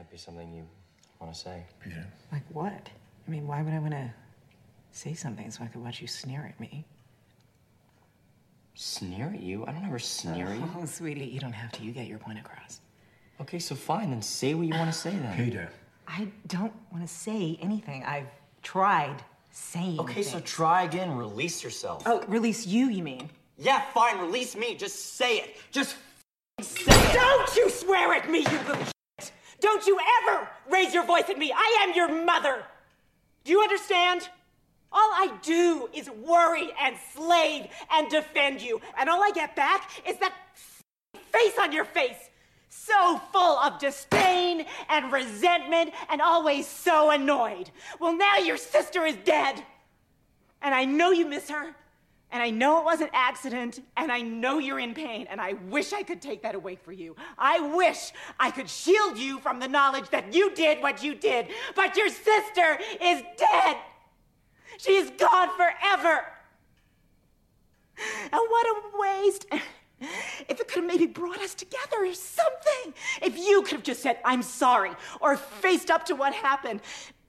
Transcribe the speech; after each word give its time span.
Might 0.00 0.10
be 0.10 0.16
something 0.16 0.50
you 0.54 0.66
want 1.20 1.34
to 1.34 1.38
say. 1.38 1.62
Peter. 1.84 2.06
Like 2.32 2.40
what? 2.54 2.88
I 3.28 3.30
mean, 3.30 3.46
why 3.46 3.60
would 3.60 3.74
I 3.74 3.78
want 3.80 3.92
to 3.92 4.10
say 4.92 5.12
something 5.12 5.50
so 5.50 5.62
I 5.62 5.66
could 5.66 5.84
watch 5.84 6.00
you 6.00 6.06
sneer 6.06 6.46
at 6.48 6.58
me? 6.58 6.86
Sneer 8.74 9.30
at 9.34 9.42
you? 9.42 9.66
I 9.66 9.72
don't 9.72 9.84
ever 9.84 9.98
sneer 9.98 10.46
at 10.46 10.56
you. 10.56 10.70
Oh, 10.74 10.86
sweetie, 10.86 11.26
you 11.26 11.38
don't 11.38 11.52
have 11.52 11.70
to. 11.72 11.82
You 11.82 11.92
get 11.92 12.06
your 12.06 12.16
point 12.16 12.38
across. 12.38 12.80
Okay, 13.42 13.58
so 13.58 13.74
fine, 13.74 14.08
then 14.08 14.22
say 14.22 14.54
what 14.54 14.66
you 14.66 14.72
want 14.72 14.90
to 14.90 14.98
say 14.98 15.10
then. 15.10 15.36
Peter. 15.36 15.68
I 16.08 16.28
don't 16.46 16.72
want 16.90 17.06
to 17.06 17.12
say 17.12 17.58
anything. 17.60 18.02
I've 18.04 18.28
tried 18.62 19.22
saying. 19.50 20.00
Okay, 20.00 20.22
so 20.22 20.40
try 20.40 20.84
again. 20.84 21.14
Release 21.14 21.62
yourself. 21.62 22.04
oh, 22.06 22.24
release 22.26 22.66
you. 22.66 22.88
You 22.88 23.02
mean? 23.02 23.28
Yeah, 23.58 23.82
fine. 23.92 24.18
Release 24.18 24.56
me. 24.56 24.76
Just 24.76 25.16
say 25.16 25.40
it. 25.40 25.56
Just 25.70 25.96
f***ing 26.58 26.86
say 26.86 27.10
it. 27.10 27.12
Don't 27.12 27.54
you 27.54 27.68
swear 27.68 28.14
at 28.14 28.30
me, 28.30 28.38
you 28.38 28.58
little 28.66 28.76
shit! 28.76 28.94
Don't 29.60 29.86
you 29.86 29.98
ever 30.22 30.48
raise 30.70 30.92
your 30.94 31.04
voice 31.04 31.28
at 31.28 31.38
me! 31.38 31.52
I 31.54 31.78
am 31.82 31.94
your 31.94 32.24
mother! 32.24 32.64
Do 33.44 33.52
you 33.52 33.60
understand? 33.62 34.28
All 34.92 35.10
I 35.12 35.32
do 35.42 35.88
is 35.94 36.10
worry 36.10 36.70
and 36.80 36.96
slave 37.14 37.66
and 37.92 38.10
defend 38.10 38.60
you, 38.60 38.80
and 38.98 39.08
all 39.08 39.22
I 39.22 39.30
get 39.30 39.54
back 39.54 39.90
is 40.06 40.16
that 40.18 40.34
face 41.30 41.58
on 41.60 41.72
your 41.72 41.84
face! 41.84 42.30
So 42.70 43.20
full 43.32 43.58
of 43.58 43.78
disdain 43.78 44.64
and 44.88 45.12
resentment 45.12 45.92
and 46.08 46.20
always 46.20 46.66
so 46.66 47.10
annoyed. 47.10 47.70
Well, 47.98 48.16
now 48.16 48.38
your 48.38 48.56
sister 48.56 49.04
is 49.04 49.16
dead. 49.16 49.62
And 50.62 50.74
I 50.74 50.84
know 50.84 51.10
you 51.10 51.26
miss 51.26 51.50
her. 51.50 51.74
And 52.32 52.42
I 52.42 52.50
know 52.50 52.78
it 52.78 52.84
was 52.84 53.00
an 53.00 53.10
accident, 53.12 53.82
and 53.96 54.12
I 54.12 54.20
know 54.20 54.58
you're 54.58 54.78
in 54.78 54.94
pain, 54.94 55.26
and 55.28 55.40
I 55.40 55.54
wish 55.68 55.92
I 55.92 56.04
could 56.04 56.22
take 56.22 56.42
that 56.42 56.54
away 56.54 56.76
for 56.76 56.92
you. 56.92 57.16
I 57.36 57.58
wish 57.74 58.12
I 58.38 58.52
could 58.52 58.68
shield 58.68 59.18
you 59.18 59.40
from 59.40 59.58
the 59.58 59.66
knowledge 59.66 60.10
that 60.10 60.32
you 60.32 60.54
did 60.54 60.80
what 60.80 61.02
you 61.02 61.14
did, 61.16 61.48
but 61.74 61.96
your 61.96 62.08
sister 62.08 62.78
is 63.02 63.22
dead. 63.36 63.76
She's 64.78 65.10
gone 65.10 65.48
forever. 65.56 66.24
And 68.22 68.32
what 68.32 68.66
a 68.66 68.82
waste. 68.98 69.46
If 70.48 70.60
it 70.60 70.68
could 70.68 70.84
have 70.84 70.86
maybe 70.86 71.06
brought 71.06 71.40
us 71.40 71.54
together 71.54 72.04
or 72.04 72.14
something. 72.14 72.94
If 73.20 73.36
you 73.36 73.62
could 73.62 73.72
have 73.72 73.82
just 73.82 74.02
said, 74.02 74.18
I'm 74.24 74.42
sorry, 74.42 74.92
or 75.20 75.36
faced 75.36 75.90
up 75.90 76.06
to 76.06 76.14
what 76.14 76.32
happened. 76.32 76.80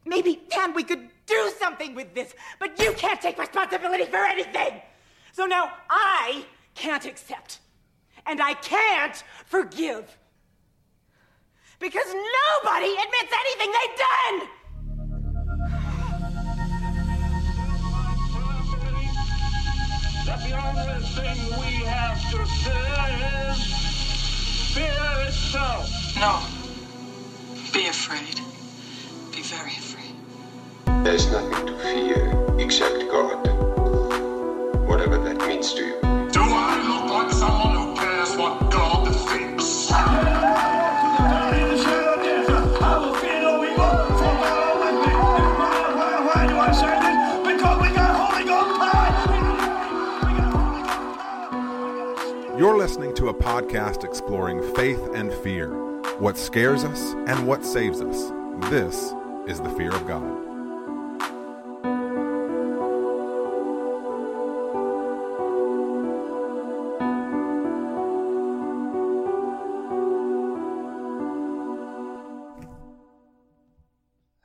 Maybe 0.05 0.41
then 0.55 0.73
we 0.73 0.83
could 0.83 1.09
do 1.25 1.51
something 1.59 1.95
with 1.95 2.13
this. 2.13 2.33
But 2.59 2.79
you 2.79 2.93
can't 2.93 3.19
take 3.19 3.37
responsibility 3.37 4.05
for 4.05 4.17
anything. 4.17 4.81
So 5.33 5.45
now 5.45 5.71
I 5.89 6.45
can't 6.75 7.05
accept. 7.05 7.59
And 8.25 8.41
I 8.41 8.53
can't 8.53 9.23
forgive. 9.45 10.17
Because 11.79 12.13
nobody 12.13 12.91
admits 12.91 13.33
anything 13.43 13.71
they've 13.71 13.97
done. 13.97 14.47
That 20.27 20.39
the 20.47 20.53
only 20.53 21.05
thing 21.15 21.37
we 21.59 21.85
have 21.85 22.21
to 22.31 22.45
fear 22.45 23.01
is 23.49 23.59
fear 24.75 25.27
itself. 25.27 25.89
No. 26.19 26.39
Be 27.73 27.87
afraid. 27.87 28.39
Be 29.31 29.41
very 29.41 29.71
afraid. 29.71 30.15
There's 31.03 31.31
nothing 31.31 31.65
to 31.65 31.77
fear 31.79 32.55
except 32.59 32.99
God. 33.09 33.80
Whatever 34.91 35.19
that 35.19 35.47
means 35.47 35.73
to 35.75 35.85
you. 35.85 36.01
Do 36.01 36.41
I 36.43 36.75
look 36.85 37.09
like 37.09 37.31
someone 37.31 37.75
who 37.77 37.95
cares 37.95 38.35
what 38.35 38.69
God 38.69 39.07
thinks? 39.29 39.89
You're 52.59 52.77
listening 52.77 53.15
to 53.15 53.29
a 53.29 53.33
podcast 53.33 54.03
exploring 54.03 54.61
faith 54.75 54.99
and 55.13 55.31
fear, 55.35 55.69
what 56.19 56.37
scares 56.37 56.83
us 56.83 57.13
and 57.27 57.47
what 57.47 57.63
saves 57.63 58.01
us. 58.01 58.33
This 58.69 59.13
is 59.47 59.61
the 59.61 59.69
fear 59.69 59.95
of 59.95 60.05
God. 60.05 60.50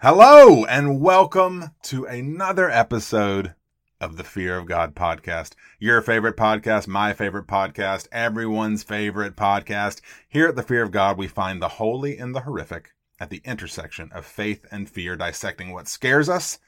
Hello, 0.08 0.64
and 0.66 1.00
welcome 1.00 1.72
to 1.82 2.04
another 2.04 2.70
episode 2.70 3.56
of 4.00 4.16
the 4.16 4.22
Fear 4.22 4.56
of 4.56 4.66
God 4.66 4.94
podcast. 4.94 5.54
Your 5.80 6.00
favorite 6.00 6.36
podcast, 6.36 6.86
my 6.86 7.12
favorite 7.12 7.48
podcast, 7.48 8.06
everyone's 8.12 8.84
favorite 8.84 9.34
podcast. 9.34 10.00
Here 10.28 10.46
at 10.46 10.54
the 10.54 10.62
Fear 10.62 10.84
of 10.84 10.92
God, 10.92 11.18
we 11.18 11.26
find 11.26 11.60
the 11.60 11.70
holy 11.70 12.18
and 12.18 12.36
the 12.36 12.42
horrific 12.42 12.90
at 13.18 13.30
the 13.30 13.42
intersection 13.44 14.12
of 14.12 14.24
faith 14.24 14.64
and 14.70 14.88
fear, 14.88 15.16
dissecting 15.16 15.72
what 15.72 15.88
scares 15.88 16.28
us 16.28 16.60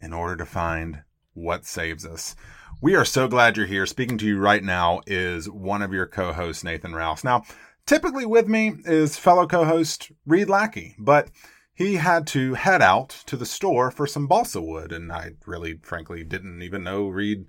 in 0.00 0.12
order 0.12 0.36
to 0.36 0.46
find 0.46 1.02
what 1.34 1.66
saves 1.66 2.06
us. 2.06 2.36
We 2.80 2.94
are 2.94 3.04
so 3.04 3.26
glad 3.26 3.56
you're 3.56 3.66
here. 3.66 3.86
Speaking 3.86 4.18
to 4.18 4.26
you 4.26 4.38
right 4.38 4.62
now 4.62 5.00
is 5.08 5.50
one 5.50 5.82
of 5.82 5.92
your 5.92 6.06
co-hosts, 6.06 6.62
Nathan 6.62 6.94
Rouse. 6.94 7.24
Now, 7.24 7.42
typically 7.84 8.26
with 8.26 8.46
me 8.46 8.74
is 8.84 9.18
fellow 9.18 9.48
co-host 9.48 10.12
Reed 10.24 10.48
Lackey, 10.48 10.94
but 11.00 11.30
he 11.76 11.96
had 11.96 12.26
to 12.28 12.54
head 12.54 12.80
out 12.80 13.10
to 13.26 13.36
the 13.36 13.44
store 13.44 13.90
for 13.90 14.06
some 14.06 14.26
balsa 14.26 14.62
wood, 14.62 14.92
and 14.92 15.12
I 15.12 15.32
really, 15.44 15.78
frankly, 15.82 16.24
didn't 16.24 16.62
even 16.62 16.82
know 16.82 17.08
Reed, 17.08 17.46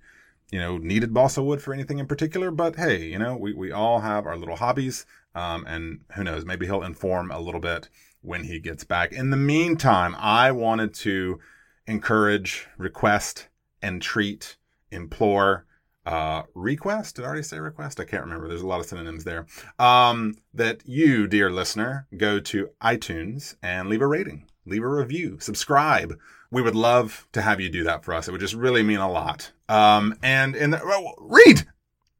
you 0.52 0.60
know, 0.60 0.78
needed 0.78 1.14
balsa 1.14 1.42
wood 1.42 1.62
for 1.62 1.74
anything 1.74 1.98
in 1.98 2.08
particular. 2.08 2.52
But 2.52 2.76
hey, 2.76 3.06
you 3.06 3.18
know, 3.18 3.38
we, 3.38 3.54
we 3.54 3.72
all 3.72 4.02
have 4.02 4.26
our 4.26 4.36
little 4.38 4.58
hobbies, 4.58 5.06
um, 5.34 5.66
and 5.66 6.02
who 6.16 6.26
knows, 6.26 6.46
maybe 6.46 6.66
he'll 6.66 6.84
inform 6.84 7.32
a 7.32 7.40
little 7.40 7.62
bit 7.62 7.88
when 8.22 8.44
he 8.44 8.60
gets 8.60 8.84
back. 8.84 9.14
In 9.14 9.30
the 9.30 9.38
meantime, 9.38 10.14
I 10.20 10.52
wanted 10.52 10.94
to 10.96 11.40
encourage, 11.86 12.68
request, 12.78 13.48
entreat, 13.82 14.58
implore, 14.92 15.66
uh, 16.08 16.44
request. 16.56 17.18
Did 17.18 17.26
I 17.26 17.28
already 17.28 17.44
say 17.44 17.60
request? 17.60 18.00
I 18.00 18.06
can't 18.06 18.24
remember. 18.24 18.48
There's 18.48 18.62
a 18.62 18.68
lot 18.68 18.80
of 18.80 18.86
synonyms 18.86 19.26
there. 19.26 19.46
Um, 19.78 20.36
that 20.54 20.82
you, 20.86 21.28
dear 21.28 21.52
listener, 21.52 22.08
go 22.16 22.40
to 22.40 22.70
iTunes 22.82 23.56
and 23.62 23.90
leave 23.90 24.02
a 24.02 24.08
rating, 24.08 24.46
leave 24.66 24.84
a 24.84 24.88
review, 24.88 25.38
subscribe. 25.42 26.18
We 26.50 26.62
would 26.62 26.78
love 26.78 27.28
to 27.34 27.42
have 27.42 27.60
you 27.60 27.70
do 27.70 27.84
that 27.84 28.06
for 28.06 28.14
us. 28.14 28.30
It 28.30 28.32
would 28.32 28.40
just 28.40 28.54
really 28.54 28.84
mean 28.84 29.00
a 29.00 29.12
lot. 29.12 29.52
Um, 29.68 30.16
and 30.24 30.56
in 30.56 30.72
the, 30.72 30.80
well, 30.86 31.14
Reed, 31.18 31.68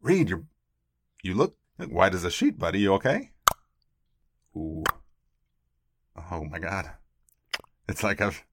Reed. 0.02 0.30
You, 0.32 0.48
you 1.24 1.34
look 1.34 1.56
white 1.78 2.14
as 2.14 2.26
a 2.26 2.32
sheet, 2.32 2.60
buddy. 2.60 2.80
You 2.80 2.94
okay? 2.96 3.32
Ooh. 4.58 4.84
Oh 6.30 6.44
my 6.44 6.60
God. 6.60 6.92
It's 7.88 8.04
like 8.04 8.20
I've, 8.20 8.44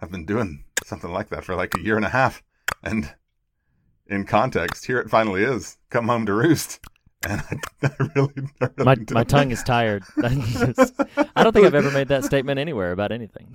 I've 0.00 0.10
been 0.10 0.26
doing 0.26 0.64
something 0.84 1.12
like 1.12 1.28
that 1.28 1.44
for 1.44 1.54
like 1.54 1.76
a 1.76 1.80
year 1.80 1.94
and 1.94 2.04
a 2.04 2.08
half. 2.08 2.42
And 2.82 3.14
in 4.08 4.24
context, 4.26 4.84
here 4.86 4.98
it 4.98 5.08
finally 5.10 5.42
is. 5.42 5.76
Come 5.90 6.08
home 6.08 6.26
to 6.26 6.34
roost. 6.34 6.80
And 7.26 7.40
I, 7.40 7.86
I 7.86 7.90
really, 8.14 8.32
I 8.60 8.68
really 8.76 8.84
My 8.84 8.96
my 9.12 9.24
tongue 9.24 9.50
is 9.50 9.62
tired. 9.66 10.02
I 10.22 11.42
don't 11.42 11.54
think 11.54 11.64
I've 11.64 11.74
ever 11.74 11.90
made 11.90 12.08
that 12.08 12.22
statement 12.22 12.58
anywhere 12.60 12.92
about 12.92 13.12
anything. 13.12 13.54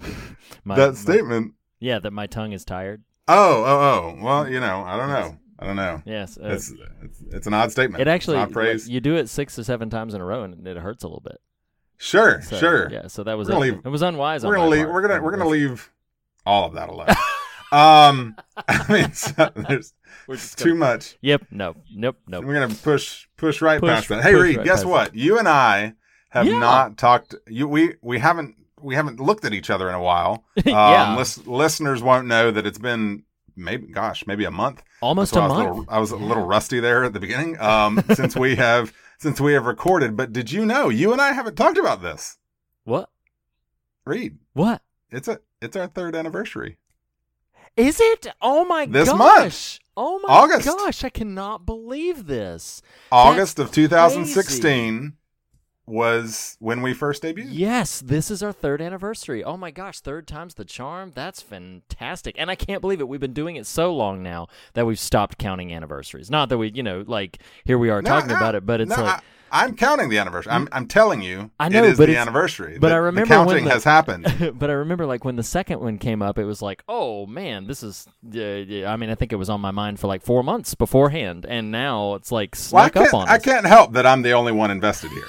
My, 0.63 0.75
that 0.75 0.87
my- 0.89 0.95
statement. 0.95 1.53
yeah, 1.79 1.99
that 1.99 2.09
my 2.11 2.25
tongue 2.25 2.51
is 2.51 2.65
tired. 2.65 3.03
Oh, 3.27 3.63
oh, 3.63 3.79
oh. 4.17 4.23
Well, 4.23 4.49
you 4.49 4.59
know, 4.59 4.81
I 4.83 4.97
don't 4.97 5.09
know. 5.09 5.37
I 5.59 5.65
don't 5.67 5.75
know. 5.75 6.01
Yes, 6.03 6.35
uh, 6.39 6.47
It's, 6.47 6.73
it's 7.03 7.21
it's 7.31 7.45
an 7.47 7.53
odd 7.53 7.71
statement. 7.71 8.01
it 8.01 8.07
actually 8.07 8.37
It's 8.37 8.45
an 8.45 8.49
odd 8.49 8.53
phrase. 8.53 8.89
you 8.89 9.01
do 9.01 9.15
it 9.17 9.29
six 9.29 9.53
to 9.53 9.63
seven 9.63 9.91
times 9.91 10.15
in 10.15 10.21
a 10.21 10.25
row 10.25 10.41
and 10.43 10.67
it 10.67 10.77
hurts 10.77 11.03
a 11.03 11.07
little 11.07 11.21
bit. 11.21 11.37
sure, 11.97 12.41
So, 12.41 12.57
sure. 12.57 12.89
Yeah, 12.91 13.05
so 13.05 13.23
that 13.23 13.37
was 13.37 13.49
We're 13.49 13.59
leave- 13.59 13.81
it 13.85 13.89
was 13.89 14.01
unwise. 14.01 14.43
We're 14.43 14.57
on 14.57 14.61
gonna 14.61 14.69
my 14.71 14.75
leave. 14.77 14.85
part. 14.85 14.93
We're 14.95 15.01
gonna 15.07 15.21
we're 15.21 15.31
gonna 15.37 15.47
leave 15.47 15.91
all 16.43 16.65
of 16.65 16.73
that 16.73 16.89
alone. 16.89 17.09
um, 17.71 18.35
I 18.67 18.85
mean, 18.91 19.13
so 19.13 19.51
there's 19.67 19.93
We're 20.27 20.35
just 20.35 20.57
too 20.57 20.69
gonna- 20.69 20.79
much. 20.79 21.17
Yep. 21.21 21.45
No. 21.51 21.75
Nope. 21.93 22.17
Nope. 22.27 22.45
We're 22.45 22.53
gonna 22.53 22.73
push 22.73 23.27
push 23.37 23.61
right 23.61 23.79
Push- 23.79 23.89
past 23.89 24.09
that. 24.09 24.23
Hey, 24.23 24.33
Reed, 24.35 24.57
right 24.57 24.65
guess 24.65 24.79
past 24.83 24.85
what? 24.87 25.15
You 25.15 25.39
and 25.39 25.47
I 25.47 25.93
have 26.29 26.45
Yeah. 26.47 26.59
not 26.59 26.97
talked. 26.97 27.35
You 27.47 27.67
we 27.67 27.95
we 28.01 28.19
haven't 28.19 28.55
we 28.81 28.95
haven't 28.95 29.19
looked 29.19 29.43
at 29.45 29.53
each 29.53 29.69
other 29.69 29.89
in 29.89 29.95
a 29.95 30.01
while. 30.01 30.45
Um, 30.57 30.63
Yeah. 30.65 31.15
lis- 31.17 31.45
listeners 31.45 32.01
won't 32.01 32.27
know 32.27 32.51
that 32.51 32.65
it's 32.65 32.77
been 32.79 33.23
maybe 33.55 33.87
gosh 33.87 34.25
maybe 34.27 34.45
a 34.45 34.51
month. 34.51 34.83
Almost 35.01 35.33
That's 35.33 35.45
a 35.45 35.47
why 35.49 35.55
I 35.55 35.57
was, 35.57 35.57
month. 35.65 35.77
little, 35.79 35.93
I 35.95 35.99
was 35.99 36.11
a 36.11 36.15
little 36.17 36.45
rusty 36.45 36.79
there 36.79 37.03
at 37.03 37.13
the 37.13 37.19
beginning. 37.19 37.59
Um, 37.59 38.03
since 38.13 38.35
we 38.35 38.55
have 38.55 38.93
since 39.17 39.39
we 39.41 39.53
have 39.53 39.65
recorded. 39.65 40.15
But 40.15 40.31
did 40.33 40.51
you 40.51 40.65
know 40.65 40.89
you 40.89 41.11
and 41.11 41.21
I 41.21 41.33
haven't 41.33 41.55
talked 41.55 41.77
about 41.77 42.01
this? 42.01 42.37
What? 42.85 43.09
Reed, 44.05 44.37
What? 44.53 44.81
it's 45.11 45.27
a 45.27 45.39
it's 45.61 45.75
our 45.75 45.87
third 45.87 46.15
anniversary. 46.15 46.77
Is 47.75 47.99
it? 48.01 48.27
Oh 48.41 48.65
my 48.65 48.85
This 48.85 49.09
gosh! 49.09 49.17
month. 49.17 49.79
Oh 50.01 50.17
my 50.19 50.33
August. 50.33 50.65
gosh! 50.65 51.03
I 51.03 51.09
cannot 51.09 51.65
believe 51.65 52.25
this. 52.27 52.81
August 53.11 53.57
That's 53.57 53.69
of 53.69 53.75
2016 53.75 55.17
was 55.85 56.55
when 56.59 56.81
we 56.81 56.93
first 56.93 57.23
debuted. 57.23 57.47
Yes, 57.49 57.99
this 57.99 58.31
is 58.31 58.41
our 58.41 58.53
third 58.53 58.81
anniversary. 58.81 59.43
Oh 59.43 59.57
my 59.57 59.71
gosh, 59.71 59.99
third 59.99 60.25
time's 60.25 60.53
the 60.53 60.63
charm. 60.63 61.11
That's 61.15 61.41
fantastic. 61.41 62.35
And 62.37 62.49
I 62.49 62.55
can't 62.55 62.79
believe 62.79 63.01
it. 63.01 63.09
We've 63.09 63.19
been 63.19 63.33
doing 63.33 63.55
it 63.57 63.65
so 63.65 63.93
long 63.93 64.23
now 64.23 64.47
that 64.73 64.85
we've 64.85 64.99
stopped 64.99 65.37
counting 65.37 65.73
anniversaries. 65.73 66.29
Not 66.31 66.47
that 66.49 66.57
we, 66.57 66.71
you 66.71 66.83
know, 66.83 67.03
like 67.05 67.39
here 67.65 67.77
we 67.77 67.89
are 67.89 68.01
No, 68.01 68.09
talking 68.09 68.29
no, 68.29 68.37
about 68.37 68.55
it, 68.55 68.65
but 68.65 68.79
it's 68.81 68.95
no, 68.95 69.03
like 69.03 69.19
I, 69.19 69.21
am 69.51 69.75
counting 69.75 70.09
the 70.09 70.17
anniversary. 70.17 70.51
I'm, 70.51 70.67
I'm 70.71 70.87
telling 70.87 71.21
you, 71.21 71.51
I 71.59 71.69
know, 71.69 71.83
it 71.83 71.89
is 71.91 71.97
but 71.97 72.05
the 72.07 72.11
it's- 72.13 72.21
anniversary. 72.21 72.77
but 72.79 72.89
The- 72.89 72.93
I 72.95 72.97
remember 72.97 73.27
the 73.27 73.33
counting 73.35 73.55
when 73.55 73.63
the- 73.65 73.69
has 73.71 73.83
happened. 73.83 74.53
but 74.59 74.69
I 74.69 74.73
remember 74.73 75.05
like 75.05 75.23
when 75.25 75.35
the 75.35 75.43
second 75.43 75.79
one 75.79 75.97
came 75.97 76.21
up, 76.21 76.37
it 76.37 76.45
was 76.45 76.61
like, 76.61 76.83
oh 76.87 77.25
man, 77.25 77.67
this 77.67 77.83
is. 77.83 78.07
Uh, 78.25 78.39
yeah, 78.39 78.91
I 78.91 78.95
mean, 78.97 79.09
I 79.09 79.15
think 79.15 79.31
it 79.33 79.37
was 79.37 79.49
on 79.49 79.61
my 79.61 79.71
mind 79.71 79.99
for 79.99 80.07
like 80.07 80.23
four 80.23 80.43
months 80.43 80.75
beforehand, 80.75 81.45
and 81.47 81.71
now 81.71 82.15
it's 82.15 82.31
like 82.31 82.55
Well, 82.71 82.83
I 82.83 82.87
snuck 82.89 82.95
up 82.97 83.03
can't, 83.03 83.13
on 83.13 83.21
us. 83.23 83.29
I 83.29 83.37
can't 83.39 83.65
help 83.65 83.93
that 83.93 84.05
I'm 84.05 84.21
the 84.21 84.31
only 84.33 84.51
one 84.51 84.71
invested 84.71 85.11
here. 85.11 85.25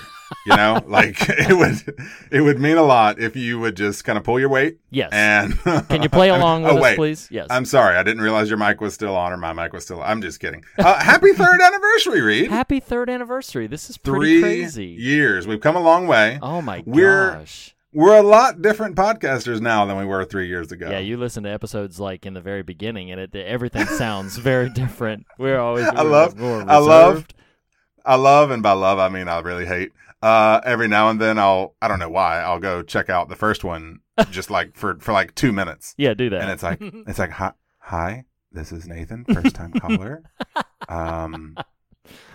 You 0.46 0.56
know, 0.56 0.82
like 0.86 1.16
it 1.28 1.56
would, 1.56 2.06
it 2.30 2.40
would 2.40 2.58
mean 2.60 2.76
a 2.76 2.82
lot 2.82 3.18
if 3.20 3.36
you 3.36 3.58
would 3.60 3.76
just 3.76 4.04
kind 4.04 4.16
of 4.16 4.24
pull 4.24 4.38
your 4.40 4.48
weight. 4.48 4.78
Yes. 4.90 5.10
And 5.12 5.58
Can 5.88 6.02
you 6.02 6.08
play 6.08 6.28
along 6.30 6.62
with 6.62 6.72
oh, 6.72 6.76
us, 6.76 6.82
wait. 6.82 6.96
please? 6.96 7.28
Yes. 7.30 7.48
I'm 7.50 7.64
sorry, 7.64 7.96
I 7.96 8.02
didn't 8.02 8.22
realize 8.22 8.48
your 8.48 8.58
mic 8.58 8.80
was 8.80 8.94
still 8.94 9.16
on 9.16 9.32
or 9.32 9.36
my 9.36 9.52
mic 9.52 9.72
was 9.72 9.84
still. 9.84 10.00
on. 10.00 10.10
I'm 10.10 10.22
just 10.22 10.40
kidding. 10.40 10.64
Uh, 10.78 10.98
happy 11.02 11.32
third 11.32 11.60
anniversary, 11.60 12.20
Reed. 12.20 12.50
Happy 12.50 12.80
third 12.80 13.10
anniversary. 13.10 13.66
This 13.66 13.90
is 13.90 13.98
pretty 13.98 14.40
Three 14.40 14.42
crazy. 14.42 14.86
years. 14.86 15.46
We've 15.46 15.60
come 15.60 15.76
a 15.76 15.80
long 15.80 16.06
way. 16.06 16.38
Oh 16.42 16.62
my 16.62 16.82
We're- 16.86 17.34
gosh. 17.38 17.74
We're 17.92 18.16
a 18.16 18.22
lot 18.22 18.62
different 18.62 18.94
podcasters 18.94 19.60
now 19.60 19.84
than 19.84 19.96
we 19.98 20.04
were 20.04 20.24
three 20.24 20.46
years 20.46 20.70
ago. 20.70 20.88
Yeah, 20.88 21.00
you 21.00 21.16
listen 21.16 21.42
to 21.42 21.50
episodes 21.50 21.98
like 21.98 22.24
in 22.24 22.34
the 22.34 22.40
very 22.40 22.62
beginning, 22.62 23.10
and 23.10 23.20
it 23.20 23.34
everything 23.34 23.84
sounds 23.98 24.36
very 24.36 24.70
different. 24.70 25.26
We're 25.38 25.58
always 25.58 25.86
I 25.88 26.04
we're 26.04 26.08
love- 26.10 26.38
more 26.38 26.62
I 26.70 26.76
love- 26.78 27.26
I 28.06 28.14
love, 28.14 28.52
and 28.52 28.62
by 28.62 28.72
love 28.72 29.00
I 29.00 29.08
mean 29.08 29.26
I 29.26 29.40
really 29.40 29.66
hate. 29.66 29.90
Uh, 30.22 30.60
every 30.64 30.86
now 30.88 31.08
and 31.08 31.20
then 31.20 31.38
I'll, 31.38 31.74
I 31.80 31.88
don't 31.88 31.98
know 31.98 32.10
why, 32.10 32.40
I'll 32.40 32.58
go 32.60 32.82
check 32.82 33.08
out 33.08 33.28
the 33.30 33.36
first 33.36 33.64
one 33.64 34.00
just 34.30 34.50
like 34.50 34.76
for 34.76 34.98
for 35.00 35.12
like 35.12 35.34
two 35.34 35.50
minutes, 35.52 35.94
Yeah, 35.96 36.14
do 36.14 36.28
that. 36.30 36.42
and 36.42 36.50
it's 36.50 36.62
like 36.62 36.78
it's 36.82 37.18
like 37.18 37.30
hi, 37.30 37.52
hi, 37.78 38.24
this 38.52 38.70
is 38.72 38.86
Nathan, 38.86 39.24
first 39.24 39.54
time 39.54 39.72
caller. 39.72 40.22
Um, 40.88 41.56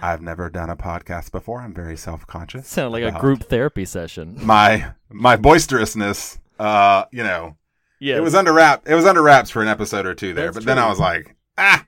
I've 0.01 0.21
never 0.21 0.49
done 0.49 0.69
a 0.69 0.75
podcast 0.77 1.31
before. 1.31 1.61
I'm 1.61 1.73
very 1.73 1.97
self 1.97 2.25
conscious. 2.25 2.67
sound 2.67 2.91
like 2.93 3.03
a 3.03 3.19
group 3.19 3.43
therapy 3.43 3.85
session. 3.85 4.37
My 4.41 4.93
my 5.09 5.35
boisterousness, 5.37 6.39
uh, 6.59 7.05
you 7.11 7.23
know, 7.23 7.57
Yeah, 7.99 8.17
it 8.17 8.23
was 8.23 8.33
under 8.35 8.53
wrap. 8.53 8.87
It 8.87 8.95
was 8.95 9.05
under 9.05 9.21
wraps 9.21 9.49
for 9.49 9.61
an 9.61 9.67
episode 9.67 10.05
or 10.05 10.15
two 10.15 10.33
there, 10.33 10.45
That's 10.45 10.57
but 10.57 10.65
then 10.65 10.79
I 10.79 10.87
was 10.89 10.99
like, 10.99 11.35
ah, 11.57 11.85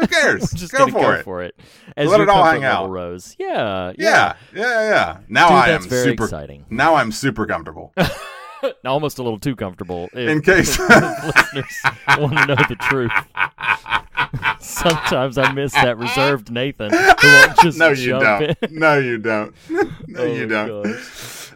who 0.00 0.06
cares? 0.06 0.50
just 0.52 0.72
go 0.72 0.86
for 0.86 0.92
go 0.92 1.10
it. 1.12 1.24
for 1.24 1.42
it. 1.42 1.54
As 1.96 2.08
Let 2.08 2.20
it 2.20 2.28
all 2.28 2.44
hang 2.44 2.64
out. 2.64 2.90
rose. 2.90 3.36
Yeah, 3.38 3.92
Yeah, 3.98 4.34
yeah, 4.54 4.90
yeah. 4.90 5.18
Now 5.28 5.48
Dude, 5.48 5.58
I 5.58 5.68
am 5.70 5.82
super 5.82 6.24
exciting. 6.24 6.66
Now 6.70 6.94
I'm 6.96 7.12
super 7.12 7.46
comfortable. 7.46 7.92
Almost 8.84 9.18
a 9.18 9.22
little 9.22 9.38
too 9.38 9.56
comfortable. 9.56 10.08
In 10.14 10.42
case- 10.42 10.78
listeners 10.78 11.76
want 12.18 12.36
to 12.36 12.46
know 12.46 12.56
the 12.68 12.76
truth. 12.80 13.12
Sometimes 14.60 15.38
I 15.38 15.52
miss 15.52 15.72
that 15.72 15.96
reserved 15.98 16.50
Nathan 16.50 16.90
who 16.92 16.96
won't 16.98 17.58
just 17.62 17.78
no, 17.78 17.88
you 17.90 18.18
don't. 18.18 18.70
No, 18.70 18.98
you 18.98 19.18
don't. 19.18 19.54
no, 19.70 19.90
Oh 20.18 20.24
you 20.26 20.46
don't. 20.46 20.86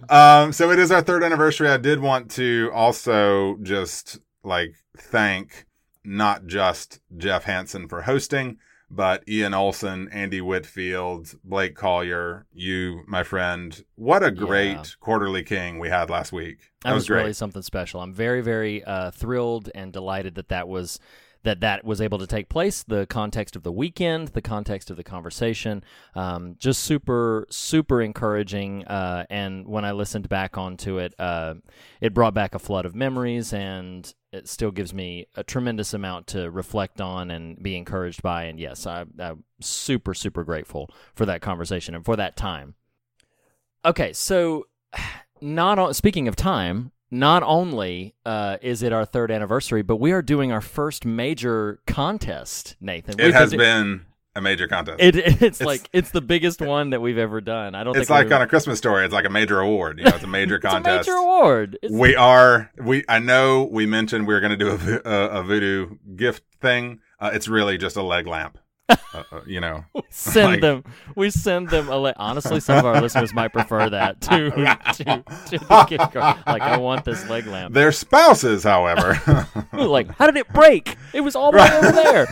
Um, 0.08 0.52
so 0.52 0.70
it 0.70 0.78
is 0.78 0.90
our 0.90 1.02
third 1.02 1.22
anniversary. 1.22 1.68
I 1.68 1.76
did 1.76 2.00
want 2.00 2.30
to 2.32 2.70
also 2.74 3.56
just 3.62 4.18
like 4.42 4.74
thank 4.96 5.66
not 6.04 6.46
just 6.46 7.00
Jeff 7.16 7.44
Hansen 7.44 7.88
for 7.88 8.02
hosting, 8.02 8.58
but 8.90 9.26
Ian 9.28 9.54
Olson, 9.54 10.08
Andy 10.12 10.40
Whitfield, 10.40 11.34
Blake 11.42 11.74
Collier, 11.74 12.46
you, 12.52 13.02
my 13.08 13.22
friend. 13.22 13.84
What 13.96 14.22
a 14.22 14.30
great 14.30 14.72
Yeah. 14.76 14.84
quarterly 15.00 15.42
king 15.42 15.78
we 15.78 15.88
had 15.88 16.10
last 16.10 16.32
week. 16.32 16.58
That, 16.82 16.90
That 16.90 16.94
was, 16.94 17.00
was 17.02 17.08
great. 17.08 17.20
really 17.20 17.32
something 17.32 17.62
special. 17.62 18.00
I'm 18.00 18.12
very, 18.12 18.40
very 18.42 18.84
uh, 18.84 19.10
thrilled 19.10 19.70
and 19.74 19.92
delighted 19.92 20.34
that 20.36 20.48
that 20.48 20.68
was 20.68 21.00
that 21.44 21.60
that 21.60 21.84
was 21.84 22.00
able 22.00 22.18
to 22.18 22.26
take 22.26 22.48
place. 22.48 22.82
The 22.82 23.06
context 23.06 23.54
of 23.54 23.62
the 23.62 23.72
weekend, 23.72 24.28
the 24.28 24.42
context 24.42 24.90
of 24.90 24.96
the 24.96 25.04
conversation, 25.04 25.84
um, 26.14 26.56
just 26.58 26.82
super, 26.82 27.46
super 27.50 28.02
encouraging. 28.02 28.84
Uh, 28.86 29.26
and 29.30 29.66
when 29.66 29.84
I 29.84 29.92
listened 29.92 30.28
back 30.28 30.58
onto 30.58 30.98
it, 30.98 31.14
uh, 31.18 31.54
it 32.00 32.14
brought 32.14 32.34
back 32.34 32.54
a 32.54 32.58
flood 32.58 32.86
of 32.86 32.94
memories, 32.94 33.52
and 33.52 34.12
it 34.32 34.48
still 34.48 34.70
gives 34.70 34.92
me 34.92 35.26
a 35.36 35.44
tremendous 35.44 35.94
amount 35.94 36.28
to 36.28 36.50
reflect 36.50 37.00
on 37.00 37.30
and 37.30 37.62
be 37.62 37.76
encouraged 37.76 38.22
by. 38.22 38.44
And 38.44 38.58
yes, 38.58 38.86
I, 38.86 39.04
I'm 39.18 39.44
super, 39.60 40.14
super 40.14 40.44
grateful 40.44 40.90
for 41.14 41.26
that 41.26 41.42
conversation 41.42 41.94
and 41.94 42.04
for 42.04 42.16
that 42.16 42.36
time. 42.36 42.74
Okay, 43.84 44.14
so 44.14 44.66
not 45.42 45.78
on, 45.78 45.92
speaking 45.92 46.26
of 46.26 46.36
time, 46.36 46.90
not 47.10 47.42
only 47.42 48.14
uh, 48.24 48.58
is 48.62 48.82
it 48.82 48.92
our 48.92 49.04
third 49.04 49.30
anniversary, 49.30 49.82
but 49.82 49.96
we 49.96 50.12
are 50.12 50.22
doing 50.22 50.52
our 50.52 50.60
first 50.60 51.04
major 51.04 51.80
contest, 51.86 52.76
Nathan. 52.80 53.20
It 53.20 53.26
We've 53.26 53.34
has 53.34 53.54
been 53.54 54.06
a 54.36 54.40
major 54.40 54.66
contest. 54.66 55.00
It, 55.00 55.16
it's, 55.42 55.60
like 55.60 55.88
it's 55.92 56.10
the 56.10 56.20
biggest 56.20 56.60
one 56.60 56.90
that 56.90 57.00
we've 57.00 57.18
ever 57.18 57.40
done. 57.40 57.74
I 57.74 57.84
don't. 57.84 57.96
it's 57.96 58.10
like 58.10 58.30
on 58.32 58.42
a 58.42 58.46
Christmas 58.46 58.78
story. 58.78 59.04
It's 59.04 59.14
like 59.14 59.26
a 59.26 59.30
major 59.30 59.60
award. 59.60 59.98
You 59.98 60.04
know, 60.06 60.14
it's 60.14 60.24
a 60.24 60.28
major 60.28 60.56
it's 60.56 60.64
a 60.64 60.68
contest. 60.68 61.08
major 61.08 61.16
award. 61.16 61.78
It's, 61.82 61.92
We 61.92 62.16
are. 62.16 62.70
We. 62.76 63.04
I 63.08 63.18
know 63.18 63.64
we 63.64 63.86
mentioned 63.86 64.26
we 64.26 64.34
were 64.34 64.40
going 64.40 64.56
to 64.58 64.64
do 64.64 64.70
a, 64.70 65.08
a, 65.08 65.40
a 65.40 65.44
Vudu 65.44 65.98
gift 66.16 66.42
thing. 66.60 67.00
Uh, 67.20 67.30
it's 67.32 67.48
really 67.48 67.78
just 67.78 67.96
a 67.96 68.02
leg 68.02 68.26
lamp. 68.26 68.58
Uh, 68.88 68.96
uh, 69.14 69.40
you 69.46 69.60
know. 69.60 69.84
send 70.10 70.52
like- 70.52 70.60
them. 70.60 70.84
We 71.14 71.30
send 71.30 71.70
them. 71.70 71.88
A 71.88 71.96
le- 71.96 72.14
Honestly, 72.16 72.60
some 72.60 72.78
of 72.78 72.84
our 72.84 73.00
listeners 73.00 73.32
might 73.34 73.52
prefer 73.52 73.90
that 73.90 74.20
to 74.22 74.50
to, 74.50 75.24
to 75.48 75.58
the 75.58 75.86
gift 75.88 76.12
card. 76.12 76.38
Like, 76.46 76.62
I 76.62 76.76
want 76.76 77.04
this 77.04 77.28
leg 77.28 77.46
lamp. 77.46 77.74
Their 77.74 77.92
spouses, 77.92 78.64
however. 78.64 79.46
like, 79.72 80.08
how 80.16 80.26
did 80.26 80.36
it 80.36 80.48
break? 80.48 80.96
It 81.12 81.20
was 81.22 81.34
all 81.36 81.52
the 81.52 81.58
way 81.58 81.70
over 81.78 81.92
there. 81.92 82.26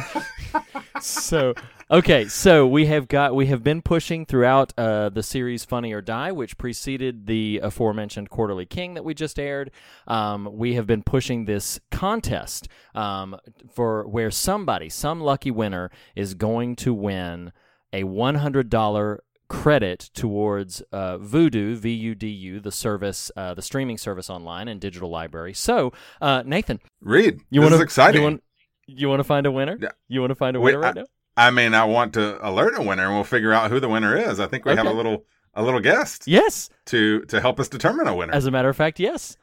so, 1.00 1.54
okay, 1.92 2.26
so 2.26 2.66
we 2.66 2.86
have 2.86 3.06
got 3.06 3.34
we 3.34 3.46
have 3.46 3.62
been 3.62 3.82
pushing 3.82 4.24
throughout 4.24 4.72
uh, 4.78 5.10
the 5.10 5.22
series 5.22 5.64
Funny 5.64 5.92
or 5.92 6.00
Die, 6.00 6.32
which 6.32 6.58
preceded 6.58 7.26
the 7.26 7.60
aforementioned 7.62 8.30
Quarterly 8.30 8.66
King 8.66 8.94
that 8.94 9.04
we 9.04 9.14
just 9.14 9.38
aired. 9.38 9.70
Um, 10.08 10.48
we 10.50 10.74
have 10.74 10.86
been 10.86 11.02
pushing 11.02 11.44
this 11.44 11.78
contest 11.90 12.68
um, 12.94 13.36
for 13.72 14.08
where 14.08 14.30
somebody, 14.30 14.88
some 14.88 15.20
lucky 15.20 15.50
winner, 15.50 15.90
is 16.16 16.34
going 16.34 16.76
to 16.76 16.94
win 16.94 17.52
a 17.92 18.04
one 18.04 18.36
hundred 18.36 18.70
dollar 18.70 19.22
credit 19.48 20.08
towards 20.14 20.82
uh, 20.92 21.18
Vudu, 21.18 21.76
V 21.76 21.90
U 21.90 22.14
D 22.14 22.26
U, 22.26 22.58
the 22.58 22.72
service, 22.72 23.30
uh, 23.36 23.52
the 23.52 23.60
streaming 23.60 23.98
service 23.98 24.30
online 24.30 24.66
and 24.66 24.80
digital 24.80 25.10
library. 25.10 25.52
So, 25.52 25.92
uh, 26.22 26.42
Nathan, 26.46 26.80
Reed. 27.02 27.42
you 27.50 27.60
want 27.60 27.74
to 27.74 27.80
exciting. 27.82 28.22
You 28.22 28.26
want, 28.26 28.42
you 28.86 29.08
want 29.08 29.20
to 29.20 29.24
find 29.24 29.46
a 29.46 29.52
winner? 29.52 29.76
Yeah. 29.78 29.90
You 30.08 30.20
want 30.20 30.30
to 30.30 30.34
find 30.34 30.56
a 30.56 30.60
Wait, 30.60 30.72
winner 30.72 30.80
right 30.80 30.96
I- 30.96 31.00
now? 31.00 31.06
I 31.36 31.50
may 31.50 31.68
not 31.68 31.88
want 31.88 32.12
to 32.14 32.46
alert 32.46 32.74
a 32.76 32.82
winner, 32.82 33.06
and 33.06 33.14
we'll 33.14 33.24
figure 33.24 33.52
out 33.52 33.70
who 33.70 33.80
the 33.80 33.88
winner 33.88 34.16
is. 34.16 34.38
I 34.40 34.46
think 34.46 34.64
we 34.64 34.74
have 34.74 34.86
a 34.86 34.92
little 34.92 35.24
a 35.54 35.62
little 35.62 35.80
guest 35.80 36.26
Yes. 36.26 36.70
to 36.86 37.20
to 37.26 37.40
help 37.40 37.58
us 37.60 37.68
determine 37.68 38.06
a 38.06 38.14
winner. 38.14 38.32
As 38.34 38.46
a 38.46 38.50
matter 38.50 38.68
of 38.68 38.76
fact, 38.76 38.98
yes. 39.00 39.36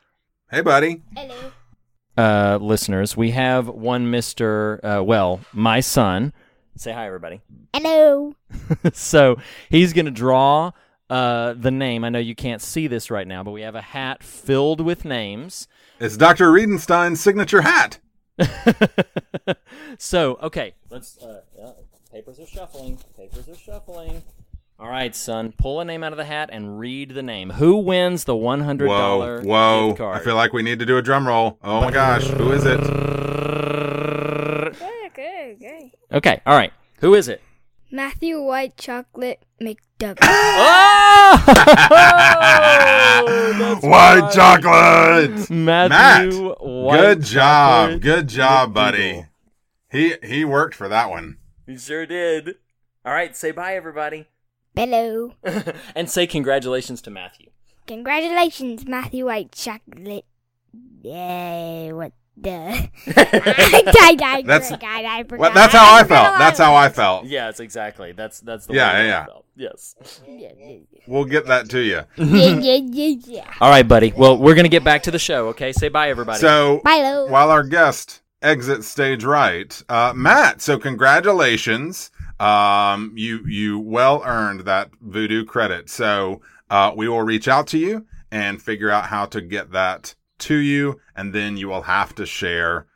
hey, 0.52 0.62
buddy. 0.62 1.02
Hello. 1.16 1.52
Uh, 2.18 2.58
listeners, 2.62 3.16
we 3.16 3.32
have 3.32 3.68
one 3.68 4.10
Mister. 4.12 4.80
Uh, 4.86 5.02
well, 5.04 5.40
my 5.54 5.80
son. 5.80 6.34
Say 6.76 6.92
hi, 6.92 7.08
everybody. 7.08 7.42
Hello. 7.74 8.36
so 8.94 9.38
he's 9.70 9.94
going 9.94 10.06
to 10.06 10.12
draw 10.12 10.72
uh, 11.10 11.54
the 11.54 11.72
name. 11.72 12.04
I 12.04 12.10
know 12.10 12.20
you 12.20 12.36
can't 12.36 12.62
see 12.62 12.88
this 12.88 13.10
right 13.12 13.28
now, 13.28 13.44
but 13.44 13.52
we 13.52 13.62
have 13.62 13.76
a 13.76 13.82
hat 13.82 14.24
filled 14.24 14.80
with 14.82 15.04
names. 15.06 15.68
It's 16.00 16.16
Dr. 16.18 16.52
Riedenstein's 16.52 17.20
signature 17.20 17.62
hat. 17.62 18.00
so 19.98 20.38
okay, 20.42 20.74
let's. 20.90 21.18
Uh, 21.18 21.42
uh, 21.62 21.72
papers 22.12 22.40
are 22.40 22.46
shuffling. 22.46 22.98
Papers 23.18 23.48
are 23.48 23.56
shuffling. 23.56 24.24
All 24.80 24.88
right, 24.88 25.14
son, 25.14 25.54
pull 25.58 25.82
a 25.82 25.86
name 25.86 26.04
out 26.06 26.14
of 26.14 26.18
the 26.18 26.24
hat 26.26 26.50
and 26.54 26.80
read 26.80 27.10
the 27.14 27.22
name. 27.22 27.50
Who 27.50 27.78
wins 27.78 28.24
the 28.24 28.36
one 28.36 28.62
hundred 28.62 28.88
Whoa, 28.88 28.98
dollar 28.98 29.42
whoa! 29.42 29.88
gift 29.90 29.98
card? 29.98 30.22
I 30.22 30.24
feel 30.24 30.36
like 30.36 30.54
we 30.54 30.64
need 30.64 30.80
to 30.80 30.86
do 30.86 30.98
a 30.98 31.02
drum 31.02 31.28
roll. 31.28 31.60
Oh 31.64 31.82
my 31.82 31.92
gosh, 31.92 32.26
who 32.28 32.52
is 32.54 32.66
it? 32.66 32.80
Okay, 34.70 35.08
okay, 35.08 35.56
okay. 35.58 35.92
Okay, 36.14 36.42
all 36.46 36.56
right. 36.56 36.72
Who 37.00 37.14
is 37.14 37.28
it? 37.28 37.42
Matthew 37.92 38.42
White 38.42 38.78
Chocolate 38.78 39.44
McDougal. 39.62 40.18
Oh, 41.32 41.44
that's 43.60 43.84
White 43.84 44.20
right. 44.20 44.34
chocolate. 44.34 45.50
Matthew 45.50 46.50
Matt, 46.50 46.62
White 46.62 46.98
Good 46.98 47.22
job, 47.24 48.02
good 48.02 48.28
job, 48.28 48.70
McDougal. 48.70 48.74
buddy. 48.74 49.26
He 49.92 50.14
he 50.24 50.46
worked 50.46 50.76
for 50.76 50.88
that 50.88 51.10
one. 51.10 51.38
He 51.68 51.78
sure 51.78 52.06
did. 52.06 52.56
All 53.06 53.14
right, 53.14 53.36
say 53.36 53.52
bye, 53.52 53.76
everybody, 53.76 54.28
Hello. 54.76 55.34
and 55.96 56.10
say 56.10 56.26
congratulations 56.28 57.02
to 57.04 57.10
Matthew. 57.12 57.48
Congratulations, 57.88 58.86
Matthew 58.86 59.26
White 59.26 59.52
Chocolate. 59.52 60.26
Yay, 61.04 61.92
what 61.94 62.12
Duh. 62.42 62.50
I, 63.08 64.18
I, 64.22 64.42
That's- 64.46 64.72
I. 64.72 65.26
Well, 65.30 65.52
that's 65.54 65.74
how 65.74 65.96
I 65.96 66.04
felt. 66.04 66.38
That's 66.40 66.60
how 66.60 66.76
I 66.76 66.90
felt. 66.90 67.26
Yes, 67.26 67.60
exactly. 67.60 68.12
That's 68.12 68.40
that's 68.40 68.66
the 68.68 68.74
Yeah, 68.76 68.94
way 68.94 69.00
yeah, 69.00 69.04
I 69.04 69.08
yeah. 69.08 69.26
felt. 69.26 69.46
Yes. 69.56 69.96
Yeah, 70.28 70.50
yeah, 70.58 70.78
We'll 71.08 71.26
get 71.26 71.48
that 71.48 71.70
to 71.72 71.80
you. 71.82 72.02
yeah. 72.18 73.54
All 73.60 73.70
right, 73.70 73.88
buddy. 73.88 74.14
Well, 74.16 74.38
we're 74.38 74.56
gonna 74.56 74.70
get 74.70 74.84
back 74.84 75.04
to 75.04 75.12
the 75.12 75.20
show. 75.20 75.50
Okay, 75.50 75.74
say 75.74 75.90
bye, 75.90 76.10
everybody. 76.10 76.40
So 76.40 76.80
Bye, 76.84 77.02
Lo. 77.02 77.28
while 77.28 77.52
our 77.52 77.64
guest 77.64 78.22
exits 78.42 78.88
stage 78.88 79.24
right, 79.26 79.82
uh, 79.90 80.14
Matt. 80.16 80.62
So 80.62 80.78
congratulations. 80.78 82.12
Um, 82.40 83.12
you 83.16 83.46
you 83.46 83.80
well 83.80 84.24
earned 84.26 84.62
that 84.62 84.92
Vudu 85.06 85.46
credit. 85.46 85.90
So 85.90 86.42
uh, 86.70 86.94
we 86.96 87.10
will 87.10 87.24
reach 87.24 87.48
out 87.48 87.68
to 87.68 87.78
you 87.78 88.06
and 88.32 88.62
figure 88.62 88.90
out 88.90 89.08
how 89.08 89.26
to 89.26 89.42
get 89.42 89.72
that 89.72 90.16
to 90.40 90.56
you, 90.56 91.00
and 91.16 91.34
then 91.34 91.58
you 91.58 91.68
will 91.68 91.84
have 91.84 92.16
to 92.16 92.26
share 92.26 92.88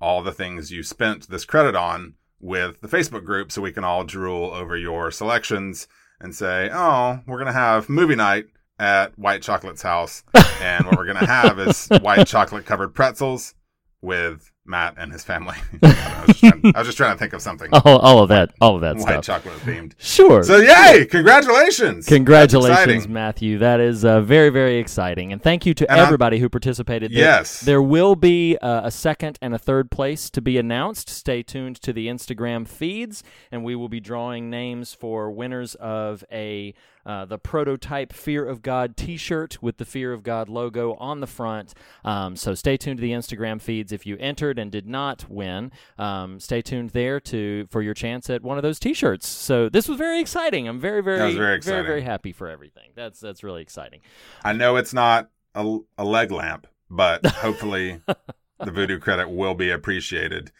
all 0.00 0.22
the 0.22 0.32
things 0.32 0.70
you 0.70 0.82
spent 0.82 1.28
this 1.28 1.44
credit 1.44 1.74
on 1.74 2.14
with 2.40 2.80
the 2.80 2.88
Facebook 2.88 3.24
group, 3.24 3.50
so 3.50 3.62
we 3.62 3.72
can 3.72 3.84
all 3.84 4.04
drool 4.04 4.50
over 4.52 4.76
your 4.76 5.10
selections 5.10 5.88
and 6.20 6.34
say, 6.34 6.70
"Oh, 6.72 7.20
we're 7.26 7.38
gonna 7.38 7.52
have 7.52 7.88
movie 7.88 8.16
night." 8.16 8.46
At 8.78 9.18
White 9.18 9.40
Chocolate's 9.40 9.80
house, 9.80 10.22
and 10.60 10.84
what 10.84 10.98
we're 10.98 11.06
gonna 11.06 11.24
have 11.24 11.58
is 11.58 11.88
white 12.02 12.26
chocolate 12.26 12.66
covered 12.66 12.94
pretzels 12.94 13.54
with 14.02 14.52
Matt 14.68 14.94
and 14.96 15.12
his 15.12 15.24
family. 15.24 15.56
I, 15.82 16.24
was 16.26 16.36
just 16.38 16.40
trying, 16.40 16.72
I 16.74 16.78
was 16.78 16.86
just 16.88 16.96
trying 16.98 17.14
to 17.14 17.18
think 17.18 17.32
of 17.32 17.42
something 17.42 17.70
all, 17.72 17.98
all 17.98 18.18
of 18.22 18.28
that, 18.30 18.52
all 18.60 18.74
of 18.74 18.80
that 18.82 18.96
white 18.96 19.24
stuff. 19.24 19.24
chocolate 19.44 19.56
themed. 19.60 19.92
Sure. 19.98 20.42
So 20.42 20.56
yay! 20.58 21.06
Congratulations! 21.06 22.06
Congratulations. 22.06 23.08
Matthew. 23.08 23.58
That 23.58 23.80
is 23.80 24.04
uh, 24.04 24.20
very, 24.20 24.50
very 24.50 24.78
exciting. 24.78 25.32
And 25.32 25.42
thank 25.42 25.66
you 25.66 25.74
to 25.74 25.90
And 25.90 25.98
I'm- 26.00 26.06
everybody 26.06 26.38
who 26.38 26.48
participated. 26.48 27.10
There, 27.12 27.18
Yes. 27.18 27.60
There 27.60 27.82
will 27.82 28.16
be 28.16 28.56
uh, 28.58 28.82
a 28.84 28.90
second 28.90 29.38
and 29.42 29.54
a 29.54 29.58
third 29.58 29.90
place 29.90 30.30
to 30.30 30.40
be 30.40 30.58
announced. 30.58 31.08
Stay 31.08 31.42
tuned 31.42 31.80
to 31.82 31.92
the 31.92 32.06
Instagram 32.08 32.66
feeds, 32.68 33.22
and 33.50 33.64
we 33.64 33.74
will 33.74 33.88
be 33.88 34.00
drawing 34.00 34.50
names 34.50 34.94
for 34.94 35.30
winners 35.30 35.74
of 35.76 36.24
a 36.32 36.74
uh, 37.04 37.24
the 37.24 37.38
prototype 37.38 38.12
Fear 38.12 38.44
of 38.46 38.62
God 38.62 38.96
T-shirt 38.96 39.62
with 39.62 39.76
the 39.76 39.84
Fear 39.84 40.12
of 40.12 40.24
God 40.24 40.48
logo 40.48 40.94
on 40.94 41.20
the 41.20 41.28
front. 41.28 41.72
Um, 42.04 42.34
so 42.34 42.52
stay 42.54 42.76
tuned 42.76 42.96
to 42.98 43.00
the 43.02 43.12
Instagram 43.12 43.60
feeds. 43.60 43.92
If 43.92 44.06
you 44.06 44.16
entered 44.18 44.55
and 44.58 44.70
did 44.70 44.86
not 44.86 45.28
win, 45.28 45.72
um, 45.98 46.40
stay 46.40 46.62
tuned 46.62 46.90
there 46.90 47.20
to 47.20 47.66
for 47.70 47.82
your 47.82 47.94
chance 47.94 48.30
at 48.30 48.42
one 48.42 48.56
of 48.56 48.62
those 48.62 48.78
T-shirts. 48.78 49.26
So 49.26 49.68
this 49.68 49.88
was 49.88 49.98
very 49.98 50.20
exciting. 50.20 50.68
I'm 50.68 50.80
very, 50.80 51.02
very, 51.02 51.34
very 51.34 51.60
very, 51.60 51.82
very 51.84 52.02
happy 52.02 52.32
for 52.32 52.48
everything. 52.48 52.90
That's 52.94 53.20
that's 53.20 53.42
really 53.42 53.62
exciting. 53.62 54.00
I 54.44 54.52
know 54.52 54.76
it's 54.76 54.94
not 54.94 55.30
a, 55.54 55.78
a 55.98 56.04
leg 56.04 56.30
lamp, 56.30 56.66
but 56.90 57.26
hopefully 57.26 58.00
the 58.06 58.70
Vudu 58.70 59.00
credit 59.00 59.28
will 59.28 59.54
be 59.54 59.70
appreciated. 59.70 60.52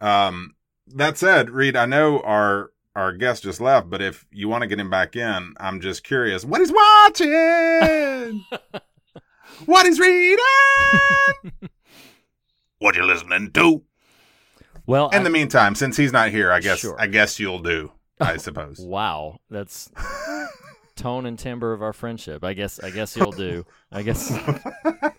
Um, 0.00 0.54
that 0.86 1.16
said, 1.18 1.50
Reed, 1.50 1.76
I 1.76 1.86
know 1.86 2.20
our 2.20 2.70
our 2.96 3.12
guest 3.12 3.42
just 3.42 3.60
left, 3.60 3.90
but 3.90 4.00
if 4.00 4.24
you 4.30 4.48
want 4.48 4.62
to 4.62 4.68
get 4.68 4.78
him 4.78 4.90
back 4.90 5.16
in, 5.16 5.54
I'm 5.58 5.80
just 5.80 6.04
curious 6.04 6.44
what 6.44 6.60
he's 6.60 6.72
watching, 6.72 8.44
what 9.66 9.86
he's 9.86 9.98
reading, 9.98 10.38
what 12.84 12.94
you 12.96 13.02
listening 13.04 13.50
to. 13.52 13.82
Well, 14.86 15.08
In 15.10 15.20
I- 15.20 15.24
the 15.24 15.30
meantime, 15.30 15.74
since 15.74 15.96
he's 15.96 16.12
not 16.12 16.28
here, 16.30 16.52
I 16.52 16.60
guess 16.60 16.80
Sure. 16.80 16.96
I 17.00 17.06
guess 17.08 17.40
you'll 17.40 17.58
do. 17.62 17.92
I 18.20 18.36
suppose. 18.36 18.78
wow, 18.78 19.40
that's 19.50 19.90
tone 20.96 21.26
and 21.26 21.36
timbre 21.38 21.72
of 21.72 21.82
our 21.82 21.92
friendship. 21.92 22.44
I 22.44 22.52
guess 22.54 22.78
I 22.78 22.90
guess 22.90 23.16
you'll 23.16 23.32
do. 23.32 23.64
I 23.90 24.02
guess. 24.02 24.30
I 24.84 25.10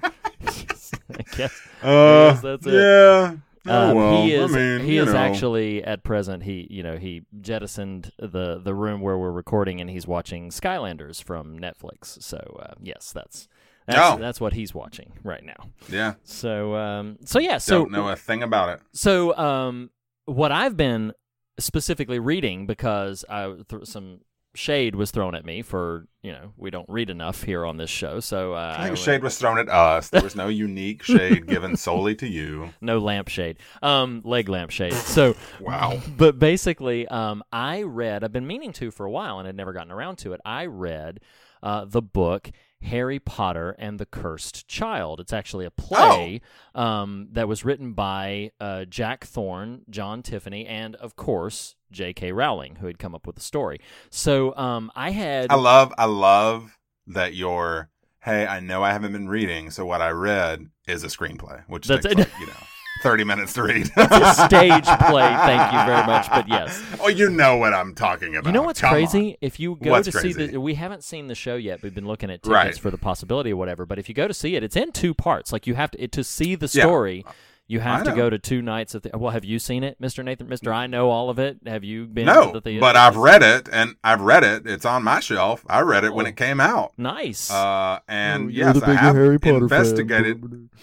guess. 1.35 1.61
Uh, 1.83 2.31
guess 2.31 2.41
that's 2.41 2.65
it. 2.67 2.73
yeah. 2.73 3.35
Oh, 3.67 3.89
Um, 3.89 3.95
well, 3.97 4.23
he 4.23 4.33
is. 4.33 4.53
I 4.53 4.57
mean, 4.57 4.85
he 4.85 4.97
is 4.97 5.11
know. 5.11 5.17
actually 5.17 5.83
at 5.83 6.03
present. 6.03 6.43
He, 6.43 6.67
you 6.69 6.83
know, 6.83 6.97
he 6.97 7.23
jettisoned 7.41 8.11
the 8.19 8.59
the 8.63 8.73
room 8.75 9.01
where 9.01 9.17
we're 9.17 9.31
recording, 9.31 9.81
and 9.81 9.89
he's 9.89 10.05
watching 10.07 10.49
Skylanders 10.51 11.23
from 11.23 11.57
Netflix. 11.59 12.21
So 12.21 12.37
uh, 12.61 12.75
yes, 12.81 13.11
that's 13.11 13.47
that's 13.85 14.15
Oh. 14.15 14.17
that's 14.17 14.41
what 14.41 14.53
he's 14.53 14.73
watching 14.73 15.13
right 15.23 15.43
now. 15.43 15.69
Yeah. 15.89 16.13
So 16.23 16.75
um, 16.75 17.17
so 17.25 17.39
yeah, 17.39 17.57
so 17.59 17.79
Don't 17.79 17.91
know 17.91 18.09
a 18.09 18.15
thing 18.15 18.43
about 18.43 18.69
it. 18.69 18.79
so 18.93 19.35
um, 19.37 19.89
what 20.25 20.51
I've 20.51 20.75
been 20.77 21.13
specifically 21.59 22.19
reading 22.19 22.65
because 22.65 23.23
I 23.29 23.53
th- 23.69 23.85
some 23.85 24.19
shade 24.55 24.95
was 24.95 25.11
thrown 25.11 25.35
at 25.35 25.43
me 25.43 25.61
for 25.61 26.07
you 26.21 26.31
know 26.31 26.53
we 26.55 26.71
don't 26.71 26.87
read 26.87 27.09
enough 27.09 27.43
here 27.43 27.65
on 27.65 27.77
this 27.77 27.89
show. 27.89 28.19
So 28.19 28.53
uh, 28.53 28.75
I 28.79 28.83
think 28.85 28.97
I- 28.97 29.01
shade 29.01 29.23
was 29.23 29.37
thrown 29.37 29.57
at 29.59 29.69
us. 29.69 30.09
There 30.09 30.21
was 30.23 30.35
no 30.35 30.47
unique 30.67 31.03
shade 31.03 31.45
given 31.47 31.75
solely 31.77 32.15
to 32.15 32.27
you. 32.27 32.73
no 32.81 32.97
lampshade, 32.99 33.57
um, 33.83 34.21
leg 34.25 34.49
lampshade. 34.49 34.93
So 34.93 35.35
Wow. 35.61 36.01
but 36.17 36.39
basically, 36.39 37.07
um, 37.07 37.43
I 37.51 37.83
read. 37.83 38.23
I've 38.23 38.33
been 38.33 38.47
meaning 38.47 38.73
to 38.73 38.91
for 38.91 39.05
a 39.05 39.11
while 39.11 39.39
and 39.39 39.45
had 39.45 39.55
never 39.55 39.73
gotten 39.73 39.91
around 39.91 40.17
to 40.19 40.33
it. 40.33 40.41
I 40.45 40.65
read 40.65 41.19
uh, 41.63 41.85
the 41.85 42.01
book 42.01 42.51
Harry 42.85 43.19
Potter 43.19 43.75
and 43.77 43.99
the 43.99 44.05
Cursed 44.05 44.67
Child. 44.67 45.19
It's 45.19 45.33
actually 45.33 45.65
a 45.65 45.71
play 45.71 46.41
um, 46.73 47.27
that 47.31 47.47
was 47.47 47.65
written 47.65 47.93
by 47.93 48.51
uh, 48.59 48.85
Jack 48.85 49.25
Thorne, 49.25 49.81
John 49.89 50.23
Tiffany, 50.23 50.65
and 50.65 50.95
of 50.95 51.15
course 51.15 51.75
J.K. 51.91 52.31
Rowling, 52.31 52.77
who 52.77 52.87
had 52.87 52.99
come 52.99 53.13
up 53.13 53.27
with 53.27 53.35
the 53.35 53.41
story. 53.41 53.79
So 54.09 54.55
um, 54.55 54.91
I 54.95 55.11
had. 55.11 55.51
I 55.51 55.55
love 55.55 55.93
I 55.97 56.05
love 56.05 56.77
that 57.07 57.35
you're 57.35 57.89
hey, 58.25 58.47
I 58.47 58.59
know 58.59 58.83
I 58.83 58.91
haven't 58.91 59.11
been 59.11 59.29
reading, 59.29 59.69
so 59.69 59.85
what 59.85 60.01
I 60.01 60.09
read 60.09 60.67
is 60.87 61.03
a 61.03 61.07
screenplay, 61.07 61.63
which 61.67 61.87
That's 61.87 62.05
takes 62.05 62.17
like, 62.17 62.31
you 62.39 62.47
know, 62.47 62.53
thirty 63.01 63.23
minutes 63.23 63.53
to 63.53 63.63
read. 63.63 63.89
a 63.95 64.33
stage 64.33 64.85
play. 64.85 65.35
Thank 65.45 65.73
you 65.73 65.79
very 65.85 66.05
much. 66.07 66.29
But 66.29 66.47
yes, 66.47 66.81
oh, 66.99 67.07
you 67.07 67.29
know 67.29 67.57
what 67.57 67.73
I'm 67.73 67.93
talking 67.95 68.35
about. 68.35 68.47
You 68.47 68.53
know 68.53 68.63
what's 68.63 68.81
Come 68.81 68.91
crazy? 68.91 69.31
on. 69.31 69.35
If 69.41 69.59
you 69.59 69.75
go 69.81 69.91
What's 69.91 70.09
to 70.11 70.19
see 70.19 70.33
the, 70.33 70.57
we 70.59 70.75
haven't 70.75 71.03
seen 71.03 71.27
the 71.27 71.35
show 71.35 71.55
yet. 71.55 71.81
We've 71.83 71.93
been 71.95 72.07
looking 72.07 72.29
at 72.29 72.43
tickets 72.43 72.49
Right. 72.53 72.77
for 72.77 72.91
the 72.91 72.97
possibility 72.97 73.51
or 73.51 73.57
whatever. 73.57 73.85
But 73.85 73.99
if 73.99 74.09
you 74.09 74.15
go 74.15 74.27
to 74.27 74.33
see 74.33 74.55
it, 74.55 74.63
it's 74.63 74.75
in 74.75 74.91
two 74.91 75.13
parts. 75.13 75.51
Like 75.53 75.67
you 75.67 75.75
have 75.75 75.91
to 75.91 76.03
it, 76.03 76.11
to 76.13 76.23
see 76.23 76.55
the 76.55 76.65
Yeah. 76.73 76.83
story. 76.83 77.25
You 77.67 77.79
have 77.79 78.03
to 78.03 78.11
go 78.11 78.29
to 78.29 78.37
two 78.37 78.61
nights 78.61 78.93
of 78.93 79.01
the. 79.01 79.17
Well, 79.17 79.31
have 79.31 79.43
you 79.43 79.57
seen 79.57 79.83
it, 79.83 79.99
Mister 79.99 80.21
Nathan? 80.21 80.47
Mister, 80.47 80.71
I 80.71 80.85
know 80.85 81.09
all 81.09 81.31
of 81.31 81.39
it. 81.39 81.57
Have 81.65 81.83
you 81.83 82.05
been? 82.05 82.27
No, 82.27 82.47
to 82.47 82.51
the 82.53 82.61
theater? 82.61 82.79
but 82.79 82.95
I've 82.95 83.17
read 83.17 83.41
it 83.41 83.67
and 83.73 83.95
I've 84.03 84.21
read 84.21 84.43
it. 84.43 84.67
It's 84.67 84.85
on 84.85 85.03
my 85.03 85.19
shelf. 85.19 85.65
I 85.67 85.81
read 85.81 86.03
it 86.03 86.13
when 86.13 86.27
Oh. 86.27 86.29
it 86.29 86.35
came 86.37 86.59
out. 86.59 86.93
Nice. 86.95 87.49
Uh, 87.49 88.01
and 88.07 88.51
you're 88.51 88.67
yes, 88.67 88.79
the 88.79 88.85
I 88.87 88.93
have 88.93 89.15
Harry 89.15 89.39
Potter 89.39 89.53
fan. 89.55 89.63
investigated. 89.63 90.69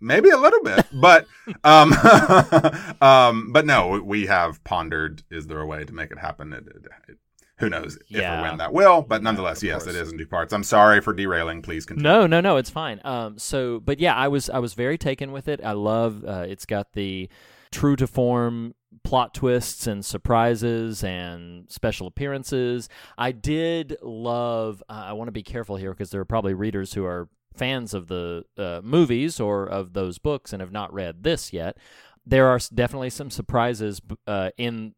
Maybe 0.00 0.30
a 0.30 0.36
little 0.36 0.62
bit, 0.62 0.86
but 0.92 1.26
um, 1.64 1.92
um, 3.00 3.52
but 3.52 3.66
no, 3.66 4.00
we 4.04 4.26
have 4.26 4.62
pondered. 4.64 5.22
Is 5.30 5.46
there 5.46 5.60
a 5.60 5.66
way 5.66 5.84
to 5.84 5.92
make 5.92 6.10
it 6.10 6.18
happen? 6.18 6.52
It, 6.52 6.66
it, 6.66 6.86
it- 7.08 7.18
who 7.58 7.68
knows 7.68 7.98
if 8.08 8.20
or 8.22 8.40
when 8.42 8.58
that 8.58 8.72
will? 8.72 9.02
But 9.02 9.24
nonetheless, 9.24 9.58
of 9.58 9.64
yes, 9.64 9.82
course. 9.82 9.96
it 9.96 10.00
is 10.00 10.12
in 10.12 10.18
two 10.18 10.28
parts. 10.28 10.52
I'm 10.52 10.62
sorry 10.62 11.00
for 11.00 11.12
derailing. 11.12 11.60
Please 11.62 11.84
continue. 11.84 12.08
No, 12.08 12.24
no, 12.24 12.40
no, 12.40 12.56
it's 12.56 12.70
fine. 12.70 13.00
Um, 13.02 13.36
so, 13.36 13.80
but 13.80 13.98
yeah, 13.98 14.14
I 14.14 14.28
was 14.28 14.48
I 14.48 14.60
was 14.60 14.74
very 14.74 14.96
taken 14.96 15.32
with 15.32 15.48
it. 15.48 15.60
I 15.64 15.72
love 15.72 16.24
uh, 16.24 16.44
it's 16.48 16.64
got 16.66 16.92
the 16.92 17.28
true 17.72 17.96
to 17.96 18.06
form 18.06 18.74
plot 19.02 19.34
twists 19.34 19.88
and 19.88 20.04
surprises 20.04 21.02
and 21.02 21.68
special 21.68 22.06
appearances. 22.06 22.88
I 23.18 23.32
did 23.32 23.96
love. 24.02 24.80
Uh, 24.88 25.06
I 25.08 25.12
want 25.14 25.26
to 25.26 25.32
be 25.32 25.42
careful 25.42 25.74
here 25.74 25.90
because 25.90 26.10
there 26.10 26.20
are 26.20 26.24
probably 26.24 26.54
readers 26.54 26.94
who 26.94 27.04
are 27.04 27.28
fans 27.58 27.94
of 27.94 28.06
the 28.06 28.44
uh, 28.56 28.80
movies 28.82 29.40
or 29.40 29.66
of 29.66 29.92
those 29.92 30.18
books 30.18 30.52
and 30.52 30.60
have 30.62 30.72
not 30.72 30.92
read 30.92 31.22
this 31.22 31.52
yet. 31.52 31.76
There 32.24 32.46
are 32.46 32.58
definitely 32.72 33.10
some 33.10 33.30
surprises 33.30 34.00
uh, 34.26 34.50
in 34.56 34.94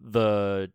the 0.00 0.70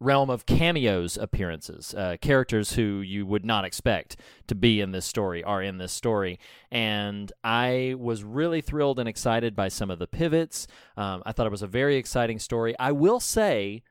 realm 0.00 0.30
of 0.30 0.46
cameos 0.46 1.18
appearances. 1.18 1.94
Uh, 1.94 2.16
characters 2.20 2.72
who 2.72 3.00
you 3.00 3.26
would 3.26 3.44
not 3.44 3.64
expect 3.64 4.16
to 4.46 4.54
be 4.54 4.80
in 4.80 4.92
this 4.92 5.04
story 5.04 5.44
are 5.44 5.62
in 5.62 5.78
this 5.78 5.92
story. 5.92 6.38
And 6.70 7.30
I 7.44 7.94
was 7.98 8.24
really 8.24 8.62
thrilled 8.62 8.98
and 8.98 9.08
excited 9.08 9.54
by 9.54 9.68
some 9.68 9.90
of 9.90 9.98
the 9.98 10.06
pivots. 10.06 10.66
Um, 10.96 11.22
I 11.26 11.32
thought 11.32 11.46
it 11.46 11.52
was 11.52 11.62
a 11.62 11.68
very 11.68 11.96
exciting 11.96 12.38
story. 12.38 12.74
I 12.78 12.92
will 12.92 13.20
say 13.20 13.82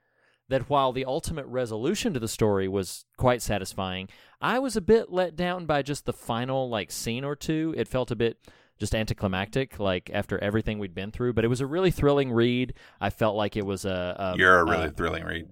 that 0.49 0.69
while 0.69 0.91
the 0.91 1.05
ultimate 1.05 1.45
resolution 1.45 2.13
to 2.13 2.19
the 2.19 2.27
story 2.27 2.67
was 2.67 3.05
quite 3.17 3.41
satisfying, 3.41 4.09
I 4.41 4.59
was 4.59 4.75
a 4.75 4.81
bit 4.81 5.11
let 5.11 5.35
down 5.35 5.65
by 5.65 5.81
just 5.81 6.05
the 6.05 6.13
final 6.13 6.69
like 6.69 6.91
scene 6.91 7.23
or 7.23 7.35
two. 7.35 7.73
It 7.77 7.87
felt 7.87 8.11
a 8.11 8.15
bit 8.15 8.37
just 8.79 8.95
anticlimactic, 8.95 9.79
like 9.79 10.09
after 10.13 10.37
everything 10.39 10.79
we'd 10.79 10.95
been 10.95 11.11
through. 11.11 11.33
But 11.33 11.45
it 11.45 11.49
was 11.49 11.61
a 11.61 11.67
really 11.67 11.91
thrilling 11.91 12.31
read. 12.31 12.73
I 12.99 13.09
felt 13.09 13.35
like 13.35 13.55
it 13.57 13.65
was 13.65 13.85
a, 13.85 14.15
a 14.17 14.37
You're 14.37 14.59
a 14.59 14.65
really 14.65 14.87
a- 14.87 14.91
thrilling 14.91 15.23
read. 15.23 15.47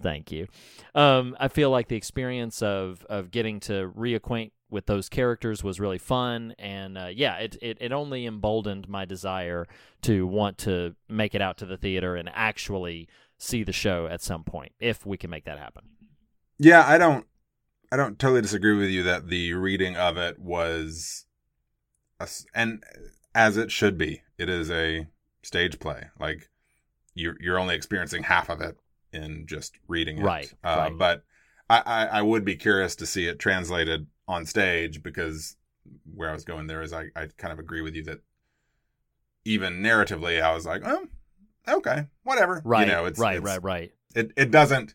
Thank 0.00 0.30
you. 0.30 0.46
Um, 0.94 1.34
I 1.40 1.48
feel 1.48 1.70
like 1.70 1.88
the 1.88 1.96
experience 1.96 2.62
of 2.62 3.04
of 3.08 3.30
getting 3.30 3.60
to 3.60 3.90
reacquaint 3.96 4.50
with 4.68 4.86
those 4.86 5.08
characters 5.08 5.64
was 5.64 5.80
really 5.80 5.96
fun, 5.98 6.54
and 6.58 6.98
uh, 6.98 7.08
yeah, 7.12 7.36
it, 7.38 7.56
it 7.62 7.78
it 7.80 7.92
only 7.92 8.26
emboldened 8.26 8.88
my 8.90 9.06
desire 9.06 9.66
to 10.02 10.26
want 10.26 10.58
to 10.58 10.94
make 11.08 11.34
it 11.34 11.40
out 11.40 11.56
to 11.58 11.66
the 11.66 11.78
theater 11.78 12.14
and 12.14 12.28
actually 12.34 13.08
see 13.38 13.62
the 13.62 13.72
show 13.72 14.06
at 14.06 14.22
some 14.22 14.44
point 14.44 14.72
if 14.80 15.04
we 15.04 15.16
can 15.16 15.30
make 15.30 15.44
that 15.44 15.58
happen. 15.58 15.84
Yeah, 16.58 16.84
I 16.86 16.98
don't 16.98 17.26
I 17.92 17.96
don't 17.96 18.18
totally 18.18 18.42
disagree 18.42 18.76
with 18.76 18.90
you 18.90 19.02
that 19.04 19.28
the 19.28 19.52
reading 19.54 19.96
of 19.96 20.16
it 20.16 20.38
was 20.38 21.26
a 22.20 22.28
and 22.54 22.82
as 23.34 23.56
it 23.56 23.70
should 23.70 23.98
be. 23.98 24.22
It 24.38 24.48
is 24.48 24.70
a 24.70 25.06
stage 25.42 25.78
play. 25.78 26.08
Like 26.18 26.50
you're 27.14 27.36
you're 27.40 27.58
only 27.58 27.74
experiencing 27.74 28.24
half 28.24 28.48
of 28.48 28.60
it 28.60 28.76
in 29.12 29.46
just 29.46 29.74
reading 29.88 30.18
it. 30.18 30.24
Right, 30.24 30.52
Uh, 30.64 30.76
right. 30.76 30.98
But 30.98 31.24
I, 31.68 31.82
I 31.86 32.04
I 32.06 32.22
would 32.22 32.44
be 32.44 32.56
curious 32.56 32.96
to 32.96 33.06
see 33.06 33.26
it 33.26 33.38
translated 33.38 34.06
on 34.28 34.44
stage 34.46 35.02
because 35.02 35.56
where 36.14 36.30
I 36.30 36.32
was 36.32 36.44
going 36.44 36.66
there 36.66 36.82
is 36.82 36.92
I 36.92 37.06
I 37.14 37.28
kind 37.38 37.52
of 37.52 37.58
agree 37.58 37.82
with 37.82 37.94
you 37.94 38.02
that 38.04 38.20
even 39.44 39.74
narratively 39.82 40.42
I 40.42 40.52
was 40.54 40.66
like 40.66 40.82
oh 40.84 41.06
okay 41.68 42.06
whatever 42.22 42.62
Right. 42.64 42.86
you 42.86 42.92
know 42.92 43.06
it's 43.06 43.18
right. 43.18 43.36
it's- 43.38 43.44
right. 43.46 43.62
Right. 43.62 43.92
it 44.14 44.32
it 44.36 44.50
doesn't 44.50 44.94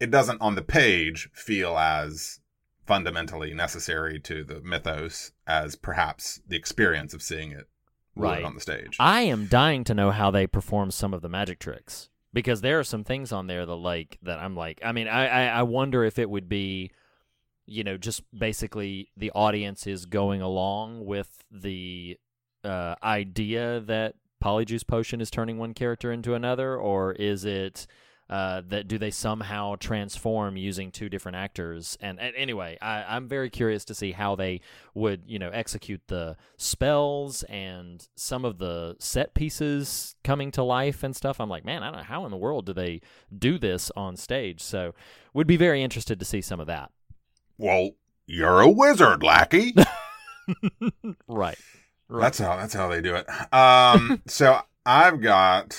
it 0.00 0.10
doesn't 0.10 0.40
on 0.40 0.54
the 0.56 0.62
page 0.62 1.28
feel 1.32 1.78
as 1.78 2.40
fundamentally 2.86 3.54
necessary 3.54 4.18
to 4.20 4.42
the 4.44 4.60
mythos 4.60 5.32
as 5.46 5.76
perhaps 5.76 6.40
the 6.46 6.56
experience 6.56 7.14
of 7.14 7.22
seeing 7.22 7.52
it 7.52 7.68
Right. 8.14 8.44
on 8.44 8.54
the 8.54 8.60
stage. 8.60 8.96
I 9.00 9.22
am 9.22 9.46
dying 9.46 9.84
to 9.84 9.94
know 9.94 10.10
how 10.10 10.30
they 10.30 10.46
perform 10.46 10.90
some 10.90 11.14
of 11.14 11.22
the 11.22 11.30
magic 11.30 11.58
tricks 11.60 12.10
because 12.34 12.60
there 12.60 12.78
are 12.78 12.84
some 12.84 13.04
things 13.04 13.32
on 13.32 13.46
there 13.46 13.64
that 13.64 13.74
like 13.74 14.18
that 14.22 14.38
I'm 14.38 14.54
like. 14.54 14.80
I 14.84 14.92
mean, 14.92 15.08
I 15.08 15.26
I, 15.28 15.44
I 15.60 15.62
wonder 15.62 16.04
if 16.04 16.18
it 16.18 16.28
would 16.28 16.46
be, 16.48 16.90
you 17.64 17.84
know, 17.84 17.96
just 17.96 18.22
basically 18.38 19.08
the 19.16 19.30
audience 19.30 19.86
is 19.86 20.04
going 20.04 20.42
along 20.42 21.06
with 21.06 21.42
the 21.50 22.18
uh, 22.64 22.96
idea 23.02 23.80
that 23.80 24.16
Polyjuice 24.42 24.86
Potion 24.86 25.20
is 25.20 25.30
turning 25.30 25.58
one 25.58 25.72
character 25.74 26.12
into 26.12 26.34
another, 26.34 26.76
or 26.76 27.12
is 27.12 27.44
it? 27.44 27.86
Uh, 28.30 28.62
that 28.66 28.88
do 28.88 28.96
they 28.96 29.10
somehow 29.10 29.74
transform 29.78 30.56
using 30.56 30.90
two 30.90 31.10
different 31.10 31.36
actors? 31.36 31.98
And, 32.00 32.18
and 32.18 32.34
anyway, 32.34 32.78
I, 32.80 33.04
I'm 33.06 33.28
very 33.28 33.50
curious 33.50 33.84
to 33.86 33.94
see 33.94 34.12
how 34.12 34.36
they 34.36 34.62
would, 34.94 35.24
you 35.26 35.38
know, 35.38 35.50
execute 35.50 36.00
the 36.06 36.38
spells 36.56 37.42
and 37.42 38.08
some 38.16 38.46
of 38.46 38.56
the 38.56 38.96
set 38.98 39.34
pieces 39.34 40.14
coming 40.24 40.50
to 40.52 40.62
life 40.62 41.02
and 41.02 41.14
stuff. 41.14 41.40
I'm 41.42 41.50
like, 41.50 41.66
man, 41.66 41.82
I 41.82 41.90
don't 41.90 41.98
know 41.98 42.04
how 42.04 42.24
in 42.24 42.30
the 42.30 42.38
world 42.38 42.64
do 42.64 42.72
they 42.72 43.02
do 43.36 43.58
this 43.58 43.90
on 43.96 44.16
stage. 44.16 44.62
So, 44.62 44.94
would 45.34 45.46
be 45.46 45.58
very 45.58 45.82
interested 45.82 46.18
to 46.18 46.24
see 46.24 46.40
some 46.40 46.60
of 46.60 46.66
that. 46.68 46.90
well, 47.58 47.90
you're 48.26 48.60
a 48.60 48.70
wizard, 48.70 49.22
Lackey. 49.22 49.74
Right. 51.28 51.58
Right. 52.12 52.22
That's 52.22 52.38
how 52.38 52.56
that's 52.56 52.74
how 52.74 52.88
they 52.88 53.00
do 53.00 53.14
it. 53.14 53.26
Um, 53.54 54.20
so 54.26 54.60
I've 54.84 55.22
got 55.22 55.78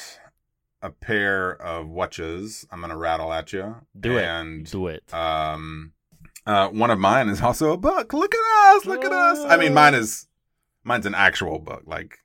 a 0.82 0.90
pair 0.90 1.52
of 1.62 1.88
watches. 1.88 2.66
I'm 2.72 2.82
gonna 2.82 2.98
rattle 2.98 3.32
at 3.32 3.54
you. 3.54 3.76
Do 4.00 4.18
it. 4.18 4.24
and 4.24 4.70
do 4.70 4.88
it. 4.88 5.14
Um, 5.14 5.94
uh, 6.48 6.70
one 6.70 6.90
of 6.90 7.00
mine 7.00 7.30
is 7.30 7.42
also 7.42 7.72
a 7.72 7.78
book. 7.78 8.14
Look 8.14 8.34
at 8.34 8.76
us! 8.76 8.86
Look 8.86 9.06
at 9.06 9.12
us! 9.12 9.40
I 9.46 9.58
mean, 9.58 9.76
mine 9.76 9.94
is 9.94 10.28
mine's 10.84 11.06
an 11.06 11.16
actual 11.16 11.60
book. 11.60 11.84
Like, 11.86 12.20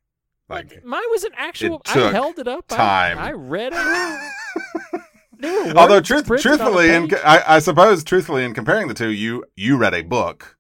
like. 0.49 0.83
Mine 0.85 1.03
was 1.11 1.25
an 1.25 1.33
actual. 1.37 1.83
It 1.85 1.97
I 1.97 2.11
held 2.11 2.39
it 2.39 2.49
up. 2.49 2.65
I- 2.71 2.77
time. 2.77 3.19
I, 3.19 3.33
read 3.33 3.73
it. 3.75 5.75
Although, 5.77 6.01
truth, 6.01 6.27
printed 6.27 6.47
on 6.47 6.55
a 6.55 6.59
truthfully, 6.59 6.91
and. 6.91 7.15
I, 7.25 7.57
I 7.57 7.59
suppose, 7.61 8.03
truthfully, 8.03 8.45
in 8.45 8.55
comparing 8.55 8.89
the 8.89 8.95
two, 8.95 9.11
you 9.11 9.45
you 9.55 9.77
read 9.77 9.95
a 9.95 10.03
book 10.03 10.58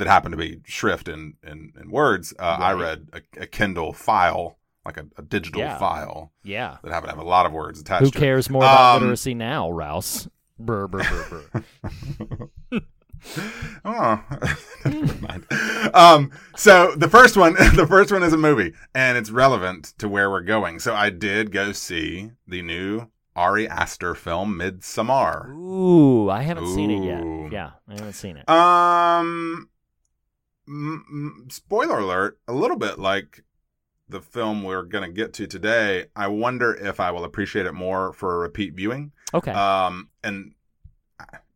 that 0.00 0.08
happened 0.08 0.32
to 0.32 0.36
be 0.36 0.60
shrift 0.64 1.06
in 1.08 1.34
in, 1.46 1.72
in 1.80 1.90
words. 1.90 2.34
Uh, 2.38 2.56
I 2.58 2.72
read 2.72 3.08
a, 3.12 3.42
a 3.42 3.46
Kindle 3.46 3.92
file, 3.92 4.58
like 4.84 4.96
a, 4.96 5.06
a 5.16 5.22
digital 5.22 5.60
Yeah. 5.60 5.78
file 5.78 6.32
yeah. 6.42 6.78
that 6.82 6.92
happened 6.92 7.10
to 7.12 7.16
have 7.16 7.24
a 7.24 7.28
lot 7.28 7.46
of 7.46 7.52
words 7.52 7.80
attached. 7.80 8.04
Who 8.04 8.10
to 8.10 8.18
it. 8.18 8.20
cares 8.20 8.50
more 8.50 8.62
about 8.64 8.96
Um, 8.96 9.02
literacy 9.02 9.34
now, 9.34 9.70
Rouse? 9.70 10.28
Brr, 10.58 10.86
brr, 10.88 11.02
brr, 11.04 11.62
brr. 12.70 12.80
Oh, 13.84 14.22
never 14.86 15.20
mind. 15.26 15.46
Um, 15.92 16.30
so 16.56 16.94
the 16.96 17.08
first 17.08 17.36
one, 17.36 17.52
the 17.76 17.86
first 17.86 18.10
one 18.10 18.22
is 18.22 18.32
a 18.32 18.38
movie, 18.38 18.72
and 18.94 19.18
it's 19.18 19.30
relevant 19.30 19.92
to 19.98 20.08
where 20.08 20.30
we're 20.30 20.40
going. 20.40 20.78
So 20.80 20.94
I 20.94 21.10
did 21.10 21.52
go 21.52 21.72
see 21.72 22.30
the 22.48 22.62
new 22.62 23.08
Ari 23.36 23.68
Aster 23.68 24.14
film, 24.14 24.58
Midsommar. 24.58 25.50
Ooh, 25.50 26.30
I 26.30 26.40
haven't 26.42 26.68
seen 26.74 26.90
it 26.90 27.04
yet. 27.04 27.52
Yeah, 27.52 27.70
I 27.88 27.92
haven't 27.92 28.14
seen 28.14 28.38
it. 28.38 28.48
Um, 28.48 29.68
m- 30.68 31.46
spoiler 31.50 31.98
alert, 31.98 32.38
a 32.48 32.52
little 32.52 32.76
bit 32.76 32.98
like 32.98 33.42
the 34.08 34.20
film 34.20 34.62
we're 34.64 34.82
going 34.82 35.04
to 35.04 35.12
get 35.12 35.32
to 35.34 35.46
today. 35.46 36.06
I 36.16 36.26
wonder 36.28 36.74
if 36.74 36.98
I 37.00 37.10
will 37.12 37.24
appreciate 37.24 37.66
it 37.66 37.72
more 37.74 38.12
for 38.12 38.34
a 38.34 38.38
repeat 38.38 38.74
viewing. 38.74 39.12
okay. 39.32 39.52
Um, 39.52 40.08
and 40.24 40.52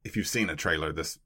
if 0.05 0.16
you've 0.16 0.26
seen 0.28 0.50
a 0.50 0.57
trailer, 0.57 0.92
this 0.92 1.18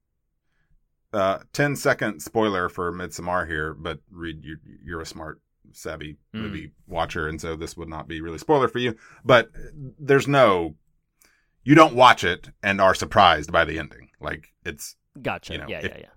uh 1.12 1.38
10 1.55 1.74
second 1.76 2.20
spoiler 2.20 2.68
for 2.68 2.92
Midsommar 2.92 3.46
here, 3.48 3.72
but 3.74 4.00
Reed 4.11 4.44
you 4.44 4.59
you're 4.85 5.00
a 5.00 5.07
smart 5.07 5.40
savvy 5.72 6.16
Mm. 6.35 6.40
movie 6.42 6.72
watcher 6.87 7.26
and 7.29 7.40
so 7.40 7.57
this 7.57 7.76
would 7.76 7.88
not 7.88 8.09
be 8.09 8.20
really 8.20 8.38
spoiler 8.38 8.68
for 8.68 8.79
you, 8.79 8.94
but 9.24 9.50
there's 9.98 10.29
no 10.29 10.74
you 11.64 11.74
don't 11.74 11.94
watch 11.94 12.24
it 12.24 12.50
and 12.62 12.81
are 12.81 12.94
surprised 12.94 13.50
by 13.52 13.64
the 13.64 13.79
ending. 13.79 14.11
Like 14.20 14.52
it's 14.66 14.96
gotcha. 15.20 15.55
you 15.55 15.59
know, 15.61 15.66
yeah, 15.68 15.79
if- 15.79 15.85
yeah, 15.85 15.90
yeah, 15.94 16.00
yeah. 16.00 16.09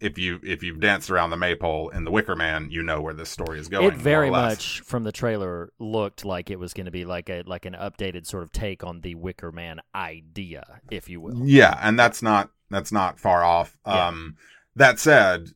If 0.00 0.18
you 0.18 0.40
if 0.42 0.62
you've 0.62 0.80
danced 0.80 1.10
around 1.10 1.30
the 1.30 1.36
maypole 1.36 1.88
in 1.90 2.04
The 2.04 2.10
Wicker 2.10 2.36
Man, 2.36 2.68
you 2.70 2.82
know 2.82 3.00
where 3.00 3.14
this 3.14 3.30
story 3.30 3.58
is 3.58 3.68
going. 3.68 3.86
It 3.86 3.94
very 3.94 4.30
more 4.30 4.38
or 4.38 4.42
less. 4.42 4.52
much 4.52 4.80
from 4.80 5.04
the 5.04 5.12
trailer 5.12 5.72
looked 5.78 6.24
like 6.24 6.50
it 6.50 6.58
was 6.58 6.74
going 6.74 6.86
to 6.86 6.92
be 6.92 7.04
like 7.04 7.30
a 7.30 7.42
like 7.46 7.64
an 7.64 7.74
updated 7.74 8.26
sort 8.26 8.42
of 8.42 8.52
take 8.52 8.84
on 8.84 9.00
the 9.00 9.14
Wicker 9.14 9.52
Man 9.52 9.80
idea, 9.94 10.80
if 10.90 11.08
you 11.08 11.20
will. 11.20 11.46
Yeah, 11.46 11.78
and 11.82 11.98
that's 11.98 12.22
not 12.22 12.50
that's 12.70 12.92
not 12.92 13.18
far 13.18 13.44
off. 13.44 13.78
Yeah. 13.86 14.08
Um 14.08 14.36
that 14.76 14.98
said, 14.98 15.50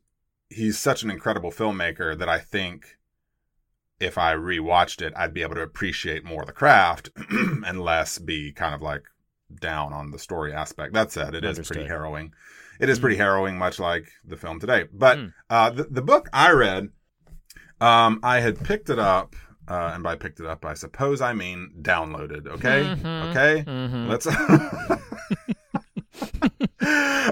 he's 0.49 0.79
such 0.79 1.03
an 1.03 1.11
incredible 1.11 1.51
filmmaker 1.51 2.17
that 2.17 2.29
I 2.29 2.39
think 2.39 2.97
if 3.99 4.17
I 4.17 4.33
rewatched 4.33 5.01
it, 5.01 5.13
I'd 5.15 5.33
be 5.33 5.41
able 5.41 5.55
to 5.55 5.61
appreciate 5.61 6.23
more 6.23 6.45
the 6.45 6.53
craft 6.53 7.09
and 7.29 7.81
less 7.81 8.17
be 8.17 8.51
kind 8.53 8.73
of 8.73 8.81
like 8.81 9.03
down 9.59 9.93
on 9.93 10.11
the 10.11 10.19
story 10.19 10.53
aspect. 10.53 10.93
That 10.93 11.11
said, 11.11 11.35
it 11.35 11.43
is 11.43 11.59
pretty 11.59 11.87
harrowing. 11.87 12.33
It 12.79 12.89
is 12.89 12.97
pretty 12.99 13.17
harrowing, 13.17 13.57
much 13.57 13.77
like 13.79 14.09
the 14.25 14.37
film 14.37 14.59
today. 14.59 14.85
But 14.93 15.17
Mm. 15.17 15.33
uh, 15.49 15.69
the, 15.71 15.83
the 15.83 16.01
book 16.01 16.29
I 16.31 16.51
read, 16.51 16.89
um, 17.81 18.19
I 18.23 18.39
had 18.39 18.63
picked 18.63 18.89
it 18.89 18.99
up, 18.99 19.35
uh, 19.67 19.91
and 19.93 20.01
by 20.03 20.15
picked 20.15 20.39
it 20.39 20.45
up, 20.45 20.63
I 20.65 20.73
suppose 20.75 21.19
I 21.21 21.33
mean 21.33 21.71
downloaded. 21.81 22.47
Okay, 22.47 22.83
Mhm. 22.83 23.29
okay. 23.31 23.63
Mhm. 23.67 24.07
Let's. 24.07 24.27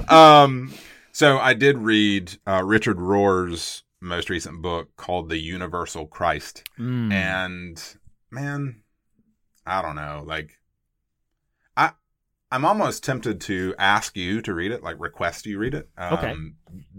um. 0.11 0.73
So 1.11 1.39
I 1.39 1.53
did 1.55 1.79
read 1.79 2.37
uh, 2.45 2.61
Richard 2.63 2.99
Rohr's 2.99 3.83
most 4.01 4.29
recent 4.29 4.61
book 4.61 4.89
called 4.97 5.29
The 5.29 5.39
Universal 5.39 6.07
Christ, 6.07 6.63
Mm. 6.77 7.11
and 7.11 7.83
man, 8.29 8.81
I 9.65 9.81
don't 9.81 9.95
know. 9.95 10.23
Like, 10.27 10.59
I'm 12.51 12.63
almost 12.65 13.03
tempted 13.03 13.41
to 13.41 13.75
ask 13.77 14.15
you 14.15 14.41
to 14.43 14.53
read 14.53 14.71
it, 14.71 14.81
like 14.83 14.95
request 14.99 15.45
you 15.45 15.57
read 15.59 15.73
it, 15.73 15.89
um, 15.97 16.13
Okay. 16.13 16.35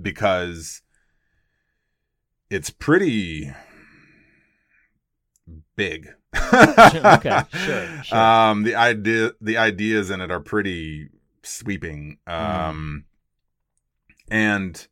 because 0.01 0.83
it's 2.51 2.71
pretty 2.71 3.51
big. 5.77 6.09
okay, 6.53 7.43
sure, 7.65 8.03
sure. 8.05 8.19
Um, 8.19 8.63
the 8.65 8.75
idea, 8.75 9.33
the 9.41 9.57
ideas 9.57 10.11
in 10.11 10.21
it 10.21 10.31
are 10.31 10.41
pretty 10.41 11.09
sweeping. 11.43 12.19
Um, 12.27 13.05
and 14.31 14.87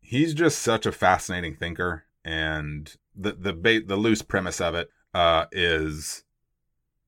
he's 0.00 0.34
just 0.34 0.58
such 0.60 0.86
a 0.86 0.92
fascinating 0.92 1.54
thinker. 1.54 2.04
And 2.24 2.92
the 3.14 3.32
the 3.32 3.52
ba- 3.52 3.82
the 3.86 3.96
loose 3.96 4.22
premise 4.22 4.60
of 4.60 4.74
it 4.74 4.90
uh, 5.14 5.46
is 5.52 6.24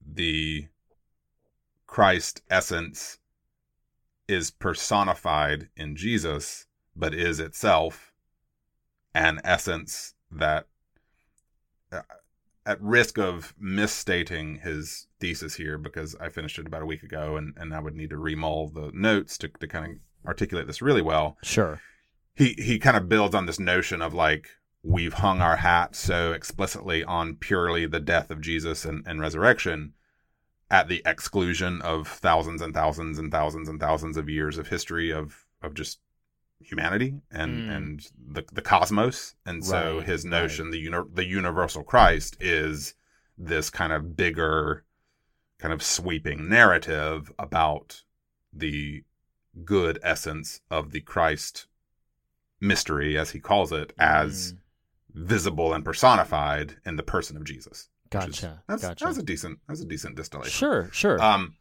the 0.06 0.68
Christ 1.92 2.40
essence 2.48 3.18
is 4.26 4.50
personified 4.50 5.68
in 5.76 5.94
Jesus, 5.94 6.64
but 6.96 7.12
is 7.12 7.38
itself 7.38 8.14
an 9.14 9.42
essence 9.44 10.14
that 10.30 10.68
uh, 11.92 12.00
at 12.64 12.80
risk 12.80 13.18
of 13.18 13.52
misstating 13.60 14.60
his 14.60 15.06
thesis 15.20 15.56
here 15.56 15.76
because 15.76 16.16
I 16.18 16.30
finished 16.30 16.58
it 16.58 16.66
about 16.66 16.80
a 16.80 16.86
week 16.86 17.02
ago 17.02 17.36
and, 17.36 17.52
and 17.58 17.74
I 17.74 17.80
would 17.80 17.94
need 17.94 18.08
to 18.08 18.16
remull 18.16 18.68
the 18.68 18.90
notes 18.94 19.36
to, 19.36 19.48
to 19.48 19.68
kind 19.68 19.84
of 19.84 19.98
articulate 20.26 20.66
this 20.66 20.80
really 20.80 21.02
well. 21.02 21.36
Sure. 21.42 21.82
He 22.34 22.54
he 22.56 22.78
kind 22.78 22.96
of 22.96 23.10
builds 23.10 23.34
on 23.34 23.44
this 23.44 23.60
notion 23.60 24.00
of 24.00 24.14
like 24.14 24.48
we've 24.82 25.12
hung 25.12 25.42
our 25.42 25.56
hat 25.56 25.94
so 25.94 26.32
explicitly 26.32 27.04
on 27.04 27.36
purely 27.36 27.84
the 27.84 28.00
death 28.00 28.30
of 28.30 28.40
Jesus 28.40 28.86
and, 28.86 29.04
and 29.06 29.20
resurrection 29.20 29.92
at 30.72 30.88
the 30.88 31.02
exclusion 31.06 31.80
of 31.82 32.08
thousands 32.08 32.62
and 32.62 32.74
thousands 32.74 33.18
and 33.18 33.30
thousands 33.30 33.68
and 33.68 33.78
thousands 33.78 34.16
of 34.16 34.28
years 34.28 34.58
of 34.58 34.66
history 34.68 35.12
of 35.12 35.46
of 35.62 35.74
just 35.74 36.00
humanity 36.60 37.20
and 37.30 37.52
Mm. 37.68 37.76
and 37.76 38.10
the 38.36 38.44
the 38.52 38.62
cosmos 38.62 39.34
and 39.46 39.64
so 39.64 39.98
Right, 39.98 40.06
his 40.06 40.24
notion 40.24 40.70
the 40.70 40.78
uni- 40.78 41.10
the 41.12 41.24
universal 41.26 41.82
christ 41.84 42.36
is 42.40 42.94
this 43.36 43.68
kind 43.70 43.92
of 43.92 44.16
bigger 44.16 44.84
kind 45.58 45.74
of 45.74 45.82
sweeping 45.82 46.48
narrative 46.48 47.30
about 47.38 48.02
the 48.52 49.04
good 49.64 49.98
essence 50.02 50.60
of 50.70 50.92
the 50.92 51.00
christ 51.00 51.66
mystery 52.60 53.18
as 53.18 53.30
he 53.32 53.40
calls 53.40 53.72
it 53.72 53.92
as 53.98 54.52
Mm. 54.54 54.58
visible 55.14 55.74
and 55.74 55.84
personified 55.84 56.76
in 56.86 56.96
the 56.96 57.02
person 57.02 57.36
of 57.36 57.44
Jesus. 57.44 57.88
Which 58.14 58.28
is- 58.28 58.40
Gotcha, 58.40 58.62
That's, 58.68 58.82
gotcha. 58.82 59.04
that's 59.04 59.18
a 59.18 59.22
decent. 59.22 59.58
That's 59.68 59.80
a 59.80 59.86
decent 59.86 60.16
distillation. 60.16 60.50
Sure, 60.50 60.88
sure. 60.92 61.22
Um, 61.22 61.54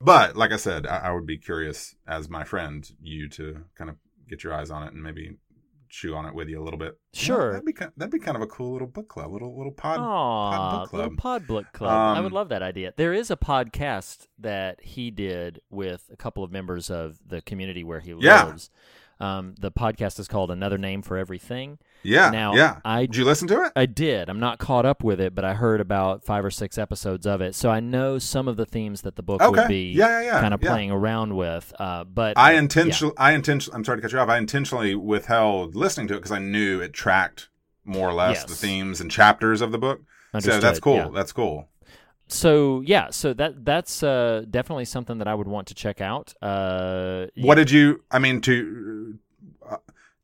but 0.00 0.36
like 0.36 0.52
I 0.52 0.56
said, 0.56 0.86
I, 0.86 0.98
I 0.98 1.10
would 1.12 1.26
be 1.26 1.38
curious 1.38 1.94
as 2.06 2.28
my 2.28 2.44
friend 2.44 2.88
you 3.00 3.28
to 3.30 3.64
kind 3.76 3.90
of 3.90 3.96
get 4.28 4.42
your 4.44 4.52
eyes 4.54 4.70
on 4.70 4.82
it 4.84 4.92
and 4.92 5.02
maybe 5.02 5.36
chew 5.88 6.14
on 6.14 6.24
it 6.24 6.34
with 6.34 6.48
you 6.48 6.58
a 6.60 6.64
little 6.64 6.78
bit. 6.78 6.98
Sure. 7.12 7.52
that'd 7.52 7.66
be 7.66 7.72
ki- 7.74 7.84
that'd 7.98 8.10
be 8.10 8.18
kind 8.18 8.34
of 8.34 8.42
a 8.42 8.46
cool 8.46 8.72
little 8.72 8.88
book 8.88 9.08
club, 9.08 9.30
little 9.30 9.54
little 9.56 9.72
pod, 9.72 9.98
Aw, 9.98 10.50
pod 10.56 10.80
book 10.84 10.92
little 10.94 11.08
club. 11.10 11.18
pod 11.18 11.46
book 11.46 11.66
club. 11.74 12.16
I 12.16 12.20
would 12.20 12.28
Um, 12.28 12.32
love 12.32 12.48
that 12.48 12.62
idea. 12.62 12.94
There 12.96 13.12
is 13.12 13.30
a 13.30 13.36
podcast 13.36 14.26
that 14.38 14.82
he 14.82 15.10
did 15.10 15.60
with 15.70 16.08
a 16.10 16.16
couple 16.16 16.42
of 16.42 16.50
members 16.50 16.90
of 16.90 17.18
the 17.26 17.42
community 17.42 17.84
where 17.84 18.00
he 18.00 18.14
Yeah. 18.18 18.44
lives. 18.46 18.70
Um, 19.20 19.54
the 19.60 19.70
podcast 19.70 20.18
is 20.18 20.26
called 20.26 20.50
Another 20.50 20.78
Name 20.78 21.02
for 21.02 21.16
Everything. 21.18 21.78
Yeah, 22.02 22.30
Now, 22.30 22.54
yeah. 22.54 22.78
I 22.84 23.06
Did 23.06 23.16
you 23.16 23.24
listen 23.24 23.48
to 23.48 23.62
it? 23.64 23.72
I 23.76 23.86
did. 23.86 24.28
I'm 24.28 24.40
not 24.40 24.58
caught 24.58 24.84
up 24.86 25.02
with 25.04 25.20
it, 25.20 25.34
but 25.34 25.44
I 25.44 25.54
heard 25.54 25.80
about 25.80 26.24
five 26.24 26.44
or 26.44 26.50
six 26.50 26.78
episodes 26.78 27.26
of 27.26 27.40
it, 27.40 27.54
so 27.54 27.70
I 27.70 27.80
know 27.80 28.18
some 28.18 28.48
of 28.48 28.56
the 28.56 28.66
themes 28.66 29.02
that 29.02 29.16
the 29.16 29.22
book 29.22 29.40
Okay. 29.42 29.60
would 29.60 29.68
be 29.68 29.92
Yeah, 29.92 30.20
yeah, 30.20 30.26
yeah, 30.34 30.40
kind 30.40 30.54
of 30.54 30.62
yeah. 30.62 30.70
playing 30.70 30.90
around 30.90 31.36
with. 31.36 31.72
Uh, 31.78 32.04
but 32.04 32.36
I 32.38 32.52
intentionally, 32.54 33.14
I 33.16 33.32
intentionally, 33.32 33.76
I'm 33.76 33.84
sorry 33.84 33.98
to 33.98 34.02
cut 34.02 34.12
you 34.12 34.18
off. 34.18 34.28
I 34.28 34.38
intentionally 34.38 34.94
withheld 34.94 35.74
listening 35.74 36.08
to 36.08 36.14
it 36.14 36.18
because 36.18 36.32
I 36.32 36.38
knew 36.38 36.80
it 36.80 36.92
tracked 36.92 37.48
more 37.84 38.08
or 38.08 38.12
less 38.14 38.36
Yes. 38.38 38.44
the 38.44 38.54
themes 38.54 39.00
and 39.00 39.10
chapters 39.10 39.60
of 39.60 39.72
the 39.72 39.78
book. 39.78 40.02
So 40.40 40.58
that's 40.60 40.80
cool. 40.80 40.96
yeah. 40.96 41.08
That's 41.12 41.32
cool. 41.32 41.68
So 42.28 42.80
yeah, 42.86 43.10
so 43.10 43.34
that 43.34 43.64
that's 43.64 44.02
uh, 44.02 44.44
definitely 44.48 44.86
something 44.86 45.18
that 45.18 45.28
I 45.28 45.34
would 45.34 45.48
want 45.48 45.66
to 45.68 45.74
check 45.74 46.00
out. 46.00 46.32
Uh, 46.40 47.26
What 47.36 47.56
did 47.56 47.70
you? 47.70 48.02
I 48.10 48.18
mean, 48.18 48.40
to 48.42 49.18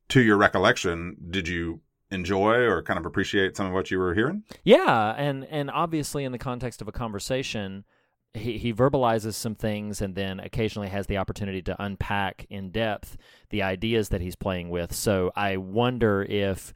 to 0.09 0.21
your 0.21 0.37
recollection, 0.37 1.15
did 1.29 1.47
you 1.47 1.81
enjoy 2.11 2.55
or 2.65 2.81
kind 2.81 2.99
of 2.99 3.05
appreciate 3.05 3.55
some 3.55 3.67
of 3.67 3.73
what 3.73 3.91
you 3.91 3.99
were 3.99 4.13
hearing? 4.13 4.43
Yeah, 4.63 5.13
and 5.17 5.45
and 5.45 5.69
obviously 5.71 6.23
in 6.23 6.31
the 6.31 6.37
context 6.37 6.81
of 6.81 6.87
a 6.87 6.91
conversation, 6.91 7.85
he 8.33 8.57
he 8.57 8.73
verbalizes 8.73 9.33
some 9.35 9.55
things 9.55 10.01
and 10.01 10.15
then 10.15 10.39
occasionally 10.39 10.89
has 10.89 11.07
the 11.07 11.17
opportunity 11.17 11.61
to 11.63 11.81
unpack 11.81 12.45
in 12.49 12.71
depth 12.71 13.17
the 13.49 13.63
ideas 13.63 14.09
that 14.09 14.21
he's 14.21 14.35
playing 14.35 14.69
with. 14.69 14.93
So 14.93 15.31
I 15.35 15.57
wonder 15.57 16.23
if 16.23 16.73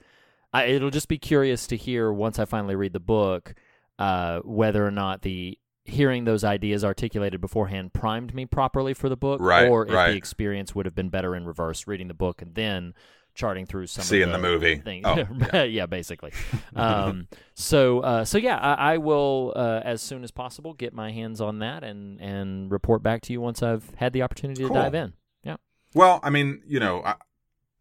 I, 0.54 0.66
it'll 0.66 0.92
just 0.92 1.08
be 1.08 1.18
curious 1.18 1.66
to 1.68 1.78
hear 1.78 2.14
once 2.14 2.38
I 2.38 2.46
finally 2.46 2.76
read 2.76 2.94
the 2.94 3.00
book 3.00 3.56
uh, 4.00 4.40
whether 4.40 4.86
or 4.86 4.92
not 4.92 5.22
the 5.24 5.58
hearing 5.86 6.24
those 6.24 6.44
ideas 6.44 6.84
articulated 6.84 7.42
beforehand 7.42 7.94
primed 7.94 8.34
me 8.34 8.46
properly 8.46 8.94
for 8.94 9.10
the 9.10 9.18
book, 9.18 9.42
Right, 9.42 9.68
or 9.68 9.86
if 9.86 9.94
right. 9.94 10.12
the 10.12 10.18
experience 10.18 10.74
would 10.74 10.86
have 10.86 10.96
been 10.96 11.10
better 11.10 11.36
in 11.36 11.46
reverse, 11.46 11.88
reading 11.88 12.08
the 12.08 12.14
book 12.14 12.42
and 12.42 12.56
then 12.56 12.94
charting 13.36 13.66
through 13.66 13.88
some 13.88 14.04
Seeing 14.04 14.24
of 14.24 14.30
the 14.30 14.38
the, 14.38 14.42
movie. 14.42 14.76
things. 14.78 15.06
Oh, 15.06 15.64
yeah. 15.64 15.86
basically. 15.86 16.32
Um, 16.76 17.28
so, 17.56 18.00
uh, 18.02 18.26
so 18.26 18.38
yeah, 18.38 18.58
I, 18.58 18.94
I 18.94 18.98
will 18.98 19.54
uh, 19.56 19.82
as 19.84 20.02
soon 20.02 20.24
as 20.24 20.32
possible 20.32 20.74
get 20.74 20.94
my 20.94 21.12
hands 21.12 21.42
on 21.42 21.60
that 21.60 21.84
and 21.84 22.20
and 22.22 22.72
report 22.72 23.02
back 23.04 23.22
to 23.24 23.34
you 23.34 23.42
once 23.42 23.64
I've 23.64 23.90
had 23.96 24.14
the 24.14 24.22
opportunity 24.22 24.64
Cool. 24.64 24.76
to 24.76 24.82
dive 24.82 24.96
in. 24.96 25.14
Yeah. 25.44 25.56
Well, 25.94 26.20
I 26.24 26.30
mean, 26.30 26.62
you 26.68 26.80
know, 26.80 27.02
I, 27.04 27.16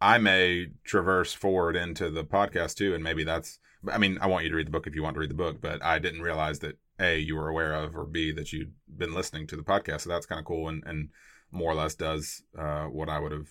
I 0.00 0.18
may 0.18 0.68
traverse 0.84 1.32
forward 1.32 1.76
into 1.76 2.10
the 2.10 2.24
podcast 2.24 2.76
too, 2.76 2.94
and 2.94 3.04
maybe 3.04 3.24
that's. 3.24 3.58
I 3.92 3.98
mean, 3.98 4.16
I 4.20 4.28
want 4.28 4.44
you 4.44 4.50
to 4.50 4.56
read 4.56 4.68
the 4.68 4.70
book 4.70 4.86
if 4.86 4.94
you 4.94 5.02
want 5.02 5.14
to 5.14 5.20
read 5.20 5.30
the 5.30 5.34
book, 5.34 5.60
but 5.60 5.82
I 5.84 5.98
didn't 5.98 6.22
realize 6.22 6.60
that 6.60 6.78
a 7.00 7.18
you 7.18 7.34
were 7.36 7.48
aware 7.48 7.74
of, 7.74 7.96
or 7.96 8.04
b 8.04 8.30
that 8.32 8.52
you'd 8.52 8.72
been 8.96 9.12
listening 9.12 9.46
to 9.48 9.56
the 9.56 9.62
podcast. 9.62 10.02
So 10.02 10.08
that's 10.10 10.26
kind 10.26 10.38
of 10.38 10.44
cool, 10.44 10.68
and 10.68 10.82
and 10.86 11.08
more 11.50 11.72
or 11.72 11.74
less 11.74 11.94
does 11.94 12.42
uh, 12.58 12.84
what 12.84 13.08
I 13.08 13.18
would 13.18 13.32
have 13.32 13.48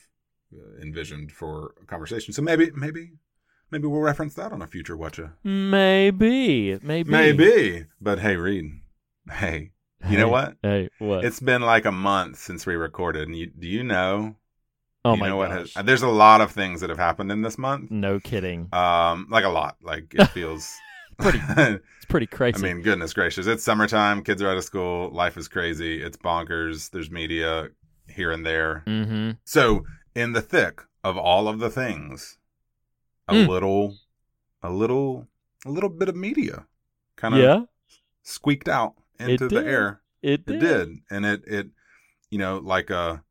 envisioned 0.82 1.32
for 1.32 1.74
a 1.82 1.86
conversation. 1.86 2.34
So 2.34 2.42
maybe, 2.42 2.72
maybe, 2.76 3.12
maybe 3.72 3.88
we'll 3.88 4.02
reference 4.02 4.34
that 4.36 4.52
on 4.52 4.62
a 4.62 4.68
future 4.68 4.98
whatcha. 4.98 5.34
Maybe, 5.44 6.78
maybe, 6.82 7.10
Maybe, 7.10 7.86
but 8.00 8.20
hey, 8.20 8.36
Reed, 8.36 8.66
hey, 9.32 9.72
you 10.10 10.18
know 10.18 10.30
what? 10.30 10.56
Hey, 10.64 10.90
what? 11.00 11.24
It's 11.26 11.40
been 11.40 11.62
like 11.62 11.86
a 11.86 11.92
month 11.92 12.38
since 12.40 12.66
we 12.66 12.76
recorded, 12.76 13.28
and 13.28 13.38
you, 13.38 13.48
do 13.48 13.68
you 13.68 13.84
know? 13.84 14.36
oh 15.04 15.14
you 15.16 15.20
my 15.20 15.30
know 15.30 15.36
what 15.38 15.50
gosh! 15.50 15.74
has, 15.74 15.86
there's 15.86 16.04
a 16.04 16.08
lot 16.08 16.42
of 16.42 16.52
things 16.52 16.82
that 16.82 16.90
have 16.92 17.00
happened 17.00 17.32
in 17.32 17.42
this 17.42 17.58
month. 17.58 17.90
no 17.90 18.20
kidding. 18.20 18.70
Um, 18.72 19.28
like 19.30 19.46
a 19.46 19.50
lot. 19.50 19.78
Like 19.82 20.14
it 20.18 20.28
feels 20.34 20.72
Pretty 21.18 21.40
It's 21.58 22.06
pretty 22.08 22.28
crazy. 22.28 22.58
I 22.58 22.74
mean, 22.74 22.82
goodness 22.82 23.14
gracious! 23.14 23.48
It's 23.48 23.64
summertime. 23.64 24.24
Kids 24.24 24.42
are 24.42 24.50
out 24.50 24.58
of 24.58 24.64
school. 24.64 25.10
Life 25.12 25.38
is 25.38 25.48
crazy. 25.48 26.02
It's 26.02 26.18
bonkers. 26.18 26.90
There's 26.90 27.12
media 27.12 27.70
here 28.08 28.32
and 28.32 28.46
there. 28.46 28.84
mm-hmm. 28.88 29.32
So, 29.46 29.84
in 30.16 30.34
the 30.34 30.42
thick 30.42 30.82
of 31.04 31.18
all 31.18 31.48
of 31.48 31.60
the 31.60 31.70
things, 31.70 32.38
a 33.28 33.34
Mm. 33.34 33.48
little, 33.48 33.98
a 34.62 34.70
little, 34.72 35.28
a 35.66 35.70
little 35.72 35.90
bit 35.90 36.10
of 36.10 36.16
media 36.16 36.68
kind 37.16 37.34
of 37.34 37.40
Yeah, 37.42 37.66
squeaked 38.24 38.68
out 38.68 38.96
into 39.20 39.48
the 39.48 39.66
air. 39.66 40.02
it 40.22 40.42
It 40.42 40.46
did. 40.48 40.60
did, 40.60 40.90
and 41.10 41.26
it 41.26 41.44
it 41.48 41.68
you 42.30 42.38
know 42.38 42.58
like 42.58 42.90
a 42.90 43.24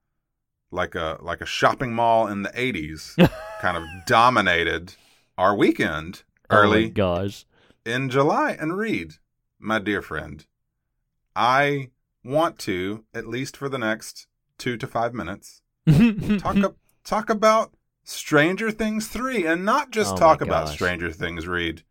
like 0.71 0.95
a 0.95 1.19
like 1.21 1.41
a 1.41 1.47
shopping 1.47 1.93
mall 1.95 2.27
in 2.29 2.43
the 2.43 2.51
'80s 2.51 3.17
kind 3.61 3.77
of 3.77 3.85
dominated 4.07 4.95
our 5.37 5.55
weekend 5.57 6.23
Oh 6.51 6.57
early 6.57 6.89
gosh. 6.91 7.47
in 7.85 8.09
July. 8.11 8.53
And 8.53 8.77
Reed, 8.77 9.15
my 9.59 9.79
dear 9.79 10.03
friend, 10.03 10.47
I 11.35 11.91
want 12.25 12.59
to 12.61 13.05
at 13.15 13.27
least 13.27 13.57
for 13.57 13.69
the 13.69 13.79
next 13.79 14.27
two 14.59 14.77
to 14.77 14.87
five 14.87 15.15
minutes 15.15 15.63
talk 16.39 16.57
up, 16.59 16.77
talk 17.05 17.31
about 17.31 17.73
Stranger 18.05 18.71
Things 18.71 19.09
three, 19.09 19.47
and 19.47 19.65
not 19.65 19.91
just 19.91 20.15
Oh 20.15 20.17
talk 20.17 20.41
about. 20.41 20.69
Stranger 20.69 21.13
Things, 21.13 21.47
Reed, 21.47 21.83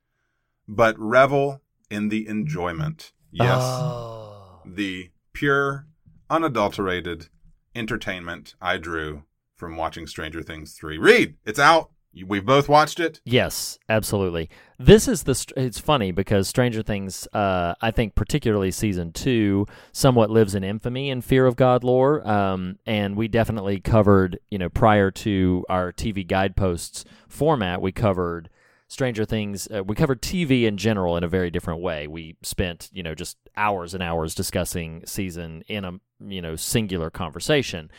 but 0.68 0.98
revel 1.00 1.62
in 1.90 2.10
the 2.10 2.28
enjoyment. 2.28 3.12
Yes 3.32 3.62
Oh. 3.62 4.62
the 4.66 5.12
pure, 5.34 5.88
unadulterated 6.30 7.28
entertainment 7.76 8.56
I 8.62 8.78
drew 8.78 9.24
from 9.56 9.76
watching 9.78 10.08
Stranger 10.08 10.42
Things 10.42 10.74
3. 10.74 10.98
Reed, 10.98 11.36
it's 11.46 11.60
out. 11.60 11.92
We've 12.26 12.46
both 12.46 12.68
watched 12.68 13.00
it. 13.00 13.22
Yes, 13.24 13.78
absolutely. 13.88 14.50
This 14.80 15.08
is 15.08 15.24
the. 15.24 15.54
It's 15.56 15.80
funny 15.80 16.12
because 16.12 16.48
Stranger 16.48 16.82
Things, 16.82 17.28
uh, 17.34 17.76
I 17.82 17.92
think, 17.92 18.16
particularly 18.16 18.72
season 18.72 19.12
two, 19.12 19.68
somewhat 19.92 20.32
lives 20.32 20.56
in 20.56 20.64
infamy 20.64 21.12
in 21.12 21.22
Fear 21.22 21.46
of 21.46 21.56
God 21.56 21.84
lore. 21.84 22.28
Um, 22.28 22.80
and 22.86 23.16
we 23.16 23.28
definitely 23.28 23.80
covered, 23.80 24.40
you 24.50 24.58
know, 24.58 24.70
prior 24.70 25.12
to 25.12 25.66
our 25.70 25.94
TV 25.94 26.26
guideposts 26.26 27.06
format, 27.28 27.80
we 27.82 27.92
covered 27.92 28.50
Stranger 28.88 29.24
Things. 29.24 29.68
Uh, 29.74 29.84
we 29.84 29.96
covered 29.96 30.22
TV 30.22 30.64
in 30.64 30.78
general 30.78 31.16
in 31.16 31.24
a 31.24 31.28
very 31.28 31.52
different 31.52 31.82
way. 31.82 32.08
We 32.08 32.38
spent, 32.42 32.90
you 32.92 33.04
know, 33.04 33.14
just 33.14 33.38
hours 33.56 33.94
and 33.94 34.02
hours 34.02 34.34
discussing 34.34 35.04
season 35.06 35.64
in 35.68 35.86
a, 35.86 36.00
you 36.20 36.42
know, 36.42 36.56
singular 36.56 37.12
conversation. 37.12 37.92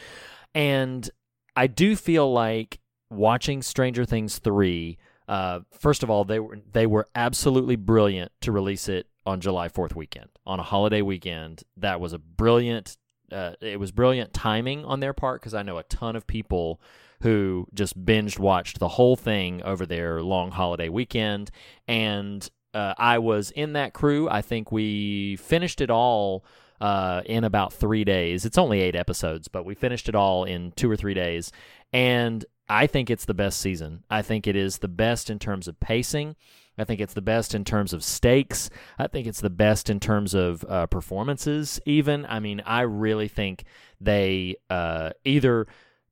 And 0.52 1.08
I 1.54 1.68
do 1.68 1.94
feel 1.94 2.32
like 2.32 2.79
watching 3.10 3.62
Stranger 3.62 4.04
Things 4.04 4.38
3 4.38 4.98
uh, 5.28 5.60
first 5.70 6.02
of 6.02 6.10
all 6.10 6.24
they 6.24 6.40
were 6.40 6.58
they 6.72 6.86
were 6.86 7.06
absolutely 7.14 7.76
brilliant 7.76 8.32
to 8.40 8.50
release 8.50 8.88
it 8.88 9.06
on 9.24 9.40
July 9.40 9.68
4th 9.68 9.94
weekend 9.94 10.28
on 10.44 10.58
a 10.58 10.64
holiday 10.64 11.02
weekend 11.02 11.62
that 11.76 12.00
was 12.00 12.12
a 12.12 12.18
brilliant 12.18 12.96
uh, 13.30 13.52
it 13.60 13.78
was 13.78 13.92
brilliant 13.92 14.32
timing 14.32 14.84
on 14.84 14.98
their 14.98 15.12
part 15.12 15.40
because 15.40 15.54
I 15.54 15.62
know 15.62 15.78
a 15.78 15.84
ton 15.84 16.16
of 16.16 16.26
people 16.26 16.80
who 17.22 17.66
just 17.72 18.02
binged 18.04 18.40
watched 18.40 18.80
the 18.80 18.88
whole 18.88 19.14
thing 19.14 19.62
over 19.62 19.86
their 19.86 20.20
long 20.20 20.50
holiday 20.50 20.88
weekend 20.88 21.52
and 21.86 22.48
uh, 22.74 22.94
I 22.98 23.18
was 23.18 23.52
in 23.52 23.74
that 23.74 23.92
crew 23.92 24.28
I 24.28 24.42
think 24.42 24.72
we 24.72 25.36
finished 25.36 25.80
it 25.80 25.90
all 25.90 26.44
uh, 26.80 27.20
in 27.26 27.44
about 27.44 27.72
three 27.72 28.04
days. 28.04 28.44
It's 28.46 28.56
only 28.56 28.80
eight 28.80 28.96
episodes, 28.96 29.48
but 29.48 29.64
we 29.64 29.74
finished 29.74 30.08
it 30.08 30.14
all 30.14 30.44
in 30.44 30.72
two 30.72 30.90
or 30.90 30.96
three 30.96 31.14
days. 31.14 31.52
And 31.92 32.44
I 32.70 32.86
think 32.86 33.10
it's 33.10 33.24
the 33.24 33.34
best 33.34 33.60
season. 33.60 34.04
I 34.08 34.22
think 34.22 34.46
it 34.46 34.54
is 34.54 34.78
the 34.78 34.88
best 34.88 35.28
in 35.28 35.40
terms 35.40 35.66
of 35.66 35.80
pacing. 35.80 36.36
I 36.78 36.84
think 36.84 37.00
it's 37.00 37.14
the 37.14 37.20
best 37.20 37.52
in 37.52 37.64
terms 37.64 37.92
of 37.92 38.04
stakes. 38.04 38.70
I 38.96 39.08
think 39.08 39.26
it's 39.26 39.40
the 39.40 39.50
best 39.50 39.90
in 39.90 39.98
terms 39.98 40.34
of 40.34 40.64
uh, 40.68 40.86
performances, 40.86 41.80
even. 41.84 42.24
I 42.26 42.38
mean, 42.38 42.62
I 42.64 42.82
really 42.82 43.26
think 43.26 43.64
they 44.00 44.54
uh, 44.70 45.10
either 45.24 45.66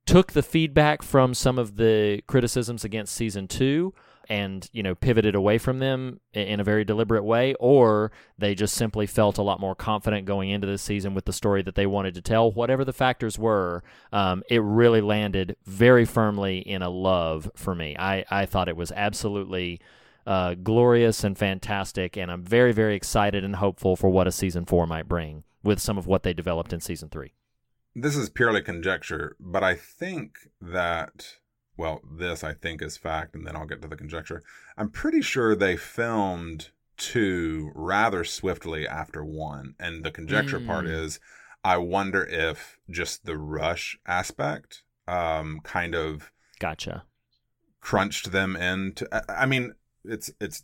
took 0.05 0.33
the 0.33 0.43
feedback 0.43 1.01
from 1.01 1.33
some 1.33 1.57
of 1.57 1.77
the 1.77 2.21
criticisms 2.27 2.83
against 2.83 3.15
season 3.15 3.47
two 3.47 3.93
and 4.29 4.69
you 4.71 4.83
know 4.83 4.95
pivoted 4.95 5.35
away 5.35 5.57
from 5.57 5.79
them 5.79 6.19
in 6.33 6.59
a 6.59 6.63
very 6.63 6.83
deliberate 6.83 7.23
way 7.23 7.55
or 7.59 8.11
they 8.37 8.55
just 8.55 8.75
simply 8.75 9.05
felt 9.05 9.37
a 9.37 9.41
lot 9.41 9.59
more 9.59 9.75
confident 9.75 10.25
going 10.25 10.49
into 10.49 10.67
this 10.67 10.81
season 10.81 11.13
with 11.13 11.25
the 11.25 11.33
story 11.33 11.61
that 11.61 11.75
they 11.75 11.87
wanted 11.87 12.13
to 12.13 12.21
tell. 12.21 12.51
Whatever 12.51 12.85
the 12.85 12.93
factors 12.93 13.37
were 13.37 13.83
um, 14.13 14.43
it 14.49 14.61
really 14.61 15.01
landed 15.01 15.55
very 15.65 16.05
firmly 16.05 16.59
in 16.59 16.81
a 16.81 16.89
love 16.89 17.49
for 17.55 17.75
me. 17.75 17.95
I, 17.97 18.25
I 18.29 18.45
thought 18.45 18.69
it 18.69 18.77
was 18.77 18.91
absolutely 18.91 19.81
uh, 20.27 20.53
glorious 20.53 21.23
and 21.23 21.35
fantastic 21.35 22.15
and 22.15 22.29
i'm 22.29 22.43
very 22.43 22.71
very 22.71 22.93
excited 22.93 23.43
and 23.43 23.55
hopeful 23.55 23.95
for 23.95 24.09
what 24.11 24.27
a 24.27 24.31
season 24.31 24.63
four 24.63 24.85
might 24.85 25.07
bring 25.07 25.43
with 25.63 25.79
some 25.79 25.97
of 25.97 26.07
what 26.07 26.23
they 26.23 26.33
developed 26.33 26.73
in 26.73 26.79
season 26.79 27.09
three. 27.09 27.33
This 27.95 28.15
is 28.15 28.29
purely 28.29 28.61
conjecture, 28.61 29.35
but 29.39 29.63
I 29.63 29.75
think 29.75 30.37
that 30.61 31.35
well, 31.79 32.01
this 32.11 32.43
I 32.43 32.53
think 32.53 32.81
is 32.81 32.97
fact, 32.97 33.35
and 33.35 33.47
then 33.47 33.55
I'll 33.55 33.65
get 33.65 33.81
to 33.81 33.87
the 33.87 33.95
conjecture. 33.95 34.43
I'm 34.77 34.89
pretty 34.89 35.21
sure 35.21 35.55
they 35.55 35.77
filmed 35.77 36.69
two 36.97 37.71
rather 37.73 38.23
swiftly 38.25 38.85
after 38.87 39.23
one. 39.23 39.75
And 39.79 40.03
the 40.03 40.11
conjecture 40.11 40.59
part 40.59 40.85
Mm. 40.85 40.91
is 41.05 41.19
I 41.63 41.77
wonder 41.77 42.25
if 42.25 42.77
just 42.89 43.25
the 43.25 43.37
rush 43.37 43.97
aspect 44.05 44.83
um, 45.07 45.61
kind 45.63 45.95
of 45.95 46.31
Gotcha. 46.59 47.03
crunched 47.79 48.31
them 48.31 48.55
into. 48.55 49.07
I- 49.13 49.43
I 49.43 49.45
mean, 49.45 49.73
it's 50.03 50.31
it's 50.39 50.63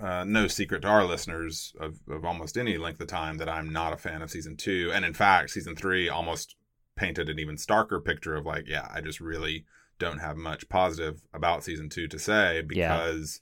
uh, 0.00 0.24
no 0.24 0.46
secret 0.46 0.82
to 0.82 0.88
our 0.88 1.04
listeners 1.04 1.72
of, 1.80 1.98
of 2.08 2.24
almost 2.24 2.56
any 2.56 2.78
length 2.78 3.00
of 3.00 3.08
time 3.08 3.38
that 3.38 3.48
I'm 3.48 3.72
not 3.72 3.92
a 3.92 3.96
fan 3.96 4.22
of 4.22 4.30
season 4.30 4.56
two, 4.56 4.90
and 4.94 5.04
in 5.04 5.14
fact, 5.14 5.50
season 5.50 5.74
three 5.74 6.08
almost 6.08 6.54
painted 6.96 7.28
an 7.28 7.38
even 7.38 7.56
starker 7.56 8.04
picture 8.04 8.36
of 8.36 8.46
like, 8.46 8.66
yeah, 8.68 8.86
I 8.94 9.00
just 9.00 9.20
really 9.20 9.64
don't 9.98 10.18
have 10.18 10.36
much 10.36 10.68
positive 10.68 11.22
about 11.32 11.64
season 11.64 11.88
two 11.88 12.08
to 12.08 12.18
say 12.18 12.62
because 12.62 13.40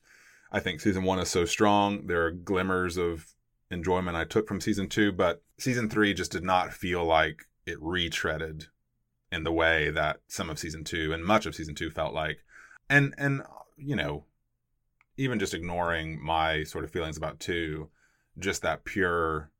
I 0.50 0.60
think 0.60 0.80
season 0.80 1.04
one 1.04 1.18
is 1.18 1.28
so 1.28 1.44
strong. 1.44 2.06
There 2.06 2.24
are 2.24 2.30
glimmers 2.30 2.96
of 2.96 3.34
enjoyment 3.70 4.16
I 4.16 4.24
took 4.24 4.46
from 4.48 4.60
season 4.60 4.88
two, 4.88 5.12
but 5.12 5.42
season 5.58 5.88
three 5.90 6.14
just 6.14 6.32
did 6.32 6.44
not 6.44 6.72
feel 6.72 7.04
like 7.04 7.44
it 7.66 7.80
retreaded 7.80 8.66
in 9.32 9.44
the 9.44 9.52
way 9.52 9.90
that 9.90 10.20
some 10.28 10.48
of 10.48 10.58
season 10.58 10.84
two 10.84 11.12
and 11.12 11.24
much 11.24 11.46
of 11.46 11.54
season 11.54 11.74
two 11.74 11.90
felt 11.90 12.14
like. 12.14 12.38
And 12.88 13.14
and 13.18 13.42
you 13.76 13.96
know, 13.96 14.24
even 15.16 15.38
just 15.38 15.54
ignoring 15.54 16.22
my 16.24 16.62
sort 16.62 16.84
of 16.84 16.90
feelings 16.90 17.16
about 17.16 17.40
two, 17.40 17.90
just 18.38 18.62
that 18.62 18.84
pure 18.84 19.50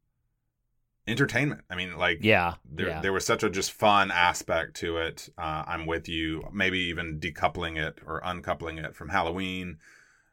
entertainment. 1.06 1.62
I 1.70 1.76
mean, 1.76 1.96
like 1.96 2.18
Yeah. 2.22 2.54
there 2.70 2.88
yeah. 2.88 3.00
there 3.00 3.12
was 3.12 3.24
such 3.24 3.42
a 3.42 3.50
just 3.50 3.72
fun 3.72 4.10
aspect 4.10 4.74
to 4.76 4.98
it. 4.98 5.28
Uh, 5.38 5.64
I'm 5.66 5.86
with 5.86 6.08
you. 6.08 6.48
Maybe 6.52 6.78
even 6.80 7.20
decoupling 7.20 7.76
it 7.78 7.98
or 8.06 8.20
uncoupling 8.24 8.78
it 8.78 8.94
from 8.96 9.08
Halloween. 9.10 9.78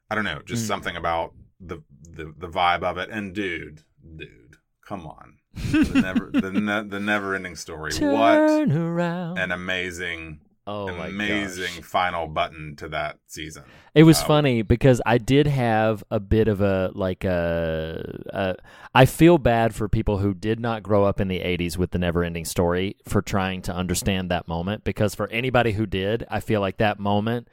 I 0.10 0.16
don't 0.16 0.26
know, 0.26 0.42
just 0.46 0.66
Mm. 0.66 0.68
something 0.68 0.96
about 0.96 1.34
the, 1.60 1.82
the 2.10 2.34
the 2.38 2.48
vibe 2.50 2.84
of 2.84 2.98
it. 2.98 3.10
And 3.10 3.34
dude, 3.34 3.82
dude, 4.16 4.58
come 4.86 5.08
on, 5.08 5.38
the 5.56 6.02
never 6.02 6.30
the, 6.32 6.52
ne- 6.52 6.88
the 6.88 7.00
never 7.00 7.34
ending 7.36 7.56
story. 7.56 7.92
what 8.00 8.68
around. 8.70 9.38
an 9.38 9.52
amazing, 9.52 10.42
oh 10.66 10.88
amazing 10.88 11.82
final 11.84 12.28
button 12.28 12.76
to 12.78 12.88
that 12.90 13.20
season. 13.28 13.64
It 13.94 14.04
was 14.04 14.20
Um, 14.22 14.28
funny 14.28 14.62
because 14.62 15.02
I 15.06 15.18
did 15.18 15.48
have 15.48 16.04
a 16.10 16.20
bit 16.20 16.48
of 16.48 16.62
a 16.62 16.92
like 16.96 17.24
a, 17.24 18.22
a 18.30 18.56
I 18.96 19.06
feel 19.06 19.38
bad 19.38 19.76
for 19.76 19.88
people 19.90 20.20
who 20.20 20.34
did 20.34 20.60
not 20.60 20.84
grow 20.84 21.04
up 21.04 21.20
in 21.20 21.28
the 21.28 21.40
80s 21.40 21.78
with 21.78 21.92
the 21.92 22.00
never 22.00 22.24
ending 22.24 22.46
story 22.46 22.96
for 23.06 23.22
trying 23.22 23.62
to 23.64 23.74
understand 23.74 24.32
that 24.32 24.48
moment 24.48 24.84
because 24.84 25.16
for 25.16 25.28
anybody 25.30 25.74
who 25.74 25.86
did, 25.86 26.26
I 26.30 26.40
feel 26.40 26.62
like 26.62 26.78
that 26.78 27.00
moment 27.00 27.48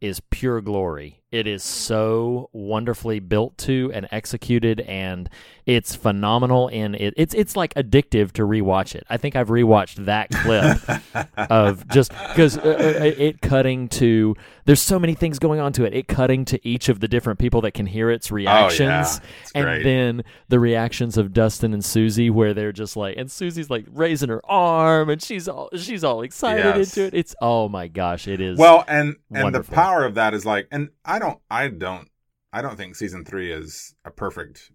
is 0.00 0.20
pure 0.30 0.60
glory. 0.60 1.19
It 1.32 1.46
is 1.46 1.62
so 1.62 2.50
wonderfully 2.52 3.20
built 3.20 3.56
to 3.58 3.90
and 3.94 4.08
executed 4.10 4.80
and 4.80 5.28
it's 5.64 5.94
phenomenal 5.94 6.68
and 6.72 6.96
it, 6.96 7.14
it's 7.16 7.32
it's 7.34 7.54
like 7.54 7.72
addictive 7.74 8.32
to 8.32 8.42
rewatch 8.42 8.96
it. 8.96 9.04
I 9.08 9.16
think 9.16 9.36
I've 9.36 9.46
rewatched 9.48 10.06
that 10.06 10.30
clip 10.30 11.28
of 11.50 11.86
just 11.88 12.10
because 12.10 12.58
uh, 12.58 12.62
uh, 12.62 13.04
it 13.04 13.40
cutting 13.40 13.88
to 13.90 14.34
there's 14.64 14.80
so 14.80 14.98
many 14.98 15.14
things 15.14 15.38
going 15.38 15.60
on 15.60 15.72
to 15.74 15.84
it 15.84 15.94
it 15.94 16.08
cutting 16.08 16.44
to 16.46 16.68
each 16.68 16.88
of 16.88 16.98
the 16.98 17.06
different 17.06 17.38
people 17.38 17.60
that 17.60 17.72
can 17.74 17.86
hear 17.86 18.10
its 18.10 18.32
reactions 18.32 19.20
It's 19.42 19.52
and 19.54 19.64
great. 19.64 19.84
then 19.84 20.24
the 20.48 20.58
reactions 20.58 21.16
of 21.16 21.32
Dustin 21.32 21.72
and 21.72 21.82
Suzie 21.82 22.30
where 22.32 22.52
they're 22.54 22.72
just 22.72 22.96
like 22.96 23.16
and 23.16 23.28
Suzie's 23.28 23.70
like 23.70 23.86
raising 23.92 24.30
her 24.30 24.44
arm 24.50 25.08
and 25.10 25.22
she's 25.22 25.46
all 25.46 25.68
she's 25.76 26.02
all 26.02 26.22
excited 26.22 26.64
Yes. 26.64 26.96
into 26.96 27.06
it 27.06 27.14
it's 27.16 27.36
oh 27.40 27.68
my 27.68 27.86
gosh 27.86 28.26
it 28.26 28.40
is 28.40 28.58
well 28.58 28.84
and 28.88 29.14
and 29.32 29.44
wonderful. 29.44 29.70
the 29.70 29.76
power 29.76 30.04
of 30.04 30.14
that 30.16 30.34
is 30.34 30.44
like 30.44 30.66
and 30.72 30.88
i 31.04 31.19
don't 31.20 31.38
i 31.50 31.68
don't 31.68 32.08
i 32.52 32.60
don't 32.60 32.76
think 32.76 32.96
season 32.96 33.24
three 33.24 33.52
is 33.52 33.94
a 34.04 34.10
perfect 34.10 34.72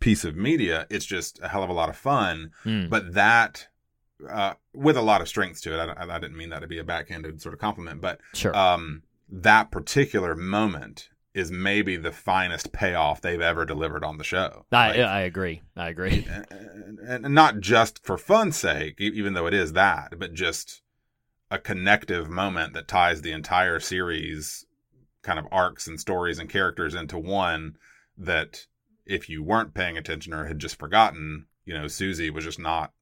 piece 0.00 0.24
of 0.24 0.36
media. 0.36 0.86
It's 0.90 1.06
just 1.06 1.40
a 1.42 1.48
hell 1.48 1.62
of 1.62 1.70
a 1.70 1.72
lot 1.72 1.88
of 1.88 1.96
fun 1.96 2.50
Mm. 2.64 2.90
but 2.90 3.14
that 3.14 3.68
uh 4.28 4.54
with 4.74 4.96
a 4.96 5.02
lot 5.02 5.20
of 5.20 5.28
strength 5.28 5.62
to 5.62 5.72
it 5.80 5.96
I, 5.96 6.14
I 6.16 6.18
didn't 6.18 6.36
mean 6.36 6.50
that 6.50 6.60
to 6.60 6.66
be 6.66 6.78
a 6.78 6.84
backhanded 6.84 7.40
sort 7.40 7.54
of 7.54 7.60
compliment 7.60 8.00
but 8.00 8.20
sure. 8.34 8.54
um 8.56 9.02
that 9.28 9.70
particular 9.70 10.34
moment 10.34 11.08
is 11.34 11.50
maybe 11.50 11.96
the 11.96 12.12
finest 12.12 12.72
payoff 12.72 13.20
they've 13.20 13.40
ever 13.42 13.64
delivered 13.66 14.02
on 14.04 14.16
the 14.18 14.24
show. 14.24 14.64
I 14.72 14.88
Like, 14.88 14.98
I 15.00 15.20
agree. 15.22 15.62
I 15.76 15.88
agree. 15.90 16.26
and, 16.50 16.98
and 17.26 17.34
not 17.34 17.60
just 17.60 18.02
for 18.06 18.16
fun's 18.16 18.56
sake, 18.56 18.98
even 19.00 19.34
though 19.34 19.46
it 19.46 19.52
is 19.52 19.74
that, 19.74 20.14
but 20.18 20.32
just 20.32 20.80
a 21.50 21.58
connective 21.58 22.30
moment 22.30 22.72
that 22.72 22.88
ties 22.88 23.20
the 23.22 23.32
entire 23.32 23.80
series 23.80 24.64
kind 25.26 25.38
of 25.38 25.46
arcs 25.50 25.86
and 25.86 26.00
stories 26.00 26.38
and 26.38 26.48
characters 26.48 26.94
into 26.94 27.18
one 27.18 27.76
that 28.16 28.66
if 29.04 29.28
you 29.28 29.42
weren't 29.42 29.74
paying 29.74 29.98
attention 29.98 30.32
or 30.32 30.46
had 30.46 30.58
just 30.58 30.78
forgotten, 30.78 31.46
you 31.64 31.74
know, 31.74 31.84
Suzie 31.84 32.32
was 32.32 32.44
just 32.44 32.58
not 32.58 32.92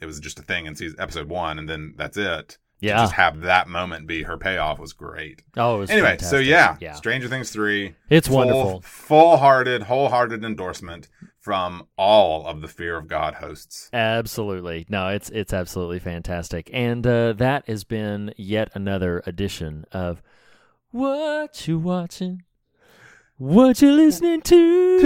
it 0.00 0.06
was 0.06 0.20
just 0.20 0.38
a 0.38 0.42
thing 0.42 0.66
in 0.66 0.76
season 0.76 0.98
episode 1.00 1.28
one 1.28 1.58
and 1.58 1.68
then 1.68 1.94
that's 1.96 2.16
it. 2.16 2.58
To 2.80 2.88
yeah 2.88 2.98
just 2.98 3.14
have 3.14 3.40
that 3.40 3.68
moment 3.68 4.06
be 4.06 4.24
her 4.24 4.36
payoff 4.36 4.78
was 4.78 4.92
great. 4.92 5.42
oh 5.56 5.78
was 5.78 5.90
anyway, 5.90 6.18
so 6.18 6.36
yeah, 6.36 6.76
yeah 6.78 6.92
Stranger 6.92 7.28
Things 7.28 7.50
3 7.50 7.94
it's 8.10 8.28
full, 8.28 8.36
wonderful 8.36 8.80
full-hearted, 8.82 9.84
wholehearted 9.84 10.44
endorsement 10.44 11.08
from 11.46 11.86
all 11.96 12.44
of 12.44 12.60
the 12.60 12.66
Fear 12.66 12.96
of 12.96 13.06
God 13.06 13.34
hosts. 13.34 13.88
Absolutely. 13.92 14.84
No, 14.88 15.06
it's 15.08 15.30
it's 15.30 15.52
absolutely 15.52 16.00
fantastic. 16.00 16.68
And 16.72 17.06
uh, 17.06 17.34
that 17.34 17.68
has 17.68 17.84
been 17.84 18.34
yet 18.36 18.68
another 18.74 19.22
edition 19.26 19.84
of 19.92 20.22
What 20.96 21.68
You 21.68 21.78
Watching? 21.78 22.42
What 23.36 23.82
You 23.82 23.92
Listening 23.92 24.40
to? 24.40 24.96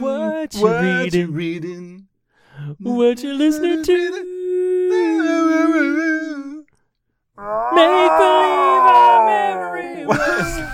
What 0.00 0.54
You 0.54 0.68
Reading? 0.80 1.32
reading? 1.34 2.08
What 2.78 3.22
You 3.22 3.34
Listening 3.34 3.82
to? 3.84 4.10
Make 7.74 8.12
believe 8.16 8.82
I'm 8.88 9.28
everywhere. 9.28 10.72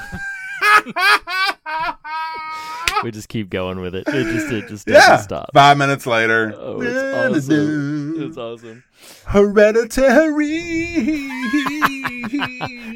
we 3.02 3.10
just 3.10 3.28
keep 3.28 3.50
going 3.50 3.80
with 3.80 3.96
it. 3.96 4.06
It 4.06 4.32
just 4.32 4.52
it 4.52 4.68
just 4.68 4.86
doesn't 4.86 4.92
Yeah. 5.10 5.16
stop. 5.16 5.50
Five 5.54 5.76
minutes 5.76 6.06
later. 6.06 6.54
Oh, 6.56 6.80
it's 6.80 7.48
awesome. 7.48 8.07
It's 8.20 8.36
awesome. 8.36 8.84
Hereditary. 9.26 10.58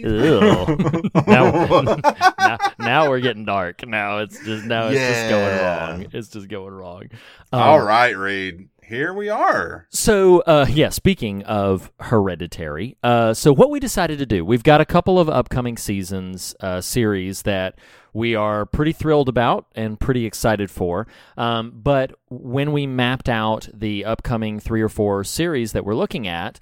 Now, 0.04 0.64
now, 2.38 2.58
now 2.78 3.08
we're 3.08 3.20
getting 3.20 3.44
dark. 3.44 3.86
Now 3.86 4.18
it's 4.18 4.42
just 4.44 4.64
now 4.64 4.88
it's 4.88 4.98
just 4.98 5.30
going 5.30 5.58
wrong. 5.58 6.06
It's 6.12 6.28
just 6.28 6.48
going 6.48 6.74
wrong. 6.74 7.04
Um, 7.52 7.62
All 7.62 7.80
right, 7.80 8.16
Reed. 8.16 8.68
Here 8.82 9.14
we 9.14 9.28
are. 9.28 9.86
So, 9.90 10.40
uh, 10.40 10.66
yeah, 10.68 10.88
speaking 10.90 11.44
of 11.44 11.90
hereditary, 12.00 12.96
uh, 13.02 13.32
so 13.32 13.52
what 13.52 13.70
we 13.70 13.80
decided 13.80 14.18
to 14.18 14.26
do, 14.26 14.44
we've 14.44 14.64
got 14.64 14.80
a 14.80 14.84
couple 14.84 15.18
of 15.18 15.28
upcoming 15.28 15.76
seasons, 15.76 16.54
uh, 16.60 16.80
series 16.80 17.42
that 17.42 17.76
we 18.12 18.34
are 18.34 18.66
pretty 18.66 18.92
thrilled 18.92 19.28
about 19.28 19.66
and 19.74 19.98
pretty 19.98 20.26
excited 20.26 20.70
for. 20.70 21.06
Um, 21.36 21.72
but 21.74 22.12
when 22.28 22.72
we 22.72 22.86
mapped 22.86 23.28
out 23.28 23.68
the 23.72 24.04
upcoming 24.04 24.60
three 24.60 24.82
or 24.82 24.88
four 24.88 25.24
series 25.24 25.72
that 25.72 25.84
we're 25.84 25.94
looking 25.94 26.26
at, 26.26 26.60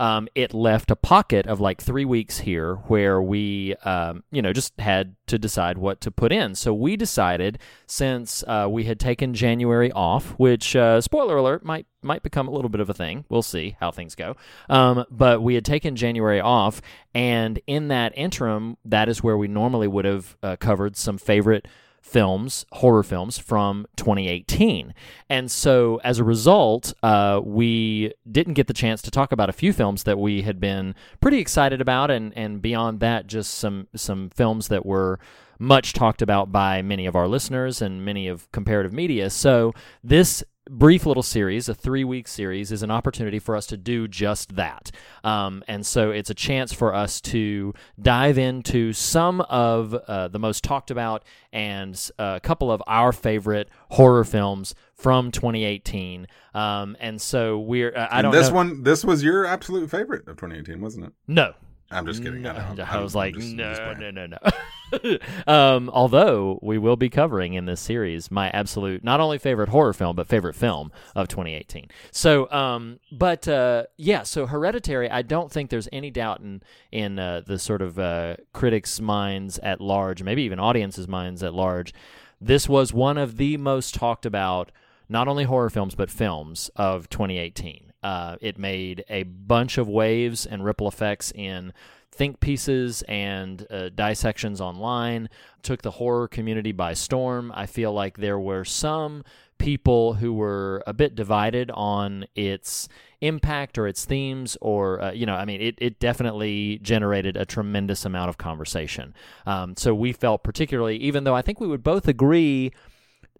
um, 0.00 0.28
it 0.34 0.54
left 0.54 0.90
a 0.90 0.96
pocket 0.96 1.46
of 1.46 1.60
like 1.60 1.82
three 1.82 2.06
weeks 2.06 2.38
here 2.38 2.76
where 2.86 3.20
we, 3.20 3.74
um, 3.84 4.24
you 4.32 4.40
know, 4.40 4.50
just 4.50 4.72
had 4.80 5.14
to 5.26 5.38
decide 5.38 5.76
what 5.76 6.00
to 6.00 6.10
put 6.10 6.32
in. 6.32 6.54
So 6.54 6.72
we 6.72 6.96
decided, 6.96 7.58
since 7.86 8.42
uh, 8.46 8.66
we 8.70 8.84
had 8.84 8.98
taken 8.98 9.34
January 9.34 9.92
off, 9.92 10.30
which 10.38 10.74
uh, 10.74 11.02
spoiler 11.02 11.36
alert 11.36 11.66
might 11.66 11.86
might 12.02 12.22
become 12.22 12.48
a 12.48 12.50
little 12.50 12.70
bit 12.70 12.80
of 12.80 12.88
a 12.88 12.94
thing. 12.94 13.26
We'll 13.28 13.42
see 13.42 13.76
how 13.78 13.90
things 13.90 14.14
go. 14.14 14.36
Um, 14.70 15.04
but 15.10 15.42
we 15.42 15.54
had 15.54 15.66
taken 15.66 15.96
January 15.96 16.40
off, 16.40 16.80
and 17.14 17.60
in 17.66 17.88
that 17.88 18.14
interim, 18.16 18.78
that 18.86 19.10
is 19.10 19.22
where 19.22 19.36
we 19.36 19.48
normally 19.48 19.86
would 19.86 20.06
have 20.06 20.34
uh, 20.42 20.56
covered 20.56 20.96
some 20.96 21.18
favorite 21.18 21.68
films, 22.00 22.66
horror 22.72 23.02
films 23.02 23.38
from 23.38 23.86
2018. 23.96 24.94
And 25.28 25.50
so 25.50 26.00
as 26.02 26.18
a 26.18 26.24
result, 26.24 26.92
uh, 27.02 27.40
we 27.44 28.12
didn't 28.30 28.54
get 28.54 28.66
the 28.66 28.74
chance 28.74 29.02
to 29.02 29.10
talk 29.10 29.32
about 29.32 29.48
a 29.48 29.52
few 29.52 29.72
films 29.72 30.04
that 30.04 30.18
we 30.18 30.42
had 30.42 30.60
been 30.60 30.94
pretty 31.20 31.38
excited 31.38 31.80
about, 31.80 32.10
and, 32.10 32.36
and 32.36 32.60
beyond 32.60 33.00
that, 33.00 33.26
just 33.26 33.54
some, 33.54 33.86
some 33.94 34.30
films 34.30 34.68
that 34.68 34.84
were 34.84 35.18
much 35.58 35.92
talked 35.92 36.22
about 36.22 36.50
by 36.50 36.80
many 36.80 37.04
of 37.06 37.14
our 37.14 37.28
listeners 37.28 37.82
and 37.82 38.04
many 38.04 38.26
of 38.26 38.50
comparative 38.50 38.92
media. 38.92 39.28
So 39.28 39.72
this 40.02 40.42
brief 40.70 41.04
little 41.04 41.22
series, 41.22 41.68
a 41.68 41.74
three 41.74 42.04
week 42.04 42.28
series, 42.28 42.72
is 42.72 42.82
an 42.82 42.90
opportunity 42.90 43.38
for 43.38 43.56
us 43.56 43.66
to 43.66 43.76
do 43.76 44.08
just 44.08 44.56
that. 44.56 44.90
Um, 45.24 45.62
and 45.68 45.84
so 45.84 46.10
it's 46.10 46.30
a 46.30 46.34
chance 46.34 46.72
for 46.72 46.94
us 46.94 47.20
to 47.22 47.74
dive 48.00 48.38
into 48.38 48.92
some 48.92 49.40
of 49.42 49.94
uh, 49.94 50.28
the 50.28 50.38
most 50.38 50.64
talked 50.64 50.90
about 50.90 51.24
and 51.52 52.10
uh, 52.18 52.34
a 52.36 52.40
couple 52.40 52.70
of 52.70 52.82
our 52.86 53.12
favorite 53.12 53.68
horror 53.90 54.24
films 54.24 54.74
from 54.94 55.30
2018. 55.30 56.26
Um, 56.54 56.96
and 57.00 57.20
so 57.20 57.58
we're, 57.58 57.94
uh, 57.94 58.08
I 58.10 58.22
don't 58.22 58.32
this 58.32 58.48
know. 58.48 58.54
one, 58.54 58.82
this 58.82 59.04
was 59.04 59.24
your 59.24 59.44
absolute 59.44 59.90
favorite 59.90 60.28
of 60.28 60.36
2018, 60.36 60.80
wasn't 60.80 61.06
it? 61.06 61.12
No. 61.26 61.54
I'm 61.90 62.06
just 62.06 62.22
kidding. 62.22 62.42
No, 62.42 62.52
I. 62.52 62.96
I 62.98 63.00
was 63.00 63.14
like, 63.14 63.34
just- 63.34 63.54
no, 63.54 63.68
just 63.70 63.82
no, 63.82 63.94
playing. 63.94 64.14
no, 64.14 64.26
no. 64.26 65.18
um, 65.52 65.90
although 65.90 66.58
we 66.62 66.78
will 66.78 66.96
be 66.96 67.08
covering 67.08 67.54
in 67.54 67.64
this 67.64 67.80
series 67.80 68.30
my 68.30 68.50
absolute, 68.50 69.02
not 69.04 69.20
only 69.20 69.38
favorite 69.38 69.68
horror 69.68 69.92
film, 69.92 70.16
but 70.16 70.26
favorite 70.28 70.54
film 70.54 70.92
of 71.14 71.28
2018. 71.28 71.88
So, 72.10 72.50
um, 72.50 73.00
but 73.10 73.46
uh, 73.48 73.84
yeah, 73.96 74.22
so 74.22 74.46
Hereditary, 74.46 75.10
I 75.10 75.22
don't 75.22 75.50
think 75.50 75.70
there's 75.70 75.88
any 75.92 76.10
doubt 76.10 76.40
in 76.40 76.62
in 76.92 77.18
uh, 77.18 77.42
the 77.46 77.58
sort 77.58 77.82
of 77.82 77.98
uh, 77.98 78.36
critics' 78.52 79.00
minds 79.00 79.58
at 79.60 79.80
large, 79.80 80.22
maybe 80.22 80.42
even 80.42 80.58
audiences' 80.60 81.08
minds 81.08 81.42
at 81.42 81.54
large. 81.54 81.92
This 82.40 82.68
was 82.68 82.92
one 82.92 83.18
of 83.18 83.36
the 83.36 83.56
most 83.56 83.94
talked 83.94 84.24
about 84.24 84.72
not 85.08 85.28
only 85.28 85.44
horror 85.44 85.70
films 85.70 85.94
but 85.94 86.10
films 86.10 86.70
of 86.76 87.08
2018. 87.10 87.89
Uh, 88.02 88.36
it 88.40 88.58
made 88.58 89.04
a 89.08 89.24
bunch 89.24 89.78
of 89.78 89.88
waves 89.88 90.46
and 90.46 90.64
ripple 90.64 90.88
effects 90.88 91.32
in 91.34 91.72
think 92.12 92.40
pieces 92.40 93.02
and 93.02 93.66
uh, 93.70 93.88
dissections 93.90 94.60
online. 94.60 95.28
Took 95.62 95.82
the 95.82 95.92
horror 95.92 96.28
community 96.28 96.72
by 96.72 96.94
storm. 96.94 97.52
I 97.54 97.66
feel 97.66 97.92
like 97.92 98.18
there 98.18 98.38
were 98.38 98.64
some 98.64 99.24
people 99.60 100.14
who 100.14 100.32
were 100.32 100.82
a 100.86 100.92
bit 100.92 101.14
divided 101.14 101.70
on 101.72 102.24
its 102.34 102.88
impact 103.20 103.76
or 103.76 103.86
its 103.86 104.06
themes 104.06 104.56
or 104.62 104.98
uh, 105.02 105.12
you 105.12 105.26
know 105.26 105.34
i 105.34 105.44
mean 105.44 105.60
it, 105.60 105.74
it 105.76 106.00
definitely 106.00 106.78
generated 106.82 107.36
a 107.36 107.44
tremendous 107.44 108.06
amount 108.06 108.30
of 108.30 108.38
conversation 108.38 109.14
um, 109.44 109.76
so 109.76 109.94
we 109.94 110.10
felt 110.10 110.42
particularly 110.42 110.96
even 110.96 111.24
though 111.24 111.34
i 111.34 111.42
think 111.42 111.60
we 111.60 111.66
would 111.66 111.82
both 111.82 112.08
agree 112.08 112.72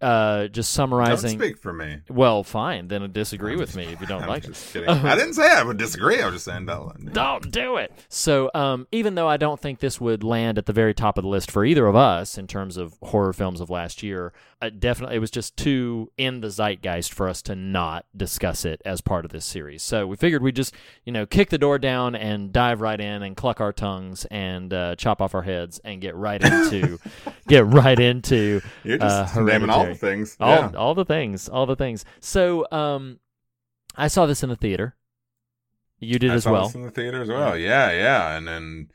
uh, 0.00 0.48
just 0.48 0.74
Don't 0.74 0.88
summarizing 0.90 1.38
speak 1.38 1.58
for 1.58 1.72
me. 1.72 1.98
well, 2.08 2.42
fine. 2.42 2.88
Then 2.88 3.10
disagree 3.12 3.56
with 3.56 3.76
me 3.76 3.84
if 3.84 4.00
you 4.00 4.06
don't 4.08 4.22
I'm 4.22 4.28
like 4.28 4.44
just 4.44 4.74
it. 4.74 4.86
kidding. 4.86 5.06
I 5.06 5.14
didn't 5.14 5.34
say 5.34 5.50
I 5.50 5.62
would 5.62 5.76
disagree. 5.76 6.20
I 6.20 6.26
was 6.26 6.36
just 6.36 6.44
saying 6.46 6.66
that. 6.66 7.12
Don't 7.12 7.50
do 7.50 7.76
it. 7.76 7.92
So, 8.08 8.50
um, 8.54 8.86
even 8.92 9.14
though 9.14 9.28
I 9.28 9.36
don't 9.36 9.60
think 9.60 9.80
this 9.80 10.00
would 10.00 10.22
land 10.24 10.58
at 10.58 10.66
the 10.66 10.72
very 10.72 10.94
top 10.94 11.18
of 11.18 11.22
the 11.24 11.28
list 11.28 11.50
for 11.50 11.64
either 11.64 11.86
of 11.86 11.96
us 11.96 12.38
in 12.38 12.46
terms 12.46 12.76
of 12.76 12.96
horror 13.02 13.32
films 13.32 13.60
of 13.60 13.68
last 13.70 14.02
year, 14.02 14.32
uh, 14.62 14.70
definitely 14.70 15.16
it 15.16 15.20
was 15.20 15.30
just 15.30 15.56
too 15.56 16.10
in 16.16 16.40
the 16.40 16.48
zeitgeist 16.48 17.12
for 17.12 17.28
us 17.28 17.42
to 17.42 17.54
not 17.54 18.04
discuss 18.16 18.64
it 18.64 18.80
as 18.84 19.00
part 19.00 19.24
of 19.24 19.30
this 19.32 19.44
series. 19.44 19.82
So 19.82 20.06
we 20.06 20.16
figured 20.16 20.42
we'd 20.42 20.56
just, 20.56 20.74
you 21.04 21.12
know, 21.12 21.26
kick 21.26 21.50
the 21.50 21.58
door 21.58 21.78
down 21.78 22.14
and 22.14 22.52
dive 22.52 22.80
right 22.80 23.00
in 23.00 23.22
and 23.22 23.36
cluck 23.36 23.60
our 23.60 23.72
tongues 23.72 24.24
and 24.30 24.72
uh, 24.72 24.96
chop 24.96 25.20
off 25.22 25.34
our 25.34 25.42
heads 25.42 25.80
and 25.84 26.00
get 26.00 26.14
right 26.14 26.42
into, 26.42 26.98
get 27.48 27.66
right 27.66 27.98
into. 27.98 28.60
You're 28.84 28.98
just 28.98 29.36
uh, 29.36 29.40
naming 29.42 29.70
all 29.70 29.89
the 29.92 29.98
things. 29.98 30.37
All, 30.40 30.50
Yeah. 30.50 30.70
all 30.76 30.94
the 30.94 31.05
things, 31.05 31.48
all 31.48 31.66
the 31.66 31.76
things. 31.76 32.05
So, 32.20 32.66
um, 32.72 33.18
I 33.96 34.09
saw 34.09 34.26
this 34.26 34.42
in 34.42 34.48
the 34.48 34.57
theater. 34.57 34.96
You 35.98 36.18
did 36.18 36.31
I 36.31 36.35
as 36.35 36.44
saw 36.44 36.53
well. 36.53 36.66
this 36.66 36.74
in 36.74 36.83
the 36.83 36.90
theater 36.90 37.20
as 37.22 37.29
well. 37.29 37.57
Yeah, 37.59 37.90
yeah, 37.92 38.37
and 38.37 38.48
then 38.48 38.88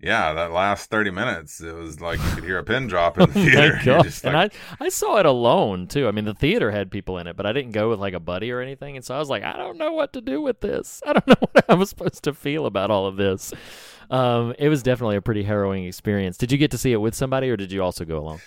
yeah, 0.00 0.32
that 0.32 0.50
last 0.50 0.90
thirty 0.90 1.10
minutes, 1.10 1.60
it 1.60 1.72
was 1.74 2.00
like 2.00 2.18
you 2.18 2.30
could 2.34 2.44
hear 2.44 2.58
a 2.58 2.64
pin 2.64 2.86
drop 2.88 3.18
in 3.20 3.28
the 3.28 3.32
theater. 3.34 3.78
You're 3.84 3.96
God. 3.98 4.04
just 4.04 4.24
and 4.24 4.36
I, 4.36 4.50
I 4.80 4.88
saw 4.88 5.18
it 5.18 5.26
alone 5.26 5.86
too. 5.86 6.08
I 6.08 6.10
mean, 6.10 6.24
the 6.24 6.34
theater 6.34 6.70
had 6.70 6.90
people 6.90 7.18
in 7.18 7.26
it, 7.26 7.36
but 7.36 7.46
I 7.46 7.52
didn't 7.52 7.72
go 7.72 7.90
with 7.90 8.00
like 8.00 8.14
a 8.14 8.18
buddy 8.20 8.50
or 8.50 8.60
anything. 8.60 8.96
And 8.96 9.04
so 9.04 9.14
I 9.14 9.18
was 9.18 9.28
like, 9.28 9.42
I 9.44 9.56
don't 9.58 9.76
know 9.78 9.92
what 9.92 10.12
to 10.14 10.20
do 10.20 10.40
with 10.40 10.60
this. 10.60 11.02
I 11.06 11.12
don't 11.12 11.26
know 11.28 11.34
what 11.52 11.64
I 11.68 11.74
was 11.74 11.90
supposed 11.90 12.24
to 12.24 12.34
feel 12.34 12.66
about 12.66 12.90
all 12.90 13.06
of 13.06 13.16
this. 13.16 13.52
Um, 14.10 14.54
it 14.58 14.68
was 14.70 14.82
definitely 14.82 15.16
a 15.16 15.22
pretty 15.22 15.44
harrowing 15.44 15.84
experience. 15.84 16.36
Did 16.36 16.50
you 16.50 16.58
get 16.58 16.72
to 16.72 16.78
see 16.78 16.92
it 16.92 16.96
with 16.96 17.14
somebody, 17.14 17.48
or 17.50 17.56
did 17.56 17.70
you 17.70 17.80
also 17.82 18.04
go 18.04 18.18
alone? 18.18 18.40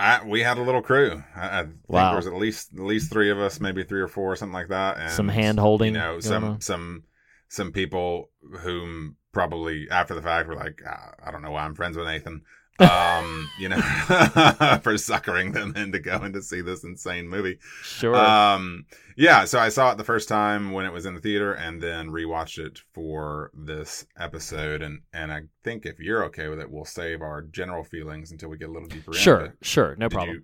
I, 0.00 0.24
we 0.24 0.40
had 0.40 0.58
a 0.58 0.62
little 0.62 0.82
crew. 0.82 1.22
I, 1.36 1.60
I 1.60 1.62
think 1.64 1.76
Wow. 1.88 2.08
there 2.10 2.16
was 2.16 2.26
at 2.26 2.34
least 2.34 2.72
at 2.74 2.80
least 2.80 3.12
three 3.12 3.30
of 3.30 3.38
us, 3.38 3.60
maybe 3.60 3.84
three 3.84 4.00
or 4.00 4.08
four, 4.08 4.34
something 4.36 4.52
like 4.52 4.68
that. 4.68 4.98
And 4.98 5.10
Some 5.10 5.28
hand-holding 5.28 5.94
You 5.94 6.00
know, 6.00 6.20
some 6.20 6.44
on? 6.44 6.60
some 6.60 7.04
some 7.48 7.70
people 7.72 8.30
whom 8.60 9.16
probably 9.32 9.88
after 9.90 10.14
the 10.14 10.22
fact 10.22 10.48
were 10.48 10.56
like, 10.56 10.80
"Ah, 10.86 11.12
I 11.24 11.30
don't 11.30 11.42
know 11.42 11.52
why 11.52 11.64
I'm 11.64 11.74
friends 11.74 11.96
with 11.96 12.06
Nathan. 12.06 12.42
Um, 12.80 13.48
you 13.58 13.68
know, 13.68 13.80
for 14.82 14.98
suckering 14.98 15.52
them 15.52 15.74
into 15.76 15.98
going 16.00 16.32
to 16.32 16.42
see 16.42 16.60
this 16.60 16.82
insane 16.82 17.28
movie. 17.28 17.58
Sure. 17.82 18.16
Um, 18.16 18.86
yeah, 19.16 19.44
so 19.44 19.58
I 19.60 19.68
saw 19.68 19.92
it 19.92 19.98
the 19.98 20.04
first 20.04 20.28
time 20.28 20.72
when 20.72 20.84
it 20.84 20.92
was 20.92 21.06
in 21.06 21.14
the 21.14 21.20
theater, 21.20 21.52
and 21.52 21.80
then 21.80 22.10
rewatched 22.10 22.58
it 22.58 22.80
for 22.92 23.52
this 23.54 24.06
episode. 24.18 24.82
And 24.82 25.02
and 25.12 25.32
I 25.32 25.42
think 25.62 25.86
if 25.86 26.00
you're 26.00 26.24
okay 26.24 26.48
with 26.48 26.58
it, 26.60 26.70
we'll 26.70 26.84
save 26.84 27.22
our 27.22 27.42
general 27.42 27.84
feelings 27.84 28.32
until 28.32 28.48
we 28.48 28.58
get 28.58 28.68
a 28.68 28.72
little 28.72 28.88
deeper. 28.88 29.12
into 29.12 29.20
sure, 29.20 29.40
it. 29.40 29.52
sure, 29.62 29.94
no 29.96 30.08
problem. 30.08 30.36
you- 30.36 30.42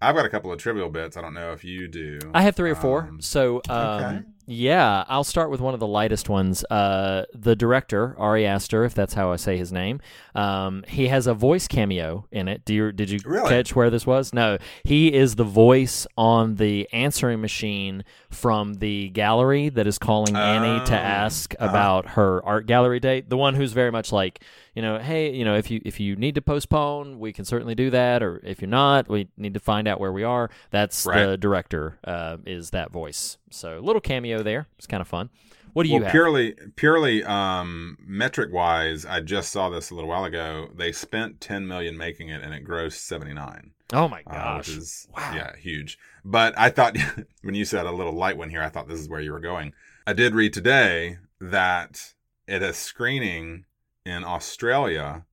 I've 0.00 0.14
got 0.14 0.26
a 0.26 0.28
couple 0.28 0.52
of 0.52 0.58
trivial 0.58 0.90
bits. 0.90 1.16
I 1.16 1.22
don't 1.22 1.32
know 1.32 1.52
if 1.52 1.64
you 1.64 1.88
do. 1.88 2.18
I 2.34 2.42
have 2.42 2.54
three 2.54 2.70
or 2.70 2.74
four. 2.74 3.04
Um, 3.04 3.20
so, 3.22 3.62
um, 3.70 3.78
okay. 3.78 4.20
Yeah, 4.46 5.04
I'll 5.08 5.24
start 5.24 5.50
with 5.50 5.60
one 5.60 5.74
of 5.74 5.80
the 5.80 5.86
lightest 5.86 6.28
ones. 6.28 6.64
Uh, 6.70 7.24
the 7.34 7.56
director, 7.56 8.14
Ari 8.18 8.46
Aster, 8.46 8.84
if 8.84 8.94
that's 8.94 9.14
how 9.14 9.32
I 9.32 9.36
say 9.36 9.56
his 9.56 9.72
name, 9.72 10.00
um, 10.34 10.84
he 10.86 11.08
has 11.08 11.26
a 11.26 11.34
voice 11.34 11.66
cameo 11.66 12.26
in 12.30 12.46
it. 12.48 12.64
Do 12.64 12.72
you 12.74 12.92
did 12.92 13.10
you 13.10 13.18
Really? 13.24 13.48
catch 13.48 13.74
where 13.74 13.90
this 13.90 14.06
was? 14.06 14.32
No, 14.32 14.58
he 14.84 15.12
is 15.12 15.34
the 15.34 15.44
voice 15.44 16.06
on 16.16 16.56
the 16.56 16.88
answering 16.92 17.40
machine 17.40 18.04
from 18.30 18.74
the 18.74 19.08
gallery 19.10 19.68
that 19.70 19.86
is 19.86 19.98
calling 19.98 20.36
Annie 20.36 20.84
to 20.86 20.94
Oh, 20.94 20.96
ask 20.96 21.54
uh-huh. 21.58 21.68
about 21.68 22.08
her 22.10 22.44
art 22.44 22.66
gallery 22.66 23.00
date. 23.00 23.28
The 23.28 23.36
one 23.36 23.54
who's 23.54 23.72
very 23.72 23.90
much 23.90 24.12
like, 24.12 24.40
you 24.76 24.82
know, 24.82 24.98
hey, 24.98 25.32
you 25.34 25.42
know, 25.44 25.56
if 25.56 25.70
you 25.70 25.80
if 25.86 25.98
you 25.98 26.16
need 26.16 26.34
to 26.34 26.42
postpone, 26.42 27.18
we 27.18 27.32
can 27.32 27.46
certainly 27.46 27.74
do 27.74 27.88
that, 27.90 28.22
or 28.22 28.40
if 28.44 28.60
you're 28.60 28.68
not, 28.68 29.08
we 29.08 29.28
need 29.38 29.54
to 29.54 29.60
find 29.60 29.88
out 29.88 29.98
where 29.98 30.12
we 30.12 30.22
are. 30.22 30.50
That's 30.70 31.06
Right. 31.06 31.24
the 31.24 31.36
director 31.38 31.98
uh, 32.04 32.36
is 32.44 32.70
that 32.70 32.92
voice. 32.92 33.38
So 33.50 33.78
a 33.78 33.80
little 33.80 34.02
cameo 34.02 34.42
there. 34.42 34.68
It's 34.76 34.86
kind 34.86 35.00
of 35.00 35.08
fun. 35.08 35.30
What 35.72 35.82
do 35.82 35.88
you 35.88 35.96
well, 35.96 36.04
have? 36.04 36.12
purely 36.12 36.54
purely 36.76 37.24
um, 37.24 37.96
metric 38.06 38.52
wise, 38.52 39.06
I 39.06 39.20
just 39.20 39.50
saw 39.50 39.70
this 39.70 39.90
a 39.90 39.94
little 39.94 40.08
while 40.10 40.24
ago. 40.24 40.68
They 40.74 40.92
spent 40.92 41.40
10 41.40 41.66
million 41.66 41.96
making 41.96 42.28
it, 42.28 42.42
and 42.42 42.52
it 42.52 42.64
grossed 42.64 42.98
79. 42.98 43.72
oh 43.94 44.08
my 44.08 44.22
uh, 44.26 44.32
gosh! 44.32 44.68
which 44.68 44.76
is 44.76 45.08
Wow. 45.16 45.32
yeah 45.34 45.56
huge. 45.56 45.98
But 46.24 46.52
I 46.58 46.68
thought 46.70 46.96
when 47.42 47.54
you 47.54 47.64
said 47.64 47.86
a 47.86 47.92
little 47.92 48.14
light 48.14 48.36
one 48.36 48.50
here, 48.50 48.62
I 48.62 48.68
thought 48.68 48.88
this 48.88 49.00
is 49.00 49.08
where 49.08 49.20
you 49.20 49.32
were 49.32 49.40
going. 49.40 49.72
I 50.06 50.12
did 50.12 50.34
read 50.34 50.52
today 50.52 51.18
that 51.40 52.14
at 52.48 52.62
a 52.62 52.72
screening 52.72 53.65
in 54.06 54.24
Australia 54.24 55.24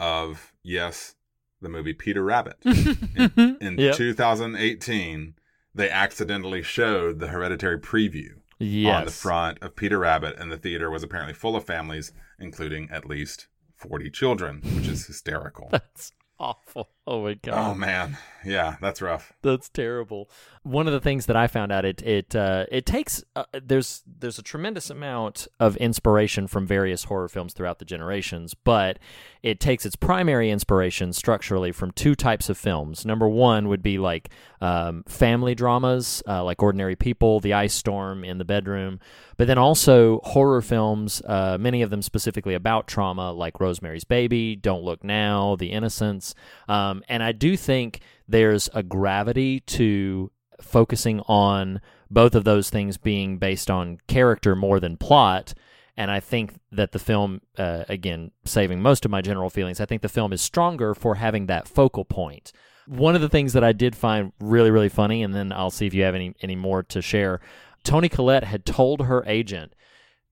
of 0.00 0.52
yes, 0.62 1.14
the 1.62 1.68
movie 1.68 1.94
Peter 1.94 2.22
Rabbit 2.22 2.56
in, 2.64 3.56
in 3.60 3.78
Yep. 3.78 3.96
2018, 3.96 5.34
they 5.74 5.88
accidentally 5.88 6.62
showed 6.62 7.20
the 7.20 7.28
Hereditary 7.28 7.78
preview 7.78 8.40
yes. 8.58 8.98
on 8.98 9.04
the 9.04 9.10
front 9.10 9.58
of 9.62 9.76
Peter 9.76 9.98
Rabbit, 9.98 10.36
and 10.38 10.50
the 10.50 10.56
theater 10.56 10.90
was 10.90 11.02
apparently 11.02 11.34
full 11.34 11.56
of 11.56 11.64
families, 11.64 12.12
including 12.38 12.88
at 12.90 13.06
least 13.06 13.46
40 13.76 14.10
children, 14.10 14.60
which 14.74 14.88
is 14.88 15.06
hysterical. 15.06 15.68
That's 15.70 16.12
awful. 16.38 16.90
Oh 17.08 17.22
my 17.22 17.34
god. 17.34 17.70
oh 17.70 17.74
man, 17.74 18.18
yeah, 18.44 18.76
that's 18.80 19.00
rough. 19.00 19.32
That's 19.42 19.68
terrible. 19.68 20.28
One 20.64 20.88
of 20.88 20.92
the 20.92 21.00
things 21.00 21.26
that 21.26 21.36
I 21.36 21.46
found 21.46 21.70
out 21.70 21.84
it 21.84 22.02
it 22.02 22.34
uh, 22.34 22.66
it 22.70 22.84
takes 22.84 23.22
uh, 23.36 23.44
there's 23.52 24.02
there's 24.06 24.40
a 24.40 24.42
tremendous 24.42 24.90
amount 24.90 25.46
of 25.60 25.76
inspiration 25.76 26.48
from 26.48 26.66
various 26.66 27.04
horror 27.04 27.28
films 27.28 27.52
throughout 27.52 27.78
the 27.78 27.84
generations, 27.84 28.54
but 28.54 28.98
it 29.42 29.60
takes 29.60 29.86
its 29.86 29.94
primary 29.94 30.50
inspiration 30.50 31.12
structurally 31.12 31.70
from 31.70 31.92
two 31.92 32.16
types 32.16 32.48
of 32.48 32.58
films. 32.58 33.06
Number 33.06 33.28
one 33.28 33.68
would 33.68 33.82
be 33.82 33.98
like 33.98 34.30
um, 34.60 35.04
family 35.06 35.54
dramas, 35.54 36.22
uh, 36.26 36.42
like 36.42 36.60
Ordinary 36.60 36.96
People, 36.96 37.38
The 37.38 37.52
Ice 37.52 37.74
Storm, 37.74 38.24
In 38.24 38.38
the 38.38 38.44
Bedroom, 38.44 38.98
but 39.36 39.46
then 39.46 39.58
also 39.58 40.20
horror 40.24 40.62
films, 40.62 41.22
uh, 41.26 41.58
many 41.60 41.82
of 41.82 41.90
them 41.90 42.02
specifically 42.02 42.54
about 42.54 42.88
trauma, 42.88 43.30
like 43.32 43.60
Rosemary's 43.60 44.02
Baby, 44.04 44.56
Don't 44.56 44.82
Look 44.82 45.04
Now, 45.04 45.54
The 45.54 45.70
Innocents. 45.70 46.34
Um, 46.68 46.95
and 47.08 47.22
I 47.22 47.32
do 47.32 47.56
think 47.56 48.00
there's 48.28 48.68
a 48.74 48.82
gravity 48.82 49.60
to 49.60 50.30
focusing 50.60 51.20
on 51.20 51.80
both 52.10 52.34
of 52.34 52.44
those 52.44 52.70
things 52.70 52.96
being 52.96 53.38
based 53.38 53.70
on 53.70 53.98
character 54.06 54.54
more 54.54 54.80
than 54.80 54.96
plot. 54.96 55.54
And 55.96 56.10
I 56.10 56.20
think 56.20 56.54
that 56.72 56.92
the 56.92 56.98
film, 56.98 57.40
uh, 57.56 57.84
again, 57.88 58.30
saving 58.44 58.82
most 58.82 59.04
of 59.04 59.10
my 59.10 59.22
general 59.22 59.50
feelings, 59.50 59.80
I 59.80 59.86
think 59.86 60.02
the 60.02 60.08
film 60.08 60.32
is 60.32 60.42
stronger 60.42 60.94
for 60.94 61.14
having 61.14 61.46
that 61.46 61.68
focal 61.68 62.04
point. 62.04 62.52
One 62.86 63.14
of 63.14 63.22
the 63.22 63.28
things 63.28 63.54
that 63.54 63.64
I 63.64 63.72
did 63.72 63.96
find 63.96 64.32
really, 64.38 64.70
really 64.70 64.90
funny, 64.90 65.22
and 65.22 65.34
then 65.34 65.52
I'll 65.52 65.70
see 65.70 65.86
if 65.86 65.94
you 65.94 66.04
have 66.04 66.14
any, 66.14 66.34
any 66.40 66.54
more 66.54 66.82
to 66.84 67.02
share. 67.02 67.40
Toni 67.82 68.08
Collette 68.08 68.44
had 68.44 68.64
told 68.64 69.02
her 69.02 69.24
agent 69.26 69.74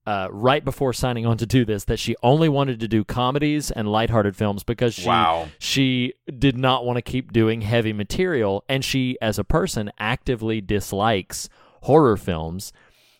uh, 0.05 0.27
right 0.31 0.63
before 0.63 0.93
signing 0.93 1.25
on 1.25 1.35
to 1.37 1.45
do 1.45 1.65
this 1.65 1.85
that 1.85 1.97
she 1.97 2.15
only 2.21 2.47
wanted 2.47 2.79
to 2.79 2.87
do 2.87 3.03
comedies 3.03 3.71
and 3.71 3.91
lighthearted 3.91 4.35
films 4.35 4.63
because 4.63 4.93
she 4.93 5.07
Wow. 5.07 5.47
she 5.57 6.13
did 6.37 6.55
not 6.57 6.85
want 6.85 6.97
to 6.97 7.01
keep 7.01 7.33
doing 7.33 7.61
heavy 7.61 7.91
material 7.93 8.63
and 8.69 8.85
she 8.85 9.17
as 9.21 9.39
a 9.39 9.43
person 9.43 9.91
actively 9.97 10.61
dislikes 10.61 11.49
horror 11.83 12.17
films 12.17 12.71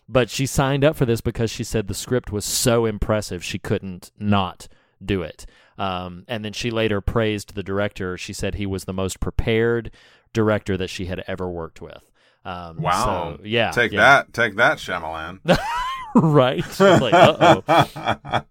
but 0.08 0.30
she 0.30 0.46
signed 0.46 0.84
up 0.84 0.94
for 0.94 1.04
this 1.06 1.20
because 1.20 1.50
she 1.50 1.64
said 1.64 1.88
the 1.88 1.94
script 1.94 2.30
was 2.30 2.44
so 2.44 2.84
impressive 2.86 3.42
she 3.42 3.58
couldn't 3.58 4.12
not 4.18 4.68
do 5.04 5.22
it 5.22 5.44
um, 5.78 6.24
and 6.28 6.44
then 6.44 6.52
she 6.52 6.70
later 6.70 7.00
praised 7.00 7.54
the 7.56 7.62
director 7.64 8.16
she 8.16 8.32
said 8.32 8.54
he 8.54 8.66
was 8.66 8.84
the 8.84 8.92
most 8.92 9.18
prepared 9.18 9.90
director 10.32 10.76
that 10.76 10.88
she 10.88 11.06
had 11.06 11.24
ever 11.26 11.48
worked 11.48 11.80
with 11.82 12.10
um, 12.44 12.80
Wow. 12.80 13.38
so, 13.38 13.42
yeah 13.44 13.72
Take 13.72 13.90
yeah. 13.90 13.98
that. 14.22 14.32
Take 14.32 14.54
that, 14.54 14.78
Shyamalan. 14.78 15.40
right 16.22 16.64
like 16.80 17.14
uh-oh 17.14 18.42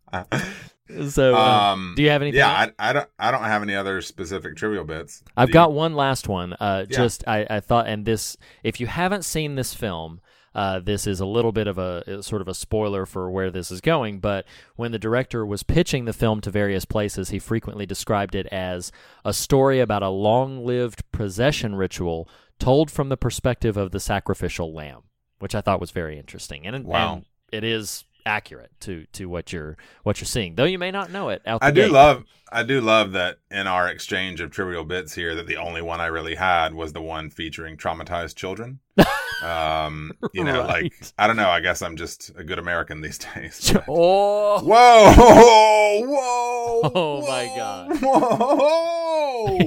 so 1.10 1.36
uh, 1.36 1.40
um, 1.40 1.94
do 1.96 2.04
you 2.04 2.10
have 2.10 2.22
anything 2.22 2.38
Yeah. 2.38 2.50
I, 2.78 2.90
I 2.90 2.94
don't. 2.94 3.10
I 3.18 3.32
don't 3.32 3.44
have 3.44 3.64
any 3.64 3.76
other 3.76 4.02
specific 4.02 4.56
trivial 4.56 4.84
bits. 4.84 5.24
I've 5.36 5.48
Do 5.48 5.54
got 5.54 5.70
you? 5.72 5.76
one 5.76 5.96
last 5.96 6.28
one. 6.28 6.54
Uh, 6.54 6.86
Yeah. 6.88 6.96
Just 6.98 7.24
I, 7.28 7.46
I 7.50 7.60
thought, 7.60 7.88
and 7.88 8.06
this, 8.06 8.38
if 8.64 8.80
you 8.80 8.86
haven't 8.88 9.26
seen 9.26 9.56
this 9.56 9.74
film, 9.74 10.22
uh, 10.54 10.80
this 10.80 11.08
is 11.08 11.20
a 11.20 11.26
little 11.26 11.52
bit 11.52 11.66
of 11.68 11.80
a 11.80 12.04
uh, 12.20 12.22
sort 12.22 12.42
of 12.42 12.48
a 12.48 12.54
spoiler 12.54 13.08
for 13.08 13.32
where 13.32 13.50
this 13.50 13.72
is 13.72 13.82
going. 13.82 14.20
But 14.20 14.46
when 14.76 14.92
the 14.92 15.00
director 15.00 15.44
was 15.44 15.64
pitching 15.64 16.06
the 16.06 16.14
film 16.14 16.40
to 16.42 16.52
various 16.52 16.86
places, 16.86 17.30
he 17.30 17.40
frequently 17.40 17.88
described 17.88 18.36
it 18.36 18.46
as 18.48 18.92
a 19.26 19.34
story 19.34 19.80
about 19.80 20.04
a 20.04 20.10
long-lived 20.10 21.12
possession 21.12 21.76
ritual 21.76 22.30
told 22.60 22.92
from 22.92 23.10
the 23.10 23.18
perspective 23.18 23.76
of 23.76 23.90
the 23.92 24.00
sacrificial 24.00 24.72
lamb, 24.74 25.02
which 25.40 25.56
I 25.56 25.62
thought 25.62 25.82
was 25.82 25.92
very 25.92 26.18
interesting. 26.20 26.66
And, 26.68 26.86
Wow. 26.86 27.14
and 27.16 27.26
it 27.52 27.64
is 27.64 28.06
accurate 28.26 28.72
to 28.82 29.06
to 29.14 29.30
what 29.30 29.54
you're 29.54 29.78
what 30.04 30.20
you're 30.20 30.26
seeing, 30.26 30.56
though 30.56 30.66
you 30.66 30.80
may 30.80 30.92
not 30.92 31.12
know 31.12 31.30
it. 31.30 31.42
I 31.46 31.72
do 31.72 31.84
gate. 31.84 31.92
love. 31.92 32.24
I 32.52 32.64
do 32.64 32.80
love 32.80 33.12
that 33.14 33.40
in 33.52 33.68
our 33.68 33.88
exchange 33.88 34.40
of 34.40 34.52
trivial 34.52 34.84
bits 34.84 35.14
here, 35.14 35.36
that 35.36 35.48
the 35.48 35.58
only 35.58 35.82
one 35.82 36.00
I 36.00 36.06
really 36.06 36.36
had 36.36 36.74
was 36.74 36.94
the 36.94 37.02
one 37.02 37.30
featuring 37.30 37.76
traumatized 37.76 38.36
children. 38.36 38.80
um, 39.44 40.12
you 40.34 40.44
know, 40.44 40.62
like 40.62 40.94
I 41.18 41.28
don't 41.28 41.36
know. 41.38 41.50
I 41.50 41.60
guess 41.60 41.82
I'm 41.82 41.96
just 41.96 42.32
a 42.38 42.44
good 42.44 42.60
American 42.60 43.02
these 43.02 43.18
days. 43.36 43.72
but- 43.74 43.86
Oh, 43.90 44.60
Whoa! 44.64 46.06
Whoa! 46.08 46.42
Oh, 46.96 47.22
my 47.28 47.46
God. 47.56 47.98
Whoa! 48.02 49.58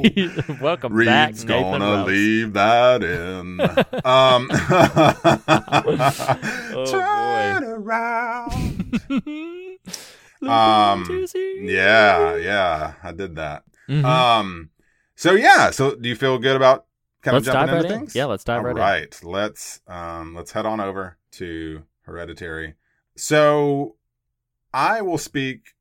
welcome 0.61 0.93
Reed's 0.93 1.09
back, 1.09 1.35
Nathan 1.49 1.81
gonna 1.81 2.05
leave 2.05 2.53
that 2.53 3.03
in. 3.03 3.61
um, 4.05 4.49
Oh, 6.75 6.87
turn 6.91 7.65
around. 7.65 9.01
Look 10.41 10.51
Um. 10.51 11.27
Yeah, 11.61 12.37
yeah, 12.37 12.93
I 13.03 13.13
did 13.13 13.37
that. 13.37 13.65
Mhm. 13.89 14.05
Um, 14.05 14.71
so 15.17 15.33
yeah, 15.33 15.71
so 15.71 15.97
do 15.97 16.09
you 16.09 16.15
feel 16.15 16.39
good 16.39 16.55
about 16.57 16.85
kind 17.31 17.45
Let's 17.47 17.47
dive 17.55 17.71
right 17.71 17.85
in. 17.85 17.99
things? 18.01 18.15
Yeah, 18.15 18.25
let's 18.27 18.45
dive 18.45 18.59
All 18.59 18.65
right 18.65 18.77
in. 18.77 18.83
right, 18.83 19.21
let's 19.23 19.81
um, 19.87 20.35
let's 20.35 20.53
head 20.53 20.67
on 20.67 20.81
over 20.81 21.19
to 21.33 21.83
Hereditary. 22.03 22.75
So 23.17 23.97
I 24.73 25.03
will 25.03 25.19
speak 25.19 25.75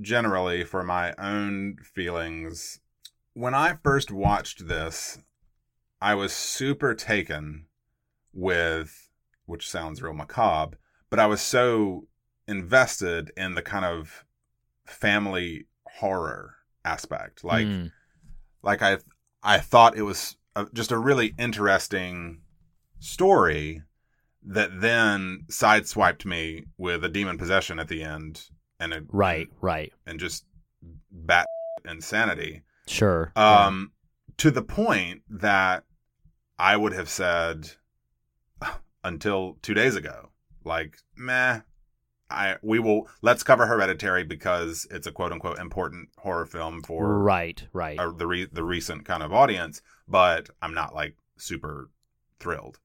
generally 0.00 0.64
for 0.64 0.82
my 0.82 1.14
own 1.18 1.76
feelings. 1.94 2.80
When 3.34 3.54
I 3.54 3.78
first 3.82 4.10
watched 4.10 4.68
this, 4.68 5.18
I 6.00 6.14
was 6.14 6.32
super 6.32 6.94
taken 6.94 7.66
with, 8.32 9.10
which 9.46 9.68
sounds 9.68 10.02
real 10.02 10.12
macabre, 10.14 10.76
but 11.10 11.18
I 11.18 11.26
was 11.26 11.40
so 11.40 12.06
invested 12.46 13.30
in 13.36 13.54
the 13.54 13.62
kind 13.62 13.84
of 13.84 14.24
family 14.86 15.66
horror 15.86 16.56
aspect. 16.84 17.44
Like, 17.44 17.66
Mm. 17.66 17.92
like 18.62 18.82
I, 18.82 18.98
I 19.42 19.58
thought 19.58 19.96
it 19.96 20.02
was 20.02 20.36
a, 20.56 20.66
just 20.72 20.92
a 20.92 20.98
really 20.98 21.34
interesting 21.38 22.40
story 22.98 23.82
that 24.44 24.80
then 24.80 25.44
sideswiped 25.48 26.24
me 26.24 26.64
with 26.76 27.04
a 27.04 27.08
demon 27.08 27.38
possession 27.38 27.78
at 27.78 27.88
the 27.88 28.02
end 28.02 28.48
and 28.80 28.92
a, 28.94 29.02
Right, 29.08 29.48
right. 29.60 29.92
and 30.06 30.18
just 30.20 30.44
bat 31.10 31.46
insanity 31.84 32.62
Sure. 32.86 33.32
um 33.36 33.92
to 34.36 34.50
the 34.50 34.62
point 34.62 35.22
that 35.28 35.84
i 36.58 36.76
would 36.76 36.92
have 36.92 37.08
said 37.08 37.70
until 39.04 39.58
2 39.62 39.74
days 39.74 39.96
ago 39.96 40.30
like 40.64 40.96
meh 41.16 41.60
i 42.30 42.56
we 42.62 42.78
will 42.78 43.08
let's 43.22 43.42
cover 43.42 43.66
hereditary 43.66 44.24
because 44.24 44.86
it's 44.90 45.06
a 45.06 45.12
quote 45.12 45.32
unquote 45.32 45.58
important 45.58 46.08
horror 46.18 46.46
film 46.46 46.82
for 46.82 47.18
right, 47.18 47.66
right. 47.72 47.98
uh, 47.98 48.10
the 48.10 48.26
re- 48.26 48.48
the 48.50 48.64
recent 48.64 49.04
kind 49.04 49.22
of 49.22 49.32
audience 49.32 49.82
but 50.06 50.50
i'm 50.62 50.74
not 50.74 50.94
like 50.94 51.16
super 51.36 51.90
thrilled 52.40 52.78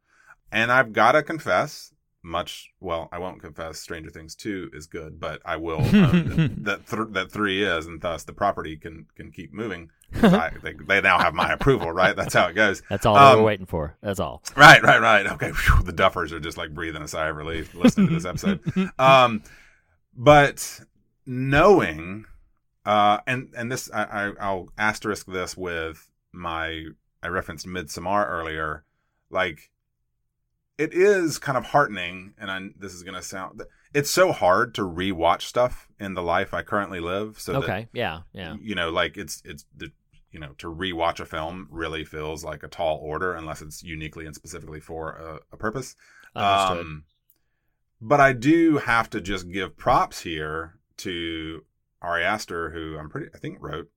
and 0.52 0.72
i've 0.72 0.94
got 0.94 1.14
to 1.14 1.24
confess 1.24 1.93
much 2.24 2.72
well 2.80 3.10
i 3.12 3.18
won't 3.20 3.42
confess 3.42 3.78
stranger 3.80 4.10
things 4.10 4.34
2 4.36 4.72
is 4.74 4.88
good 4.88 5.20
but 5.20 5.42
i 5.46 5.58
will 5.58 5.82
own 5.82 6.56
that 6.62 6.88
th- 6.88 7.08
that 7.12 7.30
3 7.32 7.64
is 7.64 7.86
and 7.86 8.00
thus 8.02 8.24
the 8.24 8.32
property 8.34 8.78
can 8.78 9.06
can 9.16 9.30
keep 9.32 9.54
moving 9.54 9.90
I, 10.16 10.52
they, 10.62 10.74
they 10.74 11.02
now 11.02 11.18
have 11.20 11.34
my 11.34 11.52
approval 11.52 11.92
right 11.92 12.16
that's 12.16 12.34
how 12.34 12.48
it 12.48 12.54
goes 12.54 12.82
That's 12.90 13.06
all 13.06 13.18
Um, 13.18 13.40
were 13.40 13.44
waiting 13.44 13.66
for. 13.66 13.98
That's 14.02 14.20
all. 14.20 14.44
Right, 14.56 14.82
right, 14.84 15.02
right. 15.02 15.26
Okay, 15.26 15.52
Phew, 15.52 15.82
the 15.84 15.92
Duffers 15.92 16.32
are 16.32 16.40
just 16.40 16.58
like 16.58 16.74
breathing 16.74 17.02
a 17.02 17.08
sigh 17.08 17.28
of 17.28 17.36
relief 17.36 17.74
listening 17.74 18.08
to 18.10 18.14
this 18.14 18.26
episode. 18.26 18.60
um, 19.00 19.42
but 20.16 20.82
knowing, 21.26 22.26
uh, 22.86 23.20
and 23.26 23.52
and 23.58 23.72
this, 23.72 23.90
I, 23.92 24.04
I, 24.04 24.32
I'll 24.40 24.70
asterisk 24.78 25.26
this 25.26 25.58
with 25.58 26.12
my. 26.32 26.86
I 27.22 27.28
referenced 27.30 27.66
Midsommar 27.66 28.30
earlier. 28.30 28.86
Like, 29.30 29.72
it 30.84 30.94
is 30.94 31.40
kind 31.40 31.58
of 31.58 31.66
heartening, 31.66 32.34
and 32.38 32.52
I, 32.52 32.60
this 32.78 32.94
is 32.94 33.04
gonna 33.04 33.22
sound. 33.22 33.62
It's 33.94 34.10
so 34.10 34.32
hard 34.32 34.74
to 34.76 34.82
rewatch 34.82 35.44
stuff 35.44 35.88
in 36.00 36.14
the 36.14 36.24
life 36.24 36.54
I 36.54 36.64
currently 36.64 37.00
live. 37.00 37.40
So 37.40 37.54
that 37.54 37.64
okay. 37.64 37.88
Yeah, 37.94 38.22
yeah. 38.34 38.56
you 38.62 38.76
know 38.76 38.90
like 38.90 39.18
it's 39.18 39.42
it's 39.46 39.66
the 39.76 39.92
you 40.34 40.40
know 40.40 40.54
to 40.58 40.68
rewatch 40.68 41.20
a 41.20 41.26
film 41.26 41.68
really 41.72 42.04
feels 42.04 42.44
like 42.44 42.64
a 42.64 42.68
tall 42.68 42.98
order 43.02 43.34
unless 43.34 43.62
it's 43.62 43.84
uniquely 43.84 44.26
and 44.26 44.36
specifically 44.36 44.80
for 44.80 45.12
a, 45.12 45.40
a 45.54 45.58
purpose 45.58 45.96
Understood. 46.36 46.86
um 46.86 47.04
but 48.02 48.20
i 48.20 48.34
do 48.34 48.80
have 48.80 49.10
to 49.12 49.22
just 49.22 49.50
give 49.50 49.78
props 49.78 50.22
here 50.22 50.80
to 50.98 51.64
ari 52.02 52.24
aster 52.24 52.72
who 52.72 52.98
i'm 52.98 53.10
pretty 53.10 53.28
i 53.34 53.38
think 53.38 53.60
wrote 53.62 53.90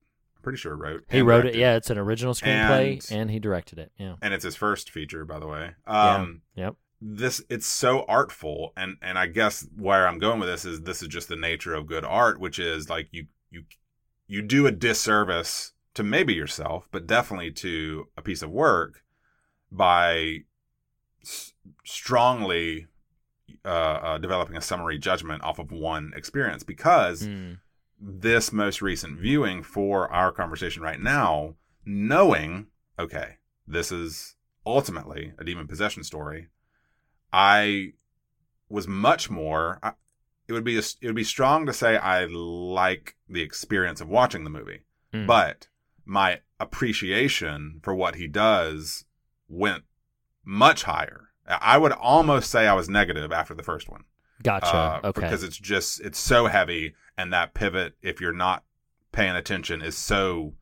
pretty 0.46 0.58
sure 0.58 0.76
wrote 0.76 1.02
he 1.10 1.22
wrote 1.22 1.44
it. 1.44 1.56
Yeah, 1.56 1.74
it's 1.74 1.90
an 1.90 1.98
original 1.98 2.32
screenplay, 2.32 3.10
And- 3.10 3.20
and, 3.22 3.30
he 3.32 3.40
directed 3.40 3.80
it. 3.80 3.90
Yeah. 3.98 4.14
and 4.22 4.32
it's 4.32 4.44
his 4.44 4.54
first 4.54 4.90
feature 4.90 5.24
by 5.24 5.40
the 5.40 5.46
way 5.48 5.72
Yeah. 5.88 6.14
um 6.14 6.42
Yep. 6.54 6.76
this 7.00 7.42
it's 7.50 7.66
so 7.66 8.04
artful 8.06 8.72
and 8.76 8.96
and 9.02 9.18
i 9.18 9.26
guess 9.26 9.66
where 9.76 10.06
i'm 10.06 10.20
going 10.20 10.38
with 10.38 10.48
this 10.48 10.64
is 10.64 10.82
this 10.82 11.02
is 11.02 11.08
just 11.08 11.28
the 11.28 11.34
nature 11.34 11.74
of 11.74 11.86
good 11.88 12.04
art 12.04 12.38
which 12.38 12.60
is 12.60 12.88
like 12.88 13.08
you 13.10 13.26
you 13.50 13.64
you 14.28 14.40
do 14.40 14.66
a 14.68 14.70
disservice 14.72 15.72
to 15.94 16.04
maybe 16.04 16.32
yourself 16.32 16.88
but 16.92 17.06
definitely 17.08 17.50
to 17.50 18.06
a 18.16 18.22
piece 18.22 18.40
of 18.42 18.50
work 18.50 19.02
by 19.72 20.38
s- 21.22 21.52
strongly 21.84 22.86
uh, 23.64 23.68
uh, 23.68 24.18
developing 24.18 24.56
a 24.56 24.60
summary 24.60 24.98
judgment 24.98 25.42
off 25.42 25.58
of 25.58 25.72
one 25.72 26.12
experience 26.14 26.62
because 26.62 27.26
Mm. 27.26 27.58
This 28.00 28.52
most 28.52 28.82
recent 28.82 29.18
viewing 29.18 29.62
for 29.62 30.10
our 30.12 30.30
conversation 30.32 30.82
right 30.82 31.00
now, 31.00 31.54
knowing, 31.84 32.66
okay, 32.98 33.36
this 33.66 33.90
is 33.90 34.36
ultimately 34.64 35.32
a 35.38 35.44
demon 35.44 35.66
possession 35.66 36.02
story, 36.04 36.48
I 37.32 37.92
was 38.68 38.86
much 38.88 39.30
more. 39.30 39.78
I, 39.82 39.92
it 40.48 40.52
would 40.52 40.64
be 40.64 40.76
a, 40.76 40.82
it 41.00 41.06
would 41.06 41.14
be 41.16 41.24
strong 41.24 41.66
to 41.66 41.72
say 41.72 41.96
I 41.96 42.24
like 42.26 43.16
the 43.28 43.42
experience 43.42 44.00
of 44.00 44.08
watching 44.08 44.44
the 44.44 44.50
movie, 44.50 44.80
Mm. 45.14 45.26
but 45.26 45.68
my 46.04 46.40
appreciation 46.58 47.80
for 47.82 47.94
what 47.94 48.16
he 48.16 48.26
does 48.26 49.04
went 49.48 49.84
much 50.44 50.82
higher. 50.84 51.30
I 51.46 51.78
would 51.78 51.92
almost 51.92 52.50
say 52.50 52.66
I 52.66 52.74
was 52.74 52.88
negative 52.88 53.30
after 53.32 53.54
the 53.54 53.62
first 53.62 53.88
one. 53.88 54.04
Gotcha. 54.42 54.66
Uh, 54.74 55.00
okay. 55.04 55.20
Because 55.22 55.42
it's 55.42 55.56
just 55.56 56.00
it's 56.00 56.18
so 56.18 56.46
heavy, 56.46 56.94
and 57.18 57.32
that 57.32 57.54
pivot, 57.54 57.94
if 58.02 58.20
you're 58.20 58.32
not 58.32 58.64
paying 59.12 59.34
attention, 59.36 59.82
is 59.82 59.96
so 59.96 60.54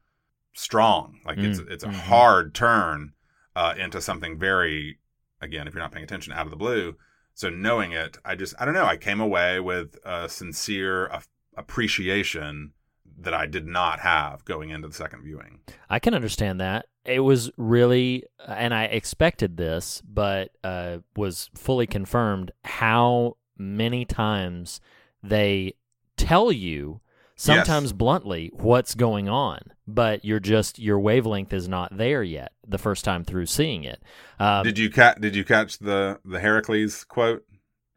strong. 0.52 1.20
Like 1.26 1.38
it's 1.38 1.60
Mm, 1.60 1.70
it's 1.70 1.84
a 1.84 1.88
mhm. 1.88 1.92
hard 1.94 2.54
turn 2.54 3.12
uh, 3.56 3.74
into 3.76 4.00
something 4.00 4.38
very, 4.38 4.98
again, 5.40 5.66
if 5.66 5.74
you're 5.74 5.82
not 5.82 5.92
paying 5.92 6.04
attention, 6.04 6.32
out 6.32 6.46
of 6.46 6.50
the 6.50 6.56
blue. 6.56 6.96
So 7.34 7.50
knowing 7.50 7.92
it, 7.92 8.18
I 8.24 8.34
just 8.36 8.54
I 8.60 8.64
don't 8.64 8.74
know. 8.74 8.84
I 8.86 8.96
came 8.96 9.20
away 9.20 9.58
with 9.60 9.96
a 10.04 10.28
sincere 10.28 11.06
a- 11.06 11.22
appreciation 11.56 12.72
that 13.18 13.34
I 13.34 13.46
did 13.46 13.66
not 13.66 14.00
have 14.00 14.44
going 14.44 14.70
into 14.70 14.88
the 14.88 14.94
second 14.94 15.22
viewing. 15.22 15.60
I 15.88 15.98
can 15.98 16.14
understand 16.14 16.60
that. 16.60 16.86
It 17.04 17.20
was 17.20 17.50
really, 17.56 18.24
and 18.46 18.72
I 18.74 18.84
expected 18.84 19.56
this, 19.56 20.02
but 20.04 20.50
uh, 20.64 20.98
was 21.16 21.50
fully 21.54 21.86
confirmed 21.86 22.50
how 22.64 23.36
many 23.56 24.04
times 24.04 24.80
they 25.22 25.74
tell 26.16 26.52
you 26.52 27.00
sometimes 27.36 27.92
bluntly 27.92 28.50
what's 28.54 28.94
going 28.94 29.28
on, 29.28 29.60
but 29.86 30.24
you're 30.24 30.40
just 30.40 30.78
your 30.78 30.98
wavelength 30.98 31.52
is 31.52 31.68
not 31.68 31.96
there 31.96 32.22
yet 32.22 32.52
the 32.66 32.78
first 32.78 33.04
time 33.04 33.24
through 33.24 33.46
seeing 33.46 33.84
it. 33.84 34.02
Um, 34.38 34.64
did 34.64 34.78
you 34.78 34.90
catch 34.90 35.20
Did 35.20 35.34
you 35.34 35.44
catch 35.44 35.78
the 35.78 36.20
the 36.24 36.40
Heracles 36.40 37.04
quote 37.04 37.44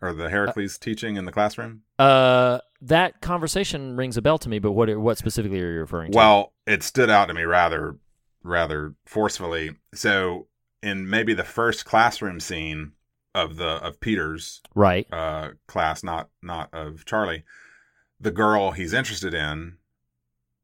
or 0.02 0.14
the 0.14 0.30
Heracles 0.30 0.78
teaching 0.78 1.16
in 1.16 1.26
the 1.26 1.32
classroom? 1.32 1.82
uh, 2.00 2.60
that 2.82 3.22
conversation 3.22 3.98
rings 3.98 4.18
a 4.18 4.22
bell 4.22 4.38
to 4.40 4.50
me, 4.50 4.60
but 4.60 4.72
what 4.72 4.96
what 4.98 5.18
specifically 5.18 5.62
are 5.62 5.74
you 5.74 5.80
referring 5.80 6.12
to? 6.12 6.18
Well, 6.18 6.54
it 6.66 6.84
stood 6.84 7.10
out 7.10 7.26
to 7.28 7.34
me 7.34 7.44
rather 7.44 7.98
rather 8.44 8.96
forcefully. 9.06 9.72
So 9.94 10.48
in 10.82 11.10
maybe 11.10 11.34
the 11.34 11.44
first 11.44 11.86
classroom 11.86 12.40
scene 12.40 12.94
of 13.34 13.58
the 13.58 13.84
of 13.84 14.00
Peter's 14.00 14.62
right. 14.76 15.08
uh, 15.12 15.52
class, 15.68 16.04
not 16.04 16.30
not 16.42 16.74
of 16.74 17.06
Charlie, 17.06 17.44
the 18.20 18.32
girl 18.32 18.72
he's 18.72 18.94
interested 18.94 19.34
in 19.34 19.78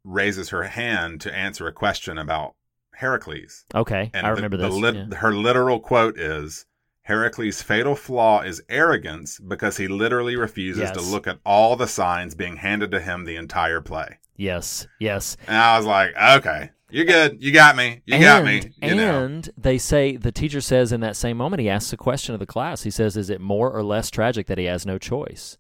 raises 0.04 0.50
her 0.50 0.64
hand 0.64 1.22
to 1.22 1.34
answer 1.34 1.68
a 1.68 1.72
question 1.74 2.18
about 2.18 2.56
Heracles. 2.96 3.66
Okay, 3.74 4.12
And 4.14 4.26
I 4.26 4.30
the- 4.32 4.36
remember 4.36 4.58
the 4.58 4.70
this. 4.70 4.76
lit- 4.76 4.96
yeah. 4.96 5.16
Her 5.18 5.34
literal 5.34 5.80
quote 5.80 6.20
is 6.20 6.66
Heracles' 7.04 7.62
fatal 7.62 7.96
flaw 7.96 8.42
is 8.42 8.62
arrogance 8.70 9.40
because 9.40 9.78
he 9.78 9.88
literally 9.88 10.36
refuses 10.36 10.92
to 10.92 11.02
look 11.02 11.28
at 11.28 11.40
all 11.46 11.76
the 11.76 11.88
signs 11.88 12.36
being 12.36 12.58
handed 12.58 12.92
to 12.92 13.00
him 13.00 13.26
the 13.26 13.36
entire 13.36 13.82
play. 13.82 14.20
Yes, 14.36 14.88
yes. 15.00 15.38
And 15.48 15.58
I 15.58 15.78
was 15.78 15.86
like, 15.86 16.14
okay, 16.18 16.70
you're 16.90 17.06
good. 17.06 17.42
You 17.44 17.52
got 17.52 17.76
me. 17.76 18.02
You 18.06 18.20
got 18.20 18.44
me. 18.46 18.56
You 18.82 19.00
and 19.00 19.46
know. 19.46 19.52
they 19.58 19.78
say 19.78 20.16
the 20.16 20.32
teacher 20.32 20.62
says 20.62 20.92
in 20.92 21.02
that 21.02 21.16
same 21.16 21.38
moment 21.38 21.62
he 21.62 21.70
asks 21.70 21.92
a 21.94 21.98
question 21.98 22.34
of 22.34 22.40
the 22.40 22.46
class. 22.46 22.84
He 22.84 22.92
says, 22.92 23.18
"Is 23.18 23.30
it 23.30 23.42
more 23.42 23.72
or 23.72 23.84
less 23.84 24.10
tragic 24.12 24.48
that 24.48 24.58
he 24.58 24.66
has 24.66 24.86
no 24.86 24.98
choice?" 24.98 25.58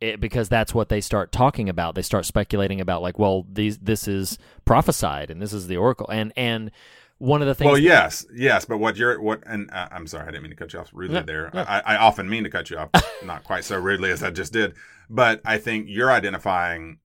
It, 0.00 0.20
because 0.20 0.48
that's 0.48 0.72
what 0.72 0.88
they 0.90 1.00
start 1.00 1.32
talking 1.32 1.68
about. 1.68 1.96
They 1.96 2.02
start 2.02 2.24
speculating 2.24 2.80
about 2.80 3.02
like, 3.02 3.18
well, 3.18 3.44
these 3.50 3.78
this 3.78 4.06
is 4.06 4.38
prophesied 4.64 5.30
and 5.30 5.42
this 5.42 5.52
is 5.52 5.66
the 5.66 5.76
oracle, 5.76 6.08
and 6.08 6.32
and 6.36 6.70
one 7.18 7.42
of 7.42 7.48
the 7.48 7.54
things. 7.54 7.66
Well, 7.66 7.78
yes, 7.78 8.24
yes, 8.32 8.64
but 8.64 8.78
what 8.78 8.96
you're 8.96 9.20
what, 9.20 9.42
and 9.44 9.70
uh, 9.72 9.88
I'm 9.90 10.06
sorry, 10.06 10.28
I 10.28 10.30
didn't 10.30 10.44
mean 10.44 10.50
to 10.50 10.56
cut 10.56 10.72
you 10.72 10.78
off 10.78 10.90
rudely 10.92 11.16
No, 11.16 11.22
there. 11.22 11.50
no. 11.52 11.62
I, 11.62 11.82
I 11.84 11.96
often 11.96 12.28
mean 12.28 12.44
to 12.44 12.50
cut 12.50 12.70
you 12.70 12.78
off, 12.78 12.90
not 13.24 13.42
quite 13.44 13.64
so 13.64 13.76
rudely 13.76 14.10
as 14.10 14.22
I 14.22 14.30
just 14.30 14.52
did. 14.52 14.74
But 15.10 15.40
I 15.44 15.58
think 15.58 15.86
you're 15.88 16.12
identifying 16.12 16.98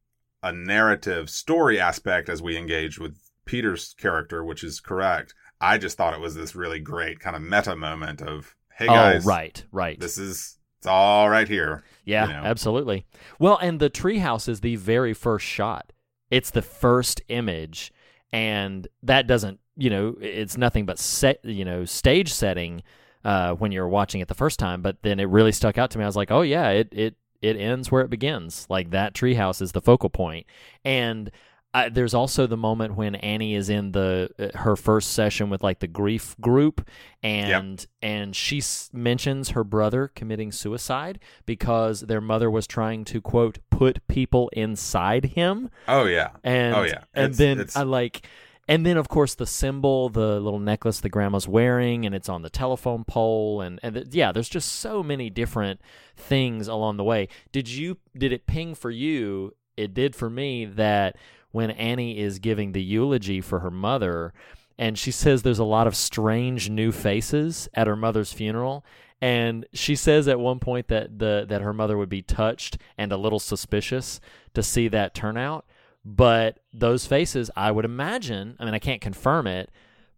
a 0.44 0.52
narrative 0.52 1.30
story 1.30 1.80
aspect 1.80 2.30
as 2.30 2.42
we 2.42 2.58
engage 2.58 3.00
with 3.00 3.18
Peter's 3.46 3.96
character, 3.98 4.44
which 4.44 4.64
is 4.64 4.80
correct. 4.80 5.34
I 5.60 5.78
just 5.78 5.98
thought 5.98 6.14
it 6.14 6.20
was 6.20 6.36
this 6.36 6.56
really 6.56 6.80
great 6.80 7.20
kind 7.20 7.36
of 7.36 7.42
meta 7.42 7.76
moment 7.76 8.22
of, 8.22 8.56
hey 8.78 8.86
oh, 8.88 8.94
guys, 8.94 9.26
right, 9.26 9.64
right. 9.72 10.00
this 10.00 10.18
is 10.18 10.60
it's 10.84 10.88
all 10.90 11.30
right 11.30 11.48
here. 11.48 11.82
Yeah, 12.04 12.28
you 12.28 12.34
know. 12.34 12.44
absolutely. 12.44 13.06
Well, 13.40 13.58
and 13.62 13.80
the 13.80 13.90
treehouse 13.90 14.50
is 14.50 14.60
the 14.60 14.76
very 14.76 15.14
first 15.14 15.46
shot. 15.46 15.94
It's 16.30 16.52
the 16.52 16.62
first 16.62 17.22
image, 17.30 17.94
and 18.34 18.86
that 19.02 19.26
doesn't, 19.26 19.62
you 19.78 19.90
know, 19.90 20.18
it's 20.20 20.58
nothing 20.58 20.86
but 20.86 21.00
set, 21.00 21.40
you 21.46 21.64
know, 21.64 21.86
stage 21.86 22.34
setting 22.34 22.84
uh, 23.24 23.54
when 23.54 23.72
you're 23.72 23.88
watching 23.88 24.20
it 24.20 24.28
the 24.28 24.34
first 24.34 24.60
time. 24.60 24.82
But 24.82 24.98
then 25.04 25.22
it 25.22 25.30
really 25.30 25.54
stuck 25.54 25.78
out 25.78 25.90
to 25.92 25.98
me. 25.98 26.04
I 26.04 26.08
was 26.08 26.18
like, 26.18 26.32
oh 26.32 26.42
yeah, 26.42 26.68
it 26.72 26.90
it 26.92 27.16
it 27.42 27.56
ends 27.56 27.90
where 27.90 28.02
it 28.02 28.10
begins. 28.10 28.68
Like 28.70 28.90
that 28.90 29.14
treehouse 29.14 29.62
is 29.62 29.72
the 29.72 29.82
focal 29.82 30.10
point, 30.10 30.46
and. 30.84 31.32
I, 31.76 31.90
there's 31.90 32.14
also 32.14 32.46
the 32.46 32.58
moment 32.58 32.96
when 32.96 33.16
Annie 33.16 33.56
is 33.56 33.68
in 33.70 33.94
the 33.94 34.30
uh, 34.38 34.58
her 34.60 34.76
first 34.76 35.12
session 35.14 35.50
with 35.50 35.64
like 35.64 35.80
the 35.80 35.88
grief 35.88 36.36
group, 36.40 36.88
and 37.24 37.86
and 38.02 38.36
she 38.36 38.60
s- 38.60 38.90
mentions 38.94 39.50
her 39.50 39.64
brother 39.64 40.08
committing 40.14 40.52
suicide 40.52 41.20
because 41.46 42.02
their 42.02 42.22
mother 42.22 42.52
was 42.52 42.68
trying 42.68 43.06
to 43.06 43.22
quote 43.22 43.58
put 43.72 44.08
people 44.08 44.50
inside 44.54 45.26
him, 45.26 45.70
Oh 45.88 46.06
yeah. 46.06 46.30
and 46.44 46.76
oh 46.76 46.84
yeah. 46.84 47.04
and 47.14 47.26
It's- 47.32 47.38
then 47.38 47.60
it's- 47.60 47.76
I 47.76 47.84
like. 47.84 48.28
And 48.66 48.86
then, 48.86 48.96
of 48.96 49.10
course, 49.10 49.36
the 49.36 49.46
symbol, 49.46 50.08
the 50.08 50.40
little 50.40 50.58
necklace 50.60 51.02
the 51.02 51.10
grandma's 51.10 51.50
wearing, 51.50 52.06
and 52.06 52.16
it's 52.16 52.30
on 52.30 52.44
the 52.44 52.50
telephone 52.50 53.04
pole, 53.04 53.60
and 53.60 53.78
and 53.84 53.96
th- 53.96 54.08
yeah, 54.12 54.32
there's 54.32 54.48
just 54.48 54.72
so 54.72 55.04
many 55.04 55.30
different 55.30 55.82
things 56.16 56.70
along 56.70 56.96
the 56.96 57.04
way. 57.04 57.28
Did 57.52 57.68
you 57.68 57.98
did 58.18 58.32
it 58.32 58.48
ping 58.48 58.74
for 58.74 58.90
you? 58.90 59.54
It 59.76 59.94
did 59.94 60.16
for 60.16 60.30
me 60.30 60.64
that 60.64 61.18
when 61.54 61.72
Annie 61.72 62.20
is 62.20 62.40
giving 62.40 62.74
the 62.74 62.84
eulogy 62.84 63.40
for 63.40 63.60
her 63.60 63.72
mother, 63.72 64.34
and 64.78 64.98
she 64.98 65.12
says 65.12 65.44
there's 65.44 65.60
a 65.60 65.64
lot 65.64 65.88
of 65.88 65.96
strange 65.96 66.70
new 66.70 66.92
faces 66.92 67.70
at 67.74 67.88
her 67.88 67.96
mother's 67.96 68.34
funeral. 68.34 68.84
And 69.22 69.66
she 69.72 69.96
says 69.96 70.28
at 70.28 70.40
one 70.40 70.60
point 70.60 70.90
that 70.90 71.20
the 71.20 71.46
that 71.48 71.62
her 71.62 71.72
mother 71.72 71.98
would 71.98 72.10
be 72.10 72.24
touched 72.24 72.78
and 72.98 73.12
a 73.12 73.18
little 73.18 73.40
suspicious 73.40 74.20
to 74.56 74.62
see 74.62 74.88
that 74.90 75.14
turnout. 75.14 75.66
But 76.04 76.60
those 76.74 77.06
faces, 77.06 77.50
I 77.56 77.72
would 77.72 77.86
imagine, 77.86 78.58
I 78.60 78.66
mean, 78.66 78.74
I 78.74 78.80
can't 78.80 79.00
confirm 79.00 79.48
it, 79.48 79.70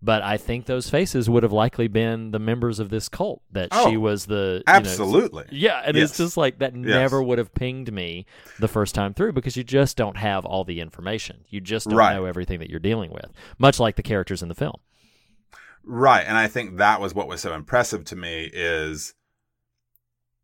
but 0.02 0.22
I 0.22 0.38
think 0.38 0.66
those 0.66 0.90
faces 0.90 1.30
would 1.30 1.44
have 1.44 1.52
likely 1.52 1.88
been 1.88 2.32
the 2.32 2.40
members 2.40 2.80
of 2.80 2.90
this 2.90 3.10
cult 3.10 3.42
that 3.52 3.74
she 3.74 3.96
Oh, 3.96 4.00
was 4.00 4.26
the 4.28 4.64
you 4.68 4.74
know, 4.74 4.78
absolutely. 4.78 5.46
yeah, 5.52 5.82
and 5.86 5.98
it's 5.98 6.18
just 6.18 6.38
like 6.38 6.60
that 6.60 6.76
Yes. 6.76 6.86
never 6.86 7.24
would 7.24 7.38
have 7.38 7.54
pinged 7.56 7.92
me 7.92 8.26
the 8.60 8.68
first 8.68 8.94
time 8.94 9.14
through 9.14 9.34
because 9.34 9.58
you 9.58 9.64
just 9.64 9.98
don't 9.98 10.18
have 10.18 10.46
all 10.46 10.64
the 10.64 10.80
information. 10.80 11.46
You 11.50 11.60
just 11.62 11.88
don't 11.88 11.98
Right. 11.98 12.14
know 12.16 12.26
everything 12.26 12.60
that 12.60 12.70
you're 12.70 12.80
dealing 12.80 13.12
with, 13.12 13.32
much 13.58 13.80
like 13.80 13.96
the 13.96 14.04
characters 14.04 14.42
in 14.44 14.50
the 14.50 14.56
film. 14.56 14.78
Right. 15.84 16.26
And 16.28 16.38
I 16.38 16.48
think 16.48 16.78
that 16.78 17.00
was 17.02 17.14
what 17.14 17.28
was 17.28 17.42
so 17.42 17.54
impressive 17.54 18.06
to 18.06 18.16
me 18.16 18.50
is 18.54 19.14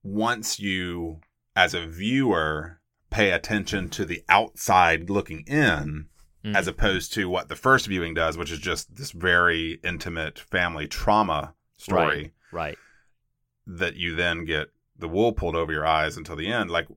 once 0.04 0.60
you, 0.60 1.20
as 1.56 1.74
a 1.74 1.86
viewer, 1.86 2.80
pay 3.10 3.32
attention 3.32 3.90
to 3.90 4.06
the 4.06 4.24
outside 4.30 5.10
looking 5.10 5.42
in, 5.48 6.08
Mm. 6.44 6.56
as 6.56 6.68
opposed 6.68 7.14
to 7.14 7.30
what 7.30 7.50
the 7.50 7.56
first 7.56 7.86
viewing 7.86 8.16
does, 8.16 8.36
which 8.36 8.52
is 8.52 8.58
just 8.58 8.96
this 8.96 9.12
very 9.12 9.80
intimate 9.84 10.40
family 10.40 10.88
trauma 10.88 11.54
story 11.78 12.34
Right. 12.52 12.70
right. 12.70 12.78
that 13.68 13.96
you 13.96 14.16
then 14.16 14.46
get 14.46 14.70
the 14.98 15.08
wool 15.08 15.34
pulled 15.34 15.56
over 15.56 15.72
your 15.72 15.86
eyes 15.86 16.18
until 16.18 16.36
the 16.36 16.48
end. 16.52 16.72
Like 16.72 16.88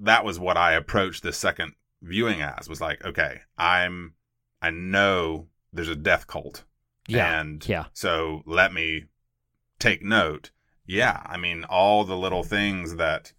that 0.00 0.24
was 0.24 0.38
what 0.38 0.56
I 0.56 0.74
approached 0.74 1.24
the 1.24 1.32
second 1.32 1.72
viewing 2.00 2.42
as 2.42 2.68
was 2.68 2.80
like, 2.80 3.04
okay, 3.04 3.40
I'm, 3.58 4.14
I 4.60 4.70
know 4.70 5.48
there's 5.72 5.88
a 5.88 5.96
death 5.96 6.26
cult. 6.28 6.62
Yeah. 7.08 7.40
And 7.40 7.68
yeah. 7.68 7.86
so 7.92 8.42
let 8.46 8.72
me 8.72 9.06
take 9.80 10.02
note. 10.04 10.52
Yeah. 10.86 11.22
I 11.26 11.36
mean, 11.38 11.64
all 11.64 12.04
the 12.04 12.16
little 12.16 12.44
things 12.44 12.94
that 12.96 13.32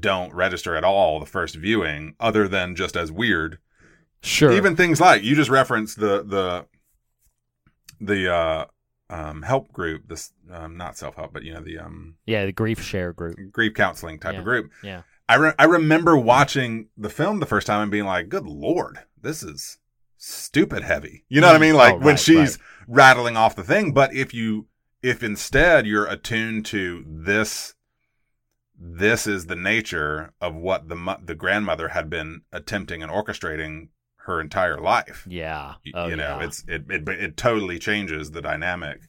don't 0.00 0.34
register 0.34 0.74
at 0.74 0.82
all 0.84 1.20
the 1.20 1.26
first 1.26 1.54
viewing, 1.56 2.16
other 2.18 2.48
than 2.48 2.74
just 2.74 2.96
as 2.96 3.12
weird. 3.12 3.58
Sure. 4.24 4.52
Even 4.52 4.74
things 4.76 5.00
like 5.00 5.22
you 5.22 5.34
just 5.36 5.50
referenced 5.50 5.98
the, 6.00 6.22
the, 6.22 6.66
the, 8.00 8.32
uh, 8.32 8.64
um, 9.10 9.42
help 9.42 9.70
group, 9.72 10.08
this, 10.08 10.32
um, 10.50 10.76
not 10.76 10.96
self 10.96 11.14
help, 11.16 11.32
but 11.32 11.42
you 11.44 11.52
know, 11.52 11.60
the, 11.60 11.78
um, 11.78 12.16
yeah, 12.26 12.44
the 12.46 12.52
grief 12.52 12.82
share 12.82 13.12
group. 13.12 13.36
grief 13.52 13.74
counseling 13.74 14.18
type 14.18 14.32
Yeah. 14.32 14.38
of 14.38 14.44
group. 14.44 14.72
Yeah. 14.82 15.02
I, 15.28 15.36
re- 15.36 15.52
I 15.58 15.64
remember 15.64 16.16
watching 16.16 16.88
the 16.96 17.08
film 17.10 17.40
the 17.40 17.46
first 17.46 17.66
time 17.66 17.82
and 17.82 17.90
being 17.90 18.04
like, 18.06 18.28
good 18.28 18.46
Lord, 18.46 18.98
this 19.20 19.42
is 19.42 19.78
stupid 20.16 20.82
heavy. 20.82 21.24
You 21.28 21.40
know 21.40 21.48
what 21.48 21.56
I 21.56 21.58
Mm. 21.58 21.62
mean? 21.62 21.74
Like 21.74 21.94
Oh, 21.94 21.98
when 21.98 22.16
she's 22.16 22.58
right. 22.58 22.58
rattling 22.88 23.36
off 23.36 23.56
the 23.56 23.62
thing. 23.64 23.92
But 23.92 24.14
if 24.14 24.32
you, 24.34 24.68
if 25.02 25.22
instead 25.22 25.86
you're 25.86 26.06
attuned 26.06 26.64
to 26.66 27.04
this, 27.06 27.74
this 28.78 29.26
is 29.26 29.46
the 29.46 29.56
nature 29.56 30.32
of 30.40 30.54
what 30.54 30.88
the, 30.88 31.18
the 31.24 31.34
grandmother 31.34 31.88
had 31.88 32.08
been 32.10 32.42
attempting 32.52 33.02
and 33.02 33.12
orchestrating 33.12 33.88
her 34.26 34.40
entire 34.40 34.80
life. 34.80 35.26
Yeah. 35.28 35.74
Oh, 35.94 36.06
you 36.06 36.16
know, 36.16 36.38
yeah. 36.40 36.44
it's, 36.46 36.64
it, 36.66 36.84
it, 36.88 37.08
it 37.08 37.36
totally 37.36 37.78
changes 37.78 38.30
the 38.30 38.42
dynamic 38.42 39.00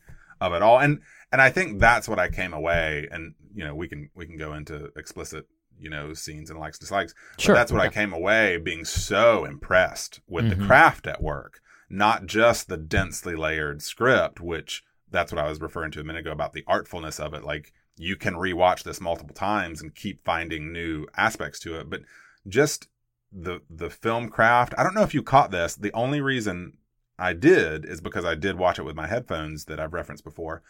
of 0.41 0.53
it 0.53 0.61
all. 0.61 0.79
And, 0.79 1.01
and 1.31 1.41
I 1.41 1.49
think 1.49 1.79
that's 1.79 2.07
what 2.07 2.19
I 2.19 2.29
came 2.29 2.53
away 2.53 3.07
and, 3.11 3.33
you 3.53 3.63
know, 3.63 3.73
we 3.75 3.87
can, 3.87 4.09
we 4.15 4.25
can 4.25 4.37
go 4.37 4.53
into 4.53 4.91
explicit, 4.97 5.45
you 5.79 5.89
know, 5.89 6.13
scenes 6.13 6.49
and 6.49 6.59
likes, 6.59 6.77
dislikes. 6.79 7.13
But 7.35 7.41
Sure, 7.41 7.55
that's 7.55 7.71
what 7.71 7.81
I 7.81 7.89
came 7.89 8.13
away 8.13 8.57
being 8.57 8.83
so 8.85 9.45
impressed 9.45 10.19
with 10.27 10.45
Mhm. 10.45 10.49
the 10.59 10.65
craft 10.65 11.07
at 11.07 11.21
work, 11.23 11.61
not 11.89 12.25
just 12.25 12.67
the 12.67 12.77
densely 12.77 13.35
layered 13.35 13.81
script, 13.81 14.41
which 14.41 14.83
that's 15.11 15.31
what 15.31 15.43
I 15.43 15.47
was 15.47 15.61
referring 15.61 15.91
to 15.91 16.01
a 16.01 16.03
minute 16.03 16.19
ago 16.21 16.31
about 16.31 16.51
the 16.53 16.63
artfulness 16.67 17.19
of 17.19 17.33
it. 17.33 17.43
Like 17.43 17.71
you 17.97 18.17
can 18.17 18.33
rewatch 18.33 18.83
this 18.83 18.99
multiple 18.99 19.35
times 19.35 19.81
and 19.81 19.95
keep 19.95 20.25
finding 20.25 20.73
new 20.73 21.07
aspects 21.15 21.59
to 21.61 21.79
it, 21.79 21.89
but 21.89 22.01
just 22.47 22.89
the 23.35 23.61
the 23.69 23.89
film 23.89 24.29
craft. 24.29 24.73
I 24.77 24.83
don't 24.83 24.95
know 24.95 25.03
if 25.03 25.13
you 25.13 25.21
caught 25.21 25.51
this. 25.51 25.75
The 25.75 25.93
only 25.93 26.21
reason 26.21 26.77
I 27.19 27.33
did 27.33 27.85
is 27.85 28.01
because 28.01 28.25
I 28.25 28.35
did 28.35 28.57
watch 28.57 28.79
it 28.79 28.83
with 28.83 28.95
my 28.95 29.07
headphones 29.07 29.65
that 29.65 29.79
I've 29.79 29.93
referenced 29.93 30.23
before. 30.23 30.63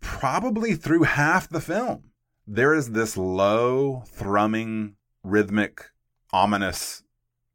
Probably 0.00 0.74
through 0.74 1.02
half 1.02 1.48
the 1.48 1.60
film, 1.60 2.10
there 2.46 2.74
is 2.74 2.90
this 2.92 3.16
low, 3.16 4.04
thrumming, 4.06 4.96
rhythmic, 5.22 5.90
ominous 6.32 7.02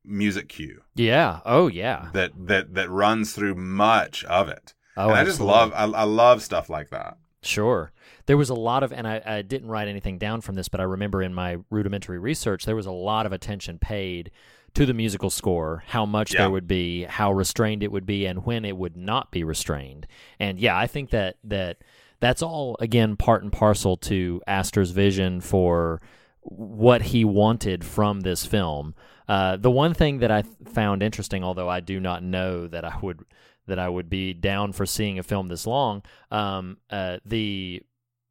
music 0.03 0.49
cue 0.49 0.81
yeah. 0.95 1.39
Oh, 1.45 1.67
yeah. 1.67 2.09
that 2.13 2.31
that 2.47 2.73
that 2.73 2.89
runs 2.89 3.33
through 3.33 3.55
much 3.55 4.23
of 4.25 4.49
it. 4.49 4.73
Oh, 4.97 5.09
and 5.09 5.19
I 5.19 5.23
just 5.23 5.39
love 5.39 5.71
I, 5.73 5.83
I 5.83 6.03
love 6.03 6.41
stuff 6.41 6.69
like 6.69 6.89
that. 6.89 7.17
Sure. 7.41 7.91
There 8.25 8.37
was 8.37 8.49
a 8.49 8.55
lot 8.55 8.83
of, 8.83 8.91
and 8.93 9.07
I, 9.07 9.21
I 9.25 9.41
didn't 9.41 9.69
write 9.69 9.87
anything 9.87 10.17
down 10.17 10.41
from 10.41 10.55
this, 10.55 10.67
but 10.67 10.79
I 10.79 10.83
remember 10.83 11.21
in 11.21 11.33
my 11.33 11.57
rudimentary 11.69 12.19
research, 12.19 12.65
there 12.65 12.75
was 12.75 12.85
a 12.85 12.91
lot 12.91 13.25
of 13.25 13.31
attention 13.31 13.79
paid 13.79 14.31
to 14.73 14.85
the 14.85 14.93
musical 14.93 15.29
score, 15.29 15.83
how 15.87 16.05
much 16.05 16.33
Yeah. 16.33 16.41
there 16.43 16.49
would 16.51 16.67
be, 16.67 17.03
how 17.03 17.31
restrained 17.33 17.83
it 17.83 17.91
would 17.91 18.05
be, 18.05 18.25
and 18.25 18.45
when 18.45 18.63
it 18.63 18.77
would 18.77 18.95
not 18.95 19.31
be 19.31 19.43
restrained. 19.43 20.07
And 20.39 20.59
yeah, 20.59 20.77
I 20.77 20.87
think 20.87 21.09
that 21.09 21.35
that 21.43 21.77
that's 22.21 22.41
all 22.41 22.77
again 22.79 23.17
part 23.17 23.43
and 23.43 23.51
parcel 23.51 23.97
to 23.97 24.41
Aster's 24.47 24.91
vision 24.91 25.41
for 25.41 26.01
what 26.43 27.01
he 27.01 27.25
wanted 27.25 27.83
from 27.83 28.21
this 28.21 28.45
film. 28.45 28.95
Uh, 29.27 29.57
the 29.57 29.71
one 29.71 29.93
thing 29.93 30.19
that 30.19 30.31
I 30.31 30.43
found 30.65 31.03
interesting, 31.03 31.43
although 31.43 31.69
I 31.69 31.79
do 31.81 31.99
not 31.99 32.23
know 32.23 32.67
that 32.67 32.85
I 32.85 32.97
would 33.01 33.19
that 33.67 33.77
I 33.77 33.89
would 33.89 34.09
be 34.09 34.33
down 34.33 34.71
for 34.71 34.85
seeing 34.85 35.19
a 35.19 35.23
film 35.23 35.47
this 35.47 35.67
long, 35.67 36.01
um, 36.31 36.77
uh, 36.89 37.17
the 37.25 37.81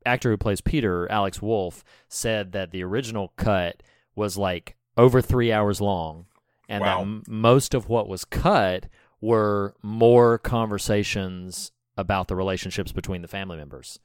actor 0.07 0.31
who 0.31 0.37
plays 0.37 0.61
Peter, 0.61 1.11
Alex 1.11 1.41
Wolff, 1.43 1.85
said 2.09 2.53
that 2.53 2.71
the 2.71 2.83
original 2.83 3.33
cut 3.37 3.83
was 4.15 4.37
like 4.39 4.77
over 4.97 5.21
three 5.21 5.53
hours 5.53 5.81
long, 5.81 6.27
and 6.69 6.81
Wow. 6.83 6.97
that 6.99 7.03
m- 7.03 7.23
most 7.29 7.75
of 7.75 7.89
what 7.89 8.09
was 8.09 8.25
cut 8.25 8.87
were 9.21 9.75
more 9.83 10.39
conversations 10.39 11.73
about 11.97 12.29
the 12.29 12.37
relationships 12.37 12.93
between 12.93 13.23
the 13.23 13.29
family 13.29 13.57
members, 13.57 13.99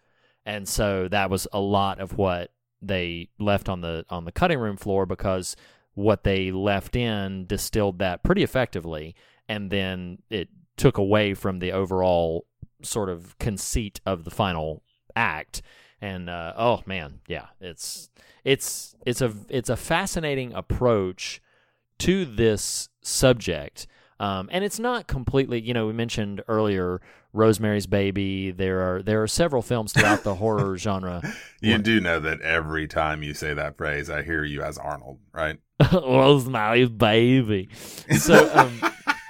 and 0.45 0.67
so 0.67 1.07
that 1.07 1.29
was 1.29 1.47
a 1.53 1.59
lot 1.59 1.99
of 1.99 2.17
what 2.17 2.51
they 2.81 3.29
left 3.39 3.69
on 3.69 3.81
the 3.81 4.05
on 4.09 4.25
the 4.25 4.31
cutting 4.31 4.59
room 4.59 4.77
floor 4.77 5.05
because 5.05 5.55
what 5.93 6.23
they 6.23 6.51
left 6.51 6.95
in 6.95 7.45
distilled 7.45 7.99
that 7.99 8.21
pretty 8.23 8.43
effectively, 8.43 9.15
and 9.47 9.71
then 9.71 10.17
it 10.29 10.49
took 10.75 10.97
away 10.97 11.33
from 11.33 11.59
the 11.59 11.71
overall 11.71 12.45
sort 12.81 13.07
of 13.09 13.37
conceit 13.39 14.01
of 14.05 14.25
the 14.25 14.29
final 14.31 14.83
act. 15.15 15.61
And 16.01 16.29
uh, 16.29 16.53
oh 16.57 16.81
man, 16.85 17.19
yeah, 17.27 17.47
it's 17.61 18.09
it's 18.43 18.95
it's 19.05 19.21
a 19.21 19.33
it's 19.49 19.69
a 19.69 19.75
fascinating 19.75 20.53
approach 20.53 21.41
to 21.99 22.25
this 22.25 22.89
subject. 23.01 23.87
Um, 24.17 24.49
and 24.51 24.63
it's 24.63 24.79
not 24.79 25.07
completely, 25.07 25.59
you 25.59 25.73
know, 25.73 25.87
we 25.87 25.93
mentioned 25.93 26.41
earlier 26.47 27.01
Rosemary's 27.33 27.85
Baby. 27.85 28.51
There 28.51 28.81
are 28.81 29.03
there 29.03 29.21
are 29.21 29.27
several 29.27 29.61
films 29.61 29.91
throughout 29.91 30.23
the 30.23 30.35
horror 30.35 30.77
genre. 30.77 31.21
You 31.61 31.77
do 31.77 31.99
know 31.99 32.19
that 32.21 32.41
every 32.41 32.87
time 32.87 33.23
you 33.23 33.33
say 33.33 33.53
that 33.53 33.77
phrase, 33.77 34.09
I 34.09 34.23
hear 34.23 34.43
you 34.43 34.61
as 34.61 34.77
Arnold, 34.77 35.19
right? 35.33 35.59
Rosemary's 35.93 36.89
Baby. 36.89 37.69
So, 38.17 38.49
um, 38.53 38.81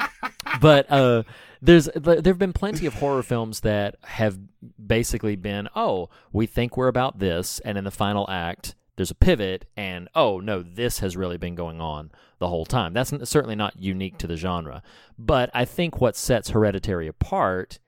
but 0.61 0.91
uh, 0.91 1.23
there's 1.65 1.89
there 1.95 2.21
have 2.23 2.39
been 2.39 2.53
plenty 2.53 2.85
of 2.85 2.95
horror 2.95 3.23
films 3.33 3.61
that 3.61 3.95
have 4.03 4.37
basically 4.85 5.35
been, 5.35 5.67
oh, 5.75 6.09
we 6.31 6.45
think 6.45 6.77
we're 6.77 6.87
about 6.87 7.19
this, 7.19 7.59
and 7.59 7.77
in 7.77 7.83
the 7.83 7.91
final 7.91 8.29
act, 8.29 8.75
there's 8.95 9.11
a 9.11 9.15
pivot, 9.15 9.65
and 9.75 10.07
oh 10.15 10.39
no, 10.39 10.61
this 10.61 10.99
has 10.99 11.17
really 11.17 11.37
been 11.37 11.55
going 11.55 11.81
on 11.81 12.11
the 12.39 12.47
whole 12.47 12.65
time. 12.65 12.93
That's 12.93 13.13
certainly 13.29 13.55
not 13.55 13.79
unique 13.79 14.17
to 14.19 14.27
the 14.27 14.37
genre, 14.37 14.81
but 15.17 15.49
I 15.53 15.65
think 15.65 15.99
what 15.99 16.15
sets 16.15 16.49
Hereditary 16.49 17.07
apart 17.07 17.79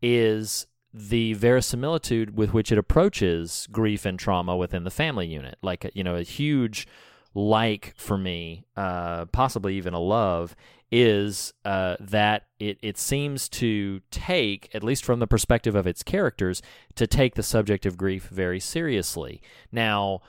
is 0.00 0.66
the 0.94 1.32
verisimilitude 1.34 2.36
with 2.36 2.52
which 2.52 2.70
it 2.70 2.78
approaches 2.78 3.66
grief 3.72 4.04
and 4.04 4.18
trauma 4.18 4.56
within 4.56 4.84
the 4.84 4.90
family 4.90 5.26
unit. 5.26 5.56
Like, 5.62 5.90
you 5.94 6.04
know, 6.04 6.16
a 6.16 6.22
huge 6.22 6.86
like 7.34 7.94
for 7.96 8.18
me, 8.18 8.64
uh, 8.76 9.24
possibly 9.26 9.76
even 9.76 9.94
a 9.94 10.00
love, 10.00 10.54
is 10.92 11.54
uh, 11.64 11.96
that 11.98 12.44
it, 12.60 12.78
it 12.82 12.98
seems 12.98 13.48
to 13.48 14.00
take, 14.10 14.68
at 14.74 14.84
least 14.84 15.04
from 15.04 15.20
the 15.20 15.26
perspective 15.26 15.74
of 15.74 15.86
its 15.86 16.02
characters, 16.02 16.60
to 16.94 17.06
take 17.06 17.34
the 17.34 17.42
subject 17.42 17.86
of 17.86 17.96
grief 17.96 18.28
very 18.28 18.60
seriously. 18.60 19.40
Now, 19.72 20.20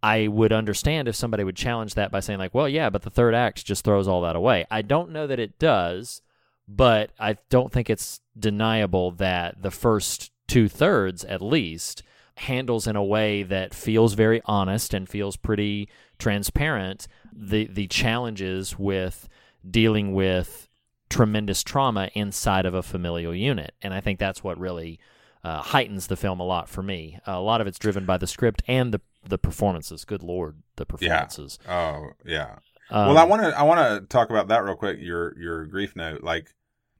I 0.00 0.28
would 0.28 0.52
understand 0.52 1.08
if 1.08 1.16
somebody 1.16 1.42
would 1.42 1.56
challenge 1.56 1.94
that 1.94 2.12
by 2.12 2.20
saying, 2.20 2.38
like, 2.38 2.54
well, 2.54 2.68
yeah, 2.68 2.88
but 2.88 3.02
the 3.02 3.10
third 3.10 3.34
act 3.34 3.64
just 3.64 3.84
throws 3.84 4.06
all 4.06 4.22
that 4.22 4.36
away. 4.36 4.64
I 4.70 4.82
don't 4.82 5.10
know 5.10 5.26
that 5.26 5.40
it 5.40 5.58
does, 5.58 6.22
but 6.68 7.10
I 7.18 7.36
don't 7.50 7.72
think 7.72 7.90
it's 7.90 8.20
deniable 8.38 9.10
that 9.12 9.60
the 9.60 9.72
first 9.72 10.30
two 10.46 10.68
thirds, 10.68 11.24
at 11.24 11.42
least, 11.42 12.04
handles 12.36 12.86
in 12.86 12.94
a 12.94 13.04
way 13.04 13.42
that 13.42 13.74
feels 13.74 14.14
very 14.14 14.40
honest 14.44 14.94
and 14.94 15.08
feels 15.08 15.36
pretty 15.36 15.88
transparent 16.18 17.08
the 17.32 17.66
the 17.66 17.86
challenges 17.88 18.78
with 18.78 19.28
dealing 19.68 20.12
with 20.14 20.68
tremendous 21.10 21.62
trauma 21.62 22.10
inside 22.14 22.64
of 22.66 22.74
a 22.74 22.82
familial 22.82 23.34
unit, 23.34 23.74
and 23.82 23.92
I 23.94 24.00
think 24.00 24.18
that's 24.18 24.42
what 24.42 24.58
really 24.58 24.98
uh, 25.44 25.60
heightens 25.62 26.06
the 26.06 26.16
film 26.16 26.40
a 26.40 26.44
lot 26.44 26.68
for 26.68 26.82
me. 26.82 27.18
a 27.26 27.40
lot 27.40 27.60
of 27.60 27.66
it's 27.66 27.78
driven 27.78 28.06
by 28.06 28.16
the 28.16 28.26
script 28.26 28.62
and 28.68 28.92
the 28.94 29.00
the 29.28 29.38
performances. 29.38 30.04
Good 30.04 30.22
lord, 30.22 30.62
the 30.76 30.86
performances. 30.86 31.58
Oh, 31.68 32.10
yeah. 32.24 32.56
Um, 32.90 33.08
well, 33.08 33.18
I 33.18 33.24
want 33.24 33.42
to 33.42 33.58
I 33.58 33.62
want 33.62 33.80
to 33.80 34.06
talk 34.08 34.30
about 34.30 34.48
that 34.48 34.64
real 34.64 34.74
quick. 34.76 34.98
Your 35.00 35.38
your 35.38 35.66
grief 35.66 35.94
note, 35.96 36.22
like 36.22 36.48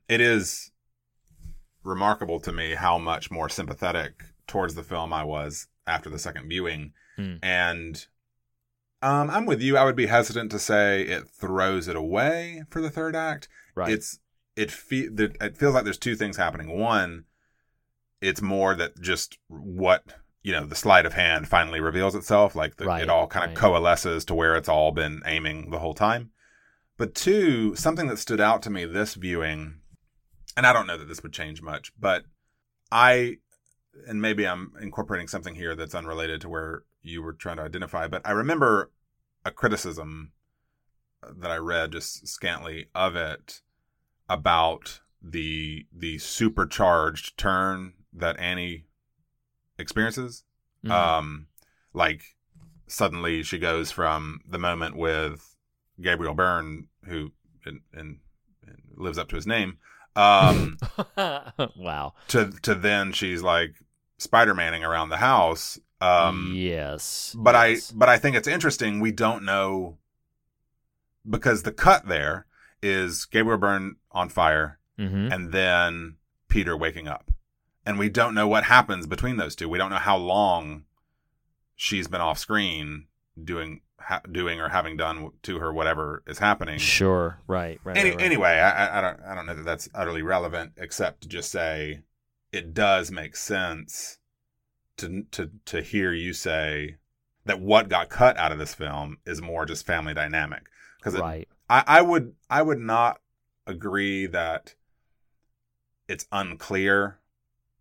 it 0.08 0.20
is 0.20 0.70
remarkable 1.84 2.38
to 2.40 2.52
me 2.52 2.74
how 2.74 2.98
much 2.98 3.30
more 3.30 3.48
sympathetic 3.48 4.22
towards 4.46 4.74
the 4.74 4.82
film 4.82 5.12
I 5.12 5.24
was 5.24 5.66
after 5.86 6.08
the 6.10 6.18
second 6.18 6.48
viewing, 6.48 6.92
Hmm. 7.16 7.34
and 7.42 8.06
um, 9.02 9.28
I'm 9.30 9.46
with 9.46 9.60
you. 9.60 9.76
I 9.76 9.84
would 9.84 9.96
be 9.96 10.06
hesitant 10.06 10.50
to 10.52 10.58
say 10.58 11.02
it 11.02 11.28
throws 11.28 11.88
it 11.88 11.96
away 11.96 12.62
for 12.70 12.80
the 12.80 12.90
third 12.90 13.14
act. 13.16 13.48
Right. 13.74 13.92
It's 13.92 14.18
it 14.56 14.70
fe- 14.70 15.08
it 15.12 15.56
feels 15.56 15.74
like 15.74 15.84
there's 15.84 15.98
two 15.98 16.14
things 16.14 16.36
happening. 16.36 16.78
One, 16.78 17.24
it's 18.20 18.40
more 18.40 18.74
that 18.76 19.00
just 19.00 19.38
what 19.48 20.04
you 20.42 20.52
know 20.52 20.64
the 20.64 20.74
sleight 20.74 21.06
of 21.06 21.12
hand 21.14 21.48
finally 21.48 21.80
reveals 21.80 22.14
itself 22.14 22.54
like 22.56 22.76
the, 22.76 22.86
Right, 22.86 23.02
it 23.02 23.10
all 23.10 23.26
kind 23.26 23.44
of 23.44 23.50
right. 23.50 23.58
coalesces 23.58 24.24
to 24.26 24.34
where 24.34 24.56
it's 24.56 24.68
all 24.68 24.90
been 24.92 25.22
aiming 25.26 25.70
the 25.70 25.78
whole 25.78 25.94
time 25.94 26.30
but 26.96 27.14
two 27.14 27.76
something 27.76 28.08
that 28.08 28.18
stood 28.18 28.40
out 28.40 28.60
to 28.62 28.70
me 28.70 28.84
this 28.84 29.14
viewing 29.14 29.76
and 30.56 30.66
i 30.66 30.72
don't 30.72 30.88
know 30.88 30.98
that 30.98 31.06
this 31.06 31.22
would 31.22 31.32
change 31.32 31.62
much 31.62 31.92
but 31.98 32.24
i 32.90 33.36
and 34.08 34.20
maybe 34.20 34.44
i'm 34.44 34.72
incorporating 34.80 35.28
something 35.28 35.54
here 35.54 35.76
that's 35.76 35.94
unrelated 35.94 36.40
to 36.40 36.48
where 36.48 36.82
you 37.02 37.22
were 37.22 37.32
trying 37.32 37.56
to 37.56 37.62
identify 37.62 38.06
but 38.06 38.22
i 38.24 38.30
remember 38.30 38.90
a 39.44 39.50
criticism 39.50 40.32
that 41.36 41.50
i 41.50 41.56
read 41.56 41.92
just 41.92 42.26
scantly 42.26 42.86
of 42.94 43.16
it 43.16 43.60
about 44.28 45.00
the 45.22 45.86
the 45.92 46.18
supercharged 46.18 47.36
turn 47.36 47.92
that 48.12 48.38
Annie 48.38 48.86
experiences. 49.78 50.44
Mhm. 50.84 50.90
Um, 50.90 51.46
like 51.94 52.36
suddenly 52.86 53.42
she 53.42 53.58
goes 53.58 53.90
from 53.90 54.40
the 54.48 54.58
moment 54.58 54.96
with 54.96 55.56
Gabriel 56.00 56.34
Byrne, 56.34 56.88
who 57.04 57.32
and, 57.64 57.80
and, 57.92 58.18
and 58.66 58.78
lives 58.96 59.18
up 59.18 59.28
to 59.28 59.36
his 59.36 59.46
name, 59.46 59.78
um, 60.16 60.78
wow. 61.76 62.14
to 62.28 62.50
to 62.62 62.74
then 62.74 63.12
she's 63.12 63.42
like 63.42 63.76
Spider 64.18 64.54
Maning 64.54 64.84
around 64.84 65.10
the 65.10 65.18
house. 65.18 65.78
Um, 66.02 66.52
yes. 66.54 67.34
but 67.38 67.54
yes. 67.54 67.92
I 67.92 67.94
but 67.96 68.08
I 68.08 68.18
think 68.18 68.36
it's 68.36 68.48
interesting. 68.48 69.00
We 69.00 69.12
don't 69.12 69.44
know 69.44 69.98
because 71.28 71.62
the 71.62 71.72
cut 71.72 72.08
there 72.08 72.46
is 72.82 73.24
Gabriel 73.26 73.58
Byrne 73.58 73.96
on 74.10 74.28
fire, 74.28 74.78
Mhm. 74.98 75.32
and 75.32 75.52
then 75.52 76.16
Peter 76.48 76.76
waking 76.76 77.06
up, 77.08 77.30
and 77.86 77.98
we 77.98 78.08
don't 78.08 78.34
know 78.34 78.48
what 78.48 78.64
happens 78.64 79.06
between 79.06 79.36
those 79.36 79.54
two. 79.54 79.68
We 79.68 79.78
don't 79.78 79.90
know 79.90 79.96
how 79.98 80.16
long 80.16 80.84
she's 81.76 82.08
been 82.08 82.20
off 82.20 82.38
screen 82.38 83.06
doing 83.42 83.80
ha- 84.00 84.20
doing 84.30 84.60
or 84.60 84.68
having 84.70 84.96
done 84.96 85.30
to 85.42 85.58
her 85.60 85.72
whatever 85.72 86.22
is 86.26 86.38
happening. 86.40 86.78
Sure. 86.78 87.38
Right. 87.46 87.80
Right. 87.84 87.96
Any, 87.96 88.10
right, 88.10 88.16
right. 88.18 88.24
Anyway, 88.24 88.48
I, 88.50 88.86
I- 88.86 88.98
I 88.98 89.00
don't 89.00 89.20
I 89.22 89.34
don't 89.36 89.46
know 89.46 89.54
that 89.54 89.64
that's 89.64 89.88
utterly 89.94 90.22
relevant, 90.22 90.72
except 90.76 91.22
to 91.22 91.28
just 91.28 91.50
say 91.52 92.02
it 92.50 92.74
does 92.74 93.10
make 93.12 93.36
sense 93.36 94.18
to 94.98 95.22
to 95.32 95.50
to 95.66 95.80
hear 95.82 96.12
you 96.12 96.32
say 96.32 96.96
that 97.44 97.60
what 97.60 97.88
got 97.88 98.08
cut 98.08 98.36
out 98.36 98.52
of 98.52 98.58
this 98.58 98.74
film 98.74 99.18
is 99.26 99.42
more 99.42 99.66
just 99.66 99.86
family 99.86 100.14
dynamic 100.14 100.62
because 100.98 101.18
Right. 101.18 101.48
I, 101.68 101.84
I 101.86 102.02
would 102.02 102.34
I 102.50 102.62
would 102.62 102.78
not 102.80 103.20
agree 103.66 104.26
that 104.26 104.74
it's 106.08 106.26
unclear 106.32 107.18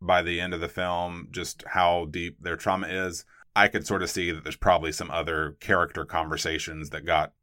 by 0.02 0.22
the 0.22 0.40
end 0.40 0.54
of 0.54 0.62
the 0.62 0.68
film 0.70 1.28
just 1.32 1.64
how 1.68 2.06
deep 2.06 2.38
their 2.42 2.56
trauma 2.56 2.88
is. 2.88 3.26
I 3.56 3.68
could 3.68 3.86
sort 3.86 4.02
of 4.02 4.10
see 4.10 4.32
that 4.32 4.44
there's 4.44 4.56
probably 4.56 4.92
some 4.92 5.12
other 5.12 5.58
character 5.60 6.06
conversations 6.06 6.90
that 6.92 7.06
got 7.06 7.34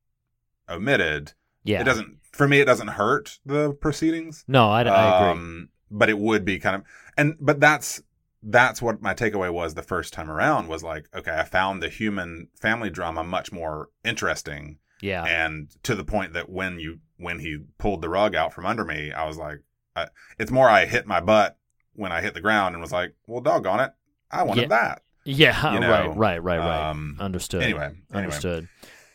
omitted 0.70 1.32
Yeah. 1.64 1.80
it 1.80 1.84
doesn't 1.84 2.18
for 2.32 2.48
me 2.48 2.60
it 2.60 2.64
doesn't 2.64 2.88
hurt 2.88 3.38
the 3.44 3.72
proceedings 3.74 4.44
No, 4.48 4.70
I, 4.70 4.82
I 4.82 5.16
agree. 5.16 5.30
um, 5.32 5.68
but 5.90 6.08
it 6.08 6.18
would 6.18 6.44
be 6.44 6.58
kind 6.58 6.76
of 6.76 6.82
and 7.16 7.36
but 7.40 7.60
that's 7.60 8.02
that's 8.50 8.80
what 8.80 9.02
my 9.02 9.12
takeaway 9.14 9.52
was 9.52 9.74
the 9.74 9.82
first 9.82 10.12
time 10.12 10.30
around 10.30 10.68
was 10.68 10.82
like 10.82 11.06
okay 11.14 11.32
i 11.38 11.44
found 11.44 11.82
the 11.82 11.88
human 11.88 12.48
family 12.60 12.88
drama 12.90 13.22
much 13.22 13.52
more 13.52 13.88
interesting 14.04 14.78
Yeah. 15.02 15.24
and 15.24 15.68
to 15.82 15.94
the 15.94 16.04
point 16.04 16.32
that 16.34 16.48
when 16.48 16.78
you 16.78 17.00
when 17.18 17.40
he 17.40 17.58
pulled 17.78 18.00
the 18.02 18.08
rug 18.08 18.34
out 18.34 18.52
from 18.52 18.64
under 18.64 18.84
me 18.84 19.12
i 19.12 19.24
was 19.26 19.36
like 19.36 19.58
I, 19.96 20.06
it's 20.38 20.50
more 20.50 20.68
i 20.68 20.86
hit 20.86 21.06
my 21.06 21.20
butt 21.20 21.58
when 21.94 22.12
i 22.12 22.20
hit 22.20 22.34
the 22.34 22.40
ground 22.40 22.74
and 22.74 22.82
was 22.82 22.92
like 22.92 23.14
well 23.26 23.40
doggone 23.40 23.80
it 23.80 23.92
I 24.30 24.42
wanted 24.42 24.62
Yeah. 24.62 24.68
that. 24.68 25.02
Yeah, 25.24 25.74
you 25.74 25.80
know, 25.80 25.90
right, 25.90 26.06
right, 26.16 26.42
right, 26.42 26.58
right. 26.58 26.90
um, 26.90 27.16
Understood. 27.20 27.62
anyway, 27.62 27.86
anyway. 27.86 27.98
understood. 28.12 28.68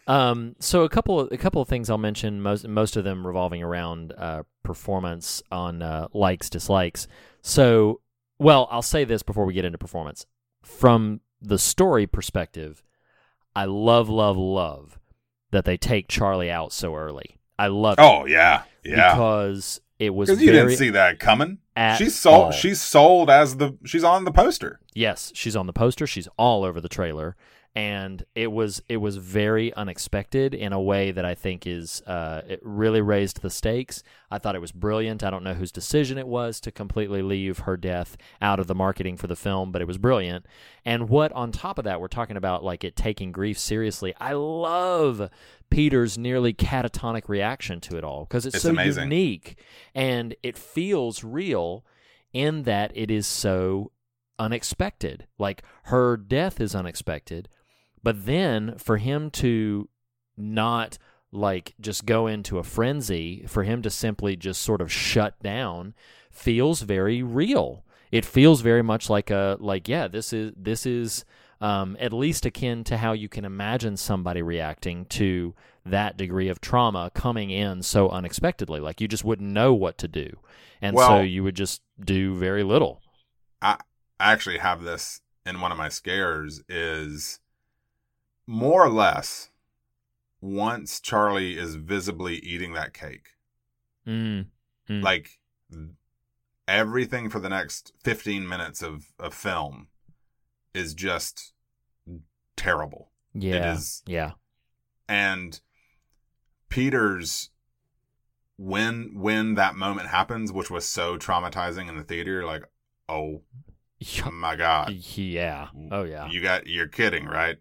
Um, 0.05 0.55
so 0.59 0.83
a 0.83 0.89
couple 0.89 1.19
of 1.19 1.31
a 1.31 1.37
couple 1.37 1.59
of 1.61 1.67
things 1.67 1.89
I'll 1.89 1.97
mention. 1.97 2.39
Most 2.41 2.67
most 2.67 2.97
of 2.97 3.03
them 3.03 3.25
revolving 3.25 3.63
around 3.63 4.13
uh, 4.15 4.43
performance 4.63 5.41
on 5.51 5.81
uh, 5.81 6.07
likes 6.13 6.49
dislikes. 6.51 7.07
So, 7.41 8.01
well, 8.39 8.67
I'll 8.71 8.81
say 8.81 9.03
this 9.03 9.23
before 9.23 9.45
we 9.45 9.53
get 9.53 9.65
into 9.65 9.77
performance. 9.77 10.25
From 10.61 11.21
the 11.41 11.59
story 11.59 12.07
perspective, 12.07 12.83
I 13.55 13.65
love, 13.65 14.09
love, 14.09 14.37
love 14.37 14.99
that 15.51 15.65
they 15.65 15.77
take 15.77 16.07
Charlie 16.07 16.51
out 16.51 16.73
so 16.73 16.95
early. 16.95 17.37
I 17.57 17.67
love 17.67 17.95
oh, 17.99 18.03
it 18.03 18.07
Oh 18.07 18.25
yeah, 18.25 18.63
yeah. 18.83 19.13
because 19.13 19.81
it 19.99 20.13
was 20.13 20.29
Because 20.29 20.41
you 20.43 20.51
didn't 20.51 20.77
see 20.77 20.89
that 20.89 21.19
coming. 21.19 21.59
She's 21.97 22.15
sold. 22.15 22.45
all. 22.45 22.51
She's 22.51 22.81
sold 22.81 23.29
as 23.29 23.57
the. 23.57 23.77
She's 23.85 24.03
on 24.03 24.25
the 24.25 24.31
poster. 24.31 24.79
Yes, 24.93 25.31
she's 25.35 25.55
on 25.55 25.67
the 25.67 25.73
poster. 25.73 26.05
She's 26.05 26.27
all 26.37 26.63
over 26.63 26.79
the 26.79 26.89
trailer, 26.89 27.35
and 27.75 28.23
it 28.35 28.51
was 28.51 28.83
it 28.87 28.97
was 28.97 29.17
very 29.17 29.73
unexpected 29.73 30.53
in 30.53 30.73
a 30.73 30.79
way 30.81 31.09
that 31.11 31.25
I 31.25 31.33
think 31.33 31.65
is 31.65 32.01
uh, 32.05 32.41
it 32.47 32.59
really 32.61 33.01
raised 33.01 33.41
the 33.41 33.49
stakes. 33.49 34.03
I 34.29 34.37
thought 34.37 34.53
it 34.55 34.61
was 34.61 34.71
brilliant. 34.71 35.23
I 35.23 35.31
don't 35.31 35.43
know 35.43 35.55
whose 35.55 35.71
decision 35.71 36.19
it 36.19 36.27
was 36.27 36.59
to 36.61 36.71
completely 36.71 37.23
leave 37.23 37.59
her 37.59 37.75
death 37.75 38.15
out 38.41 38.59
of 38.59 38.67
the 38.67 38.75
marketing 38.75 39.17
for 39.17 39.25
the 39.25 39.35
film, 39.35 39.71
but 39.71 39.81
it 39.81 39.87
was 39.87 39.97
brilliant. 39.97 40.45
And 40.85 41.09
what 41.09 41.31
on 41.31 41.51
top 41.51 41.79
of 41.79 41.85
that, 41.85 41.99
we're 41.99 42.07
talking 42.09 42.37
about 42.37 42.63
like 42.63 42.83
it 42.83 42.95
taking 42.95 43.31
grief 43.31 43.57
seriously. 43.57 44.13
I 44.19 44.33
love 44.33 45.29
Peter's 45.71 46.15
nearly 46.15 46.53
catatonic 46.53 47.27
reaction 47.27 47.79
to 47.81 47.97
it 47.97 48.03
all 48.03 48.25
because 48.25 48.45
it's, 48.45 48.55
It's 48.57 48.63
so 48.63 48.69
amazing. 48.69 49.03
unique 49.05 49.59
and 49.95 50.35
it 50.43 50.59
feels 50.59 51.23
real 51.23 51.83
in 52.33 52.63
that 52.63 52.91
it 52.93 53.09
is 53.09 53.25
so 53.25 53.91
unexpected. 54.37 55.25
Like 55.39 55.63
her 55.85 56.17
death 56.17 56.59
is 56.61 56.75
unexpected, 56.75 57.49
but 58.03 58.25
then 58.25 58.77
for 58.77 58.97
him 58.97 59.31
to 59.31 59.89
not 60.37 60.97
like 61.31 61.73
just 61.79 62.05
go 62.05 62.27
into 62.27 62.59
a 62.59 62.63
frenzy, 62.63 63.43
for 63.47 63.63
him 63.63 63.81
to 63.81 63.89
simply 63.89 64.35
just 64.35 64.61
sort 64.61 64.81
of 64.81 64.91
shut 64.91 65.41
down 65.41 65.95
feels 66.31 66.81
very 66.81 67.23
real. 67.23 67.83
It 68.11 68.25
feels 68.25 68.61
very 68.61 68.83
much 68.83 69.09
like 69.09 69.31
a 69.31 69.57
like 69.59 69.87
yeah, 69.87 70.07
this 70.07 70.33
is 70.33 70.53
this 70.55 70.85
is 70.85 71.25
um, 71.61 71.97
at 71.99 72.13
least 72.13 72.45
akin 72.45 72.83
to 72.83 72.97
how 72.97 73.13
you 73.13 73.29
can 73.29 73.45
imagine 73.45 73.97
somebody 73.97 74.41
reacting 74.41 75.05
to 75.05 75.55
that 75.85 76.17
degree 76.17 76.49
of 76.49 76.61
trauma 76.61 77.09
coming 77.15 77.49
in 77.49 77.81
so 77.81 78.09
unexpectedly. 78.09 78.79
Like 78.79 79.01
you 79.01 79.07
just 79.07 79.23
wouldn't 79.23 79.49
know 79.49 79.73
what 79.73 79.97
to 79.99 80.07
do, 80.07 80.37
and 80.81 80.97
so 80.97 81.21
you 81.21 81.43
would 81.43 81.55
just 81.55 81.81
do 81.99 82.35
very 82.35 82.63
little. 82.63 83.01
I 83.61 83.77
I 84.19 84.31
actually 84.31 84.59
have 84.59 84.83
this 84.83 85.21
in 85.45 85.59
one 85.59 85.71
of 85.71 85.77
my 85.77 85.89
scares 85.89 86.61
is 86.69 87.39
more 88.47 88.83
or 88.85 88.89
less 88.89 89.49
once 90.41 90.99
Charlie 90.99 91.57
is 91.57 91.75
visibly 91.75 92.35
eating 92.37 92.73
that 92.73 92.93
cake, 92.93 93.29
Mm. 94.05 94.47
Mm. 94.89 95.01
like 95.03 95.39
everything 96.67 97.29
for 97.29 97.39
the 97.39 97.49
next 97.49 97.93
15 98.03 98.47
minutes 98.47 98.81
of, 98.81 99.13
of 99.19 99.33
film 99.33 99.87
is 100.73 100.93
just 100.93 101.53
terrible. 102.55 103.11
Yeah. 103.33 103.73
is- 103.73 104.03
Yeah. 104.05 104.31
And 105.07 105.59
Peter's 106.69 107.49
when 108.57 109.11
when 109.15 109.55
that 109.55 109.75
moment 109.75 110.07
happens, 110.09 110.51
which 110.51 110.69
was 110.69 110.85
so 110.85 111.17
traumatizing 111.17 111.89
in 111.89 111.97
the 111.97 112.03
theater, 112.03 112.45
like, 112.45 112.63
oh 113.09 113.41
my 114.31 114.55
god. 114.55 114.91
Yeah. 114.91 115.67
Oh 115.91 116.03
yeah. 116.03 116.29
You 116.29 116.41
got 116.41 116.67
you're 116.67 116.87
kidding, 116.87 117.25
right? 117.25 117.57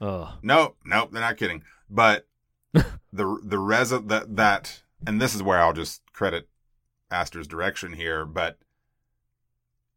Ugh. 0.00 0.34
Nope, 0.42 0.76
nope, 0.84 1.10
they're 1.12 1.20
not 1.20 1.36
kidding. 1.36 1.62
But 1.90 2.26
the 2.72 3.40
the 3.42 3.58
res 3.58 3.90
that 3.90 4.36
that 4.36 4.82
and 5.06 5.20
this 5.20 5.34
is 5.34 5.42
where 5.42 5.60
I'll 5.60 5.72
just 5.72 6.02
credit 6.12 6.48
Aster's 7.10 7.46
direction 7.46 7.94
here, 7.94 8.24
but 8.24 8.58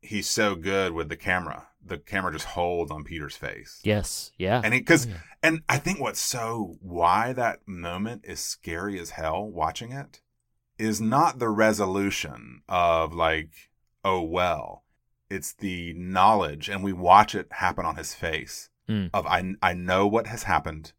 he's 0.01 0.29
so 0.29 0.55
good 0.55 0.93
with 0.93 1.09
the 1.09 1.15
camera. 1.17 1.67
The 1.83 1.97
camera 1.97 2.31
just 2.31 2.45
holds 2.45 2.91
on 2.91 3.03
Peter's 3.03 3.35
face. 3.35 3.79
Yes. 3.83 4.31
Yeah. 4.37 4.61
And 4.63 4.71
because 4.71 5.07
oh, 5.07 5.09
Yeah. 5.11 5.17
and 5.43 5.61
I 5.67 5.77
think 5.77 5.99
what's 5.99 6.19
so 6.19 6.77
why 6.81 7.33
that 7.33 7.67
moment 7.67 8.23
is 8.25 8.39
scary 8.39 8.99
as 8.99 9.11
hell 9.11 9.45
watching 9.45 9.91
it 9.91 10.21
is 10.77 11.01
not 11.01 11.39
the 11.39 11.49
resolution 11.49 12.61
of 12.69 13.13
like, 13.13 13.51
oh 14.03 14.21
well. 14.21 14.83
It's 15.29 15.53
the 15.53 15.93
knowledge 15.93 16.69
and 16.69 16.83
we 16.83 16.91
watch 16.93 17.33
it 17.35 17.47
happen 17.51 17.85
on 17.85 17.95
his 17.95 18.13
face 18.13 18.69
Mm. 18.91 19.09
of 19.13 19.25
I 19.27 19.53
I 19.61 19.73
know 19.73 20.05
what 20.07 20.27
has 20.27 20.43
happened. 20.43 20.93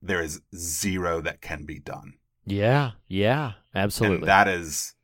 There 0.00 0.22
is 0.22 0.40
zero 0.54 1.20
that 1.22 1.40
can 1.40 1.64
be 1.64 1.78
done. 1.80 2.14
Yeah. 2.46 2.92
Yeah. 3.08 3.52
Absolutely. 3.74 4.18
And 4.18 4.26
that 4.28 4.46
is 4.48 4.94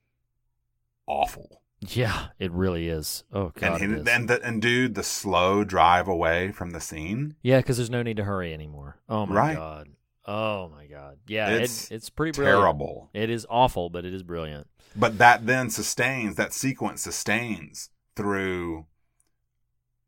awful. 1.06 1.62
yeah. 1.80 2.26
It 2.38 2.52
really 2.52 2.88
is. 2.88 3.24
Oh 3.32 3.50
god. 3.54 3.80
and 3.82 4.06
he, 4.06 4.12
and 4.12 4.28
the, 4.28 4.42
and 4.42 4.62
dude, 4.62 4.94
the 4.94 5.02
slow 5.02 5.64
drive 5.64 6.08
away 6.08 6.52
from 6.52 6.70
the 6.70 6.80
scene. 6.80 7.34
yeah, 7.42 7.58
because 7.58 7.76
there's 7.76 7.90
no 7.90 8.02
need 8.02 8.16
to 8.18 8.24
hurry 8.24 8.54
anymore. 8.54 8.98
Oh 9.08 9.26
my 9.26 9.34
Right. 9.34 9.56
god. 9.56 9.88
Oh 10.26 10.68
my 10.68 10.86
god. 10.86 11.18
Yeah. 11.26 11.48
It's 11.50 11.82
It's 11.84 11.90
it's 11.90 12.10
pretty 12.10 12.32
brilliant. 12.36 12.60
Terrible. 12.60 13.10
It 13.12 13.28
is 13.30 13.46
awful, 13.50 13.90
but 13.90 14.04
it 14.04 14.14
is 14.14 14.22
brilliant. 14.22 14.66
But 14.96 15.18
that 15.18 15.44
then 15.46 15.70
sustains, 15.70 16.36
that 16.36 16.52
sequence 16.54 17.02
sustains 17.02 17.90
through 18.16 18.86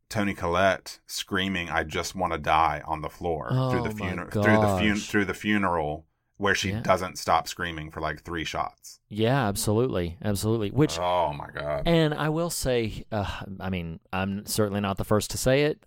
Toni 0.09 0.35
Collette 0.35 1.01
screaming, 1.07 1.69
"I 1.71 1.83
just 1.85 2.15
want 2.15 2.33
to 2.33 2.39
die" 2.39 2.83
on 2.87 3.01
the 3.03 3.09
floor 3.09 3.49
through 3.51 3.81
Oh 3.81 3.83
the 3.83 3.91
funeral, 3.95 4.31
through 4.31 4.43
the 4.43 4.49
fun- 4.93 4.97
through 4.97 5.25
the 5.25 5.35
funeral, 5.35 6.07
where 6.37 6.55
she 6.55 6.71
Yeah. 6.71 6.81
doesn't 6.81 7.19
stop 7.19 7.49
screaming 7.49 7.91
for 7.91 8.01
like 8.01 8.23
three 8.23 8.45
shots. 8.45 9.01
Yeah. 9.09 9.47
Absolutely. 9.49 10.17
Absolutely. 10.23 10.71
Which 10.71 10.99
oh 10.99 11.33
my 11.33 11.49
god! 11.51 11.83
And 11.87 12.15
I 12.15 12.29
will 12.29 12.51
say, 12.51 13.05
uh, 13.11 13.43
I 13.61 13.71
mean, 13.71 14.01
I'm 14.13 14.47
certainly 14.47 14.81
not 14.81 14.97
the 14.99 15.05
first 15.05 15.31
to 15.33 15.39
say 15.39 15.63
it. 15.65 15.85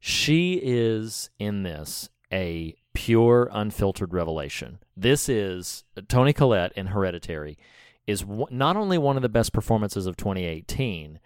She 0.00 0.60
is 0.62 1.30
in 1.38 1.62
this 1.62 2.10
a 2.32 2.74
pure, 2.92 3.48
unfiltered 3.52 4.12
revelation. 4.12 4.78
This 4.96 5.28
is 5.28 5.84
Toni 6.08 6.32
Collette 6.32 6.72
in 6.76 6.88
Hereditary 6.88 7.58
is 8.06 8.20
w- 8.20 8.46
not 8.50 8.76
only 8.76 8.98
one 8.98 9.16
of 9.16 9.22
the 9.22 9.28
best 9.30 9.52
performances 9.54 10.06
of 10.06 10.16
2018. 10.16 11.18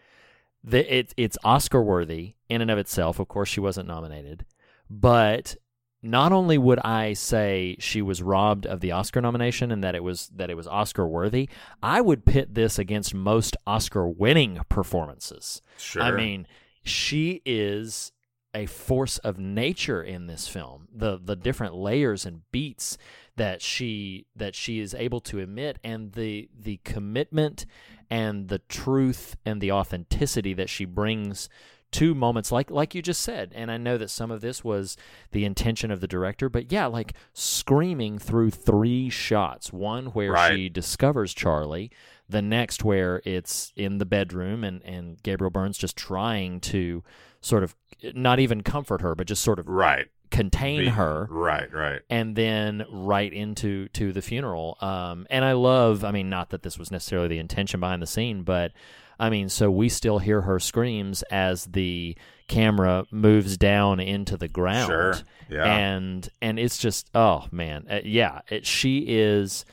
The, 0.68 0.98
it, 0.98 1.14
it's 1.16 1.38
Oscar 1.44 1.82
worthy 1.82 2.34
in 2.48 2.60
and 2.60 2.70
of 2.70 2.78
itself. 2.78 3.18
Of 3.18 3.28
course, 3.28 3.48
she 3.48 3.60
wasn't 3.60 3.88
nominated, 3.88 4.44
but 4.90 5.56
not 6.02 6.30
only 6.32 6.58
would 6.58 6.78
I 6.80 7.14
say 7.14 7.76
she 7.80 8.02
was 8.02 8.22
robbed 8.22 8.66
of 8.66 8.80
the 8.80 8.92
Oscar 8.92 9.20
nomination 9.20 9.72
and 9.72 9.82
that 9.82 9.94
it 9.94 10.04
was 10.04 10.28
that 10.36 10.50
it 10.50 10.56
was 10.56 10.66
Oscar 10.66 11.06
worthy, 11.06 11.48
I 11.82 12.00
would 12.00 12.24
pit 12.24 12.54
this 12.54 12.78
against 12.78 13.14
most 13.14 13.56
Oscar 13.66 14.08
winning 14.08 14.60
performances. 14.68 15.60
Sure. 15.76 16.02
I 16.02 16.12
mean, 16.12 16.46
she 16.84 17.42
is 17.44 18.12
a 18.54 18.66
force 18.66 19.18
of 19.18 19.38
nature 19.38 20.02
in 20.02 20.26
this 20.26 20.48
film. 20.48 20.88
The 20.94 21.18
the 21.22 21.36
different 21.36 21.74
layers 21.74 22.24
and 22.24 22.42
beats 22.52 22.96
that 23.36 23.60
she 23.60 24.26
that 24.36 24.54
she 24.54 24.80
is 24.80 24.94
able 24.94 25.20
to 25.22 25.38
emit 25.38 25.78
and 25.82 26.12
the 26.12 26.48
the 26.58 26.80
commitment 26.84 27.66
and 28.10 28.48
the 28.48 28.58
truth 28.68 29.36
and 29.44 29.60
the 29.60 29.72
authenticity 29.72 30.54
that 30.54 30.68
she 30.70 30.84
brings 30.84 31.48
to 31.90 32.14
moments 32.14 32.52
like 32.52 32.70
like 32.70 32.94
you 32.94 33.00
just 33.00 33.22
said 33.22 33.50
and 33.54 33.70
i 33.70 33.78
know 33.78 33.96
that 33.96 34.10
some 34.10 34.30
of 34.30 34.42
this 34.42 34.62
was 34.62 34.94
the 35.32 35.46
intention 35.46 35.90
of 35.90 36.00
the 36.02 36.06
director 36.06 36.50
but 36.50 36.70
yeah 36.70 36.84
like 36.84 37.14
screaming 37.32 38.18
through 38.18 38.50
three 38.50 39.08
shots 39.08 39.72
one 39.72 40.06
where 40.08 40.32
Right. 40.32 40.52
she 40.54 40.68
discovers 40.68 41.32
charlie 41.32 41.90
the 42.28 42.42
next 42.42 42.84
where 42.84 43.22
it's 43.24 43.72
in 43.74 43.96
the 43.96 44.04
bedroom 44.04 44.64
and 44.64 44.82
and 44.84 45.22
gabriel 45.22 45.50
byrne's 45.50 45.78
just 45.78 45.96
trying 45.96 46.60
to 46.60 47.02
sort 47.40 47.62
of 47.62 47.74
not 48.14 48.38
even 48.38 48.62
comfort 48.62 49.00
her 49.00 49.14
but 49.14 49.26
just 49.26 49.42
sort 49.42 49.58
of 49.58 49.66
right. 49.66 50.08
Contain 50.30 50.80
Be- 50.80 50.88
her 50.88 51.26
Right. 51.30 51.72
Right. 51.72 52.00
and 52.10 52.34
then 52.36 52.84
right 52.90 53.32
into 53.32 53.88
to 53.88 54.12
the 54.12 54.22
funeral. 54.22 54.76
Um, 54.80 55.26
and 55.30 55.44
I 55.44 55.52
love, 55.52 56.04
I 56.04 56.10
mean, 56.12 56.28
not 56.30 56.50
that 56.50 56.62
this 56.62 56.78
was 56.78 56.90
necessarily 56.90 57.28
the 57.28 57.38
intention 57.38 57.80
behind 57.80 58.02
the 58.02 58.06
scene, 58.06 58.42
but 58.42 58.72
I 59.20 59.30
mean, 59.30 59.48
so 59.48 59.70
we 59.70 59.88
still 59.88 60.18
hear 60.18 60.42
her 60.42 60.60
screams 60.60 61.22
as 61.24 61.64
the 61.66 62.16
camera 62.46 63.04
moves 63.10 63.56
down 63.56 63.98
into 64.00 64.36
the 64.36 64.48
ground. 64.48 64.86
Sure. 64.86 65.14
Yeah. 65.50 65.64
And 65.64 66.28
and 66.40 66.58
it's 66.58 66.78
just, 66.78 67.10
oh 67.14 67.46
man, 67.50 67.86
uh, 67.90 68.00
yeah, 68.04 68.40
it, 68.48 68.64
she 68.64 68.98
is 69.08 69.64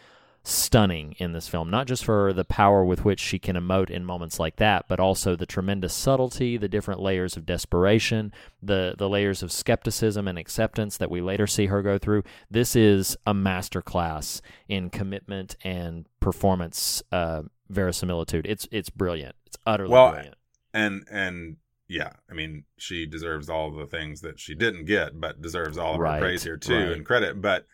stunning 0.48 1.14
in 1.18 1.32
this 1.34 1.48
film 1.48 1.70
not 1.70 1.88
just 1.88 2.06
for 2.06 2.32
the 2.34 2.46
power 2.46 2.86
with 2.86 3.04
which 3.04 3.20
she 3.20 3.40
can 3.40 3.56
emote 3.56 3.90
in 3.90 4.06
moments 4.06 4.40
like 4.40 4.58
that 4.58 4.86
but 4.88 5.00
also 5.00 5.36
the 5.36 5.46
tremendous 5.46 5.94
subtlety 5.94 6.56
the 6.58 6.68
different 6.70 7.00
layers 7.02 7.36
of 7.36 7.46
desperation 7.46 8.32
the 8.62 8.94
the 8.98 9.10
layers 9.10 9.42
of 9.42 9.52
skepticism 9.52 10.28
and 10.28 10.38
acceptance 10.38 10.98
that 10.98 11.10
we 11.10 11.20
later 11.22 11.48
see 11.48 11.66
her 11.66 11.82
go 11.82 11.98
through 11.98 12.24
this 12.50 12.76
is 12.76 13.18
a 13.26 13.34
masterclass 13.34 14.42
in 14.70 14.90
commitment 14.90 15.56
and 15.64 16.06
performance 16.20 17.02
uh, 17.12 17.42
verisimilitude 17.70 18.46
it's 18.46 18.68
it's 18.72 18.90
brilliant 18.90 19.36
it's 19.48 19.58
utterly 19.66 19.92
Well, 19.92 20.12
brilliant 20.12 20.36
and 20.74 21.04
and 21.10 21.58
yeah, 21.88 22.14
I 22.30 22.34
mean, 22.34 22.64
she 22.78 23.06
deserves 23.06 23.48
all 23.48 23.72
the 23.72 23.86
things 23.86 24.22
that 24.22 24.40
she 24.40 24.56
didn't 24.56 24.86
get, 24.86 25.20
but 25.22 25.40
deserves 25.40 25.78
all 25.78 25.94
of 25.94 26.00
Right, 26.00 26.16
her 26.16 26.20
praise 26.20 26.44
here 26.44 26.58
too 26.58 26.74
right. 26.76 26.92
and 26.94 27.06
credit. 27.06 27.42
But 27.42 27.68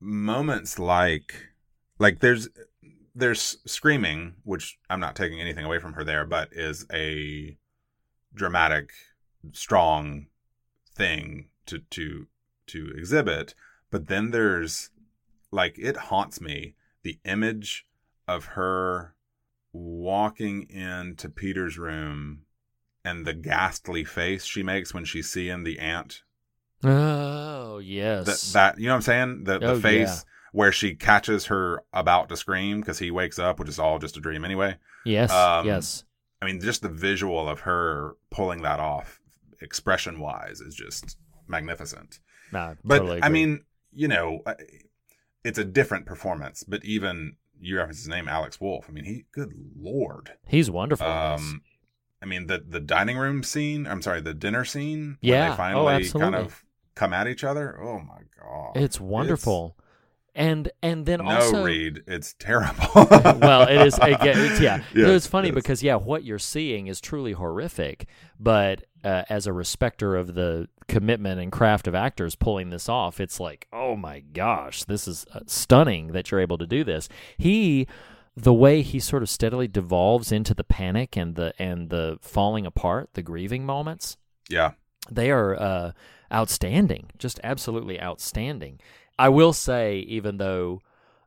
moments 0.00 0.78
like, 0.78 1.49
like 2.00 2.18
there's 2.18 2.48
there's 3.14 3.58
screaming, 3.66 4.34
which 4.42 4.78
I'm 4.88 4.98
not 5.00 5.14
taking 5.14 5.40
anything 5.40 5.64
away 5.64 5.78
from 5.78 5.92
her 5.92 6.02
there, 6.02 6.24
but 6.24 6.48
is 6.52 6.86
a 6.92 7.56
dramatic, 8.34 8.90
strong 9.52 10.26
thing 10.96 11.50
to 11.66 11.78
to 11.90 12.26
to 12.68 12.92
exhibit. 12.96 13.54
But 13.90 14.08
then 14.08 14.30
there's 14.30 14.90
like 15.52 15.78
it 15.78 15.96
haunts 15.96 16.40
me 16.40 16.74
the 17.02 17.18
image 17.24 17.86
of 18.26 18.44
her 18.46 19.14
walking 19.72 20.68
into 20.70 21.28
Peter's 21.28 21.78
room 21.78 22.42
and 23.04 23.26
the 23.26 23.34
ghastly 23.34 24.04
face 24.04 24.44
she 24.44 24.62
makes 24.62 24.92
when 24.92 25.04
she's 25.04 25.30
seeing 25.30 25.64
the 25.64 25.78
ant. 25.78 26.22
Oh 26.82 27.78
yes. 27.78 28.52
That, 28.52 28.74
that 28.74 28.80
you 28.80 28.86
know 28.86 28.92
what 28.92 28.96
I'm 28.96 29.02
saying? 29.02 29.44
The 29.44 29.58
the 29.58 29.66
Oh, 29.72 29.80
face 29.80 30.24
yeah. 30.24 30.29
Where 30.52 30.72
she 30.72 30.94
catches 30.94 31.46
her 31.46 31.82
about 31.92 32.28
to 32.30 32.36
scream 32.36 32.80
because 32.80 32.98
he 32.98 33.10
wakes 33.10 33.38
up, 33.38 33.58
which 33.58 33.68
is 33.68 33.78
all 33.78 33.98
just 33.98 34.16
a 34.16 34.20
dream 34.20 34.44
anyway. 34.44 34.76
yes. 35.04 35.30
um, 35.30 35.66
yes. 35.66 36.04
I 36.42 36.46
mean, 36.46 36.60
just 36.60 36.82
the 36.82 36.88
visual 36.88 37.48
of 37.48 37.60
her 37.60 38.16
pulling 38.30 38.62
that 38.62 38.80
off, 38.80 39.20
expression 39.60 40.18
wise, 40.18 40.60
is 40.60 40.74
just 40.74 41.16
magnificent. 41.46 42.18
Nah, 42.50 42.74
But 42.82 43.00
totally 43.00 43.22
I 43.22 43.28
mean, 43.28 43.64
you 43.92 44.08
know, 44.08 44.42
it's 45.44 45.58
a 45.58 45.64
different 45.64 46.06
performance. 46.06 46.64
But 46.64 46.84
even 46.84 47.36
you 47.60 47.76
reference 47.76 47.98
his 47.98 48.08
name, 48.08 48.28
Alex 48.28 48.60
Wolff. 48.60 48.86
I 48.88 48.92
mean, 48.92 49.04
he, 49.04 49.26
good 49.32 49.52
lord. 49.78 50.32
he's 50.46 50.70
wonderful. 50.70 51.06
Um, 51.06 51.62
I 52.22 52.26
mean, 52.26 52.46
the 52.46 52.62
the 52.66 52.80
dining 52.80 53.16
room 53.16 53.42
scene. 53.42 53.86
I'm 53.86 54.02
sorry, 54.02 54.20
the 54.20 54.34
dinner 54.34 54.64
scene. 54.64 55.18
Yeah. 55.20 55.40
when 55.40 55.74
Oh, 55.74 55.86
they 55.98 56.04
finally 56.04 56.08
kind 56.08 56.34
of 56.34 56.64
come 56.94 57.12
at 57.12 57.28
each 57.28 57.44
other. 57.44 57.78
Oh 57.80 57.98
my 58.00 58.20
god, 58.42 58.76
it's 58.76 59.00
wonderful. 59.00 59.76
And 60.40 60.70
and 60.82 61.06
then 61.06 61.20
no, 61.20 61.30
also 61.30 61.64
Reed, 61.64 62.02
it's 62.06 62.34
terrible. 62.38 62.88
well, 62.94 63.62
it 63.68 63.86
is. 63.86 63.98
Again, 63.98 64.38
it's, 64.38 64.60
yeah, 64.60 64.82
Yes, 64.94 65.08
it's 65.08 65.26
funny 65.26 65.48
yes. 65.48 65.54
because 65.54 65.82
yeah, 65.82 65.96
what 65.96 66.24
you're 66.24 66.38
seeing 66.38 66.86
is 66.86 67.00
truly 67.00 67.32
horrific. 67.32 68.06
But 68.38 68.84
uh, 69.04 69.24
as 69.28 69.46
a 69.46 69.52
respecter 69.52 70.16
of 70.16 70.34
the 70.34 70.68
commitment 70.88 71.40
and 71.40 71.52
craft 71.52 71.86
of 71.86 71.94
actors 71.94 72.34
pulling 72.34 72.70
this 72.70 72.88
off, 72.88 73.20
it's 73.20 73.38
like, 73.38 73.68
oh 73.72 73.96
my 73.96 74.20
gosh, 74.20 74.84
this 74.84 75.06
is 75.06 75.26
uh, 75.34 75.40
stunning 75.46 76.08
that 76.08 76.30
you're 76.30 76.40
able 76.40 76.58
to 76.58 76.66
do 76.66 76.84
this. 76.84 77.08
He, 77.36 77.86
the 78.36 78.54
way 78.54 78.82
he 78.82 78.98
sort 78.98 79.22
of 79.22 79.28
steadily 79.28 79.68
devolves 79.68 80.32
into 80.32 80.54
the 80.54 80.64
panic 80.64 81.16
and 81.16 81.34
the 81.34 81.52
and 81.58 81.90
the 81.90 82.18
falling 82.22 82.66
apart, 82.66 83.10
the 83.14 83.22
grieving 83.22 83.64
moments 83.66 84.16
yeah, 84.50 84.72
they 85.10 85.30
are 85.30 85.58
uh, 85.58 85.92
outstanding, 86.32 87.10
just 87.18 87.40
absolutely 87.42 88.00
outstanding. 88.02 88.80
I 89.20 89.28
will 89.28 89.52
say, 89.52 89.98
even 89.98 90.38
though 90.38 90.80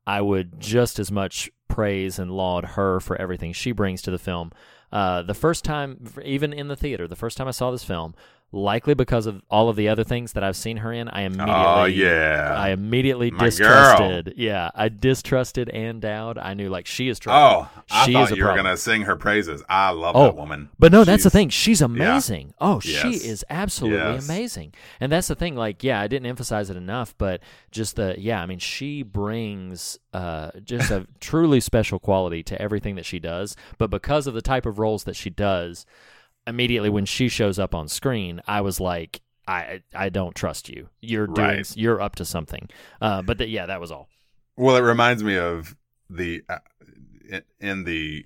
I 0.07 0.19
would 0.19 0.59
just 0.59 0.97
as 0.97 1.11
much 1.11 1.51
praise 1.67 2.17
and 2.17 2.31
laud 2.31 2.65
her 2.65 2.99
for 2.99 3.15
everything 3.15 3.53
she 3.53 3.71
brings 3.71 4.01
to 4.01 4.09
the 4.09 4.17
film, 4.17 4.51
uh, 4.91 5.21
the 5.21 5.35
first 5.35 5.63
time, 5.63 6.03
even 6.25 6.53
in 6.53 6.69
the 6.69 6.75
theater, 6.75 7.07
the 7.07 7.15
first 7.15 7.37
time 7.37 7.47
I 7.47 7.51
saw 7.51 7.69
this 7.69 7.83
film, 7.83 8.15
likely 8.53 8.93
because 8.93 9.25
of 9.25 9.41
all 9.49 9.67
of 9.67 9.75
the 9.75 9.89
other 9.89 10.03
things 10.03 10.33
that 10.33 10.43
I've 10.43 10.55
seen 10.55 10.77
her 10.77 10.93
in, 10.93 11.09
I 11.09 11.23
immediately, 11.23 11.53
Oh, 11.53 11.85
yeah. 11.85 12.53
I 12.57 12.69
immediately 12.69 13.31
My 13.31 13.45
distrusted. 13.45 14.35
Yeah, 14.37 14.69
I 14.75 14.89
distrusted 14.89 15.69
Ann 15.69 15.99
Dowd. 15.99 16.37
I 16.37 16.53
knew 16.53 16.69
like 16.69 16.85
she 16.85 17.09
is 17.09 17.17
Oh, 17.17 17.21
trouble. 17.23 17.69
I 17.91 18.05
she 18.05 18.13
thought 18.13 18.35
you 18.37 18.45
were 18.45 18.55
gonna 18.55 18.77
sing 18.77 19.01
her 19.01 19.15
praises. 19.15 19.63
I 19.67 19.89
love 19.89 20.15
Oh, 20.15 20.25
that 20.25 20.35
woman. 20.35 20.69
But 20.77 20.91
no, 20.91 21.03
that's 21.03 21.23
the 21.23 21.29
thing. 21.29 21.49
She's 21.49 21.81
amazing. 21.81 22.53
Oh, 22.61 22.79
she 22.79 23.09
is 23.15 23.43
absolutely 23.49 23.97
Yes. 24.13 24.25
amazing. 24.29 24.73
And 24.99 25.11
that's 25.11 25.27
the 25.27 25.35
thing. 25.35 25.55
Like, 25.55 25.83
yeah, 25.83 25.99
I 25.99 26.07
didn't 26.07 26.27
emphasize 26.27 26.69
it 26.69 26.77
enough, 26.77 27.15
but 27.17 27.41
just 27.71 27.95
the 27.95 28.15
yeah, 28.17 28.41
I 28.41 28.45
mean, 28.45 28.59
she 28.59 29.01
brings 29.01 29.97
uh, 30.13 30.51
just 30.63 30.91
a 30.91 31.07
truly 31.19 31.59
special 31.59 31.97
quality 31.99 32.43
to 32.43 32.61
everything 32.61 32.95
that 32.95 33.05
she 33.05 33.17
does. 33.19 33.55
But 33.79 33.89
because 33.89 34.27
of 34.27 34.35
the 34.35 34.41
type 34.43 34.65
of 34.67 34.77
roles 34.77 35.05
that 35.05 35.15
she 35.15 35.29
does, 35.31 35.85
immediately 36.47 36.89
when 36.89 37.05
she 37.05 37.27
shows 37.29 37.59
up 37.59 37.73
on 37.75 37.87
screen, 37.87 38.41
I 38.47 38.61
was 38.61 38.79
like. 38.79 39.21
I 39.45 39.81
I 39.93 40.07
don't 40.07 40.33
trust 40.33 40.69
you. 40.69 40.87
You're 41.01 41.27
doing. 41.27 41.47
Right. 41.47 41.75
You're 41.75 41.99
up 41.99 42.15
to 42.15 42.23
something. 42.23 42.69
Uh, 43.01 43.21
but 43.21 43.39
th- 43.39 43.49
yeah, 43.49 43.65
that 43.65 43.81
was 43.81 43.91
all. 43.91 44.07
Well, 44.55 44.77
it 44.77 44.81
reminds 44.81 45.21
me 45.21 45.37
of 45.37 45.75
the 46.09 46.43
uh, 46.47 46.59
in- 47.59 47.83
the 47.83 48.25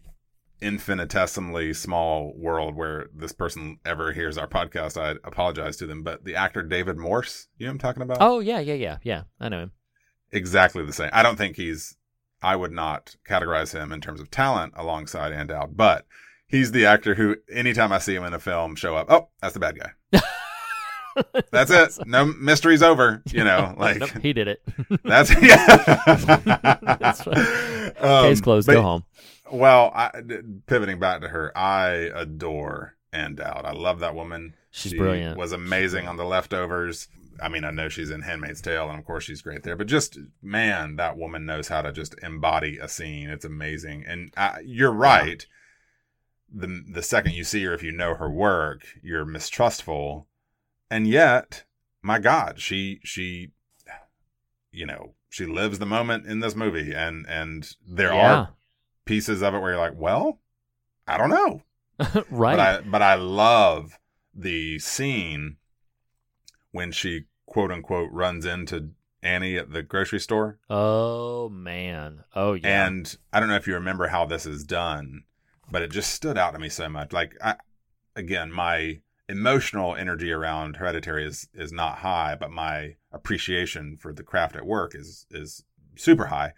infinitesimally 0.62 1.74
small 1.74 2.34
world 2.38 2.76
where 2.76 3.08
this 3.16 3.34
person 3.34 3.80
ever 3.86 4.12
hears 4.12 4.38
our 4.38 4.48
podcast. 4.48 4.96
I 4.96 5.12
apologize 5.28 5.76
to 5.78 5.88
them, 5.88 6.04
but 6.04 6.24
the 6.24 6.36
actor 6.36 6.62
David 6.62 6.98
Morse, 6.98 7.48
you 7.58 7.66
know 7.66 7.72
what 7.72 7.74
I'm 7.74 7.80
talking 7.80 8.04
about? 8.04 8.18
Oh 8.22 8.40
yeah, 8.40 8.60
yeah, 8.60 8.76
yeah, 8.76 8.98
yeah. 9.02 9.24
I 9.40 9.50
know 9.50 9.62
him. 9.62 9.72
exactly 10.32 10.86
the 10.86 10.94
same. 10.94 11.10
I 11.14 11.24
don't 11.24 11.36
think 11.38 11.56
he's. 11.56 11.96
I 12.44 12.56
would 12.56 12.72
not 12.72 13.16
categorize 13.28 13.74
him 13.74 13.92
in 13.92 14.02
terms 14.02 14.22
of 14.22 14.30
talent 14.30 14.74
alongside 14.76 15.34
Ann 15.34 15.48
Dowd, 15.48 15.76
but 15.76 16.06
he's 16.48 16.72
the 16.72 16.86
actor 16.86 17.16
who, 17.16 17.38
anytime 17.52 17.92
I 17.92 17.98
see 18.00 18.16
him 18.16 18.24
in 18.24 18.34
a 18.34 18.40
film, 18.40 18.76
show 18.76 18.96
up. 18.96 19.08
Oh, 19.10 19.30
that's 19.42 19.54
the 19.54 19.60
bad 19.60 19.78
guy. 19.80 20.20
That's 21.52 21.72
it. 21.72 22.06
No 22.08 22.26
mystery's 22.26 22.84
over. 22.84 23.24
You 23.32 23.44
know, 23.44 23.74
like 23.80 24.00
Nope, 24.00 24.10
he 24.22 24.34
did 24.34 24.48
it. 24.48 24.62
that's 25.04 25.32
yeah. 25.42 25.66
That's. 27.00 27.26
Um, 27.28 28.24
Case 28.26 28.40
closed. 28.42 28.68
but- 28.68 28.74
Go 28.74 28.82
home. 28.84 29.04
Well, 29.52 29.92
I, 29.96 30.12
d- 30.26 30.40
pivoting 30.68 31.00
back 31.00 31.22
to 31.22 31.30
her, 31.30 31.58
I 31.58 32.12
adore 32.14 32.96
Ann 33.14 33.34
Dowd. 33.36 33.64
I 33.66 33.72
love 33.72 34.00
that 34.02 34.14
woman. 34.14 34.54
She's 34.72 34.92
She 34.92 34.98
brilliant. 34.98 35.38
Was 35.40 35.54
amazing 35.54 36.08
on 36.08 36.18
The 36.18 36.26
Leftovers. 36.26 37.08
I 37.42 37.48
mean, 37.50 37.64
I 37.64 37.72
know 37.72 37.88
she's 37.90 38.10
in 38.12 38.22
Handmaid's 38.22 38.62
Tale, 38.62 38.90
and 38.90 39.00
of 39.00 39.06
course 39.06 39.24
she's 39.24 39.42
great 39.42 39.64
there. 39.64 39.76
But 39.78 39.88
just 39.88 40.20
man, 40.44 40.98
that 40.98 41.18
woman 41.18 41.46
knows 41.46 41.68
how 41.70 41.82
to 41.82 41.92
just 41.94 42.14
embody 42.22 42.78
a 42.78 42.88
scene. 42.88 43.30
It's 43.30 43.46
amazing. 43.46 44.04
And 44.08 44.32
uh, 44.38 44.58
you're 44.64 44.92
right. 44.94 45.46
The 46.54 46.84
the 46.90 47.04
second 47.04 47.34
you 47.34 47.44
see 47.44 47.64
her, 47.66 47.74
if 47.74 47.84
you 47.84 47.92
know 47.92 48.16
her 48.16 48.30
work, 48.30 48.84
you're 49.04 49.26
mistrustful. 49.26 50.28
And 50.90 51.08
yet, 51.08 51.66
my 52.02 52.20
God, 52.20 52.60
she 52.62 53.00
she, 53.04 53.52
you 54.72 54.86
know, 54.86 55.14
she 55.30 55.46
lives 55.46 55.80
the 55.80 55.86
moment 55.86 56.26
in 56.26 56.40
this 56.40 56.56
movie, 56.56 56.94
and 56.94 57.26
and 57.28 57.70
there 57.86 58.14
Yeah. 58.14 58.34
are 58.36 58.50
pieces 59.06 59.42
of 59.42 59.54
it 59.54 59.60
where 59.60 59.72
you're 59.72 59.80
like, 59.80 59.98
well, 60.00 60.40
I 61.08 61.18
don't 61.18 61.30
know. 61.30 61.62
right. 62.30 62.56
But 62.56 62.60
I 62.60 62.82
but 62.82 63.02
I 63.02 63.16
love 63.16 63.98
the 64.34 64.80
scene 64.80 65.58
when 66.72 66.92
she 66.92 67.26
quote 67.46 67.72
unquote 67.72 68.12
runs 68.12 68.46
into 68.46 68.92
Annie 69.24 69.58
at 69.58 69.72
the 69.74 69.82
grocery 69.82 70.20
store. 70.20 70.60
oh 70.70 71.50
man. 71.50 72.24
Oh 72.36 72.54
yeah. 72.54 72.86
And 72.88 73.16
I 73.34 73.40
don't 73.40 73.50
know 73.50 73.56
if 73.56 73.68
you 73.68 73.74
remember 73.74 74.08
how 74.08 74.26
this 74.26 74.46
is 74.46 74.64
done, 74.64 75.24
but 75.72 75.82
it 75.82 75.92
just 75.92 76.12
stood 76.12 76.38
out 76.38 76.54
to 76.54 76.60
me 76.60 76.70
so 76.70 76.88
much. 76.90 77.12
Like 77.14 77.36
I 77.42 77.56
again, 78.16 78.52
my 78.52 79.00
emotional 79.30 79.96
energy 79.96 80.32
around 80.32 80.78
hereditary 80.78 81.26
is 81.26 81.48
is 81.54 81.72
not 81.72 82.00
high, 82.00 82.36
but 82.40 82.52
my 82.52 82.96
appreciation 83.12 83.98
for 84.00 84.14
the 84.14 84.24
craft 84.24 84.56
at 84.56 84.66
work 84.66 84.94
is 84.96 85.26
is 85.32 85.64
super 85.96 86.28
high. 86.28 86.54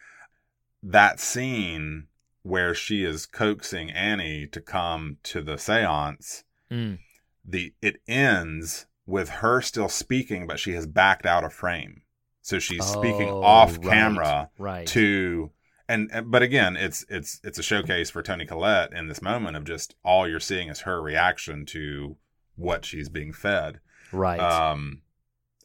That 0.84 1.20
scene 1.20 2.08
where 2.44 2.74
she 2.74 3.04
is 3.04 3.26
coaxing 3.26 3.92
Annie 3.92 4.48
to 4.48 4.62
come 4.62 5.18
to 5.24 5.42
the 5.42 5.56
séance, 5.56 6.44
Mm. 6.72 7.00
the 7.44 7.74
it 7.82 8.02
ends 8.08 8.86
with 9.08 9.30
her 9.30 9.60
still 9.62 9.90
speaking, 9.90 10.46
but 10.46 10.60
she 10.60 10.74
has 10.74 10.86
backed 10.86 11.26
out 11.26 11.44
of 11.44 11.52
frame. 11.52 12.04
So 12.42 12.60
she's 12.60 12.86
speaking 12.86 13.28
Oh, 13.30 13.44
off 13.44 13.72
right, 13.80 13.82
camera 13.84 14.50
right. 14.60 14.88
to 14.88 15.52
and, 15.90 16.10
and 16.14 16.32
but 16.32 16.44
again 16.44 16.78
it's 16.78 17.04
it's 17.10 17.42
it's 17.44 17.58
a 17.58 17.64
showcase 17.64 18.10
for 18.10 18.22
Toni 18.22 18.46
Collette 18.46 18.94
in 18.94 19.08
this 19.08 19.22
moment 19.22 19.58
of 19.58 19.66
just 19.66 19.96
all 20.06 20.28
you're 20.28 20.40
seeing 20.40 20.70
is 20.70 20.82
her 20.82 21.02
reaction 21.02 21.66
to 21.66 22.16
what 22.56 22.86
she's 22.86 23.10
being 23.10 23.34
fed. 23.34 23.80
right. 24.14 24.40
Um 24.40 25.02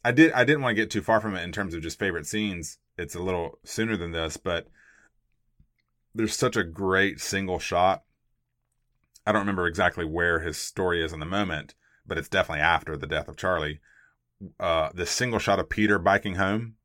I 0.02 0.10
did 0.12 0.32
I 0.32 0.44
didn't 0.44 0.62
want 0.62 0.76
to 0.76 0.82
get 0.82 0.90
too 0.90 1.02
far 1.02 1.20
from 1.20 1.36
it 1.36 1.42
in 1.42 1.52
terms 1.52 1.74
of 1.74 1.82
just 1.82 1.98
favorite 1.98 2.26
scenes. 2.26 2.78
It's 2.96 3.14
a 3.14 3.22
little 3.22 3.58
sooner 3.64 3.96
than 3.96 4.12
this, 4.12 4.36
but 4.36 4.68
there's 6.14 6.34
such 6.34 6.56
a 6.56 6.64
great 6.64 7.20
single 7.20 7.58
shot. 7.58 8.04
I 9.26 9.32
don't 9.32 9.42
remember 9.42 9.66
exactly 9.66 10.04
where 10.04 10.40
his 10.40 10.56
story 10.56 11.04
is 11.04 11.12
in 11.12 11.20
the 11.20 11.26
moment, 11.26 11.74
but 12.06 12.18
it's 12.18 12.28
definitely 12.28 12.62
after 12.62 12.96
the 12.96 13.06
death 13.06 13.28
of 13.28 13.36
Charlie. 13.36 13.80
Uh 14.58 14.88
the 14.94 15.06
single 15.06 15.38
shot 15.38 15.58
of 15.58 15.68
Peter 15.68 15.98
biking 15.98 16.36
home 16.36 16.76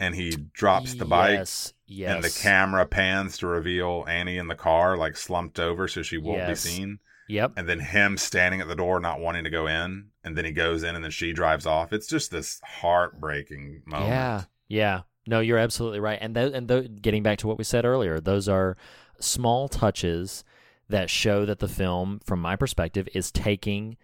and 0.00 0.14
he 0.14 0.30
drops 0.52 0.94
the 0.94 1.04
bike 1.04 1.38
Yes. 1.38 1.72
Yes. 1.86 2.14
and 2.14 2.24
the 2.24 2.30
camera 2.42 2.86
pans 2.86 3.38
to 3.38 3.46
reveal 3.46 4.04
Annie 4.08 4.38
in 4.38 4.48
the 4.48 4.54
car, 4.54 4.96
like 4.96 5.16
slumped 5.16 5.58
over 5.60 5.86
so 5.88 6.02
she 6.02 6.18
won't 6.18 6.38
Yes. 6.38 6.64
be 6.64 6.70
seen. 6.70 6.98
Yep. 7.28 7.52
And 7.56 7.68
then 7.68 7.80
him 7.80 8.16
standing 8.18 8.60
at 8.60 8.68
the 8.68 8.74
door, 8.74 9.00
not 9.00 9.20
wanting 9.20 9.44
to 9.44 9.50
go 9.50 9.66
in. 9.66 10.08
And 10.24 10.36
then 10.36 10.44
he 10.44 10.52
goes 10.52 10.82
in 10.82 10.94
and 10.94 11.02
then 11.04 11.10
she 11.10 11.32
drives 11.32 11.64
off. 11.64 11.92
It's 11.92 12.06
just 12.06 12.30
this 12.30 12.60
heartbreaking 12.64 13.82
moment. 13.86 14.08
Yeah. 14.08 14.42
Yeah. 14.68 15.00
No, 15.26 15.40
you're 15.40 15.58
absolutely 15.58 16.00
right. 16.00 16.18
And 16.20 16.34
th- 16.34 16.52
and 16.54 16.68
th- 16.68 16.90
getting 17.00 17.22
back 17.22 17.38
to 17.38 17.46
what 17.46 17.56
we 17.58 17.64
said 17.64 17.84
earlier, 17.84 18.20
those 18.20 18.48
are 18.48 18.76
small 19.20 19.68
touches 19.68 20.44
that 20.88 21.08
show 21.08 21.46
that 21.46 21.60
the 21.60 21.68
film, 21.68 22.20
from 22.26 22.40
my 22.40 22.56
perspective, 22.56 23.08
is 23.14 23.30
taking 23.32 23.96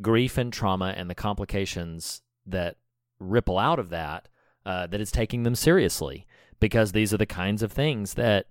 grief 0.00 0.38
and 0.38 0.52
trauma 0.52 0.94
and 0.96 1.10
the 1.10 1.14
complications 1.14 2.22
that 2.46 2.76
ripple 3.18 3.58
out 3.58 3.78
of 3.78 3.90
that, 3.90 4.28
uh, 4.66 4.86
that 4.86 5.00
it's 5.00 5.10
taking 5.12 5.42
them 5.42 5.54
seriously 5.54 6.26
because 6.60 6.92
these 6.92 7.12
are 7.12 7.18
the 7.18 7.26
kinds 7.26 7.62
of 7.62 7.72
things 7.72 8.14
that 8.14 8.46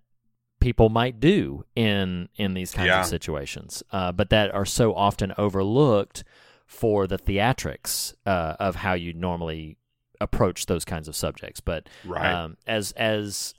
people 0.60 0.90
might 0.90 1.20
do 1.20 1.66
in 1.76 2.30
in 2.36 2.54
these 2.54 2.72
kinds 2.72 2.88
Yeah. 2.88 3.02
of 3.02 3.06
situations, 3.08 3.84
uh, 3.92 4.12
but 4.12 4.30
that 4.30 4.52
are 4.54 4.66
so 4.66 4.94
often 4.96 5.34
overlooked 5.38 6.24
for 6.66 7.06
the 7.08 7.18
theatrics 7.18 8.14
uh, 8.26 8.56
of 8.60 8.76
how 8.78 8.94
you 8.94 9.14
normally 9.14 9.78
approach 10.22 10.68
those 10.68 10.86
kinds 10.86 11.08
of 11.08 11.16
subjects. 11.16 11.60
But 11.60 11.88
Right. 12.06 12.32
um, 12.34 12.58
as 12.66 12.92
as 12.94 13.54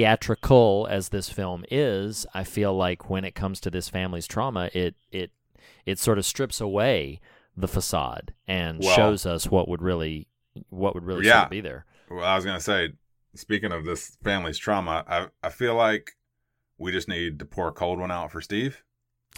theatrical 0.00 0.86
as 0.90 1.08
this 1.08 1.28
film 1.30 1.64
is, 1.70 2.26
I 2.34 2.44
feel 2.44 2.74
like 2.76 3.08
when 3.08 3.24
it 3.24 3.34
comes 3.34 3.60
to 3.60 3.70
this 3.70 3.88
family's 3.88 4.26
trauma, 4.26 4.70
it 4.74 4.94
it 5.10 5.30
it 5.84 5.98
sort 5.98 6.18
of 6.18 6.24
strips 6.26 6.60
away 6.60 7.20
the 7.56 7.68
facade 7.68 8.34
and 8.46 8.80
Well- 8.80 8.94
shows 8.94 9.24
us 9.26 9.50
what 9.50 9.68
would 9.68 9.80
really 9.82 10.26
what 10.70 10.94
would 10.94 11.04
really 11.04 11.26
Yeah. 11.26 11.48
be 11.48 11.60
there. 11.60 11.84
Well, 12.10 12.24
I 12.24 12.34
was 12.36 12.44
gonna 12.44 12.60
say, 12.60 12.92
speaking 13.34 13.72
of 13.72 13.84
this 13.84 14.16
family's 14.22 14.58
trauma, 14.58 15.04
I 15.08 15.26
I 15.42 15.50
feel 15.50 15.74
like 15.74 16.12
we 16.78 16.92
just 16.92 17.08
need 17.08 17.38
to 17.38 17.44
pour 17.44 17.68
a 17.68 17.72
cold 17.72 17.98
one 17.98 18.10
out 18.10 18.30
for 18.32 18.40
Steve. 18.40 18.82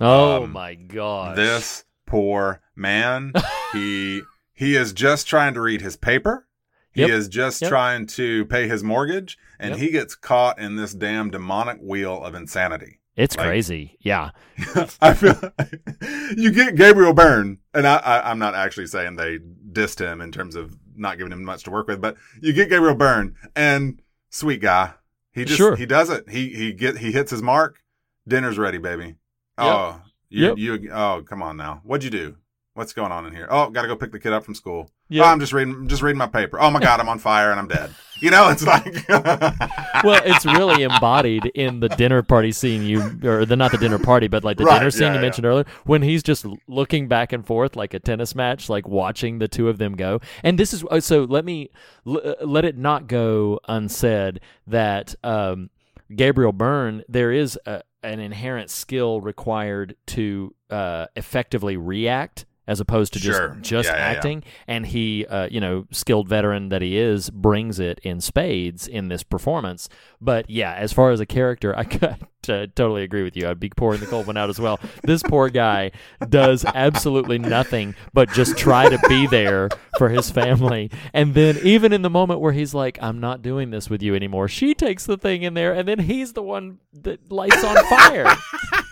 Oh 0.01 0.45
Um, 0.45 0.53
my 0.53 0.75
god. 0.75 1.37
This 1.37 1.85
poor 2.07 2.61
man, 2.77 3.33
he 3.73 4.23
he 4.53 4.75
is 4.77 4.93
just 4.93 5.27
trying 5.29 5.55
to 5.55 5.61
read 5.61 5.81
his 5.81 5.97
paper. 5.97 6.47
He 6.91 7.03
Yep. 7.03 7.11
is 7.11 7.29
just 7.29 7.62
Yep. 7.62 7.69
trying 7.69 8.07
to 8.09 8.45
pay 8.47 8.66
his 8.66 8.83
mortgage, 8.83 9.39
and 9.61 9.71
Yep. 9.73 9.79
he 9.81 9.91
gets 9.91 10.14
caught 10.16 10.59
in 10.59 10.75
this 10.77 10.95
damn 10.95 11.31
demonic 11.31 11.79
wheel 11.81 12.23
of 12.25 12.35
insanity. 12.35 12.97
it's 13.16 13.37
like- 13.37 13.47
crazy. 13.47 13.97
Yeah, 14.01 14.31
I 15.01 15.12
feel 15.14 15.35
you 16.37 16.53
get 16.53 16.77
Gabriel 16.77 17.12
Byrne, 17.12 17.59
and 17.75 17.85
I, 17.87 17.97
I, 17.97 18.31
I'm 18.31 18.39
not 18.39 18.55
actually 18.55 18.87
saying 18.87 19.16
they 19.16 19.39
dissed 19.73 19.99
him 19.99 20.21
in 20.21 20.31
terms 20.33 20.55
of 20.55 20.77
not 20.99 21.18
giving 21.18 21.32
him 21.32 21.44
much 21.44 21.64
to 21.64 21.70
work 21.70 21.86
with, 21.88 22.01
but 22.01 22.16
you 22.40 22.53
get 22.53 22.68
Gabriel 22.68 22.94
Byrne, 22.94 23.36
and 23.57 24.01
sweet 24.30 24.61
guy, 24.61 24.92
he 25.32 25.44
just 25.44 25.57
Sure. 25.59 25.76
he 25.76 25.86
does 25.86 26.11
it. 26.11 26.28
He 26.28 26.49
he 26.51 26.72
get 26.72 26.99
he 26.99 27.12
hits 27.12 27.30
his 27.30 27.42
mark. 27.42 27.80
Dinner's 28.26 28.59
ready, 28.59 28.78
baby. 28.78 29.16
Oh, 29.57 30.01
you 30.28 30.49
Yep. 30.49 30.59
you 30.59 30.90
oh 30.92 31.22
come 31.26 31.42
on 31.42 31.57
now. 31.57 31.80
What'd 31.84 32.05
you 32.05 32.11
do? 32.11 32.36
What's 32.74 32.92
going 32.92 33.11
on 33.12 33.26
in 33.26 33.34
here? 33.34 33.49
Oh, 33.51 33.70
got 33.70 33.82
to 33.82 33.88
go 33.88 33.96
pick 33.96 34.12
the 34.12 34.20
kid 34.20 34.32
up 34.32 34.44
from 34.44 34.55
school. 34.55 34.90
Yep. 35.11 35.24
Oh, 35.24 35.28
I'm 35.28 35.40
just 35.40 35.52
reading 35.52 35.88
just 35.88 36.02
reading 36.02 36.18
my 36.18 36.26
paper. 36.26 36.61
Oh 36.61 36.70
my 36.70 36.80
god, 36.80 37.00
I'm 37.00 37.09
on 37.09 37.18
fire 37.18 37.50
and 37.50 37.59
I'm 37.59 37.68
dead. 37.68 37.94
You 38.20 38.30
know, 38.30 38.48
it's 38.50 38.66
like 38.66 39.09
well, 39.09 40.20
it's 40.24 40.44
really 40.44 40.82
embodied 40.82 41.46
in 41.54 41.80
the 41.80 41.88
dinner 41.88 42.22
party 42.22 42.50
scene 42.52 42.82
you, 42.82 43.00
or 43.22 43.44
the 43.46 43.56
not 43.56 43.70
the 43.70 43.78
dinner 43.78 43.98
party, 43.98 44.26
but 44.28 44.42
like 44.44 44.56
the 44.59 44.64
Right, 44.64 44.78
dinner 44.78 44.90
scene 44.90 45.02
yeah, 45.02 45.09
you 45.11 45.14
yeah. 45.14 45.20
mentioned 45.20 45.46
earlier, 45.46 45.64
when 45.84 46.02
he's 46.02 46.22
just 46.22 46.44
looking 46.66 47.06
back 47.09 47.32
and 47.32 47.46
forth 47.46 47.76
like 47.76 47.94
a 47.94 48.00
tennis 48.00 48.34
match, 48.34 48.68
like 48.68 48.88
watching 48.88 49.38
the 49.38 49.46
two 49.48 49.68
of 49.68 49.78
them 49.78 49.94
go. 49.94 50.20
And 50.42 50.59
this 50.59 50.74
is 50.74 50.84
oh, 50.90 50.98
so. 51.00 51.24
Let 51.24 51.44
me 51.44 51.70
l- 52.06 52.20
uh, 52.24 52.44
let 52.44 52.64
it 52.64 52.76
not 52.76 53.06
go 53.06 53.61
unsaid 53.68 54.40
that 54.66 55.14
um, 55.22 55.70
Gabriel 56.14 56.52
Byrne, 56.52 57.04
there 57.09 57.30
is 57.32 57.56
a, 57.66 57.82
an 58.02 58.18
inherent 58.18 58.68
skill 58.68 59.20
required 59.20 59.94
to 60.06 60.54
uh, 60.70 61.06
effectively 61.14 61.76
react. 61.76 62.46
As 62.69 62.79
opposed 62.81 63.14
to 63.14 63.19
just 63.19 63.39
Sure. 63.39 63.57
just 63.61 63.89
Yeah, 63.89 63.95
yeah, 63.97 63.99
yeah. 64.12 64.16
acting, 64.16 64.45
and 64.69 64.87
he, 64.87 65.25
uh, 65.27 65.49
you 65.51 65.59
know, 65.59 65.87
skilled 65.91 66.29
veteran 66.29 66.69
that 66.69 66.83
he 66.83 66.99
is, 66.99 67.31
brings 67.31 67.81
it 67.81 67.99
in 68.05 68.21
spades 68.21 68.87
in 68.87 69.09
this 69.09 69.23
performance. 69.25 69.89
But 70.21 70.49
yeah, 70.51 70.75
as 70.75 70.93
far 70.93 71.11
as 71.11 71.19
a 71.19 71.27
character, 71.27 71.75
I 71.77 71.85
could 71.85 72.05
uh, 72.49 72.66
totally 72.77 73.03
agree 73.05 73.23
with 73.23 73.37
you. 73.37 73.49
I'd 73.49 73.59
be 73.59 73.71
pouring 73.71 74.01
the 74.01 74.07
cold 74.07 74.27
one 74.27 74.37
out 74.37 74.51
as 74.51 74.61
well. 74.61 74.79
This 75.03 75.23
poor 75.23 75.49
guy 75.49 75.93
does 76.29 76.64
absolutely 76.64 77.39
nothing 77.39 77.95
but 78.12 78.31
just 78.33 78.57
try 78.59 78.89
to 78.89 78.99
be 79.09 79.27
there 79.27 79.71
for 79.99 80.11
his 80.11 80.31
family, 80.31 80.91
and 81.14 81.35
then 81.35 81.59
even 81.62 81.93
in 81.95 82.03
the 82.03 82.11
moment 82.11 82.41
where 82.41 82.53
he's 82.53 82.75
like, 82.75 82.99
"I'm 83.01 83.19
not 83.19 83.41
doing 83.43 83.71
this 83.71 83.89
with 83.89 84.03
you 84.03 84.14
anymore," 84.14 84.47
she 84.49 84.75
takes 84.75 85.07
the 85.07 85.16
thing 85.16 85.43
in 85.43 85.55
there, 85.55 85.73
and 85.73 85.89
then 85.89 86.01
he's 86.01 86.35
the 86.35 86.43
one 86.43 86.79
that 86.93 87.33
lights 87.33 87.64
on 87.64 87.77
fire. 87.87 88.37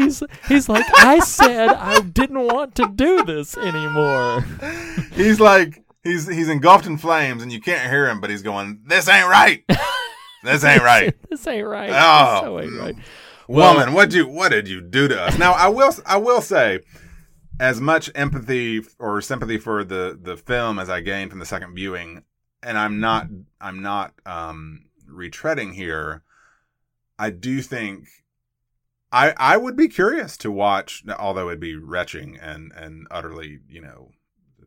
He's 0.00 0.22
he's 0.48 0.68
like 0.68 0.84
I 0.96 1.18
said 1.20 1.68
I 1.70 2.00
didn't 2.00 2.44
want 2.46 2.74
to 2.76 2.88
do 2.94 3.24
this 3.24 3.56
anymore. 3.56 4.42
he's 5.12 5.40
like 5.40 5.82
he's 6.02 6.26
he's 6.26 6.48
engulfed 6.48 6.86
in 6.86 6.96
flames 6.98 7.42
and 7.42 7.52
you 7.52 7.60
can't 7.60 7.90
hear 7.90 8.08
him, 8.08 8.20
but 8.20 8.30
he's 8.30 8.42
going, 8.42 8.80
"This 8.86 9.08
ain't 9.08 9.28
right. 9.28 9.62
This 10.42 10.64
ain't 10.64 10.82
right." 10.82 11.14
this 11.30 11.46
ain't 11.46 11.66
right. 11.66 11.90
Oh, 11.92 12.40
so 12.42 12.60
ain't 12.60 12.78
right. 12.78 12.96
Well- 13.46 13.74
Woman, 13.74 13.94
what 13.94 14.12
you 14.12 14.26
what 14.26 14.50
did 14.50 14.68
you 14.68 14.80
do 14.80 15.08
to 15.08 15.20
us? 15.20 15.38
Now 15.38 15.52
I 15.52 15.68
will 15.68 15.92
I 16.06 16.16
will 16.16 16.40
say, 16.40 16.80
as 17.58 17.80
much 17.80 18.10
empathy 18.14 18.82
or 18.98 19.20
sympathy 19.20 19.58
for 19.58 19.84
the 19.84 20.18
the 20.20 20.36
film 20.36 20.78
as 20.78 20.88
I 20.88 21.00
gained 21.00 21.30
from 21.30 21.40
the 21.40 21.46
second 21.46 21.74
viewing, 21.74 22.22
and 22.62 22.78
I'm 22.78 23.00
not 23.00 23.26
I'm 23.60 23.82
not 23.82 24.14
um 24.24 24.86
retreading 25.10 25.74
here. 25.74 26.22
I 27.18 27.28
do 27.30 27.60
think 27.60 28.06
I 29.12 29.34
I 29.36 29.56
would 29.56 29.76
be 29.76 29.88
curious 29.88 30.36
to 30.38 30.50
watch, 30.50 31.02
although 31.18 31.48
it'd 31.48 31.60
be 31.60 31.76
retching 31.76 32.38
and 32.40 32.72
and 32.76 33.06
utterly 33.10 33.60
you 33.68 33.80
know 33.80 34.10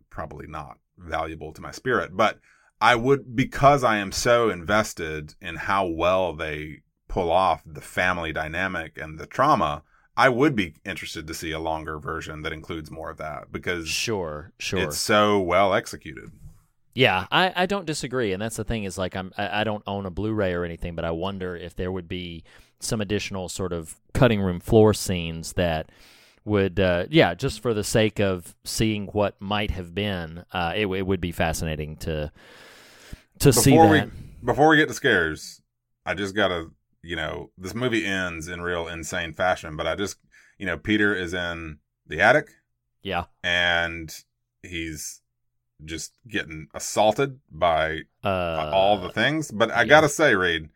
probably 0.09 0.47
not 0.47 0.77
valuable 0.97 1.51
to 1.53 1.61
my 1.61 1.71
spirit, 1.71 2.15
but 2.15 2.39
I 2.81 2.95
would 2.95 3.35
because 3.35 3.83
I 3.83 3.97
am 3.97 4.11
so 4.11 4.49
invested 4.49 5.35
in 5.41 5.55
how 5.55 5.87
well 5.87 6.33
they 6.33 6.81
pull 7.07 7.31
off 7.31 7.61
the 7.65 7.81
family 7.81 8.33
dynamic 8.33 8.97
and 8.97 9.19
the 9.19 9.27
trauma. 9.27 9.83
I 10.15 10.29
would 10.29 10.55
be 10.55 10.75
interested 10.85 11.25
to 11.25 11.33
see 11.33 11.51
a 11.51 11.59
longer 11.59 11.97
version 11.97 12.43
that 12.43 12.53
includes 12.53 12.91
more 12.91 13.09
of 13.09 13.17
that 13.17 13.51
because 13.51 13.87
Sure, 13.87 14.51
sure. 14.59 14.79
it's 14.79 14.97
so 14.97 15.39
well 15.39 15.73
executed. 15.73 16.29
Yeah, 16.93 17.25
I, 17.31 17.51
I 17.55 17.65
don't 17.65 17.85
disagree, 17.87 18.33
and 18.33 18.41
that's 18.41 18.57
the 18.57 18.63
thing 18.63 18.83
is 18.83 18.97
like 18.99 19.15
I'm 19.15 19.33
I, 19.37 19.61
I 19.61 19.63
don't 19.63 19.83
own 19.87 20.05
a 20.05 20.11
Blu-ray 20.11 20.53
or 20.53 20.63
anything, 20.63 20.93
but 20.93 21.05
I 21.05 21.11
wonder 21.11 21.55
if 21.55 21.75
there 21.75 21.91
would 21.91 22.07
be 22.07 22.43
some 22.84 23.01
additional 23.01 23.49
sort 23.49 23.73
of 23.73 23.95
cutting 24.13 24.41
room 24.41 24.59
floor 24.59 24.93
scenes 24.93 25.53
that 25.53 25.89
would 26.45 26.79
uh, 26.79 27.05
yeah 27.09 27.34
just 27.34 27.61
for 27.61 27.73
the 27.73 27.84
sake 27.84 28.19
of 28.19 28.55
seeing 28.63 29.07
what 29.07 29.39
might 29.39 29.71
have 29.71 29.95
been, 29.95 30.45
uh, 30.51 30.73
it, 30.75 30.88
it 30.88 31.07
would 31.07 31.21
be 31.21 31.31
fascinating 31.31 31.95
to 31.97 32.31
to 33.39 33.53
see 33.53 33.71
before 33.71 33.95
that. 33.95 34.07
we 34.07 34.45
before 34.45 34.69
we 34.69 34.77
get 34.77 34.88
to 34.88 34.93
scares, 34.93 35.61
I 36.05 36.13
just 36.13 36.36
gotta 36.36 36.67
you 37.01 37.15
know 37.15 37.51
this 37.57 37.73
movie 37.73 38.05
ends 38.05 38.47
in 38.47 38.61
real 38.61 38.88
insane 38.88 39.34
fashion, 39.34 39.77
but 39.77 39.88
I 39.88 39.95
just 39.95 40.17
you 40.57 40.65
know 40.65 40.77
Peter 40.77 41.15
is 41.15 41.34
in 41.34 41.79
the 42.05 42.19
attic 42.19 42.49
yeah, 43.03 43.25
and 43.43 44.15
he's 44.63 45.21
just 45.84 46.13
getting 46.27 46.67
assaulted 46.73 47.39
by 47.51 47.99
uh, 48.23 48.71
all 48.73 48.97
the 48.97 49.09
things. 49.09 49.51
But 49.51 49.71
I 49.71 49.81
yeah. 49.81 49.86
gotta 49.86 50.09
say, 50.09 50.34
Reed, 50.34 50.69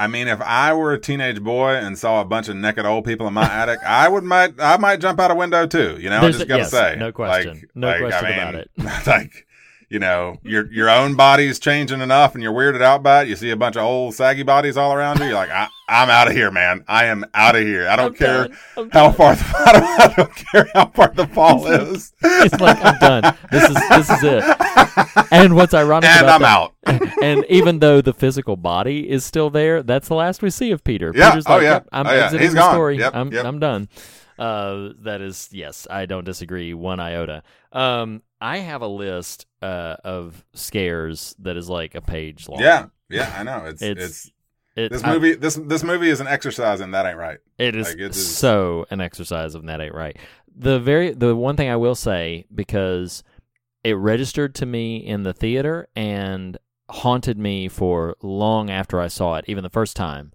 I 0.00 0.06
mean, 0.06 0.28
if 0.28 0.40
I 0.40 0.72
were 0.72 0.92
a 0.94 0.98
teenage 0.98 1.42
boy 1.42 1.74
and 1.74 1.98
saw 1.98 2.20
a 2.20 2.24
bunch 2.24 2.48
of 2.48 2.56
naked 2.56 2.86
old 2.86 3.04
people 3.04 3.26
in 3.28 3.34
my 3.34 3.44
attic, 3.62 3.80
I 3.86 4.08
would 4.08 4.24
might 4.24 4.54
I 4.58 4.76
might 4.78 5.00
jump 5.00 5.20
out 5.20 5.30
a 5.30 5.34
window 5.34 5.66
too. 5.66 5.98
You 6.00 6.08
know, 6.10 6.18
I 6.18 6.20
There's 6.22 6.36
just 6.36 6.44
a- 6.44 6.48
gotta 6.48 6.62
yes, 6.62 6.70
say, 6.70 6.96
no 6.98 7.12
question. 7.12 7.54
Like- 7.54 7.70
No 7.74 7.86
like, 7.88 7.98
question 8.00 8.26
I 8.26 8.30
about 8.30 8.54
it. 8.54 8.70
Like. 9.06 9.46
You 9.90 9.98
know, 9.98 10.36
your 10.44 10.70
your 10.72 10.88
own 10.88 11.16
body's 11.16 11.58
changing 11.58 12.00
enough, 12.00 12.34
and 12.34 12.42
you're 12.44 12.52
weirded 12.52 12.80
out 12.80 13.02
by 13.02 13.22
it. 13.22 13.28
You 13.28 13.34
see 13.34 13.50
a 13.50 13.56
bunch 13.56 13.74
of 13.76 13.82
old 13.82 14.14
saggy 14.14 14.44
bodies 14.44 14.76
all 14.76 14.92
around 14.94 15.18
you. 15.18 15.24
You're 15.26 15.34
like, 15.34 15.50
I, 15.50 15.66
I'm 15.88 16.08
out 16.08 16.28
of 16.28 16.32
here, 16.32 16.52
man. 16.52 16.84
I 16.86 17.06
am 17.06 17.24
out 17.34 17.56
of 17.56 17.62
here. 17.62 17.88
I 17.88 17.96
don't 17.96 18.06
I'm 18.12 18.14
care 18.14 18.48
how 18.92 19.10
done. 19.10 19.12
far 19.14 19.34
the 19.34 19.44
I 19.58 19.72
don't, 19.72 19.84
I 19.84 20.14
don't 20.16 20.36
care 20.36 20.68
how 20.74 20.86
far 20.90 21.08
the 21.12 21.26
fall 21.26 21.66
is. 21.66 22.12
It's 22.22 22.60
like 22.60 22.78
I'm 22.84 22.98
done. 23.00 23.36
This 23.50 23.68
is 23.68 23.88
this 23.88 24.10
is 24.10 24.22
it. 24.22 25.26
And 25.32 25.56
what's 25.56 25.74
ironic 25.74 26.08
and 26.08 26.20
about 26.24 26.40
I'm 26.40 26.70
that, 27.00 27.08
out. 27.10 27.18
and 27.22 27.44
even 27.48 27.80
though 27.80 28.00
the 28.00 28.14
physical 28.14 28.56
body 28.56 29.10
is 29.10 29.24
still 29.24 29.50
there, 29.50 29.82
that's 29.82 30.06
the 30.06 30.14
last 30.14 30.40
we 30.40 30.50
see 30.50 30.70
of 30.70 30.84
Peter. 30.84 31.12
Yeah. 31.16 31.30
Peter's 31.30 31.46
Oh, 31.48 31.54
like, 31.54 31.62
yeah. 31.62 31.72
"Yep, 31.72 31.88
I'm 31.90 32.06
Oh, 32.06 32.12
yeah. 32.12 32.24
exiting 32.26 32.42
He's 32.44 32.52
the 32.54 32.60
gone. 32.60 32.74
story. 32.74 32.98
Yep, 32.98 33.14
I'm 33.16 33.32
yep. 33.32 33.44
I'm 33.44 33.58
done. 33.58 33.88
Uh, 34.38 34.90
that 35.00 35.20
is 35.20 35.48
yes, 35.50 35.88
I 35.90 36.06
don't 36.06 36.24
disagree 36.24 36.72
one 36.74 37.00
iota. 37.00 37.42
Um, 37.72 38.22
I 38.40 38.58
have 38.58 38.82
a 38.82 38.86
list 38.88 39.46
uh 39.62 39.96
of 40.04 40.44
scares 40.54 41.34
that 41.40 41.56
is 41.56 41.68
like 41.68 41.94
a 41.94 42.00
page 42.00 42.48
long. 42.48 42.60
Yeah, 42.60 42.86
yeah, 43.08 43.34
I 43.36 43.42
know. 43.42 43.64
It's 43.66 43.82
It's- 43.82 44.06
it's, 44.06 44.30
it, 44.76 44.92
this 44.92 45.04
I- 45.04 45.12
movie. 45.12 45.34
this 45.34 45.56
this 45.56 45.82
movie 45.82 46.08
is 46.10 46.20
an 46.20 46.26
exercise, 46.28 46.80
and 46.80 46.94
that 46.94 47.04
ain't 47.06 47.18
right. 47.18 47.38
It 47.58 47.74
is 47.74 47.88
Like, 47.88 47.96
it 47.98 48.10
is- 48.16 48.36
so 48.36 48.86
an 48.90 49.00
exercise 49.00 49.54
of 49.54 49.64
that 49.66 49.80
ain't 49.80 49.94
right. 49.94 50.16
The 50.56 50.78
very 50.80 51.12
the 51.12 51.34
one 51.36 51.56
thing 51.56 51.68
I 51.68 51.76
will 51.76 51.94
say 51.94 52.44
because 52.54 53.22
it 53.84 53.94
registered 53.94 54.54
to 54.56 54.66
me 54.66 54.96
in 54.98 55.22
the 55.22 55.32
theater 55.32 55.88
and 55.96 56.56
haunted 56.90 57.38
me 57.38 57.68
for 57.68 58.16
long 58.22 58.68
after 58.70 59.00
I 59.00 59.08
saw 59.08 59.36
it, 59.36 59.44
even 59.48 59.62
the 59.62 59.70
first 59.70 59.96
time. 59.96 60.32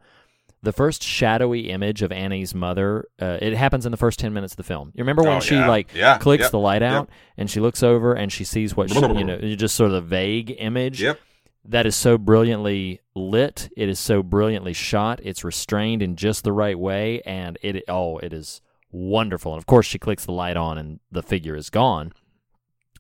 The 0.65 0.73
first 0.73 1.01
shadowy 1.03 1.69
image 1.69 2.01
of 2.01 2.11
Annie's 2.11 2.53
mother, 2.53 3.07
uh, 3.21 3.37
it 3.41 3.53
happens 3.53 3.85
in 3.85 3.91
the 3.91 3.97
first 3.97 4.19
ten 4.19 4.33
minutes 4.33 4.53
of 4.53 4.57
the 4.57 4.63
film. 4.63 4.91
You 4.95 5.03
remember 5.03 5.23
when 5.23 5.37
Oh, 5.37 5.39
she 5.39 5.55
yeah. 5.55 5.67
like 5.67 5.93
Yeah. 5.93 6.17
clicks 6.17 6.41
Yep. 6.43 6.51
the 6.51 6.59
light 6.59 6.81
Yep. 6.81 6.91
out 6.91 7.09
and 7.37 7.49
she 7.49 7.59
looks 7.59 7.81
over 7.83 8.13
and 8.13 8.31
she 8.31 8.43
sees 8.43 8.75
what 8.75 8.89
she, 8.89 8.99
you 8.99 9.23
know, 9.23 9.37
just 9.55 9.75
sort 9.75 9.87
of 9.91 9.93
the 9.93 10.01
vague 10.01 10.55
image 10.57 11.01
Yep. 11.01 11.19
that 11.65 11.85
is 11.85 11.95
so 11.95 12.17
brilliantly 12.17 12.99
lit. 13.15 13.69
It 13.77 13.89
is 13.89 13.99
so 13.99 14.21
brilliantly 14.23 14.73
shot. 14.73 15.19
It's 15.23 15.43
restrained 15.43 16.01
in 16.01 16.15
just 16.15 16.43
the 16.43 16.51
right 16.51 16.77
way, 16.77 17.21
and 17.25 17.57
it 17.61 17.83
oh, 17.87 18.17
it 18.19 18.33
is 18.33 18.61
wonderful. 18.91 19.53
And 19.53 19.59
of 19.59 19.65
course, 19.65 19.85
she 19.85 19.99
clicks 19.99 20.25
the 20.25 20.31
light 20.33 20.57
on, 20.57 20.77
and 20.77 20.99
the 21.11 21.21
figure 21.23 21.55
is 21.55 21.69
gone. 21.69 22.11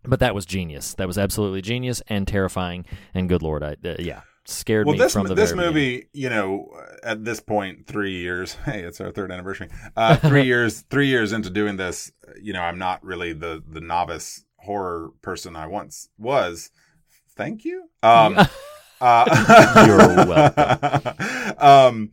But 0.03 0.19
that 0.19 0.35
was 0.35 0.45
genius. 0.45 0.93
That 0.93 1.07
was 1.07 1.17
absolutely 1.17 1.61
genius 1.63 2.01
and 2.07 2.27
terrifying. 2.27 2.85
And 3.15 3.27
good 3.27 3.41
lord, 3.41 3.63
I 3.63 3.75
uh, 3.83 3.95
yeah 3.97 4.21
scared 4.45 4.85
well, 4.85 4.93
me 4.93 4.99
this 4.99 5.13
from 5.13 5.27
the 5.27 5.35
this 5.35 5.51
very 5.51 5.69
beginning. 5.71 5.73
movie, 5.73 6.09
you 6.13 6.29
know, 6.29 6.69
at 7.03 7.23
this 7.25 7.39
point, 7.39 7.87
three 7.87 8.13
years. 8.19 8.53
Hey, 8.65 8.81
it's 8.81 9.01
our 9.01 9.11
third 9.11 9.31
anniversary. 9.31 9.69
Uh, 9.95 10.15
three 10.17 10.43
years, 10.51 10.81
three 10.89 11.07
years 11.07 11.31
into 11.33 11.49
doing 11.49 11.77
this, 11.77 12.11
you 12.41 12.53
know, 12.53 12.61
I'm 12.61 12.77
not 12.79 13.03
really 13.03 13.33
the 13.33 13.61
the 13.67 13.81
novice 13.81 14.45
horror 14.57 15.09
person 15.21 15.55
I 15.55 15.67
once 15.67 16.09
was. 16.17 16.71
Thank 17.35 17.65
you. 17.65 17.89
Um, 18.01 18.37
uh, 19.01 19.83
You're 19.85 20.25
welcome. 20.25 21.55
um, 21.59 22.11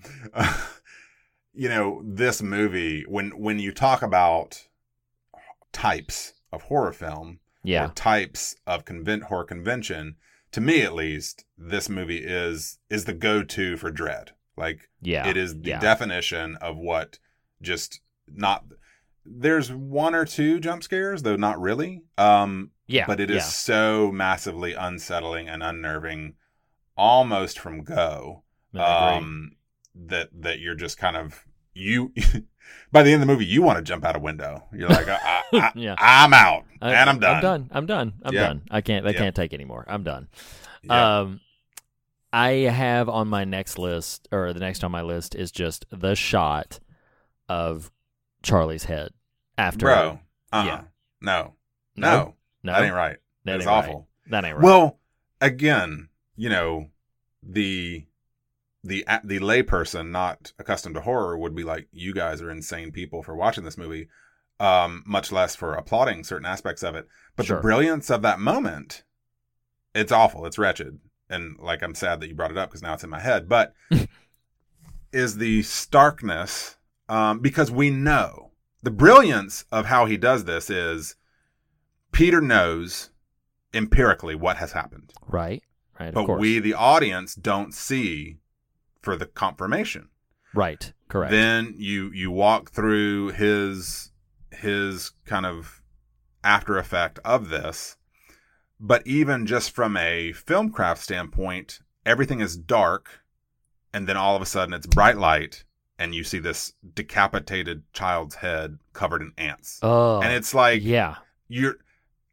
you 1.55 1.69
know, 1.69 2.03
this 2.05 2.43
movie 2.43 3.05
when 3.09 3.31
when 3.39 3.59
you 3.59 3.73
talk 3.73 4.03
about 4.03 4.67
types 5.73 6.35
of 6.53 6.63
horror 6.63 6.93
film, 6.93 7.41
Yeah. 7.63 7.87
or 7.87 7.89
types 7.93 8.57
of 8.67 8.85
convent 8.85 9.25
horror 9.25 9.45
convention, 9.45 10.17
to 10.53 10.61
me 10.61 10.83
at 10.83 10.95
least, 10.95 11.45
this 11.59 11.89
movie 11.89 12.23
is 12.25 12.79
is 12.91 13.05
the 13.05 13.15
go 13.15 13.43
to 13.43 13.77
for 13.77 13.91
dread. 13.91 14.33
Like 14.57 14.89
Yeah, 15.01 15.27
it 15.29 15.37
is 15.37 15.55
the 15.61 15.71
yeah. 15.71 15.81
definition 15.81 16.57
of 16.57 16.77
what 16.77 17.19
just 17.61 18.01
not 18.29 18.65
there's 19.25 19.71
one 19.73 20.15
or 20.15 20.25
two 20.25 20.59
jump 20.61 20.83
scares, 20.83 21.23
though 21.23 21.37
not 21.37 21.61
really. 21.61 22.03
Um 22.19 22.71
Yeah, 22.87 23.07
but 23.07 23.21
it 23.21 23.31
is 23.31 23.37
yeah. 23.37 23.43
so 23.43 24.11
massively 24.13 24.75
unsettling 24.75 25.49
and 25.49 25.63
unnerving 25.63 26.35
almost 26.97 27.59
from 27.59 27.83
go 27.83 28.45
um 28.75 29.53
that 29.95 30.29
that 30.33 30.59
you're 30.61 30.75
just 30.75 30.99
kind 30.99 31.17
of 31.17 31.45
you 31.75 32.13
by 32.93 33.03
the 33.03 33.11
end 33.13 33.23
of 33.23 33.27
the 33.29 33.33
movie 33.33 33.47
you 33.47 33.63
want 33.63 33.79
to 33.79 33.83
jump 33.83 34.05
out 34.05 34.15
a 34.15 34.19
window 34.19 34.63
you're 34.73 34.89
like 34.89 35.09
I, 35.09 35.43
I, 35.55 35.73
Yeah. 35.75 35.95
i'm 35.99 36.33
out 36.35 36.65
I- 36.81 36.93
and 36.93 37.11
i'm 37.11 37.19
done 37.19 37.37
I'm 37.37 37.43
done. 37.43 37.69
I'm 37.73 37.87
done. 37.87 38.13
I'm 38.25 38.35
Yeah. 38.35 38.47
done. 38.49 38.63
I 38.71 38.81
can't. 38.81 39.07
I 39.07 39.11
Yeah. 39.11 39.19
can't 39.19 39.37
take 39.37 39.53
anymore. 39.55 39.85
I'm 39.89 40.03
done. 40.03 40.29
Um, 40.91 41.41
I 42.33 42.51
have 42.53 43.09
on 43.09 43.29
my 43.29 43.45
next 43.45 43.79
list, 43.79 44.27
or 44.33 44.53
the 44.53 44.61
next 44.61 44.83
on 44.83 44.91
my 44.91 45.03
list, 45.03 45.35
is 45.35 45.53
just 45.53 45.85
the 45.91 46.15
shot 46.17 46.81
of 47.49 47.91
Charlie's 48.43 48.85
head 48.85 49.11
after. 49.59 49.87
bro 49.87 50.19
uh-uh. 50.53 50.65
yeah. 50.65 50.81
no 51.21 51.55
No? 51.97 52.35
no 52.63 52.73
that 52.73 52.83
ain't 52.83 52.95
right 52.95 53.17
That 53.45 53.53
that 53.53 53.61
is 53.61 53.67
ain't 53.67 53.67
right. 53.69 53.85
awful 53.89 54.09
That 54.31 54.45
ain't 54.45 54.57
right. 54.57 54.65
well 54.65 54.99
again 55.41 56.09
you 56.37 56.49
know 56.49 56.89
the 57.43 58.07
the 58.85 59.05
the 59.25 59.39
layperson 59.39 60.11
not 60.11 60.53
accustomed 60.59 60.95
to 60.97 61.01
horror 61.03 61.39
would 61.39 61.55
be 61.55 61.63
like 61.65 61.87
you 61.93 62.13
guys 62.13 62.43
are 62.43 62.51
insane 62.51 62.91
people 62.91 63.23
for 63.23 63.37
watching 63.37 63.63
this 63.65 63.79
movie 63.79 64.09
um 64.61 65.03
much 65.07 65.31
less 65.33 65.55
for 65.57 65.75
applauding 65.75 66.25
certain 66.25 66.47
aspects 66.47 66.83
of 66.83 66.95
it. 66.95 67.07
But 67.37 67.47
Sure. 67.47 67.57
the 67.57 67.63
brilliance 67.63 68.11
of 68.11 68.23
that 68.23 68.41
moment 68.41 69.05
it's 69.95 70.11
awful. 70.13 70.47
It's 70.47 70.59
wretched. 70.59 70.99
And 71.31 71.57
like 71.59 71.83
i'm 71.83 71.95
sad 71.95 72.21
that 72.21 72.29
you 72.29 72.35
brought 72.35 72.51
it 72.51 72.59
up 72.59 72.71
because 72.71 72.83
now 72.83 72.95
it's 72.95 73.05
in 73.05 73.11
my 73.11 73.21
head. 73.21 73.49
But 73.49 73.73
is 75.13 75.37
the 75.37 75.63
starkness 75.63 76.77
um 77.09 77.41
because 77.41 77.71
we 77.71 77.91
know. 77.91 78.51
The 78.83 78.91
brilliance 78.91 79.65
of 79.71 79.87
how 79.87 80.07
he 80.07 80.17
does 80.17 80.45
this 80.45 80.69
is 80.71 81.15
peter 82.11 82.41
knows 82.41 83.11
empirically 83.73 84.35
what 84.35 84.57
has 84.57 84.73
happened. 84.73 85.13
Right, 85.27 85.63
right. 86.01 86.09
Of 86.09 86.15
but 86.15 86.27
course. 86.27 86.41
we 86.41 86.59
the 86.59 86.75
audience 86.75 87.35
don't 87.35 87.73
see 87.73 88.39
for 89.03 89.17
the 89.17 89.27
confirmation 89.27 90.09
right, 90.55 90.93
correct. 91.09 91.31
then 91.31 91.75
you 91.77 92.11
you 92.13 92.31
walk 92.31 92.71
through 92.71 93.29
his 93.31 94.11
his 94.51 95.13
kind 95.25 95.47
of 95.47 95.83
after 96.45 96.79
effect 96.79 97.19
of 97.25 97.49
this 97.49 97.97
but 98.81 99.07
even 99.07 99.47
just 99.47 99.71
from 99.71 99.97
a 99.97 100.33
film 100.33 100.71
craft 100.71 101.03
standpoint 101.03 101.81
everything 102.05 102.41
is 102.41 102.57
dark 102.57 103.23
and 103.93 104.09
then 104.09 104.17
all 104.17 104.35
of 104.35 104.43
a 104.43 104.47
sudden 104.47 104.75
it's 104.75 104.87
bright 104.87 105.17
light 105.17 105.65
and 105.99 106.15
you 106.15 106.25
see 106.25 106.39
this 106.39 106.73
decapitated 106.95 107.83
child's 107.93 108.35
head 108.35 108.79
covered 108.93 109.23
in 109.23 109.33
ants 109.39 109.79
oh, 109.83 110.21
and 110.21 110.33
it's 110.33 110.53
like 110.53 110.83
yeah. 110.83 111.17
you're 111.49 111.77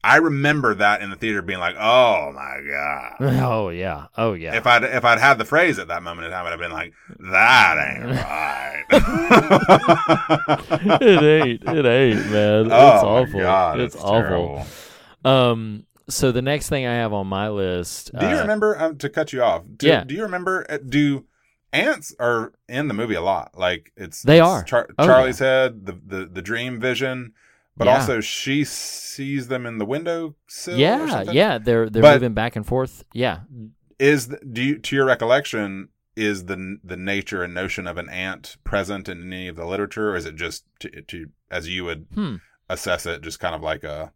i 0.04 0.18
remember 0.18 0.74
that 0.76 1.02
in 1.02 1.10
the 1.10 1.16
theater 1.16 1.42
being 1.42 1.60
like 1.60 1.76
oh 1.78 2.32
my 2.34 2.60
god 2.70 3.16
Oh 3.42 3.70
yeah. 3.70 4.08
Oh 4.18 4.34
yeah. 4.34 4.56
if 4.56 4.66
I'd 4.68 4.84
if 4.84 5.04
I'd 5.06 5.20
had 5.20 5.38
the 5.38 5.46
phrase 5.46 5.80
at 5.80 5.88
that 5.90 6.04
moment 6.04 6.26
in 6.28 6.32
time, 6.32 6.46
I'd 6.46 6.52
have 6.52 6.60
been 6.60 6.72
like, 6.72 6.94
"That 7.20 7.78
ain't 7.78 8.06
right." 8.16 8.84
it 11.02 11.24
ain't. 11.24 11.64
It 11.64 11.86
ain't, 11.86 12.32
man. 12.32 12.66
It's 12.66 12.74
oh 12.74 13.08
awful. 13.08 13.40
god, 13.40 13.80
it's, 13.80 13.96
it's, 13.96 14.04
awful. 14.04 14.66
Um. 15.26 15.86
So 16.10 16.32
the 16.32 16.42
next 16.42 16.70
thing 16.70 16.86
I 16.88 16.94
have 16.96 17.14
on 17.14 17.28
my 17.28 17.50
list. 17.50 18.12
Do 18.18 18.26
you 18.28 18.36
uh, 18.36 18.42
remember 18.42 18.80
um, 18.82 18.98
to 18.98 19.10
cut 19.10 19.32
you 19.34 19.44
off? 19.44 19.64
Do, 19.78 19.88
Yeah. 19.88 20.04
Do 20.04 20.16
you 20.16 20.24
remember? 20.24 20.66
uh, 20.70 20.78
Do 20.78 21.26
ants 21.72 22.16
are 22.20 22.52
in 22.68 22.88
the 22.88 22.94
movie 22.96 23.14
a 23.16 23.22
lot? 23.22 23.52
Like 23.58 23.92
it's 23.96 24.24
They 24.24 24.40
it's 24.40 24.48
are. 24.48 24.64
Char- 24.64 24.90
Oh, 24.98 25.06
Charlie's 25.06 25.40
head, 25.40 25.86
the, 25.86 26.00
the 26.06 26.26
the 26.26 26.42
dream 26.42 26.80
vision, 26.80 27.34
but 27.80 27.88
Yeah. 27.88 27.96
also 27.96 28.20
she 28.22 28.64
sees 28.66 29.48
them 29.48 29.66
in 29.66 29.80
the 29.80 29.86
window 29.86 30.36
sill. 30.48 30.78
Yeah, 30.78 31.24
yeah. 31.32 31.58
They're 31.58 31.90
they're 31.90 32.04
But- 32.04 32.16
moving 32.22 32.34
back 32.36 32.56
and 32.56 32.66
forth. 32.66 33.04
Yeah. 33.14 33.40
Is 33.98 34.28
the, 34.28 34.38
do 34.40 34.62
you 34.62 34.78
to 34.78 34.96
your 34.96 35.06
recollection? 35.06 35.90
Is 36.16 36.46
the 36.46 36.78
the 36.84 36.98
nature 36.98 37.44
and 37.44 37.54
notion 37.54 37.88
of 37.88 37.98
an 37.98 38.10
ant 38.10 38.58
present 38.64 39.08
in 39.10 39.24
any 39.34 39.48
of 39.48 39.56
the 39.56 39.66
literature, 39.66 40.12
or 40.12 40.16
is 40.18 40.26
it 40.26 40.36
just 40.36 40.66
to, 40.82 41.02
to 41.04 41.28
as 41.50 41.68
you 41.70 41.86
would 41.86 42.06
Hmm. 42.14 42.36
assess 42.70 43.06
it, 43.06 43.22
just 43.22 43.40
kind 43.40 43.56
of 43.56 43.62
like 43.62 43.84
a 43.84 44.12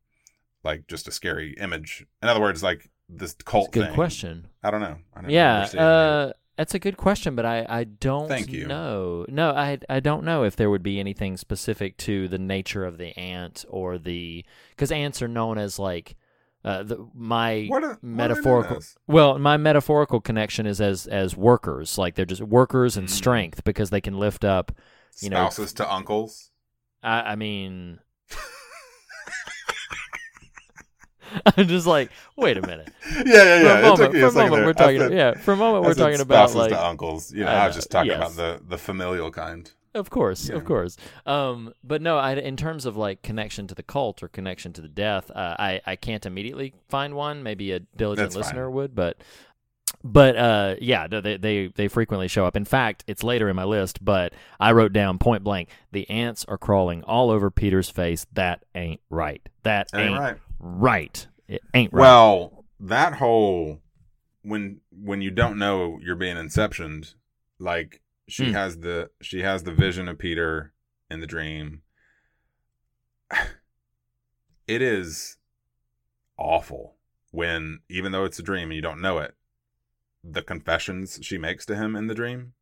like 0.64 0.86
just 0.88 1.07
a 1.07 1.11
scary 1.11 1.53
image? 1.57 2.05
In 2.22 2.28
other 2.30 2.41
words, 2.41 2.61
like 2.61 2.89
this 3.09 3.36
cult 3.45 3.72
Good 3.72 3.86
thing. 3.88 3.93
question. 3.95 4.47
I 4.64 4.72
don't 4.72 4.82
know. 4.82 4.97
I 5.16 5.22
Yeah. 5.28 5.47
remember 5.53 5.68
seeing 5.70 5.84
it. 5.84 5.88
Uh, 5.88 6.34
that's 6.58 6.74
a 6.76 6.80
good 6.80 6.97
question, 6.97 7.36
but 7.36 7.45
I 7.45 7.66
I 7.68 7.84
don't 7.86 8.28
Thank 8.28 8.51
you. 8.51 8.68
know. 8.68 9.26
No, 9.30 9.51
I 9.51 9.80
I 9.89 9.99
don't 9.99 10.24
know 10.24 10.43
if 10.43 10.56
there 10.56 10.70
would 10.70 10.84
be 10.84 10.99
anything 10.99 11.38
specific 11.38 11.97
to 11.99 12.28
the 12.28 12.38
nature 12.38 12.86
of 12.86 12.97
the 12.97 13.18
ant 13.18 13.66
or 13.70 13.97
the 13.97 14.45
because 14.72 14.91
ants 14.91 15.22
are 15.22 15.28
known 15.28 15.58
as 15.58 15.80
like. 15.80 16.16
Uh, 16.66 16.82
the, 16.82 17.06
my 17.14 17.66
What 17.68 17.84
are- 17.84 17.89
what 17.89 18.04
metaphorical 18.04 18.78
as? 18.78 18.95
well 19.06 19.38
my 19.38 19.58
metaphorical 19.58 20.22
connection 20.22 20.66
is 20.66 20.80
as 20.80 21.06
as 21.08 21.36
workers 21.36 21.97
like 21.97 22.16
they're 22.16 22.24
just 22.26 22.41
workers 22.41 22.95
and 22.95 23.10
Mm. 23.10 23.12
strength 23.12 23.66
because 23.66 23.89
they 23.89 23.99
can 23.99 24.18
lift 24.18 24.45
up 24.45 24.72
you 25.20 25.30
know 25.30 25.36
spouses 25.49 25.74
to 25.74 25.93
uncles. 25.93 26.51
I, 27.04 27.34
I 27.34 27.36
mean, 27.36 27.99
I'm 31.58 31.68
just 31.68 31.88
like, 31.88 32.12
wait 32.36 32.58
a 32.58 32.62
minute. 32.62 32.90
Yeah, 33.14 33.24
yeah, 33.24 33.60
For 33.60 33.64
yeah. 33.66 33.78
a 33.78 33.82
moment, 33.82 33.98
took 34.00 34.12
for 34.14 34.28
a 34.28 34.32
moment, 34.50 34.66
we're 34.66 34.74
talking. 34.74 35.00
said- 35.00 35.14
yeah, 35.14 35.34
for 35.36 35.54
a 35.54 35.58
moment, 35.58 35.86
we're 35.86 35.94
talking 35.94 36.20
about 36.22 36.54
like, 36.56 36.70
to 36.72 36.86
uncles. 36.86 37.32
You 37.34 37.44
know, 37.46 37.52
I 37.52 37.64
I, 37.64 37.68
was 37.68 37.76
just 37.76 37.90
talking 37.92 38.12
yes. 38.12 38.18
about 38.18 38.36
the 38.36 38.62
the 38.68 38.78
familial 38.78 39.32
kind. 39.32 39.72
of 39.94 40.10
course, 40.10 40.50
Yeah. 40.50 40.56
of 40.56 40.66
course. 40.66 40.98
Um, 41.26 41.74
but 41.84 42.02
no, 42.02 42.18
I, 42.18 42.34
in 42.34 42.58
terms 42.58 42.86
of 42.86 42.98
like 42.98 43.22
connection 43.22 43.68
to 43.68 43.76
the 43.76 43.84
cult 43.84 44.24
or 44.24 44.28
connection 44.28 44.74
to 44.74 44.82
the 44.82 44.88
death, 44.88 45.30
uh, 45.32 45.56
I 45.60 45.82
I 45.86 45.96
can't 45.96 46.26
immediately 46.26 46.74
find 46.90 47.14
one. 47.16 47.44
Maybe 47.44 47.72
a 47.72 47.80
diligent 47.80 48.26
That's 48.32 48.36
fine. 48.36 48.42
listener 48.44 48.70
would, 48.72 48.96
but. 48.96 49.18
But 50.06 50.36
uh, 50.36 50.76
yeah, 50.82 51.08
they, 51.08 51.38
they 51.38 51.68
they 51.68 51.88
frequently 51.88 52.28
show 52.28 52.46
up. 52.46 52.58
In 52.58 52.66
fact, 52.66 53.06
it's 53.08 53.24
later 53.24 53.48
in 53.48 53.56
my 53.56 53.64
list, 53.64 54.04
but 54.04 54.34
I 54.60 54.74
wrote 54.74 54.92
down 54.92 55.18
point 55.18 55.44
blank: 55.46 55.70
the 55.94 56.10
ants 56.10 56.44
are 56.46 56.58
crawling 56.58 57.04
all 57.04 57.30
over 57.30 57.50
Peter's 57.50 57.90
face. 57.90 58.26
That 58.34 58.66
ain't 58.76 59.00
right. 59.10 59.48
That 59.64 59.90
Ain't 59.94 60.10
ain't, 60.10 60.20
right. 60.20 60.38
Right. 60.64 61.28
It 61.47 61.61
ain't 61.74 61.91
right. 61.93 62.01
Well, 62.01 62.66
that 62.80 63.14
whole 63.16 63.82
when 64.43 64.82
when 64.91 65.22
you 65.22 65.30
don't 65.32 65.57
know 65.57 65.99
you're 66.01 66.16
being 66.16 66.38
inceptioned, 66.38 67.14
like 67.59 68.01
she 68.28 68.47
Hmm. 68.47 68.54
has 68.54 68.79
the 68.79 69.09
she 69.21 69.42
has 69.42 69.63
the 69.63 69.74
vision 69.74 70.08
of 70.08 70.17
Peter 70.17 70.74
in 71.09 71.20
the 71.20 71.28
dream. 71.28 71.82
It 74.66 74.82
is 74.82 75.38
awful 76.38 76.96
when 77.32 77.79
even 77.89 78.12
though 78.13 78.24
it's 78.24 78.39
a 78.39 78.43
dream 78.43 78.70
and 78.70 78.75
you 78.75 78.82
don't 78.82 79.01
know 79.01 79.17
it, 79.17 79.36
the 80.24 80.42
confessions 80.42 81.20
she 81.21 81.38
makes 81.38 81.66
to 81.66 81.75
him 81.75 81.96
in 81.97 82.08
the 82.08 82.16
dream. 82.16 82.54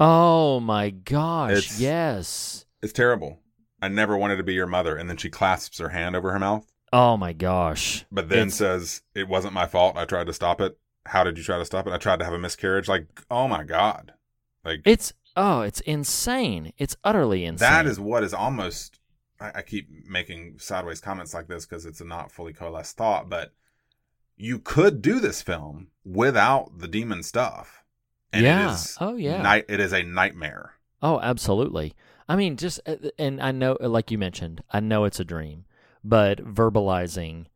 Oh 0.00 0.60
my 0.60 0.88
gosh! 0.90 1.50
It's- 1.52 1.78
yes. 1.80 2.64
It's 2.82 2.94
terrible. 2.94 3.40
I 3.82 3.88
never 3.88 4.16
wanted 4.16 4.36
to 4.36 4.42
be 4.42 4.54
your 4.54 4.66
mother, 4.66 4.96
and 4.96 5.10
then 5.10 5.18
she 5.18 5.28
clasps 5.28 5.78
her 5.78 5.90
hand 5.90 6.16
over 6.16 6.32
her 6.32 6.38
mouth. 6.38 6.71
Oh 6.92 7.16
my 7.16 7.32
gosh! 7.32 8.04
but 8.12 8.28
then 8.28 8.48
It's- 8.48 8.54
says 8.56 9.02
it 9.14 9.28
wasn't 9.28 9.54
my 9.54 9.66
fault. 9.66 9.96
I 9.96 10.04
tried 10.04 10.26
to 10.26 10.32
stop 10.32 10.60
it. 10.60 10.78
How 11.06 11.24
did 11.24 11.36
you 11.38 11.44
try 11.44 11.58
to 11.58 11.64
stop 11.64 11.86
it? 11.86 11.92
I 11.92 11.96
tried 11.98 12.18
to 12.20 12.24
have 12.24 12.34
a 12.34 12.38
miscarriage. 12.38 12.88
Like, 12.88 13.06
oh 13.30 13.48
my 13.48 13.64
god, 13.64 14.12
like 14.64 14.82
It's 14.84 15.12
oh, 15.36 15.62
it's 15.62 15.80
insane. 15.80 16.72
It's 16.78 16.96
utterly 17.02 17.44
insane. 17.44 17.68
that 17.70 17.86
is 17.86 17.98
what 17.98 18.22
is 18.22 18.34
almost. 18.34 19.00
I, 19.40 19.50
I 19.56 19.62
keep 19.62 19.88
making 20.06 20.58
sideways 20.58 21.00
comments 21.00 21.34
like 21.34 21.48
this 21.48 21.66
because 21.66 21.86
it's 21.86 22.00
a 22.00 22.04
not 22.04 22.30
fully 22.30 22.52
coalesced 22.52 22.96
thought, 22.96 23.28
but 23.28 23.52
you 24.36 24.58
could 24.58 25.02
do 25.02 25.18
this 25.18 25.40
film 25.42 25.88
without 26.04 26.78
the 26.78 26.88
demon 26.88 27.22
stuff. 27.22 27.82
And 28.32 28.44
Yeah. 28.44 28.70
It 28.70 28.74
is 28.74 28.96
Oh, 29.00 29.16
yeah. 29.16 29.42
Night, 29.42 29.64
it 29.68 29.80
is 29.80 29.92
a 29.92 30.02
nightmare. 30.02 30.74
Oh, 31.02 31.20
absolutely. 31.20 31.94
I 32.28 32.36
mean, 32.36 32.56
just 32.56 32.80
uh, 32.86 32.96
and 33.18 33.40
I 33.42 33.50
know, 33.50 33.76
like 33.80 34.10
you 34.10 34.18
mentioned, 34.18 34.62
I 34.70 34.80
know 34.80 35.04
it's 35.04 35.18
a 35.20 35.24
dream, 35.24 35.64
but 36.04 36.38
verbalizing, 36.38 37.46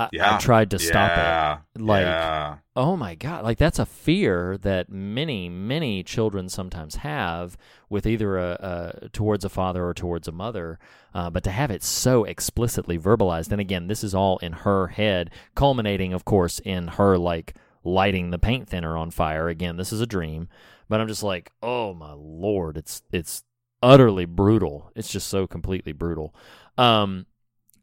I, 0.00 0.08
Yeah. 0.12 0.34
I 0.36 0.38
tried 0.38 0.70
to 0.70 0.78
stop 0.78 1.10
Yeah. 1.10 1.58
it. 1.76 1.80
Like, 1.82 2.04
yeah. 2.06 2.56
oh 2.74 2.96
my 2.96 3.14
god, 3.14 3.44
like 3.44 3.58
that's 3.58 3.78
a 3.78 3.86
fear 3.86 4.56
that 4.62 4.88
many, 4.90 5.48
many 5.48 6.02
children 6.02 6.48
sometimes 6.48 6.96
have 6.96 7.56
with 7.88 8.06
either 8.06 8.38
a, 8.38 8.96
a 9.04 9.08
towards 9.10 9.44
a 9.44 9.48
father 9.48 9.84
or 9.86 9.94
towards 9.94 10.26
a 10.28 10.32
mother. 10.32 10.78
Uh, 11.14 11.28
but 11.30 11.44
to 11.44 11.50
have 11.50 11.70
it 11.70 11.82
so 11.82 12.24
explicitly 12.24 12.98
verbalized, 12.98 13.52
and 13.52 13.60
again, 13.60 13.86
this 13.86 14.02
is 14.02 14.14
all 14.14 14.38
in 14.38 14.52
her 14.52 14.88
head, 14.88 15.30
culminating, 15.54 16.12
of 16.14 16.24
course, 16.24 16.58
in 16.60 16.88
her 16.88 17.18
like 17.18 17.54
lighting 17.84 18.30
the 18.30 18.38
paint 18.38 18.68
thinner 18.68 18.96
on 18.96 19.10
fire. 19.10 19.48
Again, 19.48 19.76
this 19.76 19.92
is 19.92 20.00
a 20.00 20.06
dream, 20.06 20.48
but 20.88 21.00
I'm 21.00 21.08
just 21.08 21.22
like, 21.22 21.52
oh 21.62 21.92
my 21.94 22.12
lord, 22.14 22.76
it's 22.78 23.02
it's 23.12 23.44
utterly 23.82 24.24
brutal. 24.24 24.90
It's 24.96 25.10
just 25.12 25.26
so 25.28 25.46
completely 25.46 25.92
brutal. 25.92 26.34
Um, 26.78 27.26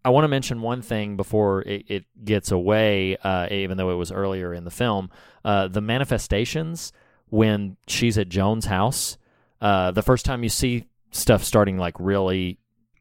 I 0.05 0.09
want 0.11 0.23
to 0.23 0.27
mention 0.29 0.61
one 0.61 0.81
thing 0.81 1.17
before 1.17 1.61
it, 1.63 1.85
it 1.87 2.05
gets 2.23 2.51
away, 2.51 3.17
uh, 3.17 3.47
even 3.51 3.77
though 3.77 3.89
it 3.91 3.95
was 3.95 4.11
earlier 4.11 4.53
in 4.53 4.63
the 4.63 4.71
film. 4.71 5.09
Uh, 5.43 5.67
the 5.67 5.81
manifestations 5.81 6.93
when 7.29 7.75
she's 7.87 8.17
at 8.17 8.29
Joan's 8.29 8.65
house, 8.65 9.17
uh, 9.61 9.91
the 9.91 10.01
first 10.01 10.25
time 10.25 10.41
you 10.43 10.49
see 10.49 10.87
stuff 11.11 11.43
starting 11.43 11.77
like 11.77 11.95
really 11.99 12.59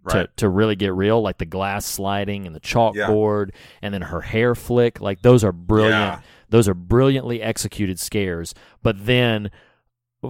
to, 0.08 0.16
Right. 0.18 0.36
to 0.38 0.48
really 0.48 0.74
get 0.76 0.94
real, 0.94 1.20
like 1.20 1.38
the 1.38 1.44
glass 1.44 1.84
sliding 1.84 2.46
and 2.46 2.54
the 2.56 2.60
chalkboard, 2.60 3.50
and 3.82 3.92
then 3.92 4.02
her 4.02 4.20
hair 4.22 4.54
flick. 4.54 5.00
Like 5.00 5.22
those 5.22 5.44
are 5.44 5.52
brilliant. 5.52 5.92
Yeah. 5.94 6.20
Those 6.48 6.66
are 6.68 6.74
brilliantly 6.74 7.42
executed 7.42 7.98
scares. 8.00 8.54
But 8.82 9.04
then, 9.06 9.50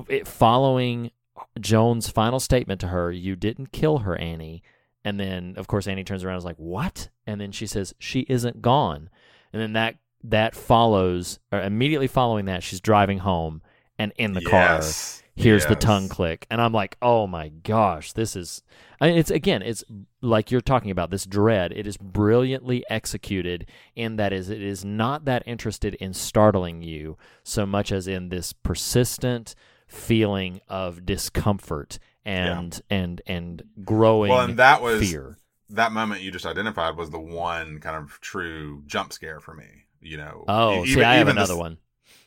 it, 0.09 0.27
following 0.27 1.13
Joan's 1.61 2.09
final 2.09 2.41
statement 2.41 2.81
to 2.81 2.89
her, 2.89 3.13
"You 3.13 3.37
didn't 3.37 3.71
kill 3.73 3.99
her, 3.99 4.17
Annie." 4.17 4.63
And 5.05 5.19
then, 5.19 5.55
of 5.57 5.67
course, 5.69 5.87
Annie 5.87 6.05
turns 6.05 6.25
around 6.25 6.35
and 6.35 6.41
is 6.41 6.45
like, 6.45 6.57
"What?" 6.57 7.09
And 7.27 7.41
then 7.41 7.53
she 7.53 7.67
says, 7.67 7.95
"She 7.99 8.21
isn't 8.29 8.61
gone." 8.63 9.11
And 9.53 9.63
then 9.63 9.73
that 9.75 9.97
that 10.25 10.55
follows, 10.55 11.39
or 11.53 11.63
immediately 11.63 12.09
following 12.09 12.47
that, 12.47 12.63
she's 12.63 12.81
driving 12.81 13.19
home, 13.19 13.63
and 13.99 14.13
in 14.19 14.33
the 14.35 14.43
car, 14.43 14.77
Yes. 14.77 15.23
here's 15.37 15.67
the 15.67 15.77
tongue 15.77 16.09
click 16.09 16.45
and 16.51 16.61
i'm 16.61 16.73
like 16.73 16.97
oh 17.01 17.25
my 17.29 17.49
gosh 17.49 18.13
this 18.13 18.35
is 18.35 18.61
I 19.01 19.09
mean, 19.09 19.19
it's 19.19 19.31
again 19.31 19.63
it's 19.63 19.85
like 20.21 20.51
you're 20.51 20.61
talking 20.61 20.91
about 20.91 21.11
this 21.13 21.25
dread 21.25 21.73
it 21.73 21.87
is 21.87 21.97
brilliantly 21.97 22.83
executed 22.91 23.67
in 23.95 24.17
that 24.17 24.33
is 24.33 24.51
it 24.51 24.61
is 24.61 24.85
not 24.85 25.27
that 25.27 25.45
interested 25.47 25.95
in 25.95 26.13
startling 26.13 26.83
you 26.83 27.17
so 27.45 27.65
much 27.67 27.93
as 27.93 28.09
in 28.09 28.31
this 28.31 28.53
persistent 28.53 29.55
feeling 29.87 30.61
of 30.69 31.07
discomfort 31.07 32.01
and 32.25 32.81
and 32.91 33.23
and 33.27 33.63
growing 33.85 34.31
Well, 34.31 34.41
and 34.43 34.59
that 34.59 34.83
was 34.83 35.01
fear 35.01 35.39
that 35.71 35.93
moment 35.93 36.23
you 36.23 36.31
just 36.31 36.47
identified 36.47 36.97
was 36.97 37.11
the 37.11 37.21
one 37.21 37.81
kind 37.81 37.97
of 37.97 38.21
true 38.21 38.83
jump 38.87 39.13
scare 39.13 39.41
for 39.41 39.55
me. 39.55 39.87
You 40.01 40.17
know. 40.19 40.45
oh 40.49 40.85
E- 40.85 40.87
see 40.87 41.03
i 41.05 41.15
have 41.17 41.29
another 41.29 41.55
s- 41.55 41.57
one 41.57 41.79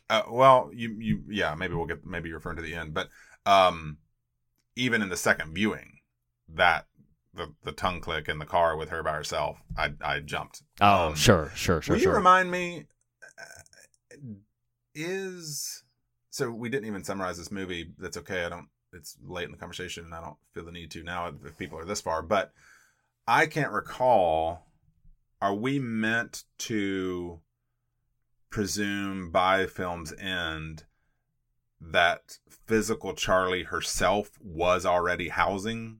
Uh, 0.10 0.24
well, 0.30 0.72
you 0.74 0.92
you 1.00 1.24
yeah, 1.30 1.56
maybe 1.56 1.74
we'll 1.76 1.88
get 1.88 2.06
maybe 2.06 2.30
you're 2.30 2.38
referring 2.40 2.58
to 2.58 2.64
the 2.64 2.76
end, 2.76 2.94
but 2.94 3.10
um, 3.46 3.98
even 4.76 5.02
in 5.02 5.10
the 5.10 5.18
second 5.18 5.54
viewing, 5.54 6.00
that 6.50 6.88
the 7.34 7.54
the 7.64 7.72
tongue 7.74 8.02
click 8.02 8.30
in 8.30 8.40
the 8.40 8.46
car 8.46 8.78
with 8.78 8.90
her 8.90 9.04
by 9.04 9.14
herself, 9.14 9.58
I 9.78 9.94
I 10.02 10.20
jumped. 10.20 10.64
oh 10.82 11.10
Um, 11.10 11.16
sure 11.16 11.52
sure 11.56 11.82
sure 11.82 11.96
Will 11.96 12.00
sure 12.00 12.12
you 12.12 12.16
remind 12.18 12.52
me? 12.52 12.88
uh, 13.40 13.62
Is 14.94 15.84
so 16.30 16.52
we 16.52 16.70
didn't 16.70 16.88
even 16.88 17.04
summarize 17.04 17.38
this 17.38 17.52
movie. 17.52 17.92
That's 17.98 18.18
okay. 18.18 18.46
I 18.46 18.50
don't. 18.50 18.68
It's 18.94 19.18
late 19.26 19.46
in 19.46 19.52
the 19.52 19.58
conversation, 19.58 20.06
and 20.06 20.14
I 20.14 20.22
don't 20.22 20.38
feel 20.54 20.66
the 20.66 20.72
need 20.72 20.92
to 20.92 21.04
now 21.04 21.32
if 21.46 21.58
people 21.58 21.80
are 21.80 21.86
this 21.86 22.02
far. 22.02 22.22
But 22.22 22.54
I 23.28 23.46
can't 23.46 23.72
recall. 23.72 24.68
Are 25.42 25.56
we 25.56 25.80
meant 25.80 26.44
to 26.60 27.40
presume 28.50 29.32
by 29.32 29.66
film's 29.66 30.14
end 30.14 30.84
that 31.80 32.38
physical 32.68 33.14
Charlie 33.14 33.64
herself 33.64 34.32
was 34.40 34.86
already 34.86 35.30
housing 35.30 36.00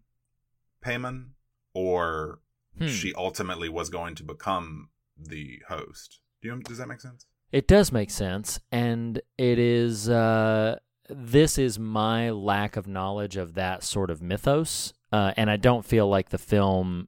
Paimon, 0.86 1.30
or 1.74 2.40
Hmm. 2.78 2.88
she 2.88 3.14
ultimately 3.16 3.68
was 3.70 3.90
going 3.90 4.16
to 4.16 4.24
become 4.24 4.90
the 5.18 5.62
host? 5.68 6.20
Do 6.42 6.50
you 6.50 6.60
does 6.62 6.78
that 6.78 6.88
make 6.88 7.02
sense? 7.02 7.26
It 7.52 7.68
does 7.68 7.92
make 7.92 8.10
sense, 8.12 8.60
and 8.72 9.22
it 9.38 9.60
is. 9.60 10.10
Uh, 10.10 10.80
this 11.16 11.58
is 11.58 11.78
my 11.80 12.30
lack 12.30 12.78
of 12.78 12.88
knowledge 12.88 13.38
of 13.38 13.54
that 13.56 13.84
sort 13.84 14.10
of 14.10 14.22
mythos, 14.22 14.94
uh, 15.12 15.34
and 15.38 15.50
I 15.50 15.58
don't 15.58 15.86
feel 15.86 16.08
like 16.08 16.30
the 16.30 16.38
film 16.38 17.08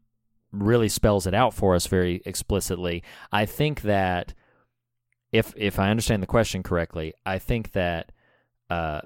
really 0.52 0.90
spells 0.90 1.26
it 1.26 1.34
out 1.34 1.54
for 1.54 1.76
us 1.76 1.88
very 1.88 2.22
explicitly. 2.26 3.04
I 3.32 3.46
think 3.46 3.82
that 3.82 4.34
if 5.32 5.54
if 5.58 5.80
I 5.80 5.90
understand 5.90 6.22
the 6.22 6.28
question 6.28 6.64
correctly, 6.64 7.14
I 7.26 7.40
think 7.40 7.72
that 7.72 8.12
uh, 8.70 9.02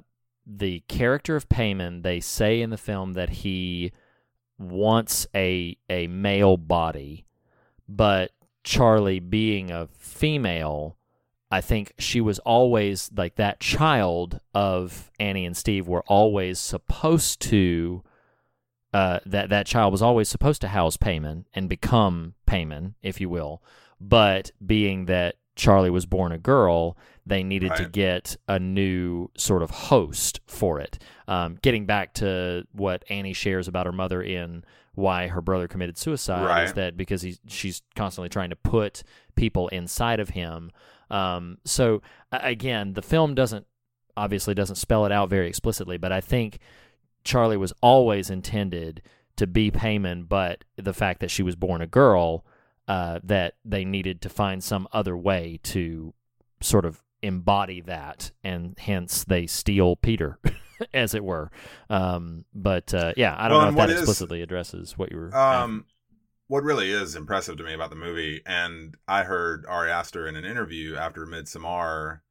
the 0.45 0.81
character 0.87 1.35
of 1.35 1.49
Paimon, 1.49 2.03
they 2.03 2.19
say 2.19 2.61
in 2.61 2.69
the 2.69 2.77
film 2.77 3.13
that 3.13 3.29
he 3.29 3.91
wants 4.59 5.25
a 5.33 5.77
a 5.89 6.07
male 6.07 6.57
body, 6.57 7.25
but 7.87 8.31
Charlie 8.63 9.21
being 9.21 9.71
a 9.71 9.87
female, 9.97 10.96
I 11.49 11.61
think 11.61 11.93
she 11.97 12.19
was 12.19 12.39
always 12.39 13.09
like 13.15 13.35
that 13.35 13.59
child 13.59 14.39
of 14.53 15.11
Annie 15.19 15.45
and 15.45 15.55
Steve 15.55 15.87
were 15.87 16.03
always 16.07 16.59
supposed 16.59 17.39
to 17.43 18.03
uh, 18.93 19.19
that 19.25 19.49
that 19.49 19.65
child 19.65 19.91
was 19.91 20.01
always 20.01 20.27
supposed 20.29 20.61
to 20.61 20.67
house 20.67 20.97
Paimon 20.97 21.45
and 21.53 21.69
become 21.69 22.33
Paimon, 22.47 22.95
if 23.01 23.21
you 23.21 23.29
will. 23.29 23.61
But 23.99 24.51
being 24.65 25.05
that 25.05 25.35
Charlie 25.55 25.89
was 25.89 26.05
born 26.05 26.31
a 26.31 26.37
girl, 26.37 26.97
they 27.25 27.43
needed 27.43 27.71
to 27.77 27.85
get 27.89 28.37
a 28.47 28.59
new 28.59 29.29
sort 29.37 29.61
of 29.63 29.69
host 29.69 30.39
for 30.45 30.79
it. 30.79 30.99
Um, 31.27 31.57
getting 31.61 31.85
back 31.85 32.13
to 32.15 32.65
what 32.71 33.03
Annie 33.09 33.33
shares 33.33 33.67
about 33.67 33.85
her 33.85 33.91
mother 33.91 34.21
in 34.21 34.63
why 34.95 35.27
her 35.27 35.41
brother 35.41 35.67
committed 35.67 35.97
suicide 35.97 36.43
is 36.63 36.73
that 36.73 36.97
because 36.97 37.21
he's 37.21 37.39
she's 37.47 37.81
constantly 37.95 38.29
trying 38.29 38.49
to 38.49 38.55
put 38.55 39.03
people 39.35 39.67
inside 39.69 40.19
of 40.19 40.29
him. 40.29 40.71
Um, 41.09 41.57
so 41.65 42.01
again, 42.31 42.93
the 42.93 43.01
film 43.01 43.35
doesn't 43.35 43.65
obviously 44.15 44.53
doesn't 44.53 44.75
spell 44.77 45.05
it 45.05 45.11
out 45.11 45.29
very 45.29 45.47
explicitly, 45.47 45.97
but 45.97 46.11
I 46.11 46.21
think 46.21 46.59
Charlie 47.23 47.57
was 47.57 47.73
always 47.81 48.29
intended 48.29 49.01
to 49.35 49.45
be 49.45 49.69
Paimon, 49.69 50.27
but 50.27 50.63
the 50.75 50.93
fact 50.93 51.19
that 51.19 51.29
she 51.29 51.43
was 51.43 51.55
born 51.55 51.81
a 51.81 51.87
girl, 51.87 52.43
uh, 52.87 53.19
that 53.23 53.55
they 53.63 53.85
needed 53.85 54.21
to 54.21 54.29
find 54.29 54.63
some 54.63 54.87
other 54.91 55.15
way 55.15 55.59
to 55.61 56.13
sort 56.61 56.85
of 56.85 57.03
embody 57.21 57.81
that, 57.81 58.31
and 58.43 58.75
hence 58.79 59.23
they 59.23 59.45
steal 59.45 59.95
Peter, 59.95 60.39
as 60.93 61.13
it 61.13 61.23
were. 61.23 61.51
Um, 61.89 62.45
but 62.55 62.93
uh, 62.93 63.13
yeah, 63.17 63.35
I 63.37 63.47
don't 63.47 63.57
Well, 63.57 63.61
know 63.61 63.67
if 63.69 63.75
that 63.75 63.79
what 63.81 63.89
is- 63.91 63.99
explicitly 63.99 64.41
addresses 64.41 64.97
what 64.97 65.11
you 65.11 65.17
were. 65.19 65.35
Um, 65.37 65.85
what 66.47 66.63
really 66.63 66.91
is 66.91 67.15
impressive 67.15 67.57
to 67.57 67.63
me 67.63 67.73
about 67.73 67.89
the 67.89 67.95
movie, 67.95 68.41
and 68.45 68.95
I 69.07 69.23
heard 69.23 69.65
Ari 69.67 69.91
Aster 69.91 70.27
in 70.27 70.35
an 70.35 70.45
interview 70.45 70.95
after 70.95 71.25
Midsommar 71.25 72.21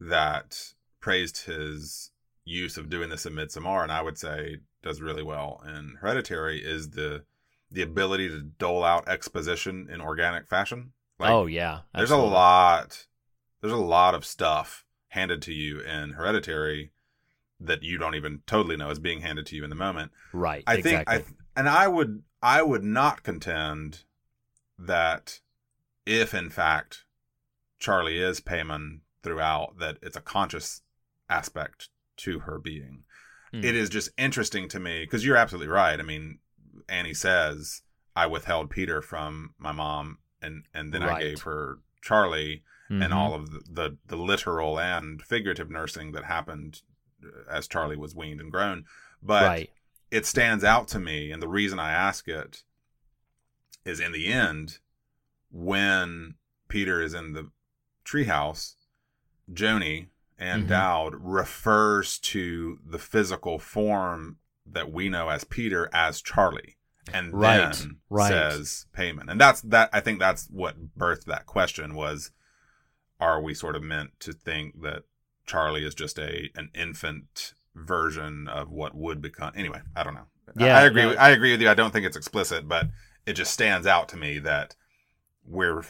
that 0.00 0.74
praised 1.00 1.44
his 1.44 2.10
use 2.44 2.76
of 2.76 2.90
doing 2.90 3.10
this 3.10 3.26
in 3.26 3.34
Midsommar, 3.34 3.82
and 3.82 3.92
I 3.92 4.02
would 4.02 4.18
say 4.18 4.58
does 4.82 5.00
really 5.00 5.22
well 5.22 5.62
in 5.66 5.98
Hereditary, 6.00 6.60
is 6.64 6.90
the 6.90 7.24
the 7.70 7.82
ability 7.82 8.28
to 8.28 8.40
dole 8.40 8.82
out 8.82 9.08
exposition 9.08 9.88
in 9.90 10.00
organic 10.00 10.48
fashion. 10.48 10.92
Like, 11.18 11.30
oh 11.30 11.46
yeah, 11.46 11.80
there's 11.94 12.10
a 12.10 12.16
lot 12.16 13.06
there's 13.60 13.72
a 13.72 13.76
lot 13.76 14.14
of 14.14 14.24
stuff 14.24 14.84
handed 15.08 15.42
to 15.42 15.52
you 15.52 15.80
in 15.80 16.10
Hereditary 16.10 16.92
that 17.60 17.82
you 17.82 17.98
don't 17.98 18.14
even 18.14 18.42
totally 18.46 18.76
know 18.76 18.90
is 18.90 18.98
being 18.98 19.20
handed 19.20 19.46
to 19.46 19.56
you 19.56 19.64
in 19.64 19.70
the 19.70 19.76
moment. 19.76 20.12
right. 20.32 20.62
I 20.66 20.76
exactly. 20.76 21.16
think 21.16 21.28
I 21.28 21.58
and 21.58 21.68
I 21.68 21.88
would 21.88 22.22
I 22.42 22.62
would 22.62 22.84
not 22.84 23.22
contend 23.22 24.04
that 24.78 25.40
if 26.06 26.32
in 26.34 26.50
fact 26.50 27.04
Charlie 27.78 28.18
is 28.18 28.40
Paimon 28.40 29.00
throughout 29.22 29.78
that 29.78 29.98
it's 30.02 30.16
a 30.16 30.20
conscious 30.20 30.82
aspect 31.28 31.88
to 32.18 32.40
her 32.40 32.58
being. 32.58 33.04
Hmm. 33.52 33.64
It 33.64 33.74
is 33.74 33.88
just 33.88 34.10
interesting 34.16 34.68
to 34.68 34.80
me 34.80 35.00
because 35.04 35.24
you're 35.24 35.36
absolutely 35.36 35.68
right. 35.68 35.98
I 35.98 36.02
mean, 36.02 36.38
Annie 36.88 37.14
says 37.14 37.82
I 38.14 38.26
withheld 38.26 38.70
Peter 38.70 39.02
from 39.02 39.54
my 39.58 39.72
mom 39.72 40.18
and 40.40 40.64
and 40.74 40.92
then 40.92 41.02
I 41.02 41.20
gave 41.20 41.42
her 41.42 41.78
Charlie 42.02 42.62
Mhm. 42.90 43.04
and 43.04 43.12
all 43.12 43.34
of 43.34 43.50
the, 43.50 43.60
the 43.70 43.96
the 44.06 44.16
literal 44.16 44.80
and 44.80 45.20
figurative 45.20 45.68
nursing 45.70 46.12
that 46.12 46.24
happened 46.24 46.80
uh, 47.22 47.50
as 47.50 47.68
Charlie 47.68 47.98
was 47.98 48.14
weaned 48.14 48.40
and 48.40 48.50
grown. 48.50 48.86
But 49.22 49.42
right. 49.42 49.70
It 50.10 50.24
stands 50.26 50.64
out 50.64 50.88
to 50.88 50.98
me, 50.98 51.30
and 51.32 51.42
the 51.42 51.48
reason 51.48 51.78
I 51.78 51.90
ask 51.92 52.28
it 52.28 52.62
is 53.84 54.00
in 54.00 54.12
the 54.12 54.32
end, 54.32 54.78
when 55.50 56.34
Peter 56.68 57.00
is 57.02 57.14
in 57.14 57.32
the 57.32 57.50
treehouse, 58.04 58.74
Joni 59.52 60.08
and 60.38 60.64
Mhm. 60.64 60.68
Dowd 60.68 61.14
refers 61.16 62.18
to 62.20 62.78
the 62.84 62.98
physical 62.98 63.58
form 63.58 64.38
that 64.66 64.90
we 64.92 65.08
know 65.08 65.28
as 65.30 65.44
Peter 65.44 65.88
as 65.92 66.20
Charlie, 66.22 66.76
and 67.12 67.32
Right, 67.32 67.72
then 67.72 68.00
right. 68.10 68.28
says 68.28 68.86
Paimon. 68.94 69.30
and 69.30 69.40
that's 69.40 69.62
that. 69.62 69.88
I 69.92 70.00
think 70.00 70.18
that's 70.18 70.46
what 70.48 70.94
birthed 70.96 71.24
that 71.24 71.46
question 71.46 71.94
was: 71.94 72.30
Are 73.20 73.40
we 73.42 73.52
sort 73.54 73.74
of 73.76 73.82
meant 73.82 74.20
to 74.20 74.32
think 74.32 74.82
that 74.82 75.04
Charlie 75.46 75.84
is 75.84 75.94
just 75.94 76.18
a 76.18 76.50
an 76.54 76.70
infant 76.74 77.54
version 77.84 78.48
of 78.48 78.70
what 78.70 78.94
would 78.94 79.20
become? 79.20 79.52
Anyway, 79.56 79.80
I 79.96 80.02
don't 80.02 80.14
know. 80.14 80.26
Yeah, 80.56 80.78
I, 80.78 80.82
agree. 80.84 81.02
no. 81.02 81.08
with, 81.10 81.18
I 81.18 81.30
agree 81.30 81.52
with 81.52 81.60
you. 81.60 81.68
I 81.68 81.74
don't 81.74 81.92
think 81.92 82.06
it's 82.06 82.16
explicit, 82.16 82.66
but 82.68 82.86
it 83.26 83.34
just 83.34 83.52
stands 83.52 83.86
out 83.86 84.08
to 84.10 84.16
me 84.16 84.38
that 84.38 84.74
we're, 85.44 85.82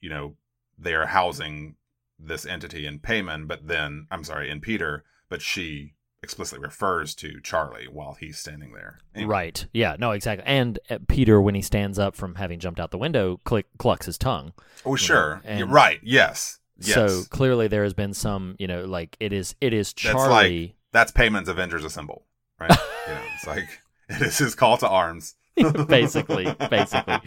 you 0.00 0.08
know, 0.08 0.36
they 0.78 0.94
are 0.94 1.06
housing 1.06 1.74
this 2.18 2.46
entity 2.46 2.86
in 2.86 3.00
Paimon, 3.00 3.48
but 3.48 3.66
then 3.66 4.06
I'm 4.10 4.24
sorry, 4.24 4.50
in 4.50 4.60
Peter, 4.60 5.04
but 5.28 5.42
she 5.42 5.94
explicitly 6.22 6.64
refers 6.64 7.14
to 7.14 7.40
Charlie 7.40 7.86
while 7.90 8.14
he's 8.14 8.38
standing 8.38 8.72
there. 8.72 8.98
Anyway. 9.14 9.30
Right. 9.30 9.66
Yeah. 9.72 9.96
No. 9.98 10.12
Exactly. 10.12 10.46
And 10.46 10.78
uh, 10.90 10.98
Peter, 11.08 11.40
when 11.40 11.54
he 11.54 11.62
stands 11.62 11.98
up 11.98 12.16
from 12.16 12.36
having 12.36 12.58
jumped 12.58 12.80
out 12.80 12.90
the 12.90 12.98
window, 12.98 13.40
click, 13.44 13.66
clucks 13.78 14.06
his 14.06 14.18
tongue. 14.18 14.52
Oh, 14.84 14.96
sure. 14.96 15.40
and- 15.44 15.58
You're 15.58 15.68
right. 15.68 16.00
Yes. 16.02 16.58
Yes. 16.78 16.94
So 16.94 17.22
clearly, 17.30 17.68
there 17.68 17.84
has 17.84 17.94
been 17.94 18.12
some. 18.12 18.54
You 18.58 18.66
know, 18.66 18.84
like 18.84 19.16
it 19.18 19.32
is. 19.32 19.54
It 19.62 19.72
is 19.72 19.94
Charlie. 19.94 20.75
That's 20.96 21.12
Paimon's 21.12 21.48
Avengers 21.50 21.84
Assemble, 21.84 22.24
right? 22.58 22.70
you 23.06 23.12
know, 23.14 23.20
it's 23.34 23.46
like 23.46 23.68
it 24.08 24.22
is 24.22 24.38
his 24.38 24.54
call 24.54 24.78
to 24.78 24.88
arms. 24.88 25.34
basically 25.88 26.44
basically 26.68 27.18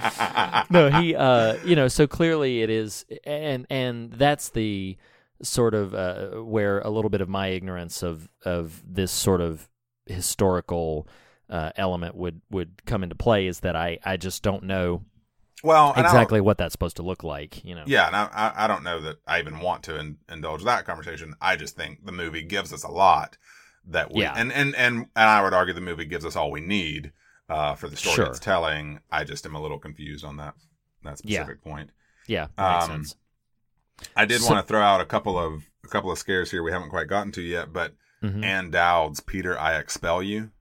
no 0.70 0.88
he 0.92 1.16
uh 1.16 1.56
you 1.66 1.76
know 1.76 1.88
so 1.88 2.06
clearly 2.06 2.62
it 2.62 2.70
is 2.70 3.04
and 3.24 3.66
and 3.72 4.14
that's 4.14 4.50
the 4.50 4.96
sort 5.42 5.74
of 5.74 5.96
uh, 5.96 6.28
where 6.44 6.80
a 6.82 6.90
little 6.92 7.10
bit 7.10 7.22
of 7.22 7.30
my 7.30 7.48
ignorance 7.48 8.04
of 8.04 8.30
of 8.46 8.84
this 8.88 9.12
sort 9.12 9.42
of 9.42 9.68
historical 10.06 11.08
uh, 11.50 11.72
element 11.76 12.14
would 12.16 12.40
would 12.52 12.86
come 12.86 13.02
into 13.04 13.16
play 13.16 13.48
is 13.48 13.62
that 13.62 13.76
I 13.76 13.98
I 14.06 14.18
just 14.18 14.44
don't 14.44 14.64
know 14.64 15.04
Well, 15.64 15.90
and 15.90 15.98
I 15.98 16.02
don't- 16.04 16.06
exactly 16.12 16.42
what 16.42 16.60
that's 16.60 16.74
supposed 16.74 16.98
to 16.98 17.04
look 17.04 17.24
like 17.24 17.66
you 17.66 17.74
know 17.74 17.84
Yeah, 17.88 18.06
and 18.08 18.16
I, 18.16 18.30
I, 18.32 18.66
I 18.66 18.68
don't 18.68 18.84
know 18.84 19.02
that 19.02 19.18
I 19.26 19.40
even 19.40 19.60
want 19.60 19.82
to 19.86 20.00
in, 20.00 20.18
indulge 20.32 20.64
that 20.66 20.86
conversation. 20.86 21.34
I 21.42 21.56
just 21.56 21.76
think 21.76 22.06
the 22.06 22.12
movie 22.12 22.44
gives 22.44 22.72
us 22.74 22.84
a 22.84 22.92
lot 22.92 23.38
that 23.88 24.14
we, 24.14 24.22
Yeah. 24.22 24.34
and, 24.36 24.52
and, 24.52 24.76
and, 24.76 24.98
and 25.16 25.30
I 25.30 25.42
would 25.42 25.54
argue 25.54 25.74
the 25.74 25.82
movie 25.82 26.06
gives 26.06 26.26
us 26.26 26.36
all 26.36 26.52
we 26.52 26.62
need 26.62 27.12
uh, 27.50 27.74
for 27.76 27.88
the 27.90 27.96
story 27.98 28.16
Sure. 28.16 28.26
it's 28.28 28.40
telling. 28.40 29.00
I 29.12 29.24
just 29.24 29.46
am 29.46 29.56
a 29.56 29.62
little 29.62 29.80
confused 29.80 30.24
on 30.26 30.38
that 30.38 30.54
that 31.04 31.20
Yeah. 31.24 31.42
specific 31.42 31.64
point. 31.64 31.90
yeah 32.28 32.48
that 32.58 32.74
makes 32.74 32.84
Um, 32.86 32.92
sense 32.92 33.16
I 34.16 34.26
did 34.26 34.42
So- 34.42 34.54
want 34.54 34.66
to 34.66 34.68
throw 34.68 34.82
out 34.82 35.02
a 35.02 35.06
couple 35.06 35.38
of 35.40 35.64
a 35.84 35.88
couple 35.88 36.12
of 36.12 36.20
scares 36.20 36.52
here 36.52 36.62
we 36.62 36.72
haven't 36.72 36.90
quite 36.90 37.08
gotten 37.08 37.32
to 37.34 37.42
yet, 37.42 37.72
but 37.74 37.94
Mhm. 38.24 38.44
Ann 38.44 38.70
Dowd's 38.70 39.22
Peter, 39.22 39.58
I 39.58 39.78
expel 39.78 40.22
you. 40.22 40.52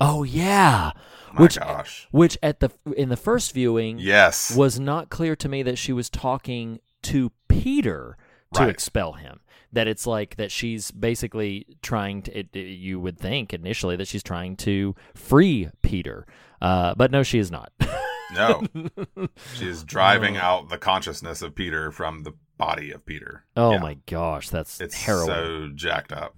oh 0.00 0.22
yeah 0.22 0.92
My 1.32 1.42
which 1.42 1.58
gosh, 1.58 2.06
which 2.12 2.38
at 2.42 2.60
the 2.60 2.70
in 2.96 3.08
the 3.08 3.16
first 3.16 3.52
viewing 3.52 3.98
yes, 3.98 4.54
was 4.54 4.78
not 4.78 5.08
clear 5.10 5.34
to 5.36 5.48
me 5.48 5.62
that 5.64 5.78
she 5.78 5.92
was 5.92 6.08
talking 6.10 6.78
to 7.02 7.32
Peter 7.48 8.16
to 8.54 8.60
Right. 8.60 8.68
expel 8.70 9.14
him. 9.14 9.40
That 9.72 9.86
it's 9.86 10.06
like 10.06 10.36
that 10.36 10.50
she's 10.50 10.90
basically 10.90 11.66
trying 11.82 12.22
to. 12.22 12.38
It, 12.38 12.48
it- 12.54 12.60
you 12.78 12.98
would 13.00 13.18
think 13.18 13.52
initially 13.52 13.96
that 13.96 14.08
she's 14.08 14.22
trying 14.22 14.56
to 14.58 14.94
free 15.14 15.68
Peter, 15.82 16.26
uh, 16.62 16.94
but 16.94 17.10
no, 17.10 17.22
she 17.22 17.38
is 17.38 17.50
not. 17.50 17.70
no, 18.34 18.62
she's 19.54 19.82
driving 19.84 20.36
out 20.36 20.68
the 20.70 20.78
consciousness 20.78 21.42
of 21.42 21.54
Peter 21.54 21.90
from 21.90 22.22
the 22.22 22.32
body 22.56 22.90
of 22.92 23.04
Peter. 23.04 23.44
oh 23.56 23.72
Yeah. 23.72 23.78
my 23.78 23.98
gosh, 24.06 24.48
that's 24.48 24.80
It's 24.80 24.96
so 24.98 25.70
jacked 25.74 26.12
up. 26.12 26.34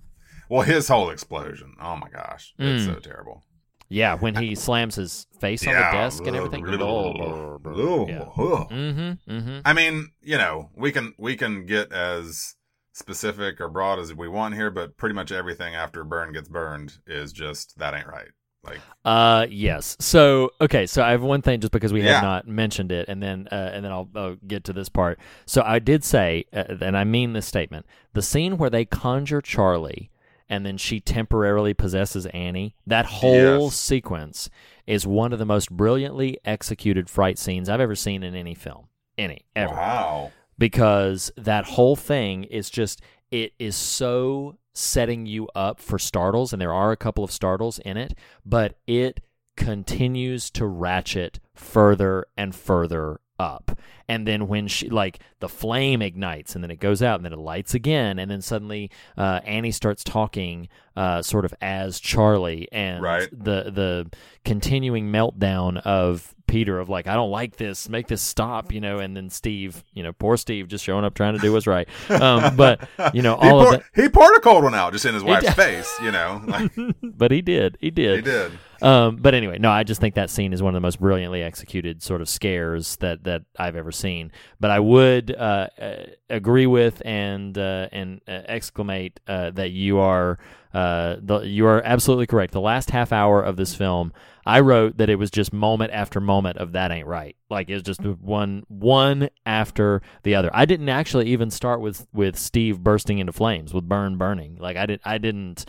Well, 0.49 0.63
his 0.63 0.89
whole 0.89 1.11
explosion. 1.11 1.75
Oh 1.81 1.97
my 1.97 2.09
gosh, 2.11 2.53
it's 2.59 2.83
Mm. 2.85 2.95
so 2.95 3.01
terrible. 3.01 3.45
yeah, 3.89 4.15
when 4.17 4.35
he 4.35 4.55
slams 4.57 4.97
his 4.97 5.27
face 5.41 5.65
on 5.67 5.75
the 5.75 5.81
desk 5.81 6.27
and 6.27 6.35
everything. 6.37 6.65
Oh, 6.81 8.07
yeah. 8.09 8.25
Mm-hmm. 8.25 9.31
Mm-hmm. 9.33 9.59
I 9.65 9.73
mean, 9.73 10.11
you 10.23 10.37
know, 10.39 10.71
we 10.77 10.91
can 10.93 11.15
we 11.19 11.37
can 11.37 11.67
get 11.67 11.93
as 11.93 12.55
specific 13.01 13.61
or 13.61 13.69
broad 13.69 13.99
as 13.99 14.15
we 14.15 14.29
want 14.29 14.55
here, 14.55 14.71
but 14.71 14.97
pretty 14.97 15.15
much 15.15 15.33
everything 15.33 15.75
after 15.75 16.05
Byrne 16.05 16.33
gets 16.33 16.49
burned 16.49 16.99
is 17.07 17.33
just 17.33 17.79
that 17.79 17.95
ain't 17.95 18.07
right. 18.07 18.31
Like, 18.63 18.85
Uh, 19.05 19.47
yes. 19.49 19.97
So 19.99 20.51
okay, 20.61 20.87
so 20.87 21.03
I 21.03 21.11
have 21.13 21.23
one 21.23 21.41
thing 21.43 21.61
just 21.61 21.73
because 21.73 21.93
we 21.93 22.03
Yeah. 22.03 22.13
have 22.13 22.21
not 22.21 22.47
mentioned 22.47 22.93
it, 22.93 23.09
and 23.09 23.23
then 23.23 23.49
uh, 23.51 23.71
and 23.73 23.85
then 23.85 23.93
I'll, 23.93 24.09
I'll 24.15 24.37
get 24.47 24.65
to 24.65 24.73
this 24.73 24.89
part. 24.91 25.19
So 25.47 25.63
I 25.65 25.79
did 25.79 26.05
say, 26.05 26.45
uh, 26.53 26.65
and 26.81 26.97
I 26.97 27.05
mean 27.05 27.33
this 27.33 27.47
statement: 27.47 27.87
the 28.13 28.23
scene 28.23 28.59
where 28.59 28.69
they 28.71 28.85
conjure 28.85 29.41
Charlie, 29.41 30.11
and 30.51 30.67
then 30.67 30.77
she 30.77 31.01
temporarily 31.01 31.73
possesses 31.73 32.27
Annie. 32.27 32.75
That 32.87 33.07
whole 33.07 33.71
Yes. 33.71 33.75
sequence 33.75 34.51
is 34.87 35.07
one 35.07 35.33
of 35.33 35.39
the 35.39 35.47
most 35.47 35.71
brilliantly 35.71 36.39
executed 36.45 37.09
fright 37.09 37.39
scenes 37.39 37.69
I've 37.71 37.81
ever 37.81 37.95
seen 37.97 38.23
in 38.23 38.35
any 38.35 38.55
film, 38.55 38.89
any 39.17 39.47
ever 39.57 39.75
wow, 39.75 40.35
because 40.61 41.33
that 41.37 41.65
whole 41.65 41.97
thing 41.97 42.45
is 42.45 42.71
just 42.71 43.01
it 43.33 43.53
is 43.59 43.75
so 43.75 44.57
setting 44.75 45.27
you 45.27 45.49
up 45.57 45.81
for 45.81 45.99
startles 45.99 46.53
and 46.53 46.63
there 46.63 46.73
are 46.73 46.93
a 46.93 46.97
couple 46.97 47.25
of 47.25 47.33
startles 47.33 47.81
in 47.81 47.97
it 47.97 48.15
but 48.47 48.77
it 48.87 49.21
continues 49.57 50.51
to 50.51 50.67
ratchet 50.67 51.41
further 51.55 52.25
and 52.37 52.55
further 52.55 53.21
up 53.39 53.79
and 54.09 54.27
then 54.27 54.47
when 54.49 54.69
she 54.69 54.89
like 54.91 55.19
the 55.41 55.49
flame 55.49 56.03
ignites 56.03 56.55
and 56.55 56.63
then 56.63 56.71
it 56.71 56.79
goes 56.79 57.03
out 57.03 57.17
and 57.17 57.25
then 57.25 57.33
it 57.33 57.39
lights 57.39 57.73
again 57.75 58.19
and 58.19 58.31
then 58.31 58.43
suddenly 58.43 58.91
uh, 59.17 59.41
annie 59.45 59.71
starts 59.71 60.05
talking 60.05 60.69
uh, 60.97 61.23
sort 61.23 61.45
of 61.47 61.55
as 61.63 61.99
charlie 62.01 62.69
and 62.71 63.03
Right. 63.03 63.29
the 63.33 63.71
the 63.71 64.11
continuing 64.45 65.11
meltdown 65.11 65.79
of 65.87 66.35
Peter 66.51 66.81
of 66.81 66.89
like 66.89 67.07
I 67.07 67.15
don't 67.15 67.31
like 67.31 67.57
this, 67.57 67.89
make 67.89 68.09
this 68.09 68.21
stop, 68.21 68.73
you 68.73 68.81
know, 68.81 68.99
and 68.99 69.17
then 69.17 69.31
Steve, 69.31 69.85
you 69.95 70.03
know, 70.03 70.13
poor 70.13 70.37
Steve 70.37 70.69
just 70.69 70.85
showing 70.85 71.05
up 71.05 71.15
trying 71.15 71.35
to 71.35 71.39
do 71.39 71.53
what's 71.53 71.67
right. 71.67 71.89
Um, 72.11 72.57
but 72.57 72.87
you 73.15 73.23
know, 73.23 73.37
he, 73.41 73.49
all 73.49 73.65
pour- 73.65 73.75
of 73.77 73.85
he 73.95 74.09
poured 74.09 74.37
a 74.37 74.41
cold 74.41 74.65
one 74.65 74.75
out 74.75 74.93
just 74.93 75.07
in 75.07 75.15
his 75.15 75.23
wife's 75.23 75.55
face. 75.55 75.97
You 76.03 76.11
know, 76.11 76.43
like, 76.47 76.73
but 77.03 77.31
he 77.31 77.41
did, 77.41 77.79
he 77.81 77.91
did, 77.91 78.17
he 78.17 78.23
did. 78.23 78.53
Um, 78.83 79.17
but 79.17 79.35
anyway, 79.35 79.59
no, 79.59 79.71
I 79.71 79.85
just 79.85 80.01
think 80.01 80.15
that 80.15 80.31
scene 80.31 80.53
is 80.53 80.63
one 80.63 80.75
of 80.75 80.75
the 80.75 80.81
most 80.81 81.01
brilliantly 81.01 81.43
executed 81.43 82.03
sort 82.03 82.21
of 82.21 82.29
scares 82.29 82.97
that 82.97 83.25
that 83.25 83.43
I've 83.59 83.77
ever 83.77 83.93
seen. 83.93 84.33
But 84.59 84.71
I 84.71 84.81
would 84.81 85.35
uh, 85.35 85.69
uh, 85.81 85.97
agree 86.29 86.67
with 86.67 87.03
and 87.05 87.57
uh, 87.57 87.89
and 87.93 88.21
uh, 88.27 88.43
exclamate 88.47 89.21
uh, 89.27 89.51
that 89.51 89.71
you 89.71 89.99
are 89.99 90.39
uh, 90.73 91.17
the, 91.21 91.41
you 91.41 91.67
are 91.67 91.83
absolutely 91.85 92.27
correct. 92.27 92.53
The 92.53 92.61
last 92.61 92.91
half 92.91 93.13
hour 93.13 93.43
of 93.43 93.57
this 93.57 93.75
film, 93.75 94.13
I 94.47 94.61
wrote 94.61 94.99
that 94.99 95.11
it 95.11 95.17
was 95.17 95.31
just 95.31 95.53
moment 95.53 95.93
after 95.93 96.21
moment 96.21 96.59
of 96.59 96.73
that 96.73 96.91
ain't 96.93 97.07
right. 97.07 97.37
Like 97.51 97.69
it's 97.69 97.83
just 97.83 98.01
one 98.03 98.65
one 98.69 99.31
after 99.45 100.01
the 100.23 100.35
other. 100.35 100.51
I 100.55 100.65
didn't 100.65 100.89
actually 100.89 101.29
even 101.29 101.51
start 101.51 101.81
with 101.81 102.07
with 102.13 102.39
Steve 102.39 102.81
bursting 102.81 103.19
into 103.19 103.33
flames 103.33 103.75
with 103.75 103.89
burn 103.89 104.17
burning. 104.17 104.57
Like 104.61 104.77
I 104.77 104.87
did 104.87 105.01
I 105.05 105.19
didn't. 105.19 105.67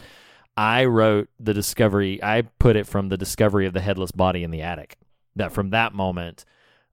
I 0.58 0.86
wrote 0.86 1.30
the 1.40 1.54
discovery. 1.54 2.22
I 2.24 2.42
put 2.60 2.76
it 2.76 2.86
from 2.88 3.10
the 3.10 3.18
discovery 3.18 3.66
of 3.66 3.74
the 3.74 3.82
headless 3.82 4.12
body 4.12 4.44
in 4.44 4.52
the 4.52 4.62
attic. 4.62 4.98
That 5.36 5.52
from 5.54 5.70
that 5.70 5.94
moment, 5.94 6.44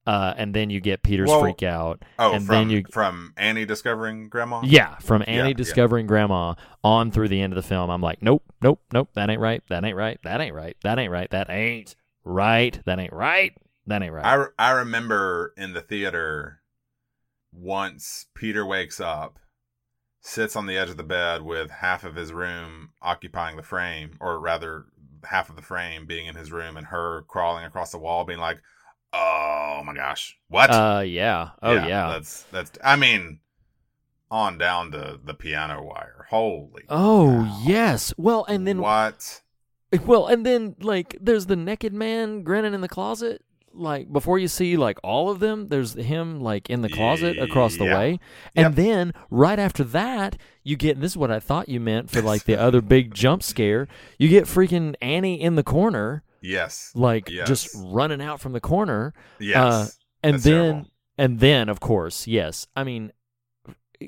uh, 0.06 0.32
and 0.36 0.54
then 0.54 0.70
you 0.70 0.80
get 0.80 1.02
Peter's 1.02 1.28
Well, 1.28 1.40
freak 1.40 1.62
out, 1.62 2.02
Oh, 2.18 2.32
and 2.32 2.46
from 2.46 2.54
then 2.54 2.70
you 2.70 2.84
from 2.90 3.34
Annie 3.36 3.64
discovering 3.66 4.28
Grandma. 4.28 4.62
yeah, 4.64 4.96
from 4.98 5.22
Annie 5.26 5.48
yeah. 5.48 5.54
discovering 5.54 6.06
Grandma 6.06 6.54
on 6.84 7.10
through 7.10 7.28
the 7.28 7.40
end 7.42 7.52
of 7.52 7.56
the 7.56 7.62
film. 7.68 7.90
I'm 7.90 8.00
like, 8.00 8.22
nope, 8.22 8.42
nope, 8.62 8.80
nope. 8.92 9.10
That 9.14 9.28
ain't 9.28 9.40
right. 9.40 9.62
That 9.68 9.84
ain't 9.84 9.96
right. 9.96 10.18
That 10.22 10.40
ain't 10.40 10.54
right. 10.54 10.76
That 10.82 10.98
ain't 10.98 11.10
right. 11.12 11.30
That 11.30 11.50
ain't 11.50 11.96
right. 12.24 12.80
That 12.86 12.98
ain't 13.00 13.12
right. 13.12 13.52
That 13.86 14.02
ain't 14.02 14.12
right. 14.12 14.24
I, 14.24 14.44
I 14.58 14.70
remember 14.70 15.52
in 15.56 15.72
the 15.72 15.80
theater 15.82 16.60
once 17.52 18.26
Peter 18.34 18.64
wakes 18.64 19.00
up, 19.00 19.38
sits 20.28 20.56
on 20.56 20.66
the 20.66 20.76
edge 20.76 20.90
of 20.90 20.96
the 20.96 21.02
bed 21.02 21.42
with 21.42 21.70
half 21.70 22.04
of 22.04 22.14
his 22.14 22.32
room 22.32 22.90
occupying 23.00 23.56
the 23.56 23.62
frame, 23.62 24.16
or 24.20 24.38
rather, 24.38 24.84
half 25.24 25.48
of 25.48 25.56
the 25.56 25.62
frame 25.62 26.06
being 26.06 26.26
in 26.26 26.34
his 26.34 26.52
room, 26.52 26.76
and 26.76 26.86
her 26.88 27.22
crawling 27.22 27.64
across 27.64 27.90
the 27.90 27.98
wall, 27.98 28.24
being 28.24 28.38
like, 28.38 28.60
"Oh 29.12 29.82
my 29.84 29.94
gosh, 29.94 30.38
what?" 30.48 30.70
uh, 30.70 31.02
yeah. 31.04 31.50
Oh 31.62 31.72
yeah. 31.72 32.10
That's 32.10 32.42
that's. 32.52 32.72
I 32.84 32.96
mean, 32.96 33.40
on 34.30 34.58
down 34.58 34.92
to 34.92 35.18
the 35.22 35.34
piano 35.34 35.82
wire. 35.82 36.26
Holy. 36.28 36.84
Oh 36.88 37.46
cow. 37.48 37.62
yes. 37.64 38.12
Well, 38.16 38.44
and 38.44 38.66
then 38.66 38.80
what? 38.80 39.42
Well, 40.04 40.26
and 40.26 40.44
then 40.44 40.76
like 40.80 41.16
there's 41.20 41.46
the 41.46 41.56
naked 41.56 41.94
man 41.94 42.42
grinning 42.42 42.74
in 42.74 42.82
the 42.82 42.88
closet. 42.88 43.42
Like 43.74 44.12
before 44.12 44.38
you 44.38 44.48
see 44.48 44.76
like 44.76 44.98
all 45.04 45.30
of 45.30 45.38
them, 45.40 45.68
there's 45.68 45.94
him 45.94 46.40
like 46.40 46.68
in 46.70 46.82
the 46.82 46.88
closet 46.88 47.38
across 47.38 47.76
the 47.76 47.84
Yeah. 47.84 47.98
way. 47.98 48.20
And 48.56 48.64
Yep. 48.66 48.74
then 48.74 49.12
right 49.30 49.58
after 49.58 49.84
that, 49.84 50.36
you 50.64 50.76
get 50.76 50.96
and 50.96 51.02
this 51.02 51.12
is 51.12 51.16
what 51.16 51.30
I 51.30 51.38
thought 51.40 51.68
you 51.68 51.78
meant 51.78 52.10
for 52.10 52.20
like 52.22 52.44
the 52.44 52.58
other 52.60 52.80
big 52.80 53.14
jump 53.14 53.42
scare. 53.42 53.86
You 54.18 54.28
get 54.28 54.44
freaking 54.44 54.94
Annie 55.00 55.40
in 55.40 55.54
the 55.54 55.62
corner, 55.62 56.22
Yes. 56.40 56.90
like 56.94 57.28
Yes. 57.30 57.46
just 57.46 57.68
running 57.76 58.20
out 58.20 58.40
from 58.40 58.52
the 58.52 58.60
corner. 58.60 59.14
Yes. 59.38 59.56
Uh, 59.56 59.88
and 60.24 60.34
That's 60.34 60.44
then 60.44 60.54
terrible. 60.72 60.90
and 61.16 61.40
then 61.40 61.68
of 61.68 61.78
course, 61.80 62.26
yes. 62.26 62.66
I 62.74 62.84
mean 62.84 63.12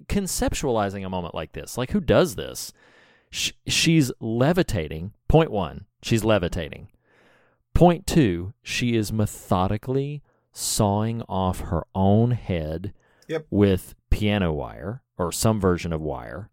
conceptualizing 0.06 1.04
a 1.04 1.08
moment 1.10 1.34
like 1.34 1.52
this. 1.52 1.76
Like, 1.76 1.90
who 1.90 2.00
does 2.00 2.34
this? 2.36 2.72
Sh- 3.30 3.52
she's 3.66 4.12
levitating. 4.20 5.12
Point 5.28 5.50
one, 5.50 5.86
she's 6.02 6.24
levitating. 6.24 6.88
Point 7.74 8.06
two, 8.06 8.52
she 8.62 8.94
is 8.96 9.12
methodically 9.12 10.22
sawing 10.52 11.22
off 11.28 11.60
her 11.60 11.84
own 11.94 12.32
head 12.32 12.92
Yep. 13.28 13.46
with 13.50 13.94
piano 14.10 14.52
wire 14.52 15.02
or 15.16 15.30
some 15.32 15.60
version 15.60 15.92
of 15.92 16.00
wire. 16.00 16.50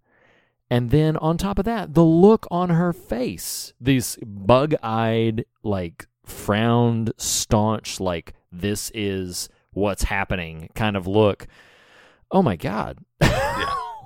And 0.69 0.91
then 0.91 1.18
on 1.18 1.38
top 1.38 1.57
of 1.60 1.65
that, 1.65 1.94
the 1.94 2.03
look 2.03 2.45
on 2.52 2.69
her 2.69 2.94
face, 2.94 3.73
these 3.81 4.18
bug 4.23 4.76
eyed, 4.84 5.45
like 5.64 6.07
frowned, 6.26 7.14
staunch, 7.18 7.99
like 7.99 8.34
this 8.52 8.91
is 8.94 9.49
what's 9.72 10.03
happening 10.03 10.69
kind 10.76 10.95
of 10.98 11.07
look. 11.07 11.48
Oh 12.31 12.44
my 12.44 12.56
God. 12.57 12.99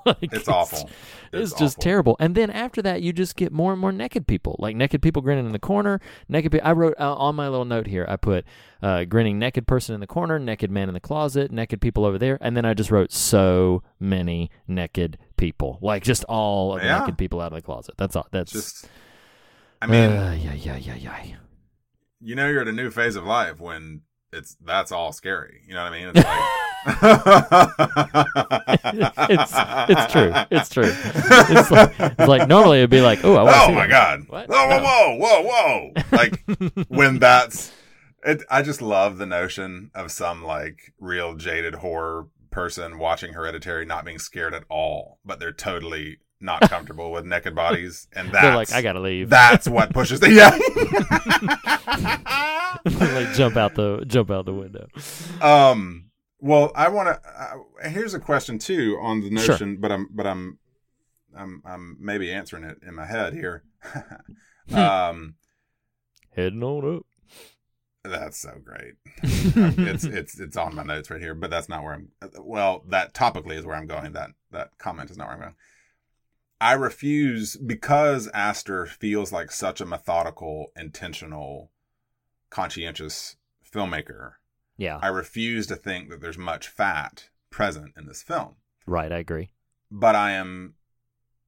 Like, 0.05 0.17
It's 0.33 0.47
awful. 0.47 0.89
It's, 1.31 1.51
It's 1.51 1.59
just 1.59 1.77
awful. 1.77 1.83
terrible. 1.83 2.15
And 2.19 2.35
then 2.35 2.49
after 2.49 2.81
that, 2.81 3.01
you 3.01 3.13
just 3.13 3.35
get 3.35 3.51
more 3.51 3.71
and 3.71 3.79
more 3.79 3.91
naked 3.91 4.27
people, 4.27 4.55
like 4.59 4.75
naked 4.75 5.01
people 5.01 5.21
grinning 5.21 5.45
in 5.45 5.51
the 5.51 5.59
corner. 5.59 5.99
Naked. 6.27 6.51
Pe- 6.53 6.59
I 6.59 6.71
wrote 6.73 6.95
uh, 6.99 7.13
on 7.15 7.35
my 7.35 7.47
little 7.47 7.65
note 7.65 7.87
here. 7.87 8.05
I 8.09 8.15
put 8.17 8.45
uh, 8.81 9.05
grinning 9.05 9.37
naked 9.39 9.67
person 9.67 9.93
in 9.95 10.01
the 10.01 10.07
corner, 10.07 10.39
naked 10.39 10.71
man 10.71 10.87
in 10.87 10.93
the 10.93 10.99
closet, 10.99 11.51
naked 11.51 11.81
people 11.81 12.03
over 12.05 12.17
there, 12.17 12.37
and 12.41 12.57
then 12.57 12.65
I 12.65 12.73
just 12.73 12.89
wrote 12.91 13.11
so 13.11 13.83
many 13.99 14.49
naked 14.67 15.17
people, 15.37 15.77
like 15.81 16.03
just 16.03 16.23
all 16.25 16.73
of 16.75 16.81
the 16.81 16.87
Yeah. 16.87 16.99
naked 16.99 17.17
people 17.17 17.39
out 17.41 17.51
of 17.53 17.57
the 17.57 17.61
closet. 17.61 17.95
That's 17.97 18.15
all. 18.15 18.27
That's 18.31 18.51
Just, 18.51 18.87
I 19.81 19.87
mean, 19.87 20.11
uh, 20.11 20.37
yeah, 20.39 20.53
yeah, 20.53 20.75
yeah, 20.77 20.95
yeah. 20.95 21.35
you 22.19 22.35
know, 22.35 22.47
you're 22.47 22.61
at 22.61 22.67
a 22.67 22.71
new 22.73 22.89
phase 22.91 23.15
of 23.15 23.23
life 23.25 23.59
when 23.59 24.01
it's 24.33 24.55
that's 24.63 24.91
all 24.91 25.11
scary. 25.11 25.61
You 25.67 25.73
know 25.73 25.83
what 25.83 25.93
I 25.93 25.97
mean? 25.99 26.07
It's 26.09 26.17
like 26.23 26.25
it's 29.29 29.53
it's 29.89 30.11
true. 30.11 30.33
It's 30.49 30.69
true. 30.69 30.91
It's 30.91 31.71
like, 31.71 31.93
it's 31.99 32.27
like 32.27 32.47
normally 32.47 32.79
it'd 32.79 32.89
be 32.89 33.01
like, 33.01 33.23
oh, 33.23 33.35
I 33.35 33.43
want 33.43 33.55
to 33.55 33.61
oh 33.63 33.71
my 33.71 33.87
that. 33.87 33.89
god! 33.89 34.29
What? 34.29 34.49
Whoa, 34.49 34.67
whoa, 34.67 34.79
No. 34.79 34.83
whoa, 34.83 35.41
whoa, 35.41 35.41
whoa! 35.43 35.93
Like 36.11 36.43
when 36.87 37.19
that's, 37.19 37.71
it, 38.23 38.43
I 38.49 38.63
just 38.63 38.81
love 38.81 39.17
the 39.19 39.25
notion 39.27 39.91
of 39.93 40.11
some 40.11 40.43
like 40.43 40.93
real 40.99 41.35
jaded 41.35 41.75
horror 41.75 42.27
person 42.49 42.97
watching 42.97 43.33
Hereditary, 43.33 43.85
not 43.85 44.03
being 44.03 44.19
scared 44.19 44.53
at 44.55 44.63
all, 44.69 45.19
but 45.23 45.39
they're 45.39 45.51
totally 45.53 46.17
not 46.39 46.61
comfortable 46.69 47.11
with 47.11 47.25
naked 47.25 47.53
bodies, 47.53 48.07
and 48.13 48.31
that's 48.31 48.41
They're 48.43 48.55
like, 48.55 48.73
I 48.73 48.81
gotta 48.81 48.99
leave. 49.01 49.29
That's 49.29 49.67
what 49.67 49.93
pushes 49.93 50.19
the 50.19 50.31
yeah. 50.31 50.57
like 52.85 53.33
jump 53.35 53.55
out 53.55 53.75
the 53.75 54.03
jump 54.07 54.31
out 54.31 54.45
the 54.45 54.53
window. 54.53 54.87
Um. 55.41 56.05
Well, 56.41 56.71
I 56.75 56.89
want 56.89 57.07
to. 57.07 57.21
Uh, 57.29 57.87
here's 57.89 58.13
a 58.15 58.19
question 58.19 58.57
too 58.59 58.97
on 58.99 59.21
the 59.21 59.29
Sure. 59.39 59.53
notion, 59.53 59.77
but 59.77 59.91
I'm, 59.91 60.07
but 60.11 60.25
I'm, 60.25 60.57
I'm, 61.37 61.61
I'm 61.65 61.97
maybe 61.99 62.31
answering 62.31 62.63
it 62.63 62.79
in 62.85 62.95
my 62.95 63.05
head 63.05 63.33
here. 63.33 63.63
um, 64.73 65.35
Heading 66.35 66.63
on 66.63 66.97
up. 66.97 67.05
that's 68.03 68.39
so 68.39 68.53
great. 68.63 68.95
it's, 69.23 70.03
it's, 70.03 70.39
it's 70.39 70.57
on 70.57 70.73
my 70.75 70.83
notes 70.83 71.11
right 71.11 71.21
here, 71.21 71.35
but 71.35 71.51
that's 71.51 71.69
not 71.69 71.83
where 71.83 71.93
I'm. 71.93 72.09
Well, 72.39 72.83
that 72.89 73.13
topically 73.13 73.55
is 73.57 73.65
where 73.65 73.75
I'm 73.75 73.85
going. 73.87 74.13
That, 74.13 74.31
that 74.51 74.71
comment 74.79 75.11
is 75.11 75.17
not 75.17 75.27
where 75.27 75.35
I'm 75.35 75.41
going. 75.41 75.55
I 76.59 76.73
refuse 76.73 77.55
because 77.55 78.27
Aster 78.33 78.85
feels 78.87 79.31
like 79.31 79.51
such 79.51 79.79
a 79.81 79.85
methodical, 79.85 80.71
intentional, 80.75 81.71
conscientious 82.49 83.35
filmmaker. 83.71 84.33
Yeah. 84.81 84.97
I 84.99 85.09
refuse 85.09 85.67
to 85.67 85.75
think 85.75 86.09
that 86.09 86.21
there's 86.21 86.39
much 86.39 86.67
fat 86.67 87.29
present 87.51 87.93
in 87.95 88.07
this 88.07 88.23
film. 88.23 88.55
Right, 88.87 89.11
I 89.11 89.19
agree. 89.19 89.51
But 89.91 90.15
I 90.15 90.31
am 90.31 90.73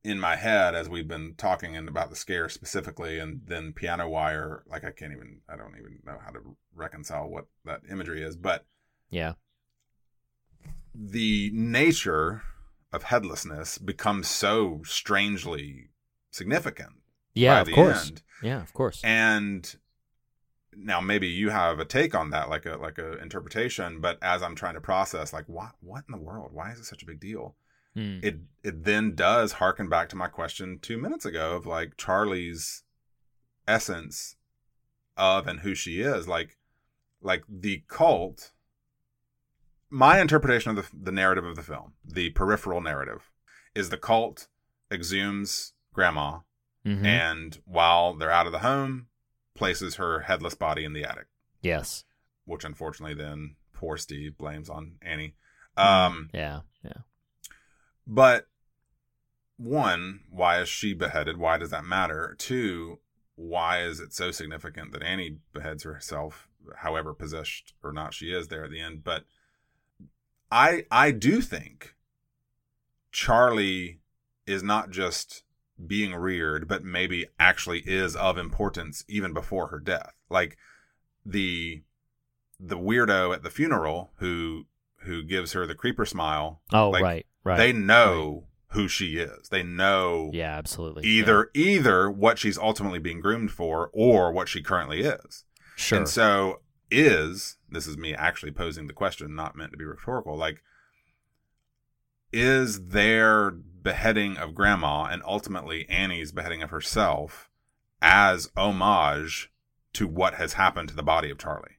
in 0.04 0.20
my 0.20 0.36
head 0.36 0.76
as 0.76 0.88
we've 0.88 1.08
been 1.08 1.34
talking 1.36 1.76
and 1.76 1.88
about 1.90 2.12
the 2.12 2.16
scare 2.16 2.48
specifically 2.48 3.18
and 3.18 3.42
then 3.48 3.74
piano 3.74 4.08
wire 4.08 4.62
like 4.68 4.84
I 4.84 4.92
can't 4.92 5.14
even 5.14 5.40
I 5.50 5.56
don't 5.56 5.76
even 5.80 5.98
know 6.06 6.18
how 6.24 6.30
to 6.30 6.56
reconcile 6.76 7.28
what 7.28 7.46
that 7.66 7.82
imagery 7.90 8.22
is 8.22 8.36
but 8.36 8.66
Yeah. 9.10 9.34
the 10.94 11.50
nature 11.54 12.44
of 12.92 13.04
headlessness 13.04 13.78
becomes 13.80 14.28
so 14.28 14.82
strangely 14.86 15.90
significant 16.32 16.98
Yeah, 17.34 17.62
of 17.62 17.72
course. 17.72 18.10
end. 18.10 18.22
Yeah, 18.44 18.62
of 18.62 18.74
course. 18.74 19.02
and 19.04 19.76
now 20.78 21.00
maybe 21.02 21.28
you 21.28 21.50
have 21.50 21.80
a 21.80 21.86
take 21.86 22.14
on 22.16 22.30
that 22.32 22.50
like 22.50 22.66
a 22.66 22.78
like 22.78 22.98
a 22.98 23.18
interpretation 23.22 24.00
but 24.02 24.18
as 24.22 24.42
i'm 24.44 24.56
trying 24.56 24.74
to 24.74 24.82
process 24.82 25.32
like 25.34 25.46
what 25.48 25.72
what 25.82 26.04
in 26.08 26.12
the 26.12 26.22
world 26.22 26.52
why 26.54 26.72
is 26.72 26.80
it 26.80 26.86
such 26.86 27.04
a 27.04 27.06
big 27.06 27.20
deal 27.20 27.56
Hmm. 27.96 28.18
it 28.24 28.40
it 28.64 28.86
then 28.86 29.14
does 29.14 29.52
harken 29.54 29.88
back 29.88 30.10
to 30.10 30.16
my 30.16 30.28
question 30.28 30.80
two 30.82 30.98
minutes 30.98 31.26
ago 31.26 31.56
of 31.56 31.68
like 31.68 31.96
charlie's 31.96 32.82
essence 33.68 34.36
of 35.16 35.48
and 35.48 35.60
who 35.60 35.76
she 35.76 36.02
is 36.02 36.28
like 36.28 36.58
like 37.22 37.44
the 37.48 37.84
cult 37.88 38.52
my 39.90 40.20
interpretation 40.20 40.72
of 40.72 40.78
the, 40.78 40.98
the 41.04 41.12
narrative 41.12 41.46
of 41.46 41.56
the 41.56 41.62
film 41.62 41.94
the 42.04 42.32
peripheral 42.32 42.82
narrative 42.82 43.30
is 43.76 43.90
the 43.90 43.98
cult 43.98 44.48
exhumes 44.92 45.74
grandma 45.94 46.40
Mhm. 46.86 47.06
and 47.06 47.60
while 47.64 48.14
they're 48.14 48.32
out 48.32 48.46
of 48.46 48.52
the 48.52 48.60
home 48.60 49.08
places 49.56 49.96
her 49.96 50.22
headless 50.22 50.56
body 50.56 50.84
in 50.86 50.94
the 50.94 51.04
attic 51.04 51.28
yes. 51.62 52.04
which 52.46 52.64
unfortunately 52.64 53.14
then 53.16 53.56
poor 53.74 53.98
steve 53.98 54.38
blames 54.38 54.70
on 54.70 54.94
annie 55.02 55.36
Mm. 55.78 55.84
um 55.86 56.30
Yeah. 56.34 56.62
Yeah. 56.84 57.02
but 58.06 58.48
one 59.58 60.20
why 60.30 60.60
is 60.62 60.70
she 60.70 60.94
beheaded 60.94 61.38
why 61.38 61.58
does 61.58 61.72
that 61.72 61.84
matter 61.86 62.36
two 62.38 63.00
why 63.36 63.82
is 63.84 64.00
it 64.00 64.14
so 64.14 64.30
significant 64.30 64.92
that 64.92 65.02
annie 65.02 65.38
beheads 65.54 65.84
herself 65.84 66.48
however 66.78 67.14
possessed 67.14 67.74
or 67.84 67.92
not 67.92 68.14
she 68.14 68.28
is 68.32 68.48
there 68.50 68.64
at 68.66 68.70
the 68.72 68.80
end 68.82 69.04
but 69.04 69.26
i 70.52 70.86
i 70.92 71.10
do 71.12 71.42
think 71.42 71.96
charlie 73.12 74.00
is 74.46 74.62
not 74.64 74.90
just 74.92 75.44
being 75.88 76.14
reared 76.16 76.68
but 76.68 76.84
maybe 76.84 77.26
actually 77.40 77.80
is 77.80 78.16
of 78.16 78.38
importance 78.38 79.04
even 79.08 79.34
before 79.34 79.68
her 79.68 79.80
death 79.80 80.14
like 80.30 80.58
the 81.26 81.84
the 82.60 82.78
weirdo 82.78 83.34
at 83.34 83.44
the 83.44 83.50
funeral 83.50 84.12
who 84.18 84.66
who 85.04 85.22
gives 85.24 85.52
her 85.54 85.66
the 85.68 85.76
creeper 85.76 86.06
smile 86.06 86.62
Oh, 86.72 86.90
like, 86.90 87.04
right. 87.04 87.26
Right. 87.44 87.58
they 87.58 87.74
know 87.74 88.46
who 88.70 88.88
she 88.88 89.18
is 89.18 89.50
they 89.50 89.64
know 89.64 90.30
Yeah, 90.34 90.56
absolutely. 90.58 91.04
either 91.06 91.50
either 91.54 92.10
what 92.10 92.40
she's 92.40 92.58
ultimately 92.58 93.00
being 93.00 93.20
groomed 93.20 93.52
for 93.52 93.90
or 93.94 94.32
what 94.32 94.48
she 94.50 94.62
currently 94.64 95.02
is 95.02 95.44
Sure. 95.76 95.98
and 96.00 96.08
so 96.10 96.62
is 96.90 97.58
this 97.70 97.88
is 97.88 97.98
me 97.98 98.14
actually 98.14 98.52
posing 98.52 98.88
the 98.88 98.94
question 98.94 99.36
not 99.36 99.56
meant 99.56 99.72
to 99.72 99.78
be 99.78 99.84
rhetorical 99.86 100.38
like 100.38 100.62
is 102.32 102.88
their 102.88 103.54
beheading 103.84 104.38
of 104.38 104.56
grandma 104.56 105.04
and 105.06 105.22
ultimately 105.26 105.88
annie's 105.90 106.32
beheading 106.32 106.62
of 106.64 106.70
herself 106.70 107.50
as 108.02 108.50
homage 108.58 109.52
to 109.94 110.08
what 110.08 110.36
has 110.36 110.54
happened 110.54 110.90
to 110.90 110.96
the 110.96 111.04
body 111.04 111.30
of 111.30 111.38
charlie 111.38 111.78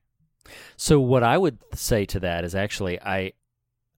So 0.76 1.01
what 1.01 1.22
I 1.22 1.39
would 1.39 1.59
say 1.74 2.05
to 2.06 2.20
that 2.20 2.44
is 2.44 2.55
actually 2.55 3.01
I 3.01 3.32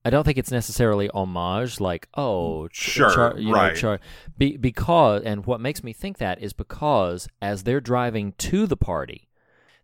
I 0.05 0.09
don't 0.09 0.23
think 0.23 0.37
it's 0.37 0.51
necessarily 0.51 1.09
homage 1.09 1.81
like 1.81 2.07
oh 2.15 2.69
Sure, 2.71 3.13
Char- 3.13 3.37
you 3.37 3.47
know, 3.51 3.53
right. 3.53 3.75
Char- 3.75 3.99
be, 4.37 4.55
because 4.55 5.23
and 5.23 5.45
what 5.45 5.59
makes 5.59 5.83
me 5.83 5.91
think 5.91 6.17
that 6.19 6.41
is 6.41 6.53
because 6.53 7.27
as 7.41 7.63
they're 7.63 7.81
driving 7.81 8.31
to 8.37 8.65
the 8.65 8.77
party 8.77 9.27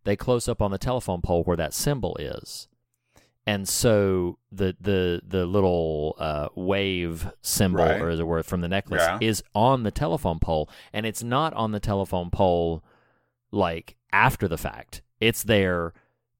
they 0.06 0.16
close 0.16 0.48
up 0.48 0.62
on 0.62 0.72
the 0.72 0.78
telephone 0.78 1.22
pole 1.22 1.44
where 1.44 1.58
that 1.58 1.74
symbol 1.74 2.16
is 2.20 2.70
and 3.45 3.68
so 3.68 4.38
the 4.52 4.76
the 4.80 5.22
the 5.28 5.45
little 5.45 6.15
uh, 6.20 6.48
wave 6.56 7.30
symbol 7.41 7.84
Right. 7.84 8.02
or 8.02 8.10
as 8.10 8.20
it 8.20 8.28
were 8.28 8.44
from 8.44 8.61
the 8.61 8.68
necklace 8.68 9.02
Yeah. 9.02 9.18
is 9.22 9.44
on 9.53 9.84
the 9.84 9.91
telephone 9.91 10.40
pole 10.40 10.70
and 10.94 11.06
it's 11.06 11.24
not 11.24 11.53
on 11.53 11.72
the 11.72 11.80
telephone 11.80 12.30
pole 12.30 12.84
like 13.52 13.95
after 14.11 14.48
the 14.48 14.57
fact 14.57 15.02
it's 15.20 15.44
there 15.44 15.94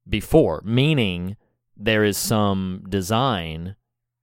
before, 0.08 0.62
meaning 0.66 1.38
there 1.78 2.04
is 2.04 2.18
some 2.18 2.84
design 2.90 3.76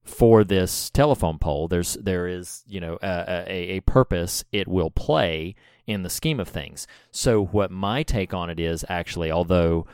for 0.05 0.45
this 0.45 0.91
telephone 0.91 1.39
pole. 1.39 1.69
There's 1.69 1.95
there 1.95 2.27
is 2.27 2.63
you 2.67 2.81
know 2.81 2.99
a, 3.03 3.45
a, 3.49 3.77
a 3.77 3.81
purpose 3.81 4.45
it 4.53 4.69
will 4.69 4.91
play 4.91 5.55
in 5.87 6.03
the 6.03 6.11
scheme 6.11 6.39
of 6.41 6.49
things. 6.49 6.87
So 7.11 7.45
what 7.45 7.71
my 7.71 8.03
take 8.03 8.33
on 8.35 8.51
it 8.51 8.61
is 8.61 8.85
actually, 8.89 9.31
although 9.31 9.87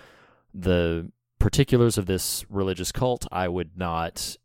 the 0.53 1.11
particulars 1.47 1.97
of 1.97 2.07
this 2.07 2.45
religious 2.51 2.91
cult 2.91 3.25
I 3.31 3.47
would 3.47 3.71
not 3.77 4.37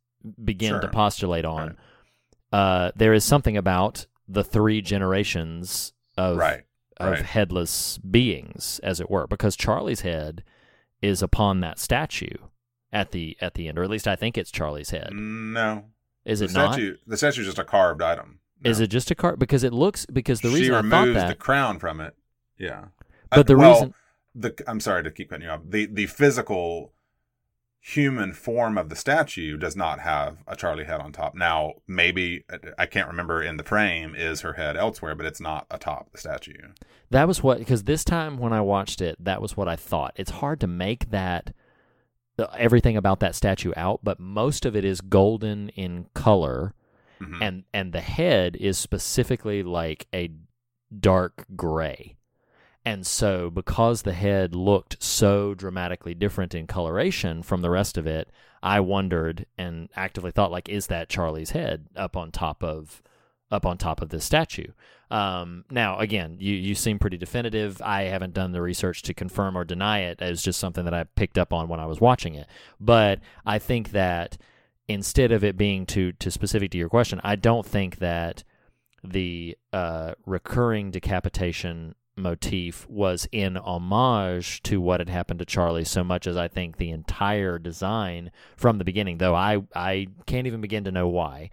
begin 0.43 0.79
to 0.81 0.87
postulate 0.87 1.45
on, 1.45 1.67
Right. 1.69 2.59
uh, 2.59 2.91
there 2.95 3.11
is 3.13 3.23
something 3.23 3.57
about 3.57 4.05
the 4.27 4.43
three 4.43 4.81
generations 4.83 5.93
of 6.15 6.37
right 6.37 6.63
of 6.97 7.13
right. 7.13 7.25
headless 7.25 7.97
beings, 7.97 8.79
as 8.83 8.99
it 8.99 9.09
were, 9.09 9.25
because 9.25 9.55
Charlie's 9.55 10.01
head 10.01 10.43
is 11.01 11.23
upon 11.23 11.61
that 11.61 11.79
statue 11.79 12.37
at 12.93 13.09
the 13.11 13.35
at 13.41 13.55
the 13.55 13.67
end, 13.67 13.79
or 13.79 13.83
at 13.83 13.89
least 13.89 14.07
I 14.07 14.15
think 14.15 14.37
it's 14.37 14.51
Charlie's 14.51 14.91
head. 14.91 15.09
no 15.11 15.85
Is 16.23 16.39
the 16.39 16.45
it 16.45 16.53
not? 16.53 16.79
The 17.07 17.17
statue 17.17 17.41
is 17.41 17.47
just 17.47 17.57
a 17.57 17.63
carved 17.63 18.03
item. 18.03 18.37
Is 18.63 18.79
it 18.79 18.87
just 18.91 19.09
a 19.09 19.15
card? 19.15 19.39
Because 19.39 19.63
it 19.63 19.73
looks 19.73 20.05
because 20.05 20.41
the 20.41 20.49
she 20.49 20.55
reason 20.55 20.75
I 20.75 20.81
thought 20.83 20.99
removes 21.07 21.15
that, 21.21 21.27
the 21.29 21.35
crown 21.35 21.79
from 21.79 21.99
it. 21.99 22.13
Yeah, 22.59 22.85
But 23.31 23.39
Uh, 23.39 23.43
the 23.43 23.57
well, 23.57 23.73
reason- 23.73 23.93
the 24.35 24.53
I'm 24.67 24.79
sorry 24.79 25.03
to 25.03 25.11
keep 25.11 25.29
cutting 25.29 25.45
you 25.45 25.51
off. 25.51 25.61
The 25.67 25.85
the 25.87 26.05
physical 26.07 26.93
human 27.83 28.31
form 28.31 28.77
of 28.77 28.89
the 28.89 28.95
statue 28.95 29.57
does 29.57 29.75
not 29.75 29.99
have 29.99 30.37
a 30.47 30.55
Charlie 30.55 30.83
head 30.85 31.01
on 31.01 31.11
top. 31.11 31.33
Now, 31.33 31.73
maybe 31.87 32.43
I 32.77 32.85
can't 32.85 33.07
remember 33.07 33.41
in 33.41 33.57
the 33.57 33.63
frame 33.63 34.13
is 34.15 34.41
her 34.41 34.53
head 34.53 34.77
elsewhere, 34.77 35.15
but 35.15 35.25
it's 35.25 35.41
not 35.41 35.65
atop 35.71 36.11
the 36.11 36.19
statue. 36.19 36.53
that 37.09 37.27
was 37.27 37.41
what 37.41 37.57
because 37.57 37.83
this 37.85 38.03
time 38.03 38.37
when 38.37 38.53
I 38.53 38.61
watched 38.61 39.01
it, 39.01 39.15
that 39.19 39.41
was 39.41 39.57
what 39.57 39.67
I 39.67 39.75
thought. 39.75 40.13
It's 40.15 40.31
hard 40.31 40.59
to 40.61 40.67
make 40.67 41.09
that 41.09 41.53
uh, 42.37 42.45
everything 42.57 42.95
about 42.97 43.19
that 43.19 43.35
statue 43.35 43.73
out, 43.75 43.99
but 44.03 44.19
most 44.19 44.65
of 44.65 44.75
it 44.75 44.85
is 44.85 45.01
golden 45.01 45.69
in 45.69 46.05
color, 46.13 46.73
Mhm. 47.19 47.37
and 47.41 47.63
and 47.73 47.93
the 47.93 48.01
head 48.01 48.55
is 48.57 48.77
specifically 48.77 49.63
like 49.63 50.07
a 50.13 50.31
dark 50.97 51.45
gray. 51.55 52.15
And 52.83 53.05
so, 53.05 53.49
because 53.51 54.01
the 54.01 54.13
head 54.13 54.55
looked 54.55 55.01
so 55.03 55.53
dramatically 55.53 56.15
different 56.15 56.55
in 56.55 56.65
coloration 56.65 57.43
from 57.43 57.61
the 57.61 57.69
rest 57.69 57.97
of 57.97 58.07
it, 58.07 58.29
I 58.63 58.79
wondered 58.79 59.45
and 59.57 59.89
actively 59.95 60.31
thought, 60.31 60.51
like, 60.51 60.67
is 60.67 60.87
that 60.87 61.09
Charlie's 61.09 61.51
head 61.51 61.87
up 61.95 62.17
on 62.17 62.31
top 62.31 62.63
of 62.63 63.03
up 63.51 63.65
on 63.65 63.77
top 63.77 64.01
of 64.01 64.09
this 64.09 64.25
statue? 64.25 64.67
Um, 65.11 65.65
now, 65.69 65.99
again, 65.99 66.37
you 66.39 66.55
you 66.55 66.73
seem 66.73 66.97
pretty 66.97 67.17
definitive. 67.17 67.81
I 67.81 68.03
haven't 68.03 68.33
done 68.33 68.51
the 68.51 68.61
research 68.61 69.03
to 69.03 69.13
confirm 69.13 69.57
or 69.57 69.63
deny 69.65 69.99
it. 69.99 70.21
It 70.21 70.29
was 70.29 70.41
just 70.41 70.59
something 70.59 70.85
that 70.85 70.93
I 70.93 71.03
picked 71.03 71.37
up 71.37 71.53
on 71.53 71.67
when 71.67 71.79
I 71.79 71.85
was 71.85 72.01
watching 72.01 72.33
it. 72.33 72.47
But 72.79 73.19
I 73.45 73.59
think 73.59 73.91
that 73.91 74.37
instead 74.87 75.31
of 75.31 75.43
it 75.43 75.57
being 75.57 75.85
too 75.85 76.13
to 76.13 76.31
specific 76.31 76.71
to 76.71 76.77
your 76.77 76.89
question, 76.89 77.21
I 77.23 77.35
don't 77.35 77.65
think 77.65 77.97
that 77.97 78.43
the 79.03 79.57
uh, 79.73 80.13
recurring 80.25 80.91
decapitation 80.91 81.95
motif 82.21 82.87
was 82.89 83.27
in 83.31 83.57
homage 83.57 84.61
to 84.63 84.79
what 84.79 84.99
had 84.99 85.09
happened 85.09 85.39
to 85.39 85.45
Charlie 85.45 85.85
so 85.85 86.03
much 86.03 86.27
as 86.27 86.37
I 86.37 86.47
think 86.47 86.77
the 86.77 86.91
entire 86.91 87.59
design 87.59 88.31
from 88.55 88.77
the 88.77 88.85
beginning, 88.85 89.17
though 89.17 89.35
I, 89.35 89.63
I 89.75 90.07
can't 90.25 90.47
even 90.47 90.61
begin 90.61 90.83
to 90.85 90.91
know 90.91 91.07
why, 91.07 91.49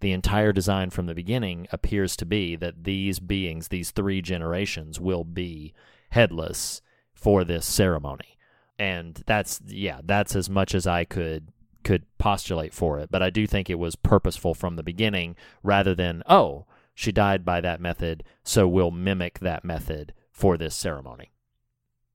the 0.00 0.12
entire 0.12 0.52
design 0.52 0.90
from 0.90 1.06
the 1.06 1.14
beginning 1.14 1.68
appears 1.70 2.16
to 2.16 2.26
be 2.26 2.56
that 2.56 2.84
these 2.84 3.20
beings, 3.20 3.68
these 3.68 3.92
three 3.92 4.20
generations, 4.20 4.98
will 4.98 5.24
be 5.24 5.74
headless 6.10 6.82
for 7.14 7.44
this 7.44 7.64
ceremony. 7.64 8.36
And 8.78 9.22
that's 9.26 9.60
yeah, 9.66 10.00
that's 10.04 10.34
as 10.34 10.50
much 10.50 10.74
as 10.74 10.86
I 10.86 11.04
could 11.04 11.52
could 11.84 12.04
postulate 12.18 12.74
for 12.74 12.98
it. 12.98 13.10
But 13.10 13.22
I 13.22 13.30
do 13.30 13.46
think 13.46 13.68
it 13.70 13.78
was 13.78 13.96
purposeful 13.96 14.54
from 14.54 14.76
the 14.76 14.82
beginning 14.82 15.36
rather 15.62 15.94
than, 15.94 16.22
oh, 16.28 16.66
she 16.94 17.12
died 17.12 17.44
by 17.44 17.60
that 17.60 17.80
method, 17.80 18.24
so 18.42 18.68
we'll 18.68 18.90
mimic 18.90 19.38
that 19.40 19.64
method 19.64 20.12
for 20.30 20.56
this 20.56 20.74
ceremony. 20.74 21.32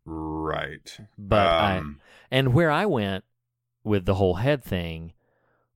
Right. 0.06 0.98
But 1.18 1.48
Um, 1.48 2.00
I 2.00 2.36
and 2.36 2.54
where 2.54 2.72
I 2.72 2.86
went 2.86 3.26
with 3.84 4.06
the 4.06 4.16
whole 4.16 4.36
head 4.36 4.64
thing 4.64 5.14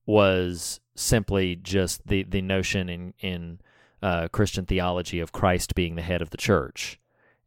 was 0.05 0.79
simply 0.95 1.55
just 1.55 2.07
the 2.07 2.23
the 2.23 2.41
notion 2.41 2.89
in 2.89 3.13
in 3.19 3.59
uh, 4.01 4.27
Christian 4.29 4.65
theology 4.65 5.19
of 5.19 5.31
Christ 5.31 5.75
being 5.75 5.95
the 5.95 6.01
head 6.01 6.21
of 6.21 6.29
the 6.29 6.37
church. 6.37 6.99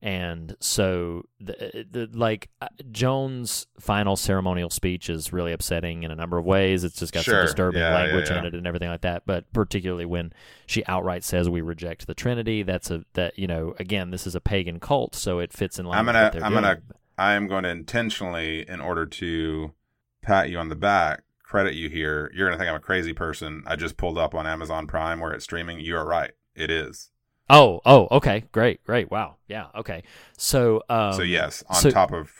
And 0.05 0.55
so, 0.60 1.22
the, 1.40 1.86
the, 1.90 2.10
like 2.12 2.51
uh, 2.60 2.68
Joan's 2.93 3.66
final 3.81 4.16
ceremonial 4.16 4.68
speech 4.68 5.09
is 5.09 5.32
really 5.32 5.51
upsetting 5.51 6.02
in 6.02 6.10
a 6.10 6.14
number 6.14 6.36
of 6.36 6.44
ways. 6.44 6.85
It's 6.85 6.97
just 6.98 7.14
got 7.14 7.24
Sure. 7.24 7.36
some 7.36 7.47
disturbing 7.47 7.81
Yeah, 7.81 7.89
yeah, 7.89 7.94
language 8.05 8.28
yeah. 8.28 8.39
in 8.40 8.44
it 8.44 8.55
and 8.55 8.66
everything 8.66 8.90
like 8.90 9.01
that. 9.01 9.22
But 9.24 9.51
particularly 9.55 10.05
when 10.05 10.35
she 10.66 10.85
outright 10.86 11.24
says 11.24 11.48
we 11.48 11.62
reject 11.62 12.06
the 12.06 12.12
Trinity, 12.12 12.62
that's 12.62 12.90
a 12.90 13.06
that 13.14 13.39
you 13.39 13.47
know 13.47 13.74
again 13.78 14.10
this 14.10 14.26
is 14.26 14.35
a 14.35 14.43
pagan 14.43 14.78
cult, 14.78 15.14
so 15.14 15.39
it 15.39 15.55
fits 15.55 15.78
in 15.78 15.86
line. 15.86 15.98
I'm 16.01 16.05
gonna 16.05 16.31
I'm 16.44 16.52
gonna. 16.52 16.82
I 17.16 17.32
am 17.32 17.47
going 17.48 17.62
to 17.62 17.70
intentionally, 17.70 18.68
in 18.68 18.81
order 18.82 19.06
to 19.06 19.72
pat 20.20 20.51
you 20.51 20.59
on 20.59 20.68
the 20.68 20.76
back, 20.76 21.22
credit 21.44 21.74
you 21.74 21.89
here. 21.89 22.31
You're 22.35 22.47
gonna 22.48 22.59
think 22.59 22.68
I'm 22.68 22.76
a 22.76 22.81
crazy 22.81 23.14
person. 23.14 23.62
I 23.66 23.76
just 23.76 23.97
pulled 23.97 24.18
up 24.18 24.35
on 24.35 24.47
Amazon 24.47 24.86
Prime 24.86 25.18
where 25.20 25.32
it's 25.32 25.44
streaming. 25.44 25.81
You 25.81 25.97
are 25.97 26.06
right. 26.06 26.32
It 26.55 26.70
is. 26.70 27.10
Oh, 27.51 27.81
oh, 27.85 28.09
okay, 28.11 28.45
great, 28.53 28.83
great, 28.85 29.11
wow, 29.11 29.37
yeah, 29.49 29.66
okay. 29.77 30.03
So, 30.39 30.83
um, 30.89 31.12
so 31.15 31.23
yes, 31.23 31.62
on 31.69 31.77
so- 31.77 31.91
top 31.91 32.12
of 32.12 32.31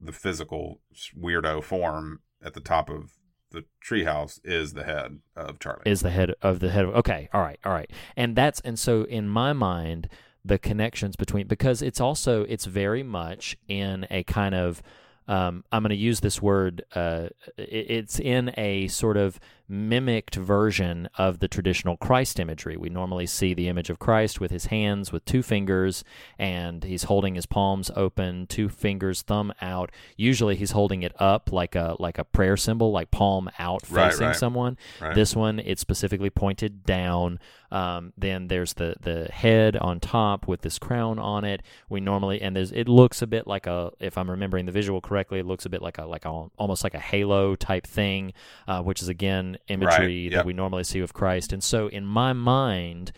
the 0.00 0.12
physical 0.12 0.80
weirdo 1.18 1.62
form 1.64 2.20
at 2.44 2.54
the 2.54 2.60
top 2.60 2.88
of 2.90 3.12
the 3.50 3.64
treehouse 3.84 4.38
is 4.44 4.74
the 4.74 4.84
head 4.84 5.18
of 5.34 5.58
Charlie. 5.58 5.82
is 5.86 6.00
the 6.00 6.10
head 6.10 6.34
of 6.42 6.60
the 6.60 6.68
head 6.70 6.84
of 6.84 6.94
okay 6.96 7.28
all 7.32 7.40
right 7.40 7.58
all 7.64 7.72
right 7.72 7.90
and 8.16 8.36
that's 8.36 8.60
and 8.60 8.78
so 8.78 9.04
in 9.04 9.26
my 9.28 9.52
mind 9.54 10.08
the 10.44 10.58
connections 10.58 11.16
between 11.16 11.46
because 11.46 11.80
it's 11.80 12.00
also 12.00 12.42
it's 12.42 12.66
very 12.66 13.02
much 13.02 13.56
in 13.68 14.06
a 14.10 14.22
kind 14.24 14.54
of 14.54 14.82
um, 15.28 15.64
I'm 15.72 15.82
going 15.82 15.90
to 15.90 15.96
use 15.96 16.20
this 16.20 16.40
word. 16.40 16.84
Uh, 16.94 17.30
it- 17.56 17.90
it's 17.90 18.20
in 18.20 18.52
a 18.56 18.86
sort 18.86 19.16
of 19.16 19.40
mimicked 19.68 20.34
version 20.36 21.08
of 21.18 21.40
the 21.40 21.48
traditional 21.48 21.96
Christ 21.96 22.38
imagery. 22.38 22.76
We 22.76 22.88
normally 22.88 23.26
see 23.26 23.54
the 23.54 23.68
image 23.68 23.90
of 23.90 23.98
Christ 23.98 24.40
with 24.40 24.50
his 24.50 24.66
hands 24.66 25.12
with 25.12 25.24
two 25.24 25.42
fingers, 25.42 26.04
and 26.38 26.84
he's 26.84 27.04
holding 27.04 27.34
his 27.34 27.46
palms 27.46 27.90
open, 27.96 28.46
two 28.46 28.68
fingers, 28.68 29.22
thumb 29.22 29.52
out. 29.60 29.90
Usually, 30.16 30.56
he's 30.56 30.70
holding 30.72 31.02
it 31.02 31.12
up 31.20 31.52
like 31.52 31.74
a 31.74 31.96
like 31.98 32.18
a 32.18 32.24
prayer 32.24 32.56
symbol, 32.56 32.92
like 32.92 33.10
palm 33.10 33.50
out, 33.58 33.82
Right, 33.90 34.10
facing 34.10 34.28
right. 34.28 34.36
someone. 34.36 34.76
Right. 35.00 35.14
This 35.14 35.34
one, 35.34 35.58
it's 35.60 35.80
specifically 35.80 36.30
pointed 36.30 36.84
down. 36.84 37.38
Um, 37.72 38.12
then 38.16 38.46
there's 38.46 38.74
the 38.74 38.94
the 39.00 39.24
head 39.32 39.76
on 39.76 39.98
top 39.98 40.46
with 40.46 40.62
this 40.62 40.78
crown 40.78 41.18
on 41.18 41.44
it. 41.44 41.62
We 41.88 42.00
normally 42.00 42.40
and 42.40 42.54
there's 42.54 42.70
it 42.70 42.88
looks 42.88 43.22
a 43.22 43.26
bit 43.26 43.46
like 43.48 43.66
a 43.66 43.90
if 43.98 44.16
I'm 44.16 44.30
remembering 44.30 44.66
the 44.66 44.72
visual 44.72 45.00
correctly, 45.00 45.40
it 45.40 45.46
looks 45.46 45.66
a 45.66 45.68
bit 45.68 45.82
like 45.82 45.98
a 45.98 46.06
like 46.06 46.24
a 46.24 46.46
almost 46.58 46.84
like 46.84 46.94
a 46.94 47.00
halo 47.00 47.56
type 47.56 47.84
thing, 47.86 48.32
uh, 48.68 48.82
which 48.82 49.02
is 49.02 49.08
again 49.08 49.55
imagery 49.68 50.24
Right, 50.24 50.36
that 50.36 50.46
we 50.46 50.52
normally 50.52 50.84
see 50.84 51.00
with 51.00 51.14
Christ. 51.14 51.52
And 51.52 51.62
so 51.62 51.88
in 51.88 52.04
my 52.04 52.32
mind, 52.32 53.12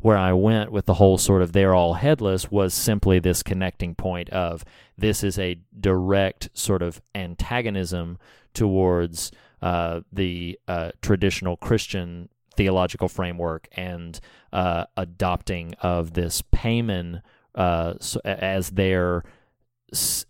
where 0.00 0.16
I 0.16 0.32
went 0.32 0.72
with 0.72 0.86
the 0.86 0.94
whole 0.94 1.18
sort 1.18 1.42
of 1.42 1.52
they're 1.52 1.74
all 1.74 1.94
headless 1.94 2.50
was 2.50 2.72
simply 2.72 3.18
this 3.18 3.42
connecting 3.42 3.94
point 3.94 4.30
of 4.30 4.64
this 4.96 5.22
is 5.22 5.38
a 5.38 5.60
direct 5.78 6.48
sort 6.54 6.82
of 6.82 7.00
antagonism 7.14 8.18
towards 8.54 9.30
uh, 9.62 10.00
the 10.12 10.58
uh, 10.66 10.90
traditional 11.02 11.56
Christian 11.56 12.28
theological 12.56 13.08
framework 13.08 13.68
and 13.72 14.20
uh, 14.52 14.86
adopting 14.96 15.74
of 15.82 16.14
this 16.14 16.42
Paimon 16.42 17.22
uh, 17.54 17.94
as 18.24 18.70
their 18.70 19.24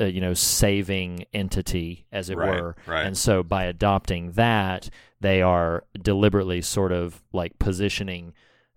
uh, 0.00 0.04
you 0.04 0.20
know 0.20 0.34
saving 0.34 1.24
entity 1.32 2.06
as 2.12 2.30
it 2.30 2.36
Right, 2.36 2.60
were 2.60 2.76
right. 2.86 3.06
and 3.06 3.16
so 3.16 3.42
by 3.42 3.64
adopting 3.64 4.32
that 4.32 4.88
they 5.20 5.42
are 5.42 5.84
deliberately 6.00 6.62
sort 6.62 6.92
of 6.92 7.22
like 7.32 7.58
positioning 7.58 8.32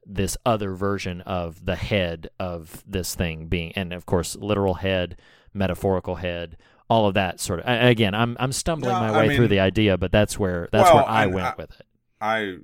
this 0.05 0.35
other 0.45 0.73
version 0.73 1.21
of 1.21 1.65
the 1.65 1.75
head 1.77 2.29
of 2.39 2.83
this 2.85 3.15
thing 3.15 3.47
being 3.47 3.71
and 3.73 3.93
of 3.93 4.05
course 4.05 4.35
literal 4.35 4.73
head 4.75 5.15
metaphorical 5.53 6.15
head 6.15 6.57
all 6.89 7.07
of 7.07 7.13
that 7.13 7.39
sort 7.39 7.61
of 7.61 7.65
again 7.87 8.13
i'm 8.13 8.35
i'm 8.39 8.51
stumbling 8.51 8.91
No, 8.93 8.99
my 8.99 9.09
I 9.09 9.17
way 9.17 9.27
mean- 9.29 9.37
through 9.37 9.47
the 9.47 9.61
idea 9.61 9.97
but 9.97 10.11
that's 10.11 10.37
where 10.37 10.67
that's 10.73 10.89
Well, 10.89 10.95
where 10.97 11.05
i 11.09 11.25
went 11.27 11.45
I- 11.47 11.53
with 11.57 11.71
it 11.79 11.85
I 12.19 12.55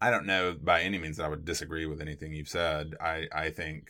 I 0.00 0.10
don't 0.10 0.26
know 0.26 0.54
by 0.60 0.82
any 0.82 0.98
means 0.98 1.16
that 1.16 1.24
I 1.24 1.28
would 1.28 1.44
disagree 1.46 1.86
with 1.86 2.00
anything 2.02 2.34
you've 2.34 2.48
said. 2.48 2.94
I 3.00 3.26
I 3.34 3.48
think 3.50 3.88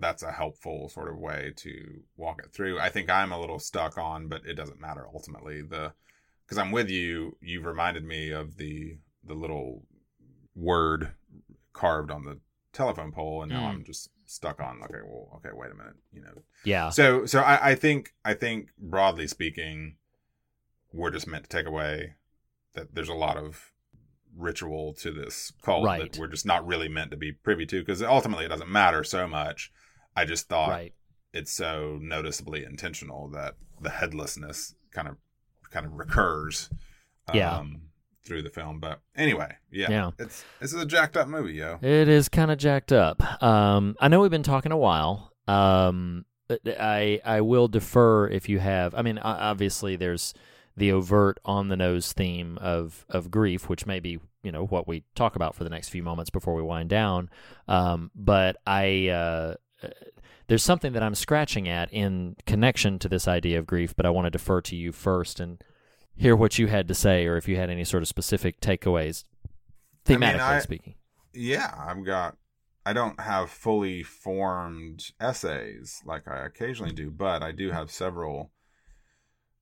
that's 0.00 0.22
a 0.22 0.32
helpful 0.32 0.88
sort 0.88 1.08
of 1.08 1.16
way 1.18 1.52
to 1.56 2.02
walk 2.16 2.40
it 2.44 2.52
through. 2.52 2.78
I 2.78 2.88
think 2.90 3.08
I'm 3.10 3.32
a 3.32 3.40
little 3.40 3.58
stuck 3.58 3.96
on, 3.98 4.28
but 4.28 4.44
it 4.46 4.54
doesn't 4.54 4.80
matter 4.80 5.06
ultimately. 5.12 5.62
The 5.62 5.92
because 6.44 6.58
I'm 6.58 6.72
with 6.72 6.90
you. 6.90 7.36
You've 7.40 7.64
reminded 7.66 8.04
me 8.04 8.30
of 8.30 8.56
the 8.56 8.98
the 9.26 9.34
little 9.34 9.82
word 10.54 11.12
carved 11.72 12.10
on 12.10 12.24
the 12.24 12.38
telephone 12.72 13.12
pole, 13.12 13.42
and 13.42 13.50
now 13.52 13.62
Mm. 13.62 13.68
I'm 13.70 13.84
just 13.84 14.10
stuck 14.26 14.60
on. 14.60 14.82
Okay, 14.84 15.00
well, 15.06 15.28
okay, 15.36 15.50
wait 15.52 15.70
a 15.70 15.74
minute. 15.74 15.96
You 16.12 16.22
know, 16.22 16.42
yeah 16.64 16.90
so 16.90 17.24
so 17.26 17.40
I, 17.40 17.70
I 17.70 17.74
think 17.74 18.14
I 18.24 18.34
think 18.34 18.70
broadly 18.78 19.26
speaking, 19.26 19.96
we're 20.92 21.10
just 21.10 21.26
meant 21.26 21.44
to 21.44 21.50
take 21.50 21.66
away 21.66 22.14
that 22.74 22.94
there's 22.94 23.08
a 23.08 23.14
lot 23.14 23.36
of 23.36 23.70
ritual 24.36 24.92
to 24.94 25.12
this 25.12 25.52
cult 25.62 25.84
Right. 25.84 26.10
that 26.12 26.18
we're 26.18 26.26
just 26.26 26.44
not 26.46 26.66
really 26.66 26.88
meant 26.88 27.12
to 27.12 27.16
be 27.16 27.30
privy 27.32 27.66
to 27.66 27.80
because 27.80 28.02
ultimately 28.02 28.44
it 28.44 28.48
doesn't 28.48 28.68
matter 28.70 29.04
so 29.04 29.26
much. 29.28 29.70
I 30.16 30.24
just 30.24 30.48
thought 30.48 30.70
right 30.70 30.92
it's 31.32 31.52
so 31.52 31.98
noticeably 32.00 32.64
intentional 32.64 33.28
that 33.30 33.54
the 33.80 33.90
headlessness 33.90 34.74
kind 34.92 35.08
of 35.08 35.16
kind 35.70 35.84
of 35.84 35.92
recurs 35.94 36.70
Yeah. 37.32 37.56
um, 37.56 37.82
through 38.24 38.42
the 38.42 38.50
film. 38.50 38.78
But 38.78 39.00
anyway, 39.16 39.56
yeah, 39.70 39.90
Yeah. 39.90 40.10
it's 40.18 40.44
this 40.60 40.72
is 40.72 40.80
a 40.80 40.86
jacked 40.86 41.16
up 41.16 41.26
movie, 41.28 41.54
yo. 41.54 41.78
It 41.82 42.08
is 42.08 42.28
kind 42.28 42.50
of 42.52 42.58
jacked 42.58 42.92
up. 42.92 43.42
Um, 43.42 43.96
I 44.00 44.06
know 44.08 44.20
we've 44.20 44.30
been 44.30 44.42
talking 44.44 44.70
a 44.72 44.76
while. 44.76 45.32
Um, 45.48 46.24
I 46.64 47.20
I 47.24 47.40
will 47.40 47.66
defer 47.68 48.28
if 48.28 48.48
you 48.48 48.60
have. 48.60 48.94
I 48.94 49.02
mean, 49.02 49.18
obviously 49.18 49.96
there's 49.96 50.34
the 50.76 50.92
overt 50.92 51.38
on 51.44 51.68
the 51.68 51.76
nose 51.76 52.12
theme 52.12 52.58
of 52.58 53.04
of 53.08 53.30
grief, 53.30 53.68
which 53.68 53.86
may 53.86 53.98
be 53.98 54.20
you 54.44 54.52
know 54.52 54.64
what 54.66 54.86
we 54.86 55.02
talk 55.14 55.34
about 55.36 55.54
for 55.54 55.64
the 55.64 55.70
next 55.70 55.88
few 55.88 56.02
moments 56.02 56.30
before 56.30 56.54
we 56.54 56.62
wind 56.62 56.90
down. 56.90 57.28
Um, 57.66 58.10
but 58.14 58.56
I. 58.66 59.08
Uh, 59.08 59.54
there's 60.46 60.62
something 60.62 60.92
that 60.92 61.02
I'm 61.02 61.14
scratching 61.14 61.68
at 61.68 61.92
in 61.92 62.36
connection 62.46 62.98
to 63.00 63.08
this 63.08 63.26
idea 63.26 63.58
of 63.58 63.66
grief, 63.66 63.94
but 63.96 64.06
I 64.06 64.10
want 64.10 64.26
to 64.26 64.30
defer 64.30 64.60
to 64.62 64.76
you 64.76 64.92
first 64.92 65.40
and 65.40 65.62
hear 66.16 66.36
what 66.36 66.58
you 66.58 66.66
had 66.66 66.88
to 66.88 66.94
say, 66.94 67.26
or 67.26 67.36
if 67.36 67.48
you 67.48 67.56
had 67.56 67.70
any 67.70 67.84
sort 67.84 68.02
of 68.02 68.08
specific 68.08 68.60
takeaways, 68.60 69.24
I 70.06 70.12
mean, 70.12 70.20
thematically 70.20 70.40
I- 70.40 70.58
speaking. 70.60 70.94
Yeah, 71.32 71.74
I've 71.76 72.04
got. 72.04 72.36
I 72.86 72.92
don't 72.92 73.18
have 73.18 73.50
fully 73.50 74.02
formed 74.02 75.06
essays 75.18 76.02
like 76.04 76.28
I 76.28 76.44
occasionally 76.44 76.92
do, 76.92 77.10
but 77.10 77.42
I 77.42 77.50
do 77.50 77.70
have 77.70 77.90
several 77.90 78.52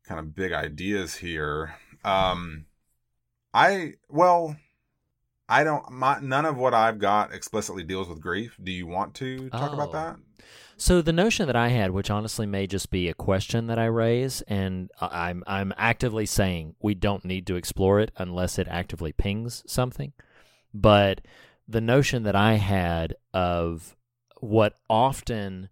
kind 0.07 0.19
of 0.19 0.35
big 0.35 0.53
ideas 0.53 1.15
here. 1.17 1.77
Um, 2.05 2.67
I 3.55 3.95
well, 4.09 4.57
I 5.49 5.65
don't. 5.65 5.91
My, 5.91 6.19
none 6.21 6.47
of 6.47 6.57
what 6.57 6.73
I've 6.75 6.99
got 6.99 7.33
explicitly 7.35 7.83
deals 7.85 8.09
with 8.09 8.21
grief. 8.21 8.57
Do 8.63 8.73
you 8.73 8.87
want 8.87 9.15
to 9.17 9.51
talk 9.51 9.73
about 9.73 9.89
Oh. 9.91 9.93
that? 9.93 10.17
So 10.77 11.01
the 11.03 11.13
notion 11.13 11.47
that 11.47 11.55
I 11.57 11.69
had, 11.69 11.91
which 11.93 12.11
honestly 12.11 12.47
may 12.47 12.67
just 12.67 12.91
be 12.91 13.09
a 13.09 13.15
question 13.15 13.67
that 13.69 13.79
I 13.79 13.85
raise, 13.87 14.41
and 14.43 14.91
I'm 15.01 15.45
I'm 15.47 15.73
actively 15.77 16.27
saying 16.27 16.75
we 16.81 16.95
don't 16.95 17.25
need 17.25 17.47
to 17.49 17.57
explore 17.57 18.01
it 18.01 18.11
unless 18.17 18.59
it 18.59 18.67
actively 18.69 19.13
pings 19.13 19.63
something. 19.67 20.13
But 20.75 21.21
the 21.69 21.81
notion 21.81 22.23
that 22.25 22.35
I 22.35 22.55
had 22.55 23.15
of 23.35 23.97
what 24.41 24.75
often 24.91 25.69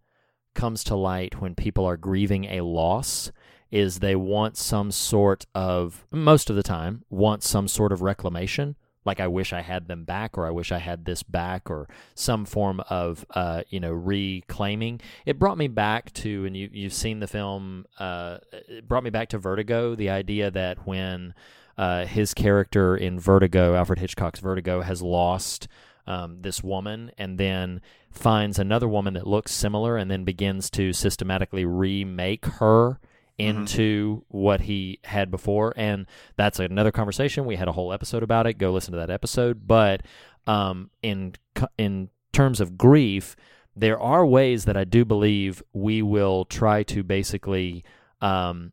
comes 0.55 0.85
to 0.85 0.95
light 0.95 1.41
when 1.41 1.55
people 1.55 1.85
are 1.87 1.97
grieving 1.97 2.45
a 2.45 2.61
loss 2.61 3.33
is 3.71 3.99
they 3.99 4.17
want 4.17 4.57
some 4.57 4.91
sort 4.93 5.47
of 5.55 6.07
most 6.11 6.51
of 6.51 6.57
the 6.57 6.63
time 6.63 7.05
want 7.09 7.43
some 7.43 7.67
sort 7.69 7.93
of 7.93 8.03
reclamation 8.03 8.77
like 9.05 9.21
i 9.21 9.27
wish 9.27 9.53
i 9.53 9.61
had 9.61 9.89
them 9.89 10.05
back 10.05 10.37
or 10.37 10.47
i 10.47 10.51
wish 10.51 10.73
i 10.73 10.79
had 10.79 11.05
this 11.05 11.23
back 11.23 11.71
or 11.71 11.89
some 12.15 12.45
form 12.45 12.81
of 12.91 13.25
uh, 13.35 13.63
you 13.69 13.81
know 13.81 13.93
reclaiming. 13.93 15.01
It 15.27 15.39
brought 15.39 15.59
me 15.59 15.69
back 15.69 16.13
to 16.15 16.45
and 16.45 16.57
you, 16.57 16.69
you've 16.73 16.93
seen 16.93 17.21
the 17.21 17.27
film 17.27 17.87
uh, 17.99 18.39
it 18.53 18.87
brought 18.87 19.05
me 19.05 19.11
back 19.11 19.29
to 19.31 19.39
vertigo 19.39 19.95
the 19.95 20.11
idea 20.11 20.51
that 20.51 20.87
when 20.87 21.35
uh, 21.79 22.05
his 22.07 22.35
character 22.35 22.97
in 22.97 23.19
vertigo 23.19 23.75
alfred 23.75 23.99
hitchcock's 23.99 24.41
vertigo 24.41 24.83
has 24.83 25.03
lost 25.03 25.69
um, 26.07 26.43
this 26.43 26.63
woman 26.63 27.13
and 27.19 27.39
then 27.39 27.81
finds 28.11 28.59
another 28.59 28.89
woman 28.89 29.15
that 29.15 29.27
looks 29.27 29.53
similar 29.53 29.97
and 29.97 30.11
then 30.11 30.25
begins 30.25 30.69
to 30.71 30.93
systematically 30.93 31.65
remake 31.65 32.45
her 32.47 32.99
into 33.41 34.25
what 34.29 34.63
he 34.63 34.99
had 35.05 35.31
before 35.31 35.73
and 35.77 36.07
that's 36.37 36.59
another 36.59 36.93
conversation. 36.93 37.45
We 37.45 37.57
had 37.57 37.69
a 37.69 37.73
whole 37.73 37.93
episode 37.93 38.23
about 38.23 38.47
it. 38.47 38.55
Go 38.55 38.73
listen 38.73 38.93
to 38.93 38.99
that 38.99 39.11
episode. 39.11 39.67
But 39.67 40.03
um, 40.47 40.91
in 41.03 41.35
in 41.79 42.11
terms 42.33 42.61
of 42.61 42.79
grief 42.79 43.37
there 43.75 44.01
are 44.01 44.27
ways 44.27 44.65
that 44.65 44.77
I 44.77 44.85
do 44.85 45.05
believe 45.05 45.63
we 45.73 46.03
will 46.03 46.45
try 46.45 46.83
to 46.85 47.03
basically 47.03 47.85
um, 48.21 48.73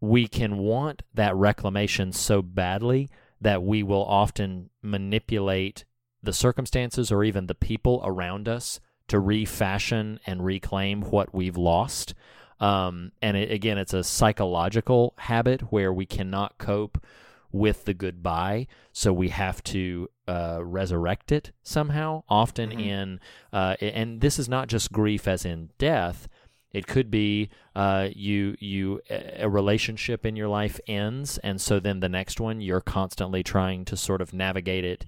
we 0.00 0.26
can 0.26 0.58
want 0.58 1.02
that 1.14 1.34
reclamation 1.36 2.12
so 2.12 2.42
badly 2.42 3.08
that 3.40 3.62
we 3.62 3.82
will 3.82 4.04
often 4.04 4.70
manipulate 4.82 5.84
the 6.22 6.32
circumstances 6.32 7.12
or 7.12 7.24
even 7.24 7.46
the 7.46 7.54
people 7.54 8.00
around 8.04 8.48
us 8.48 8.80
to 9.08 9.18
refashion 9.18 10.18
and 10.26 10.44
reclaim 10.44 11.02
what 11.02 11.34
we've 11.34 11.56
lost. 11.56 12.14
Um, 12.62 13.10
and 13.20 13.36
it, 13.36 13.50
again, 13.50 13.76
it's 13.76 13.92
a 13.92 14.04
psychological 14.04 15.14
habit 15.18 15.72
where 15.72 15.92
we 15.92 16.06
cannot 16.06 16.58
cope 16.58 17.04
with 17.50 17.84
the 17.84 17.92
goodbye, 17.92 18.68
so 18.92 19.12
we 19.12 19.28
have 19.28 19.62
to 19.64 20.08
uh, 20.28 20.60
resurrect 20.62 21.32
it 21.32 21.50
somehow. 21.62 22.22
Often 22.28 22.72
in, 22.72 23.20
uh, 23.52 23.76
and 23.80 24.20
this 24.20 24.38
is 24.38 24.48
not 24.48 24.68
just 24.68 24.92
grief 24.92 25.26
as 25.26 25.44
in 25.44 25.70
death. 25.76 26.28
It 26.72 26.86
could 26.86 27.10
be 27.10 27.50
uh, 27.76 28.08
you 28.14 28.56
you 28.58 29.02
a 29.10 29.50
relationship 29.50 30.24
in 30.24 30.36
your 30.36 30.48
life 30.48 30.80
ends, 30.86 31.36
and 31.38 31.60
so 31.60 31.80
then 31.80 32.00
the 32.00 32.08
next 32.08 32.40
one 32.40 32.62
you're 32.62 32.80
constantly 32.80 33.42
trying 33.42 33.84
to 33.86 33.96
sort 33.96 34.22
of 34.22 34.32
navigate 34.32 34.84
it 34.84 35.04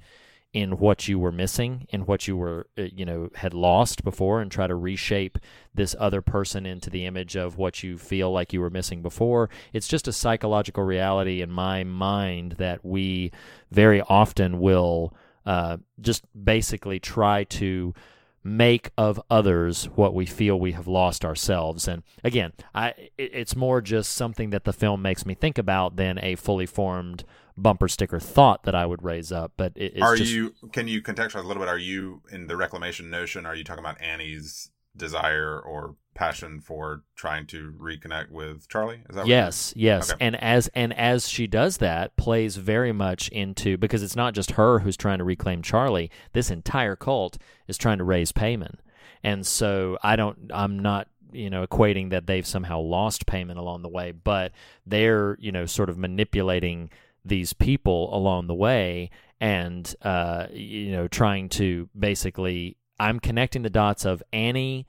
in 0.54 0.78
what 0.78 1.08
you 1.08 1.18
were 1.18 1.32
missing, 1.32 1.84
in 1.90 2.02
what 2.02 2.28
you 2.28 2.36
were 2.36 2.68
uh, 2.78 2.82
you 2.82 3.04
know 3.04 3.28
had 3.34 3.52
lost 3.52 4.04
before, 4.04 4.40
and 4.40 4.50
try 4.50 4.66
to 4.66 4.74
reshape 4.74 5.36
this 5.74 5.96
other 5.98 6.22
person 6.22 6.64
into 6.64 6.88
the 6.88 7.04
image 7.04 7.36
of 7.36 7.58
what 7.58 7.82
you 7.82 7.98
feel 7.98 8.32
like 8.32 8.52
you 8.52 8.60
were 8.60 8.70
missing 8.70 9.02
before. 9.02 9.50
It's 9.72 9.88
just 9.88 10.08
a 10.08 10.12
psychological 10.12 10.84
reality 10.84 11.42
in 11.42 11.50
my 11.50 11.82
mind 11.82 12.52
that 12.52 12.84
we 12.84 13.32
very 13.72 14.00
often 14.02 14.60
will 14.60 15.12
uh, 15.44 15.78
just 16.00 16.24
basically 16.44 17.00
try 17.00 17.44
to 17.44 17.92
make 18.44 18.90
of 18.96 19.20
others 19.30 19.86
what 19.96 20.14
we 20.14 20.26
feel 20.26 20.60
we 20.60 20.72
have 20.72 20.86
lost 20.86 21.24
ourselves 21.24 21.88
and 21.88 22.02
again 22.22 22.52
i 22.74 22.92
it's 23.16 23.56
more 23.56 23.80
just 23.80 24.12
something 24.12 24.50
that 24.50 24.64
the 24.64 24.72
film 24.72 25.00
makes 25.00 25.24
me 25.24 25.32
think 25.32 25.56
about 25.56 25.96
than 25.96 26.18
a 26.22 26.34
fully 26.34 26.66
formed 26.66 27.24
bumper 27.56 27.88
sticker 27.88 28.18
thought 28.18 28.64
that 28.64 28.74
i 28.74 28.84
would 28.84 29.02
raise 29.02 29.30
up 29.30 29.52
but 29.56 29.72
it, 29.76 29.92
it's 29.94 30.02
are 30.02 30.16
just 30.16 30.32
you? 30.32 30.54
Can 30.72 30.88
you 30.88 31.00
contextualize 31.02 31.44
a 31.44 31.46
little 31.46 31.62
bit? 31.62 31.68
Are 31.68 31.78
you 31.78 32.22
in 32.32 32.46
the 32.48 32.56
reclamation 32.56 33.10
notion? 33.10 33.46
Are 33.46 33.54
you 33.54 33.62
talking 33.64 33.84
about 33.84 34.00
Annie's 34.00 34.70
desire 34.96 35.60
or 35.60 35.96
passion 36.14 36.60
for 36.60 37.02
trying 37.16 37.46
to 37.48 37.74
reconnect 37.80 38.30
with 38.30 38.68
Charlie? 38.68 39.02
Is 39.08 39.16
that 39.16 39.22
what 39.22 39.26
yes 39.28 39.72
yes 39.76 40.12
Okay. 40.12 40.24
and 40.24 40.36
as 40.36 40.68
and 40.74 40.92
as 40.96 41.28
she 41.28 41.46
does 41.48 41.78
that 41.78 42.16
plays 42.16 42.56
very 42.56 42.92
much 42.92 43.28
into 43.30 43.76
because 43.76 44.02
it's 44.02 44.14
not 44.16 44.34
just 44.34 44.52
her 44.52 44.80
who's 44.80 44.96
trying 44.96 45.18
to 45.18 45.24
reclaim 45.24 45.62
charlie 45.62 46.10
this 46.32 46.50
entire 46.50 46.94
cult 46.96 47.38
is 47.66 47.76
trying 47.76 47.98
to 47.98 48.04
raise 48.04 48.30
Paimon 48.30 48.76
and 49.24 49.44
so 49.46 49.98
i 50.04 50.14
don't 50.14 50.50
i'm 50.54 50.78
not 50.78 51.08
you 51.32 51.50
know 51.50 51.66
equating 51.66 52.10
that 52.10 52.28
they've 52.28 52.46
somehow 52.46 52.78
lost 52.78 53.26
Paimon 53.26 53.56
along 53.56 53.82
the 53.82 53.88
way 53.88 54.12
but 54.12 54.52
they're 54.86 55.36
you 55.40 55.50
know 55.50 55.66
sort 55.66 55.90
of 55.90 55.98
manipulating 55.98 56.90
these 57.24 57.52
people 57.52 58.14
along 58.14 58.46
the 58.46 58.54
way 58.54 59.10
and 59.40 59.94
uh 60.02 60.46
you 60.52 60.92
know 60.92 61.08
trying 61.08 61.48
to 61.48 61.88
basically 61.98 62.76
i'm 63.00 63.18
connecting 63.18 63.62
the 63.62 63.70
dots 63.70 64.04
of 64.04 64.22
annie 64.32 64.86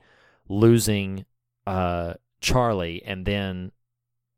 losing 0.48 1.24
uh 1.66 2.14
charlie 2.40 3.02
and 3.04 3.26
then 3.26 3.72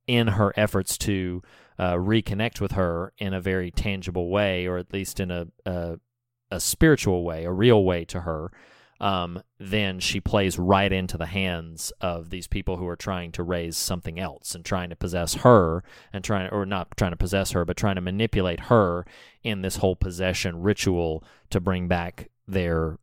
in 0.07 0.27
her 0.27 0.53
efforts 0.57 0.97
to 0.97 1.43
uh, 1.79 1.95
reconnect 1.95 2.61
with 2.61 2.73
her 2.73 3.13
in 3.19 3.33
a 3.33 3.41
very 3.41 3.71
tangible 3.71 4.31
way, 4.31 4.67
or 4.67 4.79
at 4.79 4.93
least 4.93 5.21
in 5.21 5.31
a 5.31 5.47
a, 5.65 6.01
a 6.51 6.59
spiritual 6.59 7.23
way, 7.25 7.45
a 7.45 7.53
real 7.53 7.85
way 7.85 8.05
to 8.07 8.23
her, 8.23 8.51
um, 9.01 9.43
then 9.59 10.01
she 10.01 10.21
plays 10.21 10.59
right 10.59 10.93
into 10.93 11.17
the 11.17 11.27
hands 11.27 11.93
of 12.01 12.31
these 12.31 12.47
people 12.49 12.77
who 12.79 12.87
are 12.89 12.97
trying 12.97 13.31
to 13.33 13.43
raise 13.43 13.77
something 13.77 14.19
else 14.19 14.55
and 14.55 14.65
trying 14.65 14.91
to 14.91 14.97
possess 14.97 15.35
her 15.37 15.85
and 16.13 16.25
trying, 16.25 16.49
or 16.51 16.67
not 16.67 16.97
trying 16.97 17.13
to 17.13 17.17
possess 17.17 17.53
her, 17.53 17.65
but 17.65 17.77
trying 17.77 17.95
to 17.95 18.01
manipulate 18.01 18.61
her 18.61 19.07
in 19.43 19.63
this 19.63 19.77
whole 19.77 19.95
possession 19.97 20.63
ritual 20.63 21.23
to 21.51 21.61
bring 21.61 21.87
back 21.89 22.29
their 22.49 22.99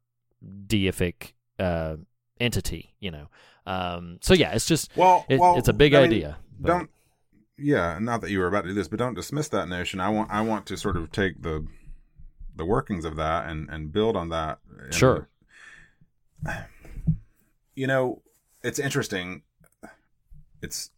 deific 0.68 1.34
uh, 1.60 1.96
entity. 2.40 2.94
You 3.00 3.12
know. 3.12 3.30
Um, 3.66 4.20
so 4.22 4.34
yeah, 4.34 4.52
it's 4.54 4.66
just 4.68 4.96
Well, 4.96 5.26
it- 5.30 5.40
well, 5.40 5.58
it's 5.58 5.68
a 5.70 5.74
big 5.74 5.94
I 5.94 6.02
mean, 6.02 6.12
idea. 6.12 6.38
but- 6.60 6.68
Don't. 6.70 6.90
Yeah, 7.58 8.00
not 8.02 8.20
that 8.20 8.32
you 8.32 8.40
were 8.40 8.48
about 8.48 8.64
to 8.64 8.68
do 8.68 8.74
this, 8.74 8.90
but 8.90 9.00
don't 9.00 9.14
dismiss 9.14 9.48
that 9.48 9.70
notion. 9.70 10.02
I 10.02 10.10
want. 10.10 10.30
I 10.30 10.42
want 10.42 10.66
to 10.66 10.76
sort 10.76 10.98
of 10.98 11.10
take 11.14 11.42
the 11.42 11.66
the 12.54 12.66
workings 12.66 13.06
of 13.06 13.16
that 13.16 13.50
and 13.50 13.70
and 13.70 13.94
build 13.94 14.18
on 14.18 14.28
that. 14.30 14.60
Sure. 14.92 15.30
You 17.76 17.88
know, 17.88 18.22
it's 18.64 18.80
interesting. 18.80 19.44
It's 20.62 20.92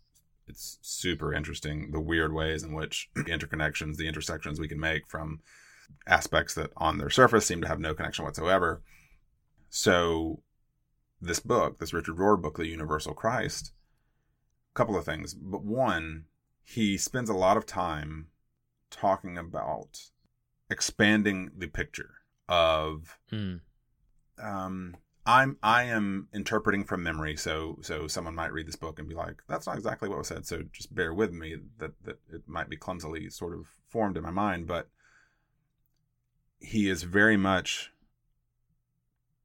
it's 0.47 0.77
super 0.81 1.33
interesting 1.33 1.91
the 1.91 1.99
weird 1.99 2.31
ways 2.33 2.63
in 2.63 2.73
which 2.73 3.09
the 3.15 3.23
interconnections, 3.23 3.97
the 3.97 4.07
intersections 4.07 4.59
we 4.59 4.67
can 4.67 4.79
make 4.79 5.05
from 5.07 5.41
aspects 6.05 6.53
that 6.55 6.71
on 6.77 6.97
their 6.97 7.09
surface 7.09 7.45
seem 7.45 7.61
to 7.61 7.67
have 7.67 7.79
no 7.79 7.93
connection 7.93 8.23
whatsoever. 8.23 8.81
So 9.69 10.41
this 11.19 11.39
book, 11.39 11.79
this 11.79 11.93
Richard 11.93 12.15
Rohr 12.17 12.41
book, 12.41 12.57
The 12.57 12.67
Universal 12.67 13.15
Christ, 13.15 13.73
a 14.73 14.77
couple 14.77 14.97
of 14.97 15.03
things. 15.03 15.33
But 15.33 15.63
one, 15.65 16.25
he 16.63 16.97
spends 16.97 17.29
a 17.29 17.33
lot 17.33 17.57
of 17.57 17.65
time 17.65 18.27
talking 18.89 19.37
about 19.37 19.99
expanding 20.69 21.51
the 21.57 21.67
picture 21.67 22.11
of 22.47 23.17
Mm. 23.31 23.59
um 24.41 24.95
I'm 25.27 25.57
I 25.61 25.83
am 25.83 26.29
interpreting 26.33 26.85
from 26.85 27.03
memory, 27.03 27.35
so 27.35 27.79
so 27.81 28.07
someone 28.07 28.33
might 28.33 28.53
read 28.53 28.65
this 28.65 28.77
book 28.77 28.97
and 28.97 29.09
be 29.09 29.13
like, 29.13 29.43
"That's 29.49 29.67
not 29.67 29.75
exactly 29.75 30.07
what 30.07 30.17
was 30.17 30.29
said." 30.29 30.45
So 30.45 30.63
just 30.71 30.95
bear 30.95 31.13
with 31.13 31.33
me 31.33 31.57
that 31.79 32.01
that 32.05 32.19
it 32.31 32.47
might 32.47 32.69
be 32.69 32.77
clumsily 32.77 33.29
sort 33.29 33.53
of 33.53 33.67
formed 33.89 34.15
in 34.15 34.23
my 34.23 34.31
mind, 34.31 34.67
but 34.67 34.89
he 36.59 36.89
is 36.89 37.03
very 37.03 37.35
much 37.35 37.91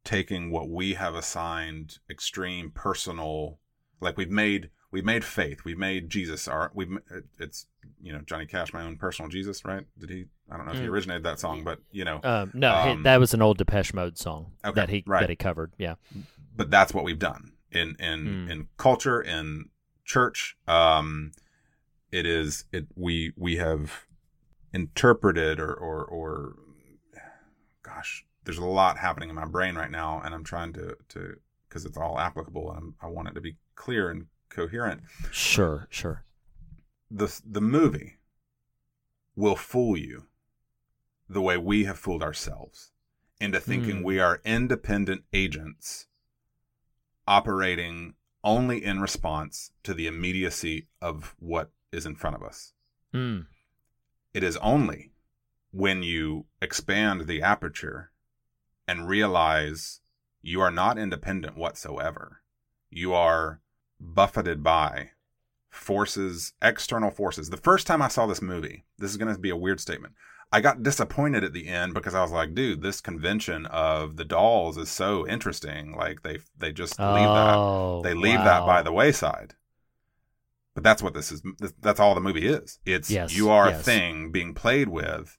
taking 0.05 0.51
what 0.51 0.71
we 0.71 0.95
have 0.95 1.17
assigned 1.17 1.99
extreme 2.09 2.71
personal, 2.71 3.59
like 4.01 4.17
we've 4.17 4.31
made 4.31 4.71
we've 4.93 5.05
made 5.05 5.25
faith, 5.25 5.65
we've 5.65 5.79
made 5.79 6.09
Jesus 6.11 6.47
our 6.47 6.71
we've 6.75 6.97
it's 7.39 7.67
you 8.01 8.13
know 8.13 8.21
Johnny 8.21 8.47
Cash, 8.47 8.73
my 8.73 8.83
own 8.83 8.97
personal 8.97 9.29
Jesus, 9.29 9.65
right? 9.65 9.85
Did 9.99 10.11
he? 10.11 10.27
I 10.51 10.57
don't 10.57 10.67
know 10.67 10.73
if 10.73 10.79
he 10.79 10.85
Mm. 10.87 10.91
originated 10.91 11.23
that 11.25 11.41
song, 11.41 11.65
but 11.65 11.81
you 11.91 12.05
know, 12.05 12.21
Um, 12.23 12.51
no, 12.55 12.83
he- 12.83 12.91
Um, 12.91 13.03
that 13.03 13.19
was 13.19 13.33
an 13.35 13.43
old 13.43 13.59
Depeche 13.59 13.95
Mode 13.95 14.17
song 14.19 14.53
Okay, 14.65 14.75
that 14.75 14.89
he 14.91 15.03
right. 15.07 15.21
that 15.21 15.31
he 15.31 15.37
covered. 15.37 15.73
Yeah. 15.79 15.95
but 16.55 16.71
that's 16.71 16.93
what 16.95 17.03
we've 17.03 17.19
done 17.19 17.53
in 17.71 17.97
in 17.99 18.47
Mm. 18.47 18.51
in 18.51 18.69
culture 18.77 19.21
in 19.23 19.71
church 20.05 20.57
um 20.69 21.33
it 22.11 22.27
is 22.27 22.67
it 22.73 22.87
we 22.95 23.33
we 23.37 23.57
have 23.57 24.05
interpreted 24.75 25.59
or 25.59 25.73
or 25.73 26.05
or 26.05 26.57
gosh 27.83 28.25
there's 28.45 28.59
a 28.59 28.65
lot 28.65 28.99
happening 28.99 29.29
in 29.29 29.35
my 29.35 29.45
brain 29.47 29.75
right 29.75 29.91
now 29.91 30.21
and 30.25 30.35
i'm 30.35 30.45
trying 30.45 30.73
to 30.73 30.97
to 31.09 31.37
because 31.69 31.85
it's 31.85 31.97
all 31.97 32.19
applicable 32.19 32.71
and 32.71 32.79
I'm, 32.79 32.95
i 33.01 33.07
want 33.07 33.29
it 33.29 33.35
to 33.35 33.41
be 33.41 33.57
clear 33.75 34.11
and 34.11 34.27
coherent 34.53 35.03
Sure, 35.31 35.87
sure. 35.91 36.25
the 37.11 37.41
the 37.45 37.61
movie 37.61 38.19
will 39.35 39.57
fool 39.57 39.97
you 39.97 40.27
the 41.29 41.41
way 41.43 41.57
we 41.57 41.85
have 41.85 41.99
fooled 41.99 42.23
ourselves 42.23 42.93
into 43.41 43.59
thinking 43.59 43.99
Hmm. 43.99 44.03
we 44.05 44.21
are 44.21 44.41
independent 44.45 45.25
agents 45.33 46.07
operating 47.27 48.15
only 48.45 48.85
in 48.85 49.01
response 49.01 49.73
to 49.85 49.95
the 49.95 50.07
immediacy 50.07 50.89
of 51.01 51.35
what 51.39 51.71
is 51.93 52.05
in 52.07 52.15
front 52.17 52.37
of 52.37 52.43
us. 52.43 52.73
Mm. 53.15 53.47
It 54.35 54.43
is 54.43 54.57
only 54.59 55.13
when 55.71 56.03
you 56.03 56.47
expand 56.61 57.27
the 57.27 57.41
aperture 57.43 58.11
and 58.89 59.09
realize 59.09 60.01
you 60.41 60.61
are 60.61 60.71
not 60.73 60.99
independent 60.99 61.57
whatsoever. 61.57 62.43
You 62.91 63.15
are 63.15 63.61
buffeted 64.03 64.63
by 64.63 65.11
forces, 65.71 66.53
external 66.61 67.11
forces. 67.11 67.51
The 67.51 67.57
first 67.57 67.87
time 67.87 68.03
I 68.03 68.09
saw 68.09 68.27
this 68.27 68.43
movie, 68.43 68.85
this 68.99 69.11
is 69.11 69.17
going 69.17 69.33
to 69.33 69.41
be 69.41 69.51
a 69.51 69.57
weird 69.57 69.81
statement. 69.81 70.15
I 70.55 70.61
got 70.61 70.83
disappointed 70.83 71.45
at 71.45 71.55
the 71.55 71.67
end 71.69 71.95
because 71.95 72.15
I 72.15 72.21
was 72.21 72.31
like, 72.31 72.55
dude, 72.55 72.83
this 72.83 73.01
convention 73.01 73.65
of 73.67 74.17
the 74.17 74.25
dolls 74.25 74.77
is 74.77 74.91
so 74.91 75.27
interesting. 75.27 75.97
Like 75.97 76.23
they 76.23 76.41
they 76.59 76.73
just 76.73 76.99
leave 76.99 77.09
Oh, 77.09 78.03
that 78.03 78.09
they 78.09 78.15
leave 78.15 78.39
that 78.39 78.67
by 78.67 78.83
the 78.83 78.93
wayside. 78.93 79.55
But 80.75 80.85
that's 80.85 81.03
what 81.03 81.15
this 81.15 81.33
is. 81.33 81.43
That's 81.81 82.01
all 82.01 82.15
the 82.15 82.21
movie 82.21 82.47
is. 82.47 82.81
It's 82.85 83.11
Yes, 83.11 83.35
you 83.35 83.49
are 83.49 83.69
a 83.69 83.75
thing 83.75 84.31
being 84.31 84.53
played 84.53 84.89
with, 84.89 85.39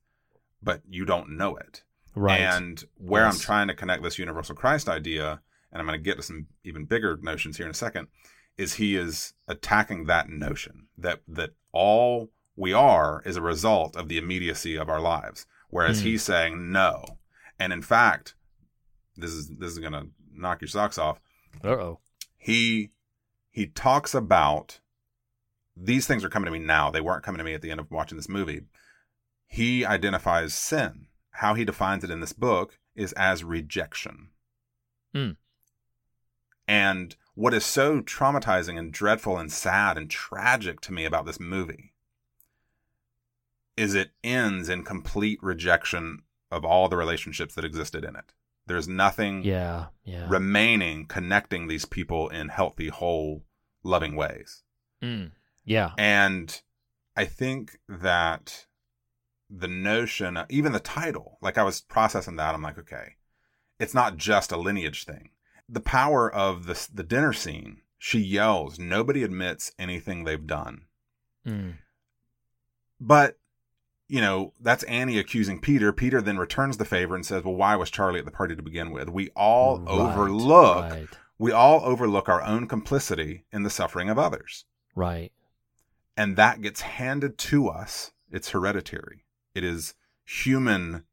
but 0.64 0.82
you 0.90 1.06
don't 1.06 1.38
know 1.38 1.58
it. 1.58 1.84
Right. 2.16 2.40
And 2.40 2.84
where 2.98 3.26
I'm 3.26 3.38
trying 3.38 3.68
to 3.68 3.76
connect 3.76 4.02
this 4.04 4.20
universal 4.20 4.56
Christ 4.56 4.90
idea, 4.90 5.42
and 5.72 5.80
I'm 5.80 5.88
going 5.88 5.98
to 6.00 6.04
get 6.04 6.18
to 6.18 6.24
some 6.24 6.48
even 6.64 6.86
bigger 6.86 7.18
notions 7.22 7.58
here 7.58 7.66
in 7.66 7.72
a 7.72 7.76
second, 7.76 8.08
is 8.58 8.76
he 8.76 8.96
is 8.96 9.34
attacking 9.48 10.06
that 10.06 10.30
notion 10.30 10.88
that 10.98 11.22
that 11.28 11.52
all 11.72 12.30
we 12.56 12.72
are 12.72 13.22
is 13.26 13.36
a 13.36 13.42
result 13.42 13.96
of 13.96 14.08
the 14.10 14.18
immediacy 14.18 14.76
of 14.76 14.90
our 14.90 15.02
lives, 15.02 15.46
whereas 15.70 16.00
Hmm. 16.02 16.06
he's 16.08 16.24
saying 16.24 16.72
no. 16.72 17.18
And 17.60 17.74
in 17.74 17.82
fact, 17.82 18.36
this 19.16 19.32
is 19.32 19.50
this 19.50 19.72
is 19.72 19.80
going 19.80 19.94
to 19.94 20.08
knock 20.34 20.62
your 20.62 20.68
socks 20.68 20.98
off. 20.98 21.20
Uh 21.64 21.70
oh. 21.70 22.00
He 22.38 22.92
he 23.50 23.68
talks 23.68 24.14
about 24.14 24.80
these 25.76 26.06
things 26.06 26.24
are 26.24 26.30
coming 26.30 26.46
to 26.46 26.52
me 26.52 26.60
now. 26.60 26.92
They 26.92 27.02
weren't 27.02 27.24
coming 27.24 27.40
to 27.40 27.44
me 27.44 27.54
at 27.56 27.62
the 27.64 27.72
end 27.72 27.80
of 27.80 27.90
watching 27.90 28.18
this 28.18 28.30
movie. 28.30 28.62
He 29.48 29.86
identifies 29.86 30.54
sin. 30.54 31.08
How 31.38 31.56
he 31.56 31.66
defines 31.66 32.04
it 32.04 32.12
in 32.12 32.20
this 32.20 32.34
book 32.34 32.78
is 32.96 33.14
as 33.14 33.44
rejection. 33.44 34.30
Mm. 35.16 35.38
And 36.68 37.16
what 37.36 37.54
is 37.54 37.66
so 37.66 38.02
traumatizing 38.02 38.78
and 38.78 38.92
dreadful 38.92 39.38
and 39.38 39.52
sad 39.52 39.98
and 39.98 40.10
tragic 40.10 40.80
to 40.82 40.94
me 40.94 41.06
about 41.06 41.26
this 41.26 41.40
movie 41.40 41.94
is 43.76 43.96
it 43.96 44.12
ends 44.24 44.70
in 44.70 44.84
complete 44.84 45.40
rejection 45.42 46.20
of 46.52 46.64
all 46.64 46.88
the 46.88 46.98
relationships 46.98 47.56
that 47.56 47.66
existed 47.66 48.04
in 48.04 48.16
it. 48.16 48.34
There's 48.68 48.88
nothing 48.88 49.44
Yeah. 49.44 49.88
Yeah. 50.04 50.28
remaining 50.30 51.08
connecting 51.08 51.68
these 51.68 51.86
people 51.86 52.30
in 52.30 52.50
healthy, 52.50 52.90
whole, 52.90 53.44
loving 53.82 54.16
ways. 54.16 54.64
Mm. 55.02 55.32
Yeah. 55.66 55.92
And 55.98 56.62
I 57.18 57.26
think 57.26 57.80
that 57.90 58.68
the 59.50 59.68
notion, 59.68 60.38
even 60.50 60.72
the 60.72 60.80
title, 60.80 61.38
like 61.42 61.58
I 61.58 61.64
was 61.64 61.82
processing 61.82 62.36
that, 62.38 62.54
I'm 62.54 62.62
like, 62.62 62.78
okay, 62.78 63.16
it's 63.80 63.94
not 63.94 64.18
just 64.18 64.52
a 64.52 64.58
lineage 64.58 65.04
thing. 65.06 65.30
The 65.70 65.80
power 65.82 66.32
of 66.32 66.66
the 66.66 66.88
the 66.94 67.04
dinner 67.04 67.34
scene, 67.34 67.82
she 67.98 68.20
yells, 68.20 68.78
nobody 68.80 69.24
admits 69.24 69.72
anything 69.80 70.24
they've 70.24 70.46
done. 70.46 70.86
Mm. 71.48 71.76
But 73.00 73.38
you 74.10 74.22
know, 74.22 74.54
that's 74.60 74.84
Annie 74.84 75.18
accusing 75.18 75.60
Peter. 75.60 75.92
Peter 75.94 76.22
then 76.22 76.38
returns 76.38 76.78
the 76.78 76.86
favor 76.86 77.16
and 77.16 77.26
says, 77.26 77.44
"Well, 77.44 77.56
why 77.56 77.76
was 77.76 77.90
Charlie 77.90 78.20
at 78.20 78.26
the 78.26 78.32
party 78.32 78.56
to 78.56 78.62
begin 78.62 78.92
with?" 78.92 79.10
We 79.10 79.30
all 79.30 79.80
Right, 79.80 79.88
overlook 79.90 80.92
Right. 80.92 81.08
we 81.40 81.52
all 81.52 81.82
overlook 81.84 82.30
our 82.30 82.42
own 82.44 82.68
complicity 82.68 83.46
in 83.52 83.64
the 83.64 83.70
suffering 83.70 84.10
of 84.10 84.20
others. 84.20 84.66
Right. 84.96 85.32
and 86.16 86.36
that 86.36 86.62
gets 86.62 86.82
handed 86.82 87.40
to 87.40 87.68
us. 87.70 88.12
It's 88.30 88.50
hereditary. 88.52 89.26
It 89.56 89.64
is 89.64 89.96
human 90.24 91.06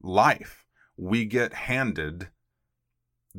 life. 0.00 0.64
We 0.96 1.24
get 1.24 1.52
handed 1.54 2.28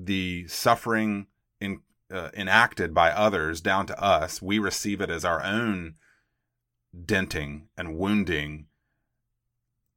the 0.03 0.47
suffering 0.47 1.27
in, 1.59 1.81
uh, 2.11 2.29
enacted 2.33 2.93
by 2.93 3.11
others 3.11 3.61
down 3.61 3.85
to 3.87 4.01
us. 4.01 4.41
We 4.41 4.59
receive 4.59 5.01
it 5.01 5.09
as 5.09 5.25
our 5.25 5.43
own 5.43 5.95
denting 7.05 7.69
and 7.77 7.97
wounding, 7.97 8.67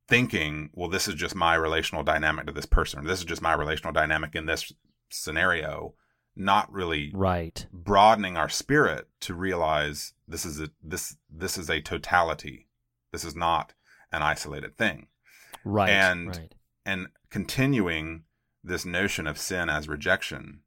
thinking, 0.08 0.70
well, 0.74 0.88
this 0.88 1.08
is 1.08 1.14
just 1.14 1.34
my 1.34 1.54
relational 1.54 2.02
dynamic 2.02 2.46
to 2.46 2.52
this 2.52 2.66
person. 2.66 3.04
This 3.04 3.20
is 3.20 3.24
just 3.24 3.42
my 3.42 3.54
relational 3.54 3.92
dynamic 3.92 4.34
in 4.34 4.46
this 4.46 4.72
scenario. 5.10 5.94
Not 6.34 6.72
really 6.72 7.10
Right. 7.14 7.66
broadening 7.72 8.38
our 8.38 8.48
spirit 8.48 9.08
to 9.20 9.34
realize 9.34 10.14
this 10.26 10.46
is 10.46 10.60
a 10.60 10.70
this 10.82 11.16
this 11.30 11.58
is 11.58 11.68
a 11.68 11.82
totality. 11.82 12.68
This 13.12 13.22
is 13.22 13.36
not 13.36 13.74
an 14.10 14.22
isolated 14.22 14.78
thing. 14.78 15.08
Right. 15.62 15.90
And 15.90 16.28
right. 16.28 16.54
and 16.86 17.08
continuing 17.28 18.24
this 18.64 18.84
notion 18.84 19.26
of 19.26 19.39
sin 19.39 19.68
as 19.68 19.89
rejection. 19.89 20.60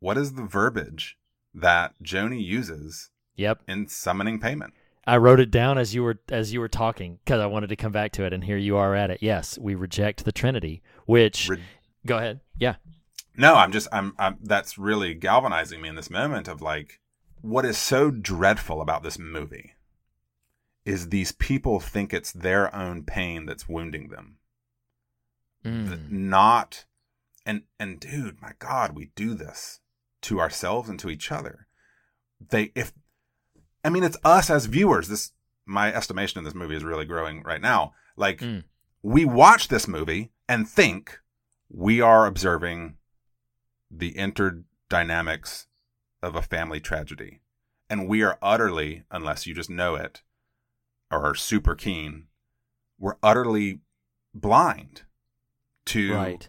What 0.00 0.16
is 0.18 0.34
the 0.34 0.44
verbiage 0.44 1.18
that 1.54 1.94
Joni 2.02 2.44
uses 2.44 3.10
Yep. 3.36 3.62
in 3.66 3.88
summoning 3.88 4.38
Paimon? 4.38 4.72
I 5.06 5.16
wrote 5.18 5.40
it 5.40 5.50
down 5.50 5.76
as 5.76 5.94
you 5.94 6.02
were 6.02 6.18
as 6.30 6.52
you 6.52 6.60
were 6.60 6.68
talking 6.68 7.18
because 7.24 7.40
I 7.40 7.46
wanted 7.46 7.68
to 7.68 7.76
come 7.76 7.92
back 7.92 8.12
to 8.12 8.24
it, 8.24 8.32
and 8.32 8.42
here 8.44 8.56
you 8.56 8.76
are 8.76 8.94
at 8.94 9.10
it. 9.10 9.18
Yes, 9.20 9.58
we 9.58 9.74
reject 9.74 10.24
the 10.24 10.32
Trinity. 10.32 10.82
Which 11.04 11.48
Re- 11.50 11.62
go 12.06 12.16
ahead. 12.16 12.40
Yeah. 12.58 12.76
No, 13.36 13.54
I'm 13.54 13.70
just 13.72 13.88
I'm, 13.92 14.14
I'm 14.18 14.38
that's 14.42 14.78
really 14.78 15.12
galvanizing 15.12 15.80
me 15.82 15.88
in 15.90 15.94
this 15.94 16.08
moment 16.10 16.48
of 16.48 16.62
like 16.62 17.00
what 17.42 17.66
is 17.66 17.76
so 17.76 18.10
dreadful 18.10 18.80
about 18.80 19.02
this 19.02 19.18
movie 19.18 19.72
is 20.86 21.08
these 21.08 21.32
people 21.32 21.80
think 21.80 22.12
it's 22.14 22.32
their 22.32 22.74
own 22.74 23.02
pain 23.04 23.44
that's 23.46 23.68
wounding 23.68 24.08
them. 24.08 24.36
Mm. 25.64 26.10
Not 26.10 26.84
and 27.46 27.62
and 27.78 28.00
dude, 28.00 28.40
my 28.40 28.52
god, 28.58 28.94
we 28.94 29.10
do 29.14 29.34
this 29.34 29.80
to 30.22 30.40
ourselves 30.40 30.88
and 30.88 30.98
to 31.00 31.10
each 31.10 31.30
other. 31.32 31.66
They 32.40 32.72
if 32.74 32.92
I 33.84 33.90
mean 33.90 34.04
it's 34.04 34.16
us 34.24 34.50
as 34.50 34.66
viewers. 34.66 35.08
This 35.08 35.32
my 35.66 35.92
estimation 35.92 36.38
of 36.38 36.44
this 36.44 36.54
movie 36.54 36.76
is 36.76 36.84
really 36.84 37.04
growing 37.06 37.42
right 37.42 37.60
now. 37.60 37.94
Like 38.16 38.40
Mm. 38.40 38.64
we 39.02 39.24
watch 39.24 39.68
this 39.68 39.88
movie 39.88 40.32
and 40.48 40.68
think 40.68 41.20
we 41.70 42.00
are 42.00 42.26
observing 42.26 42.96
the 43.90 44.12
interdynamics 44.14 45.66
of 46.22 46.34
a 46.34 46.42
family 46.42 46.80
tragedy. 46.80 47.40
And 47.88 48.08
we 48.08 48.22
are 48.22 48.38
utterly, 48.42 49.04
unless 49.10 49.46
you 49.46 49.54
just 49.54 49.70
know 49.70 49.94
it 49.94 50.22
or 51.10 51.24
are 51.24 51.34
super 51.34 51.74
keen, 51.74 52.26
we're 52.98 53.16
utterly 53.22 53.80
blind 54.34 55.02
to 55.86 56.14
Right. 56.14 56.48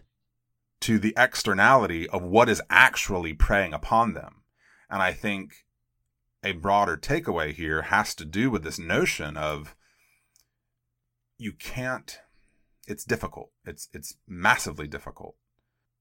to 0.80 0.98
the 0.98 1.14
externality 1.16 2.08
of 2.08 2.22
what 2.22 2.48
is 2.48 2.62
actually 2.70 3.32
preying 3.34 3.72
upon 3.72 4.14
them. 4.14 4.42
And 4.90 5.02
I 5.02 5.12
think 5.12 5.64
a 6.44 6.52
broader 6.52 6.96
takeaway 6.96 7.52
here 7.54 7.82
has 7.82 8.14
to 8.16 8.24
do 8.24 8.50
with 8.50 8.62
this 8.62 8.78
notion 8.78 9.36
of 9.36 9.74
you 11.38 11.52
can't 11.52 12.20
it's 12.86 13.04
difficult. 13.04 13.50
It's 13.64 13.88
it's 13.92 14.16
massively 14.28 14.86
difficult. 14.86 15.34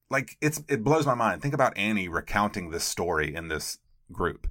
Like 0.10 0.38
it's 0.40 0.64
it 0.68 0.84
blows 0.84 1.06
my 1.06 1.16
mind. 1.16 1.42
Think 1.42 1.54
about 1.56 1.76
Annie 1.78 2.08
recounting 2.08 2.70
this 2.70 2.84
story 2.84 3.34
in 3.34 3.48
this 3.48 3.80
group. 4.12 4.48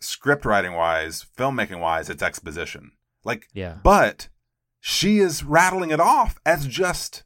Script 0.00 0.44
writing 0.44 0.74
wise, 0.74 1.24
filmmaking 1.38 1.80
wise, 1.80 2.10
it's 2.10 2.22
exposition. 2.22 2.92
Like 3.24 3.46
Yeah. 3.54 3.78
but 3.82 4.28
she 4.80 5.18
is 5.18 5.44
rattling 5.44 5.90
it 5.92 6.00
off 6.00 6.38
as 6.44 6.66
just 6.66 7.22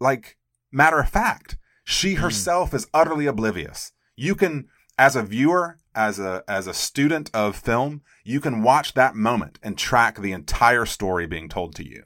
like 0.00 0.36
matter 0.72 0.98
of 0.98 1.08
fact. 1.08 1.56
She 1.84 2.14
herself 2.14 2.74
is 2.74 2.88
utterly 2.92 3.26
oblivious. 3.26 3.92
You 4.16 4.34
can 4.34 4.68
as 4.98 5.14
a 5.14 5.22
viewer, 5.22 5.78
as 5.94 6.18
a 6.18 6.42
as 6.48 6.66
a 6.66 6.74
student 6.74 7.30
of 7.32 7.56
film, 7.56 8.02
you 8.24 8.40
can 8.40 8.62
watch 8.62 8.94
that 8.94 9.14
moment 9.14 9.58
and 9.62 9.78
track 9.78 10.18
the 10.18 10.32
entire 10.32 10.86
story 10.86 11.26
being 11.26 11.48
told 11.48 11.74
to 11.76 11.88
you. 11.88 12.04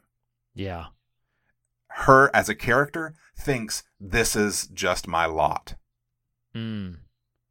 Yeah. 0.55 0.87
Her 1.89 2.31
as 2.35 2.49
a 2.49 2.55
character 2.55 3.15
thinks 3.37 3.83
this 3.99 4.37
is 4.37 4.67
just 4.69 5.09
my 5.09 5.27
lot. 5.27 5.77
Mm. 6.55 6.99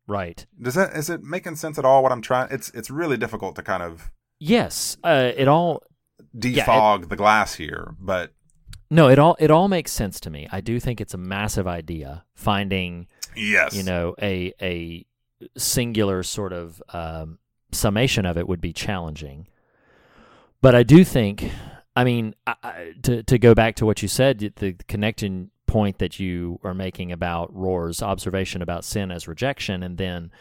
Right. 0.08 0.46
Does 0.62 0.76
that 0.76 0.96
is 0.96 1.10
it 1.10 1.24
making 1.24 1.56
sense 1.56 1.78
at 1.78 1.86
all? 1.86 2.04
What 2.04 2.12
I'm 2.12 2.22
trying 2.22 2.50
it's 2.52 2.70
it's 2.72 2.90
really 2.90 3.18
difficult 3.18 3.56
to 3.56 3.64
kind 3.64 3.84
of 3.84 4.12
Yes. 4.40 4.98
Uh, 5.04 5.32
it 5.36 5.48
all. 5.48 5.84
defog 6.38 7.10
the 7.10 7.16
glass 7.16 7.56
here, 7.56 7.96
but 8.00 8.34
No, 8.90 9.08
it 9.10 9.20
all 9.20 9.36
it 9.40 9.52
all 9.52 9.68
makes 9.68 9.92
sense 9.92 10.20
to 10.22 10.30
me. 10.30 10.48
I 10.52 10.62
do 10.62 10.80
think 10.80 11.00
it's 11.00 11.14
a 11.14 11.18
massive 11.18 11.68
idea 11.68 12.24
finding 12.34 13.08
yes, 13.36 13.76
you 13.76 13.84
know 13.84 14.16
a 14.22 14.54
a 14.62 15.06
singular 15.58 16.24
sort 16.24 16.54
of 16.54 16.82
um, 16.90 17.40
summation 17.72 18.26
of 18.26 18.38
it 18.38 18.48
would 18.48 18.62
be 18.62 18.74
challenging. 18.74 19.48
But 20.62 20.76
I 20.76 20.84
do 20.84 21.06
think, 21.06 21.50
I 21.96 22.04
mean, 22.04 22.36
I, 22.46 22.94
to 23.04 23.24
to 23.24 23.38
go 23.38 23.54
back 23.54 23.76
to 23.76 23.86
what 23.86 24.02
you 24.02 24.08
said, 24.08 24.40
the 24.40 24.76
connecting 24.88 25.52
point 25.68 26.00
that 26.00 26.20
you 26.20 26.60
are 26.64 26.74
making 26.74 27.12
about 27.12 27.54
Rohr's 27.56 28.02
observation 28.02 28.62
about 28.62 28.84
sin 28.84 29.12
as 29.12 29.28
rejection, 29.28 29.84
and 29.84 29.98
then 29.98 30.32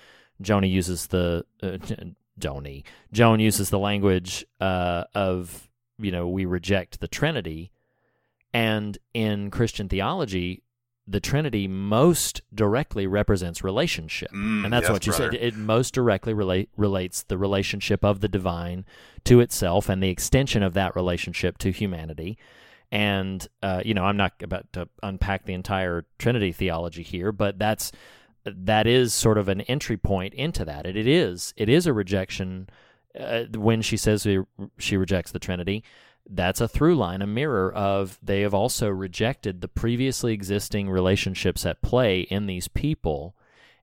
Joni 0.43 0.71
uses 0.71 1.09
the 1.09 1.45
uh, 1.63 1.79
Joni 2.41 2.85
Joan 3.13 3.41
uses 3.41 3.71
the 3.71 3.79
language 3.79 4.47
uh, 4.61 5.05
of 5.15 5.69
you 5.99 6.11
know 6.11 6.29
we 6.29 6.47
reject 6.47 7.01
the 7.01 7.09
Trinity, 7.09 7.71
and 8.59 8.99
in 9.15 9.51
Christian 9.51 9.89
theology, 9.89 10.63
the 11.07 11.21
Trinity 11.21 11.67
most 11.69 12.43
directly 12.55 13.07
represents 13.07 13.65
relationship, 13.65 14.31
Mm, 14.31 14.65
and 14.65 14.73
that's 14.73 14.85
yes, 14.85 14.93
what 14.93 15.07
you 15.07 15.13
brother. 15.13 15.33
said. 15.33 15.41
It 15.43 15.57
most 15.57 15.95
directly 15.95 16.35
relate 16.35 16.69
relates 16.77 17.23
the 17.23 17.39
relationship 17.39 18.05
of 18.05 18.21
the 18.21 18.29
divine 18.29 18.85
to 19.25 19.41
itself, 19.41 19.89
and 19.89 20.03
the 20.03 20.11
extension 20.11 20.63
of 20.63 20.75
that 20.75 20.95
relationship 20.95 21.57
to 21.59 21.71
humanity. 21.71 22.37
And 22.91 23.47
uh, 23.63 23.81
you 23.85 23.95
know, 23.95 24.05
I'm 24.05 24.17
not 24.17 24.33
about 24.43 24.67
to 24.75 24.89
unpack 25.03 25.45
the 25.45 25.55
entire 25.55 26.05
Trinity 26.19 26.53
theology 26.53 27.03
here, 27.03 27.33
but 27.33 27.59
that's 27.59 27.93
that 28.45 28.87
is 28.87 29.13
sort 29.15 29.39
of 29.39 29.49
an 29.49 29.61
entry 29.63 29.97
point 29.97 30.35
into 30.35 30.65
that. 30.65 30.87
It, 30.87 30.97
it 30.97 31.07
is 31.07 31.55
it 31.57 31.69
is 31.69 31.87
a 31.87 31.93
rejection 31.93 32.69
uh, 33.19 33.45
when 33.55 33.83
she 33.83 33.97
says 33.97 34.27
she 34.79 34.97
rejects 34.97 35.33
the 35.33 35.39
Trinity. 35.39 35.83
That's 36.29 36.61
a 36.61 36.69
through 36.69 36.97
line, 36.97 37.23
a 37.23 37.27
mirror 37.27 37.73
of 37.73 38.19
they 38.23 38.43
have 38.43 38.53
also 38.53 38.89
rejected 38.89 39.61
the 39.61 39.69
previously 39.69 40.35
existing 40.35 40.91
relationships 40.91 41.65
at 41.65 41.81
play 41.81 42.21
in 42.21 42.47
these 42.47 42.69
people. 42.69 43.35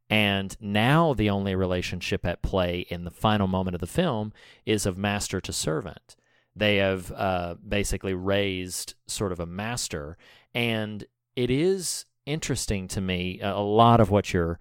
And 0.09 0.55
now 0.59 1.13
the 1.13 1.31
only 1.31 1.55
relationship 1.55 2.23
at 2.23 2.43
play 2.43 2.85
in 2.89 3.03
the 3.03 3.11
final 3.11 3.47
moment 3.47 3.73
of 3.73 3.81
the 3.81 3.88
film 3.88 4.31
is 4.65 4.85
of 4.85 4.97
master 4.97 5.41
to 5.41 5.51
servant. 5.51 6.15
They 6.55 6.77
have 6.77 7.11
uh, 7.11 7.55
basically 7.67 8.13
raised 8.13 8.93
sort 9.07 9.31
of 9.31 9.39
a 9.39 9.47
master. 9.47 10.15
And 10.53 11.05
it 11.35 11.49
is 11.49 12.05
interesting 12.27 12.88
to 12.89 13.01
me, 13.01 13.39
a 13.41 13.53
a 13.55 13.61
lot 13.61 13.99
of 13.99 14.11
what 14.11 14.34
you're 14.34 14.59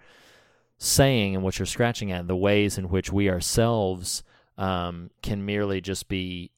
saying 0.78 1.34
and 1.34 1.44
what 1.44 1.58
you're 1.58 1.66
scratching 1.66 2.10
at, 2.10 2.26
the 2.26 2.36
ways 2.36 2.78
in 2.78 2.88
which 2.88 3.12
we 3.12 3.28
ourselves 3.28 4.22
um, 4.56 5.10
can 5.22 5.44
merely 5.44 5.80
just 5.80 6.08
be 6.08 6.50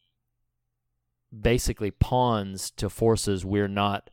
basically 1.38 1.90
pawns 1.90 2.70
to 2.72 2.88
forces 2.88 3.44
we're 3.44 3.68
not 3.68 4.10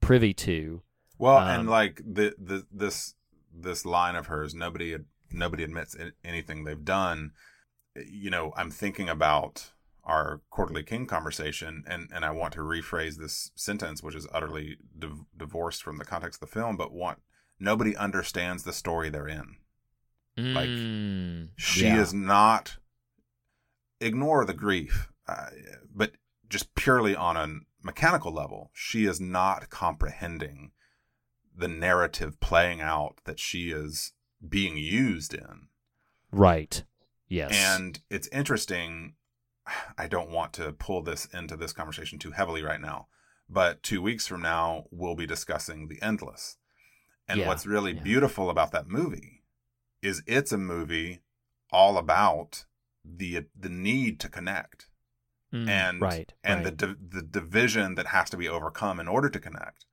privy 0.00 0.32
to. 0.34 0.82
Well, 1.18 1.36
Um, 1.38 1.48
and 1.60 1.70
like 1.70 2.00
the, 2.04 2.34
the 2.38 2.66
this 2.72 3.14
this 3.52 3.84
line 3.84 4.14
of 4.16 4.26
hers, 4.26 4.54
nobody 4.54 4.96
nobody 5.30 5.64
admits 5.64 5.96
anything 6.24 6.64
they've 6.64 6.84
done. 6.84 7.32
You 7.96 8.30
know, 8.30 8.52
I'm 8.56 8.70
thinking 8.70 9.08
about 9.08 9.72
our 10.04 10.40
quarterly 10.50 10.82
king 10.84 11.06
conversation, 11.06 11.84
and 11.86 12.08
and 12.14 12.24
I 12.24 12.30
want 12.30 12.54
to 12.54 12.60
rephrase 12.60 13.16
this 13.16 13.50
sentence, 13.56 14.02
which 14.02 14.14
is 14.14 14.26
utterly 14.32 14.76
div- 14.98 15.24
divorced 15.36 15.82
from 15.82 15.98
the 15.98 16.04
context 16.04 16.40
of 16.42 16.48
the 16.48 16.54
film, 16.54 16.76
but 16.76 16.92
want 16.92 17.20
nobody 17.58 17.96
understands 17.96 18.62
the 18.62 18.72
story 18.72 19.10
they're 19.10 19.26
in. 19.28 19.56
Like, 20.36 20.68
Mm, 20.68 21.48
She 21.56 21.84
yeah. 21.86 22.00
is 22.00 22.14
not 22.14 22.76
ignore 24.00 24.44
the 24.44 24.54
grief, 24.54 25.08
uh, 25.26 25.46
but 25.92 26.12
just 26.48 26.74
purely 26.74 27.14
on 27.14 27.36
a 27.36 27.60
mechanical 27.82 28.32
level, 28.32 28.70
she 28.72 29.04
is 29.04 29.20
not 29.20 29.70
comprehending 29.70 30.72
the 31.56 31.68
narrative 31.68 32.38
playing 32.40 32.80
out 32.80 33.18
that 33.24 33.40
she 33.40 33.70
is 33.70 34.12
being 34.46 34.76
used 34.76 35.34
in. 35.34 35.68
right. 36.30 36.84
Yes. 37.30 37.50
And 37.52 38.00
it's 38.08 38.28
interesting. 38.28 39.14
I 39.98 40.06
don't 40.08 40.30
want 40.30 40.54
to 40.54 40.72
pull 40.72 41.02
this 41.02 41.26
into 41.26 41.56
this 41.56 41.74
conversation 41.74 42.18
too 42.18 42.30
heavily 42.30 42.62
right 42.62 42.80
now, 42.80 43.08
but 43.50 43.82
two 43.82 44.00
weeks 44.00 44.26
from 44.26 44.40
now, 44.40 44.84
we'll 44.90 45.14
be 45.14 45.26
discussing 45.26 45.88
The 45.88 46.00
Endless. 46.00 46.56
And 47.28 47.40
Yeah, 47.40 47.48
what's 47.48 47.66
really 47.66 47.92
yeah. 47.92 48.02
beautiful 48.02 48.48
about 48.48 48.72
that 48.72 48.88
movie 48.88 49.42
is 50.00 50.22
it's 50.26 50.52
a 50.52 50.58
movie 50.58 51.20
all 51.70 51.98
about 51.98 52.64
the 53.04 53.44
the 53.58 53.68
need 53.68 54.20
to 54.20 54.28
connect 54.28 54.87
Mm, 55.52 55.68
and 55.68 56.00
right. 56.02 56.32
and 56.44 56.64
right. 56.64 56.76
the 56.78 56.86
di- 56.86 57.18
the 57.18 57.22
division 57.22 57.94
that 57.94 58.08
has 58.08 58.28
to 58.30 58.36
be 58.36 58.48
overcome 58.48 59.00
in 59.00 59.08
order 59.08 59.30
to 59.30 59.40
connect. 59.40 59.86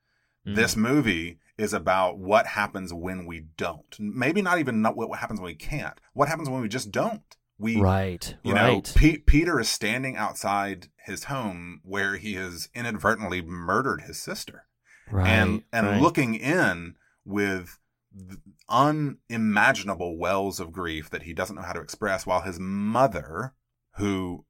Mm. 0.45 0.55
This 0.55 0.75
movie 0.75 1.39
is 1.57 1.73
about 1.73 2.17
what 2.17 2.47
happens 2.47 2.93
when 2.93 3.25
we 3.25 3.45
don't. 3.55 3.95
Maybe 3.97 4.41
not 4.41 4.59
even 4.59 4.81
not 4.81 4.97
what 4.97 5.19
happens 5.19 5.39
when 5.39 5.47
we 5.47 5.55
can't. 5.55 5.99
What 6.13 6.27
happens 6.27 6.49
when 6.49 6.61
we 6.61 6.67
just 6.67 6.91
don't? 6.91 7.23
We 7.57 7.79
right. 7.79 8.35
you 8.43 8.53
know, 8.53 8.73
right. 8.73 8.93
Pe- 8.95 9.17
Peter 9.19 9.59
is 9.61 9.69
standing 9.69 10.17
outside 10.17 10.89
his 10.97 11.25
home 11.25 11.79
where 11.83 12.17
he 12.17 12.33
has 12.33 12.67
inadvertently 12.75 13.41
murdered 13.41 14.01
his 14.01 14.21
sister, 14.21 14.65
right. 15.09 15.27
and 15.27 15.63
and 15.71 15.87
right. 15.87 16.01
looking 16.01 16.35
in 16.35 16.95
with 17.23 17.79
th- 18.13 18.39
unimaginable 18.67 20.17
wells 20.17 20.59
of 20.59 20.73
grief 20.73 21.09
that 21.11 21.23
he 21.23 21.33
doesn't 21.33 21.55
know 21.55 21.61
how 21.61 21.71
to 21.71 21.79
express, 21.79 22.25
while 22.25 22.41
his 22.41 22.59
mother, 22.59 23.53
who 23.95 24.43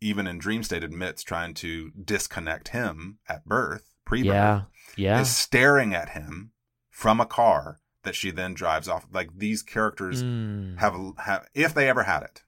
even 0.00 0.26
in 0.26 0.38
dream 0.38 0.62
state 0.62 0.82
admits 0.82 1.22
trying 1.22 1.54
to 1.54 1.90
disconnect 2.02 2.68
him 2.68 3.18
at 3.28 3.44
birth, 3.44 3.94
pre-birth, 4.04 4.34
Yeah. 4.34 4.62
Yeah. 4.96 5.20
is 5.20 5.34
staring 5.34 5.94
at 5.94 6.10
him 6.10 6.52
from 6.88 7.20
a 7.20 7.26
car 7.26 7.80
that 8.02 8.14
she 8.14 8.30
then 8.30 8.54
drives 8.54 8.88
off. 8.88 9.06
Like 9.12 9.30
these 9.36 9.62
characters 9.62 10.22
Mm. 10.22 10.78
have 10.78 10.94
have 11.18 11.46
if 11.54 11.74
they 11.74 11.88
ever 11.88 12.04
had 12.04 12.22
it, 12.22 12.42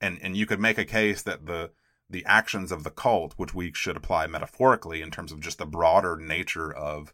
and 0.00 0.18
and 0.22 0.36
you 0.36 0.46
could 0.46 0.60
make 0.60 0.78
a 0.78 0.84
case 0.84 1.22
that 1.22 1.46
the 1.46 1.72
the 2.08 2.24
actions 2.26 2.70
of 2.70 2.84
the 2.84 2.90
cult, 2.90 3.34
which 3.36 3.54
we 3.54 3.72
should 3.72 3.96
apply 3.96 4.26
metaphorically 4.26 5.02
in 5.02 5.10
terms 5.10 5.32
of 5.32 5.40
just 5.40 5.58
the 5.58 5.66
broader 5.66 6.16
nature 6.16 6.72
of 6.72 7.12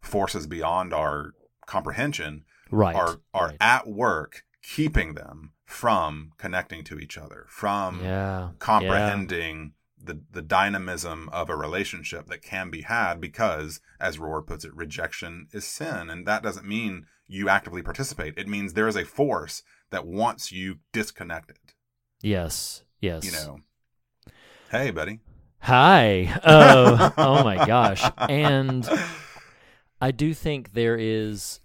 forces 0.00 0.46
beyond 0.46 0.92
our 0.92 1.32
comprehension, 1.66 2.44
right. 2.70 2.96
are 2.96 3.20
are 3.32 3.48
right. 3.48 3.56
at 3.60 3.86
work 3.86 4.44
keeping 4.62 5.14
them 5.14 5.52
from 5.72 6.32
connecting 6.38 6.84
to 6.84 6.98
each 6.98 7.18
other, 7.18 7.46
from 7.48 8.02
yeah. 8.02 8.50
comprehending 8.58 9.72
the 10.02 10.20
the 10.30 10.42
dynamism 10.42 11.28
of 11.30 11.48
a 11.48 11.56
relationship 11.56 12.26
that 12.26 12.42
can 12.42 12.70
be 12.70 12.82
had 12.82 13.20
because 13.20 13.80
as 14.00 14.18
Rohr 14.18 14.44
puts 14.44 14.64
it 14.64 14.74
rejection 14.74 15.46
is 15.52 15.64
sin 15.64 16.10
and 16.10 16.26
that 16.26 16.42
doesn't 16.42 16.66
mean 16.66 17.06
you 17.28 17.48
actively 17.48 17.82
participate 17.82 18.34
it 18.36 18.48
means 18.48 18.72
there 18.72 18.88
is 18.88 18.96
a 18.96 19.04
force 19.04 19.62
that 19.90 20.04
wants 20.04 20.50
you 20.50 20.78
disconnected 20.92 21.56
Yes. 22.20 22.82
Yes. 23.00 23.24
you 23.24 23.30
know 23.30 23.60
hey 24.72 24.90
buddy 24.90 25.20
Hi. 25.62 26.40
Oh, 26.44 27.12
oh 27.16 27.44
my 27.44 27.64
gosh. 27.64 28.02
And 28.28 28.88
I 30.00 30.10
do 30.10 30.34
think 30.34 30.72
there 30.72 30.96
is 30.98 31.60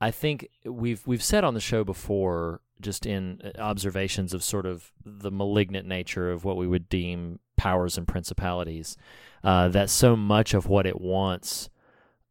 I 0.00 0.10
think 0.10 0.48
we've 0.64 1.06
we've 1.06 1.22
said 1.22 1.44
on 1.44 1.54
the 1.54 1.60
show 1.60 1.84
before 1.84 2.60
just 2.80 3.06
in 3.06 3.40
uh, 3.44 3.60
observations 3.60 4.32
of 4.32 4.44
sort 4.44 4.66
of 4.66 4.92
the 5.04 5.30
malignant 5.30 5.86
nature 5.86 6.30
of 6.30 6.44
what 6.44 6.56
we 6.56 6.66
would 6.66 6.88
deem 6.88 7.40
powers 7.56 7.98
and 7.98 8.06
principalities 8.06 8.96
uh, 9.42 9.68
that 9.68 9.90
so 9.90 10.14
much 10.14 10.54
of 10.54 10.66
what 10.66 10.86
it 10.86 11.00
wants 11.00 11.68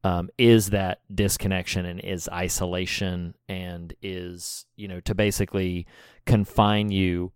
um, 0.06 0.30
is 0.38 0.70
that 0.70 1.02
disconnection 1.14 1.86
and 1.86 2.00
is 2.00 2.30
isolation 2.32 3.34
and 3.50 3.94
is 4.02 4.66
you 4.78 4.88
know 4.88 5.02
to 5.02 5.14
basically 5.14 5.86
confine 6.26 6.90
you 6.90 7.34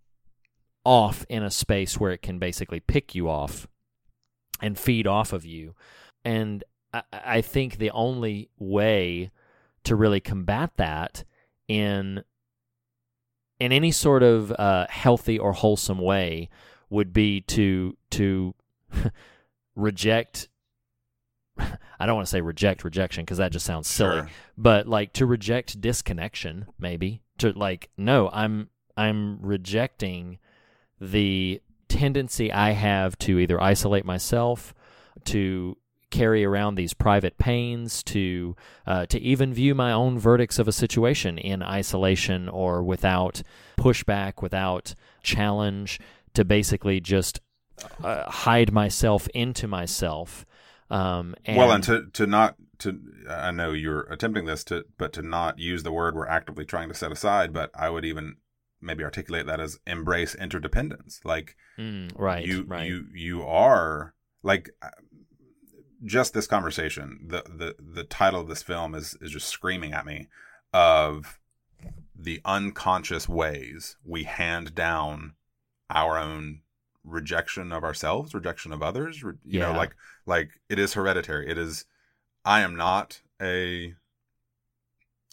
off 0.84 1.26
in 1.30 1.44
a 1.44 1.52
space 1.52 2.00
where 2.00 2.12
it 2.12 2.22
can 2.22 2.40
basically 2.40 2.80
pick 2.80 3.14
you 3.14 3.30
off 3.30 3.68
and 4.62 4.78
feed 4.78 5.08
off 5.08 5.34
of 5.34 5.46
you. 5.46 5.76
And 6.24 6.64
I, 6.94 7.04
I 7.12 7.42
think 7.42 7.78
the 7.78 7.92
only 7.92 8.50
way 8.58 9.32
to 9.84 9.96
really 9.96 10.20
combat 10.20 10.72
that 10.78 11.24
in 11.68 12.24
in 13.60 13.72
any 13.72 13.92
sort 13.92 14.24
of 14.24 14.52
uh, 14.54 14.88
healthy 14.90 15.38
or 15.38 15.54
wholesome 15.54 16.00
way 16.00 16.50
would 16.90 17.14
be 17.14 17.42
to 17.42 17.96
to 18.12 18.54
reject 19.76 20.48
I 22.00 22.06
don't 22.06 22.16
want 22.16 22.28
to 22.28 22.32
say 22.32 22.42
reject 22.42 22.84
rejection 22.84 23.24
because 23.24 23.38
that 23.38 23.52
just 23.52 23.66
sounds 23.66 23.88
silly, 23.88 24.18
Sure. 24.18 24.30
but 24.58 24.88
like 24.88 25.14
to 25.14 25.26
reject 25.26 25.80
disconnection, 25.82 26.66
maybe 26.80 27.22
to 27.38 27.52
like 27.52 27.90
no, 27.98 28.30
I'm 28.34 28.70
I'm 28.98 29.40
rejecting 29.42 30.40
the 31.00 31.62
tendency 31.88 32.52
I 32.52 32.72
have 32.72 33.18
to 33.20 33.38
either 33.40 33.62
isolate 33.62 34.06
myself, 34.06 34.74
to 35.26 35.78
carry 36.12 36.46
around 36.46 36.76
these 36.76 36.94
private 36.94 37.38
pains, 37.38 38.04
to 38.04 38.56
uh, 38.86 39.06
to 39.08 39.20
even 39.20 39.54
view 39.54 39.74
my 39.74 39.92
own 39.92 40.20
verdicts 40.20 40.60
of 40.60 40.68
a 40.68 40.72
situation 40.72 41.38
in 41.38 41.64
isolation 41.64 42.50
or 42.50 42.84
without 42.84 43.42
pushback, 43.78 44.42
without 44.42 44.94
challenge, 45.24 46.00
to 46.34 46.46
basically 46.46 47.00
just 47.00 47.40
uh, 48.04 48.30
hide 48.30 48.72
myself 48.72 49.28
into 49.34 49.68
myself. 49.68 50.46
Um, 50.90 51.36
and, 51.46 51.58
well, 51.58 51.72
and 51.72 51.84
to 51.86 52.08
to 52.14 52.28
not 52.28 52.56
to 52.80 53.00
I 53.30 53.52
know 53.52 53.72
you're 53.72 54.02
attempting 54.12 54.46
this 54.46 54.64
to, 54.66 54.86
but 54.98 55.14
to 55.14 55.22
not 55.22 55.58
use 55.58 55.84
the 55.84 55.92
word 55.92 56.16
we're 56.16 56.28
actively 56.28 56.66
trying 56.66 56.90
to 56.90 56.96
set 56.96 57.12
aside. 57.12 57.54
But 57.54 57.72
I 57.74 57.90
would 57.90 58.06
even 58.06 58.36
maybe 58.82 59.04
articulate 59.04 59.46
that 59.46 59.60
as 59.60 59.80
embrace 59.88 60.36
interdependence. 60.36 61.22
Like 61.24 61.56
Mm, 61.78 62.12
right, 62.16 62.46
you 62.46 62.64
right. 62.64 62.86
you 62.88 63.06
you 63.14 63.44
are 63.44 64.14
like 64.44 64.70
just 66.04 66.34
this 66.34 66.48
conversation. 66.48 67.26
The 67.28 67.44
the 67.44 67.76
the 67.80 68.04
title 68.04 68.42
of 68.42 68.48
this 68.48 68.64
film 68.64 68.96
is 68.96 69.16
is 69.22 69.32
just 69.32 69.48
screaming 69.48 69.94
at 69.94 70.06
me 70.06 70.28
of 70.74 71.40
the 72.16 72.42
unconscious 72.46 73.28
ways 73.28 73.98
we 74.06 74.24
hand 74.24 74.76
down 74.76 75.34
our 75.90 76.18
own 76.18 76.62
rejection 77.04 77.72
of 77.72 77.84
ourselves, 77.84 78.34
rejection 78.34 78.72
of 78.72 78.82
others. 78.84 79.24
re- 79.24 79.34
You 79.44 79.60
know, 79.60 79.78
like 79.78 79.96
like 80.26 80.50
it 80.70 80.80
is 80.80 80.94
hereditary. 80.94 81.50
It 81.50 81.58
is. 81.58 81.86
I 82.46 82.62
am 82.62 82.76
not 82.76 83.22
a. 83.42 83.96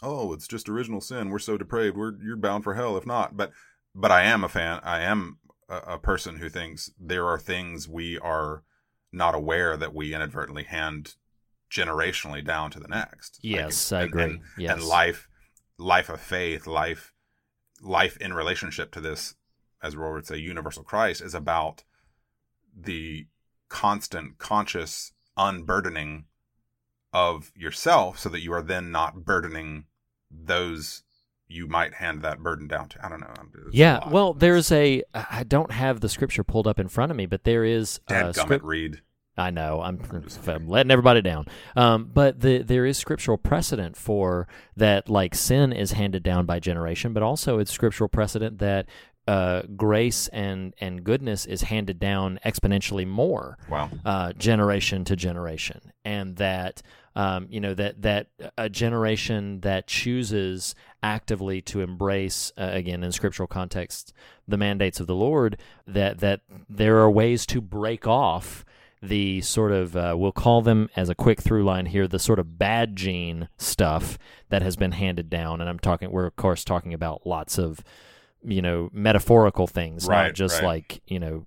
Oh, 0.02 0.32
it's 0.32 0.46
just 0.46 0.68
original 0.68 1.00
sin. 1.00 1.28
We're 1.30 1.38
so 1.40 1.56
depraved. 1.58 1.96
We're 1.96 2.14
you're 2.22 2.36
bound 2.36 2.64
for 2.64 2.74
hell 2.74 2.96
if 2.96 3.06
not. 3.06 3.36
But 3.36 3.52
but 3.94 4.10
I 4.12 4.22
am 4.22 4.44
a 4.44 4.48
fan. 4.48 4.80
I 4.84 5.00
am 5.00 5.38
a, 5.68 5.76
a 5.94 5.98
person 5.98 6.36
who 6.36 6.48
thinks 6.48 6.90
there 6.98 7.26
are 7.26 7.38
things 7.38 7.88
we 7.88 8.18
are 8.18 8.62
not 9.12 9.34
aware 9.34 9.76
that 9.76 9.94
we 9.94 10.14
inadvertently 10.14 10.64
hand 10.64 11.14
generationally 11.70 12.44
down 12.44 12.70
to 12.70 12.80
the 12.80 12.88
next. 12.88 13.40
Like, 13.42 13.52
Yes, 13.52 13.92
I 13.92 14.02
and- 14.02 14.08
agree. 14.08 14.22
And, 14.24 14.40
Yes. 14.56 14.72
and 14.74 14.82
life, 14.84 15.28
life 15.76 16.08
of 16.08 16.20
faith, 16.20 16.66
life, 16.66 17.12
life 17.80 18.16
in 18.18 18.32
relationship 18.34 18.90
to 18.92 19.00
this, 19.00 19.34
as 19.82 19.94
Rohr 19.94 20.14
would 20.14 20.26
say, 20.26 20.36
universal 20.36 20.82
Christ 20.82 21.20
is 21.20 21.34
about 21.34 21.84
the 22.74 23.26
constant, 23.68 24.38
conscious 24.38 25.12
unburdening 25.36 26.24
of 27.12 27.52
yourself, 27.54 28.18
so 28.18 28.28
that 28.28 28.40
you 28.40 28.52
are 28.52 28.62
then 28.62 28.90
not 28.90 29.24
burdening 29.24 29.86
those 30.30 31.02
you 31.48 31.66
might 31.66 31.94
hand 31.94 32.22
that 32.22 32.40
burden 32.40 32.68
down 32.68 32.88
to. 32.90 33.04
I 33.04 33.08
don't 33.08 33.20
know. 33.20 33.26
A 33.26 33.44
yeah, 33.72 34.08
well, 34.10 34.34
there's 34.34 34.70
a. 34.70 35.02
I 35.14 35.44
don't 35.44 35.72
have 35.72 36.00
the 36.00 36.08
scripture 36.08 36.44
pulled 36.44 36.66
up 36.66 36.78
in 36.78 36.88
front 36.88 37.10
of 37.10 37.16
me, 37.16 37.26
but 37.26 37.44
there 37.44 37.64
is 37.64 38.00
Dadgummit, 38.08 38.34
script. 38.36 38.64
read. 38.64 39.00
I 39.36 39.50
know 39.50 39.80
I'm, 39.80 40.00
I'm 40.48 40.66
letting 40.68 40.90
everybody 40.90 41.22
down, 41.22 41.46
um, 41.76 42.10
but 42.12 42.40
the, 42.40 42.58
there 42.58 42.84
is 42.84 42.98
scriptural 42.98 43.38
precedent 43.38 43.96
for 43.96 44.48
that. 44.76 45.08
Like 45.08 45.34
sin 45.36 45.72
is 45.72 45.92
handed 45.92 46.22
down 46.24 46.44
by 46.44 46.58
generation, 46.58 47.12
but 47.12 47.22
also 47.22 47.58
it's 47.60 47.70
scriptural 47.70 48.08
precedent 48.08 48.58
that 48.58 48.86
uh, 49.28 49.62
grace 49.76 50.26
and 50.28 50.74
and 50.80 51.04
goodness 51.04 51.46
is 51.46 51.62
handed 51.62 52.00
down 52.00 52.40
exponentially 52.44 53.06
more 53.06 53.58
Wow. 53.70 53.90
uh, 54.04 54.32
generation 54.32 55.04
to 55.04 55.14
generation, 55.14 55.92
and 56.04 56.36
that 56.36 56.82
um, 57.18 57.48
you 57.50 57.58
know 57.60 57.74
that 57.74 58.00
that 58.02 58.28
a 58.56 58.68
generation 58.70 59.60
that 59.60 59.88
chooses 59.88 60.76
actively 61.02 61.60
to 61.60 61.80
embrace 61.80 62.52
uh, 62.56 62.70
again 62.72 63.02
in 63.02 63.10
scriptural 63.10 63.48
context 63.48 64.12
the 64.46 64.56
mandates 64.56 65.00
of 65.00 65.08
the 65.08 65.16
Lord 65.16 65.58
that 65.86 66.18
that 66.20 66.42
there 66.68 66.98
are 66.98 67.10
ways 67.10 67.44
to 67.46 67.60
break 67.60 68.06
off 68.06 68.64
the 69.02 69.40
sort 69.40 69.72
of 69.72 69.96
uh, 69.96 70.14
we'll 70.16 70.30
call 70.30 70.62
them 70.62 70.88
as 70.94 71.08
a 71.08 71.14
quick 71.14 71.40
through 71.40 71.64
line 71.64 71.86
here 71.86 72.06
the 72.06 72.20
sort 72.20 72.38
of 72.38 72.56
bad 72.56 72.94
gene 72.94 73.48
stuff 73.58 74.16
that 74.48 74.62
has 74.62 74.76
been 74.76 74.92
handed 74.92 75.28
down. 75.28 75.60
And 75.60 75.68
i'm 75.68 75.80
talking 75.80 76.12
we're 76.12 76.26
of 76.26 76.36
course 76.36 76.62
talking 76.62 76.94
about 76.94 77.26
lots 77.26 77.58
of 77.58 77.82
you 78.48 78.62
know 78.62 78.88
metaphorical 78.92 79.66
things 79.66 80.06
Right, 80.06 80.24
not 80.28 80.34
just 80.34 80.56
right. 80.62 80.64
like 80.66 81.02
you 81.06 81.18
know 81.20 81.46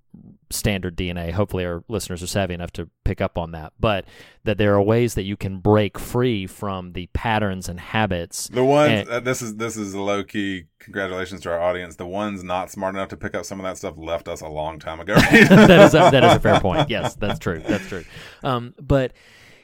standard 0.50 0.98
dna 0.98 1.32
hopefully 1.32 1.66
our 1.66 1.84
listeners 1.88 2.22
are 2.22 2.28
savvy 2.28 2.54
enough 2.54 2.72
to 2.74 2.90
pick 3.06 3.22
up 3.22 3.38
on 3.38 3.52
that 3.52 3.72
but 3.80 4.04
that 4.44 4.58
there 4.58 4.74
are 4.76 4.82
ways 4.82 5.14
that 5.16 5.24
you 5.24 5.38
can 5.38 5.60
break 5.60 5.98
free 5.98 6.46
from 6.46 6.92
the 6.92 7.08
patterns 7.14 7.70
and 7.70 7.80
habits 7.80 8.50
The 8.50 8.64
ones 8.64 8.92
and- 8.92 9.10
uh, 9.10 9.20
this 9.22 9.42
is 9.42 9.56
this 9.56 9.78
is 9.78 9.94
a 9.94 10.02
low 10.02 10.24
key. 10.24 10.66
Congratulations 10.80 11.42
to 11.42 11.52
our 11.52 11.62
audience. 11.62 11.96
The 11.96 12.06
ones 12.08 12.44
not 12.44 12.72
smart 12.72 12.96
enough 12.96 13.10
to 13.10 13.18
pick 13.18 13.36
up 13.36 13.46
some 13.46 13.60
of 13.60 13.64
that 13.66 13.78
stuff 13.78 13.94
left 13.98 14.28
us 14.28 14.42
a 14.42 14.48
long 14.48 14.80
time 14.80 15.00
ago. 15.00 15.14
that 15.32 15.70
is 15.86 15.94
a, 15.94 15.98
that 16.12 16.24
is 16.24 16.34
a 16.34 16.40
fair 16.40 16.60
point. 16.60 16.90
Yes, 16.90 17.14
that's 17.16 17.38
true. 17.40 17.60
That's 17.66 17.88
true. 17.88 18.04
Um, 18.44 18.74
but 18.82 19.14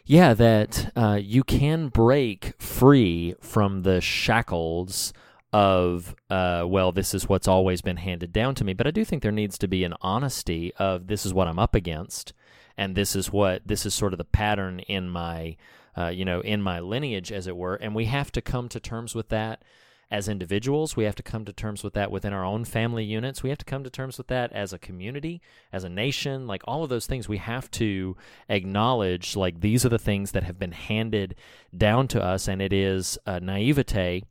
yeah, 0.05 0.33
that 0.35 0.91
uh, 0.95 1.19
you 1.21 1.43
can 1.43 1.87
break 1.89 2.53
free 2.61 3.35
from 3.41 3.81
the 3.81 3.99
shackles 3.99 5.11
of 5.53 6.15
uh, 6.29 6.65
well, 6.67 6.91
this 6.91 7.13
is 7.13 7.29
what's 7.29 7.47
always 7.47 7.81
been 7.81 7.97
handed 7.97 8.33
down 8.33 8.55
to 8.55 8.63
me. 8.63 8.73
But 8.73 8.87
I 8.87 8.91
do 8.91 9.05
think 9.05 9.23
there 9.23 9.31
needs 9.31 9.57
to 9.59 9.67
be 9.67 9.83
an 9.83 9.93
honesty 10.01 10.73
of 10.77 11.07
this 11.07 11.25
is 11.25 11.33
what 11.33 11.47
I'm 11.47 11.59
up 11.59 11.75
against, 11.75 12.33
and 12.77 12.95
this 12.95 13.15
is 13.15 13.31
what 13.31 13.61
this 13.65 13.85
is 13.85 13.93
sort 13.93 14.13
of 14.13 14.17
the 14.17 14.25
pattern 14.25 14.79
in 14.81 15.09
my 15.09 15.55
uh, 15.97 16.07
you 16.07 16.25
know 16.25 16.41
in 16.41 16.61
my 16.61 16.79
lineage, 16.79 17.31
as 17.31 17.47
it 17.47 17.55
were. 17.55 17.75
And 17.75 17.95
we 17.95 18.05
have 18.05 18.31
to 18.33 18.41
come 18.41 18.67
to 18.69 18.79
terms 18.79 19.15
with 19.15 19.29
that 19.29 19.63
as 20.09 20.29
individuals. 20.29 20.95
We 20.95 21.03
have 21.03 21.15
to 21.15 21.23
come 21.23 21.43
to 21.45 21.53
terms 21.53 21.83
with 21.83 21.93
that 21.93 22.11
within 22.11 22.33
our 22.33 22.45
own 22.45 22.65
family 22.65 23.03
units. 23.03 23.43
We 23.43 23.49
have 23.49 23.57
to 23.57 23.65
come 23.65 23.83
to 23.83 23.89
terms 23.89 24.17
with 24.17 24.27
that 24.27 24.51
as 24.53 24.73
a 24.73 24.79
community, 24.79 25.41
as 25.71 25.83
a 25.83 25.89
nation. 25.89 26.45
Like 26.47 26.63
all 26.65 26.83
of 26.83 26.89
those 26.89 27.07
things, 27.07 27.29
we 27.29 27.37
have 27.37 27.71
to 27.71 28.17
acknowledge 28.49 29.35
like 29.37 29.61
these 29.61 29.85
are 29.85 29.89
the 29.89 29.99
things 29.99 30.31
that 30.31 30.43
have 30.43 30.59
been 30.59 30.71
handed 30.73 31.35
down 31.75 32.09
to 32.09 32.21
us, 32.21 32.49
and 32.49 32.61
it 32.61 32.73
is 32.73 33.17
naivete 33.25 34.23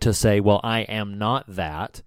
to 0.00 0.12
say, 0.12 0.40
well, 0.40 0.60
I 0.62 0.80
am 0.80 1.18
not 1.18 1.44
that. 1.48 2.02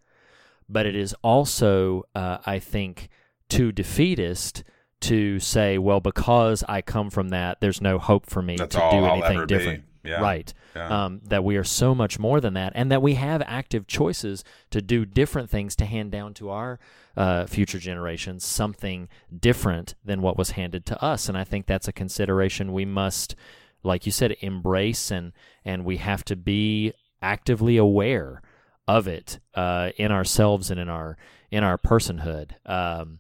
But 0.72 0.86
it 0.86 0.96
is 0.96 1.16
also, 1.24 2.04
uh, 2.14 2.38
I 2.46 2.60
think, 2.60 3.10
too 3.50 3.72
defeatist 3.72 4.64
to 5.02 5.40
say, 5.40 5.78
well, 5.78 6.00
because 6.00 6.64
I 6.70 6.82
come 6.82 7.10
from 7.10 7.30
that, 7.30 7.60
there's 7.62 7.82
no 7.82 7.98
hope 7.98 8.30
for 8.30 8.42
me 8.42 8.58
That's 8.58 8.76
to 8.76 8.82
all 8.82 8.92
do 8.92 9.06
anything 9.06 9.48
different. 9.48 9.84
Yeah. 10.04 10.22
Right. 10.22 10.54
Yeah. 10.76 11.06
Um, 11.06 11.22
that 11.26 11.44
we 11.44 11.58
are 11.58 11.64
so 11.64 11.94
much 11.94 12.20
more 12.20 12.40
than 12.40 12.54
that, 12.54 12.72
and 12.76 12.92
that 12.92 13.02
we 13.02 13.16
have 13.16 13.42
active 13.46 13.86
choices 13.86 14.44
to 14.72 14.82
do 14.82 15.06
different 15.06 15.50
things 15.50 15.76
to 15.78 15.86
hand 15.86 16.12
down 16.12 16.34
to 16.36 16.50
our 16.50 16.80
uh, 17.18 17.46
future 17.46 17.80
generations 17.80 18.46
something 18.46 19.10
different 19.38 19.96
than 20.06 20.22
what 20.22 20.38
was 20.38 20.52
handed 20.52 20.86
to 20.86 21.04
us. 21.04 21.28
And 21.28 21.38
I 21.38 21.44
think 21.44 21.66
that's 21.66 21.88
a 21.88 21.94
consideration 21.94 22.72
we 22.72 22.86
must, 22.86 23.36
like 23.84 24.06
you 24.06 24.12
said, 24.12 24.36
embrace, 24.40 25.12
and 25.12 25.34
and 25.66 25.84
we 25.84 25.98
have 25.98 26.24
to 26.26 26.36
be 26.36 26.94
actively 27.22 27.78
aware 27.78 28.42
of 28.88 29.08
it 29.08 29.40
uh, 29.56 29.92
in 29.98 30.12
ourselves 30.12 30.72
and 30.72 30.80
in 30.80 30.90
our 30.90 31.18
in 31.52 31.64
our 31.64 31.78
personhood. 31.78 32.52
Um, 32.70 33.20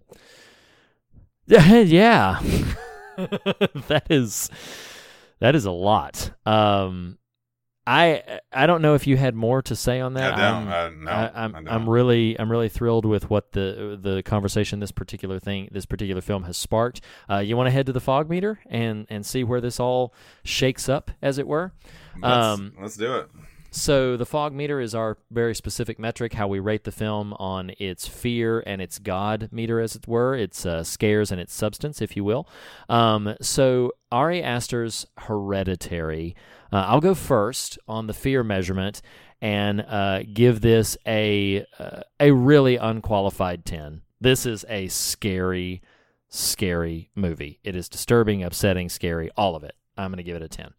yeah, 1.47 2.39
that 3.17 4.03
is 4.09 4.49
that 5.39 5.55
is 5.55 5.65
a 5.65 5.71
lot. 5.71 6.31
Um, 6.45 7.17
I 7.87 8.39
I 8.53 8.67
don't 8.67 8.83
know 8.83 8.93
if 8.93 9.07
you 9.07 9.17
had 9.17 9.33
more 9.33 9.63
to 9.63 9.75
say 9.75 9.99
on 9.99 10.13
that. 10.13 10.35
I 10.35 10.37
don't. 10.37 10.67
I'm, 10.67 10.67
Uh, 10.67 10.89
no, 11.05 11.11
I, 11.11 11.45
am 11.45 11.55
I 11.55 11.61
don't. 11.61 11.67
I'm 11.69 11.89
really 11.89 12.39
I'm 12.39 12.51
really 12.51 12.69
thrilled 12.69 13.05
with 13.05 13.31
what 13.31 13.53
the 13.53 13.97
the 13.99 14.21
conversation 14.21 14.79
this 14.79 14.91
particular 14.91 15.39
thing 15.39 15.69
this 15.71 15.87
particular 15.87 16.21
film 16.21 16.43
has 16.43 16.55
sparked. 16.55 17.01
Uh, 17.29 17.37
you 17.37 17.57
want 17.57 17.65
to 17.67 17.71
head 17.71 17.87
to 17.87 17.93
the 17.93 17.99
fog 17.99 18.29
meter 18.29 18.59
and 18.67 19.07
and 19.09 19.25
see 19.25 19.43
where 19.43 19.59
this 19.61 19.79
all 19.79 20.13
shakes 20.43 20.87
up, 20.87 21.09
as 21.21 21.39
it 21.39 21.47
were. 21.47 21.73
Let's, 22.21 22.45
Um, 22.45 22.73
let's 22.79 22.95
do 22.97 23.15
it. 23.15 23.29
So 23.71 24.17
the 24.17 24.25
fog 24.25 24.53
meter 24.53 24.79
is 24.79 24.95
our 24.95 25.17
very 25.31 25.55
specific 25.55 25.99
metric, 25.99 26.33
how 26.33 26.47
we 26.47 26.59
rate 26.59 26.83
the 26.83 26.91
film 26.91 27.33
on 27.33 27.71
its 27.79 28.07
fear 28.07 28.63
and 28.65 28.81
its 28.81 28.99
God 28.99 29.49
meter, 29.51 29.79
as 29.79 29.95
it 29.95 30.07
were, 30.07 30.35
its 30.35 30.65
uh, 30.65 30.83
scares 30.83 31.31
and 31.31 31.39
its 31.39 31.53
substance, 31.53 32.01
if 32.01 32.15
you 32.15 32.23
will. 32.23 32.47
Um, 32.87 33.35
so 33.41 33.91
Ari 34.11 34.41
Aster's 34.43 35.05
Hereditary. 35.17 36.35
Uh, 36.71 36.85
I'll 36.87 37.01
go 37.01 37.15
first 37.15 37.79
on 37.87 38.07
the 38.07 38.13
fear 38.13 38.43
measurement 38.43 39.01
and 39.41 39.81
uh, 39.81 40.23
give 40.33 40.61
this 40.61 40.97
a 41.07 41.65
uh, 41.77 42.01
a 42.19 42.31
really 42.31 42.75
unqualified 42.75 43.65
ten. 43.65 44.01
This 44.21 44.45
is 44.45 44.65
a 44.67 44.87
scary, 44.89 45.81
scary 46.27 47.09
movie. 47.15 47.59
It 47.63 47.75
is 47.75 47.87
disturbing, 47.87 48.43
upsetting, 48.43 48.89
scary, 48.89 49.31
all 49.37 49.55
of 49.55 49.63
it. 49.63 49.75
I'm 49.97 50.11
going 50.11 50.17
to 50.17 50.23
give 50.23 50.35
it 50.35 50.41
a 50.41 50.49
ten. 50.49 50.73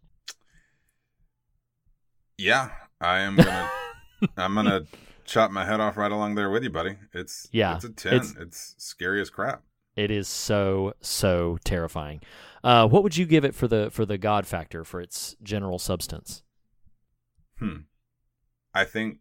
Yeah, 2.41 2.71
I 3.01 3.21
am 3.21 3.37
gonna. 3.37 3.71
I'm 4.37 4.55
gonna 4.55 4.83
chop 5.25 5.51
my 5.51 5.65
head 5.65 5.79
off 5.81 5.97
right 5.97 6.11
along 6.11 6.35
there 6.35 6.51
with 6.51 6.63
you, 6.63 6.71
buddy. 6.71 6.97
It's 7.13 7.49
Yeah, 7.53 7.77
It's 7.77 7.85
a 7.85 7.91
ten. 7.91 8.13
it's- 8.15 8.35
It's, 8.39 8.75
scary 8.79 9.21
as 9.21 9.31
crap. 9.31 9.63
It 9.97 10.11
is 10.11 10.29
so 10.29 10.95
so 11.01 11.59
terrifying. 11.65 12.23
Uh, 12.65 12.87
what 12.89 13.03
would 13.03 13.17
you 13.17 13.27
give 13.27 13.45
it 13.45 13.55
for 13.55 13.69
the 13.69 13.91
for 13.91 14.07
the 14.07 14.17
God 14.19 14.47
factor 14.47 14.85
for 14.85 15.01
its 15.01 15.37
general 15.43 15.79
substance? 15.79 16.43
Hmm. 17.59 17.77
I 18.73 18.85
think 18.85 19.19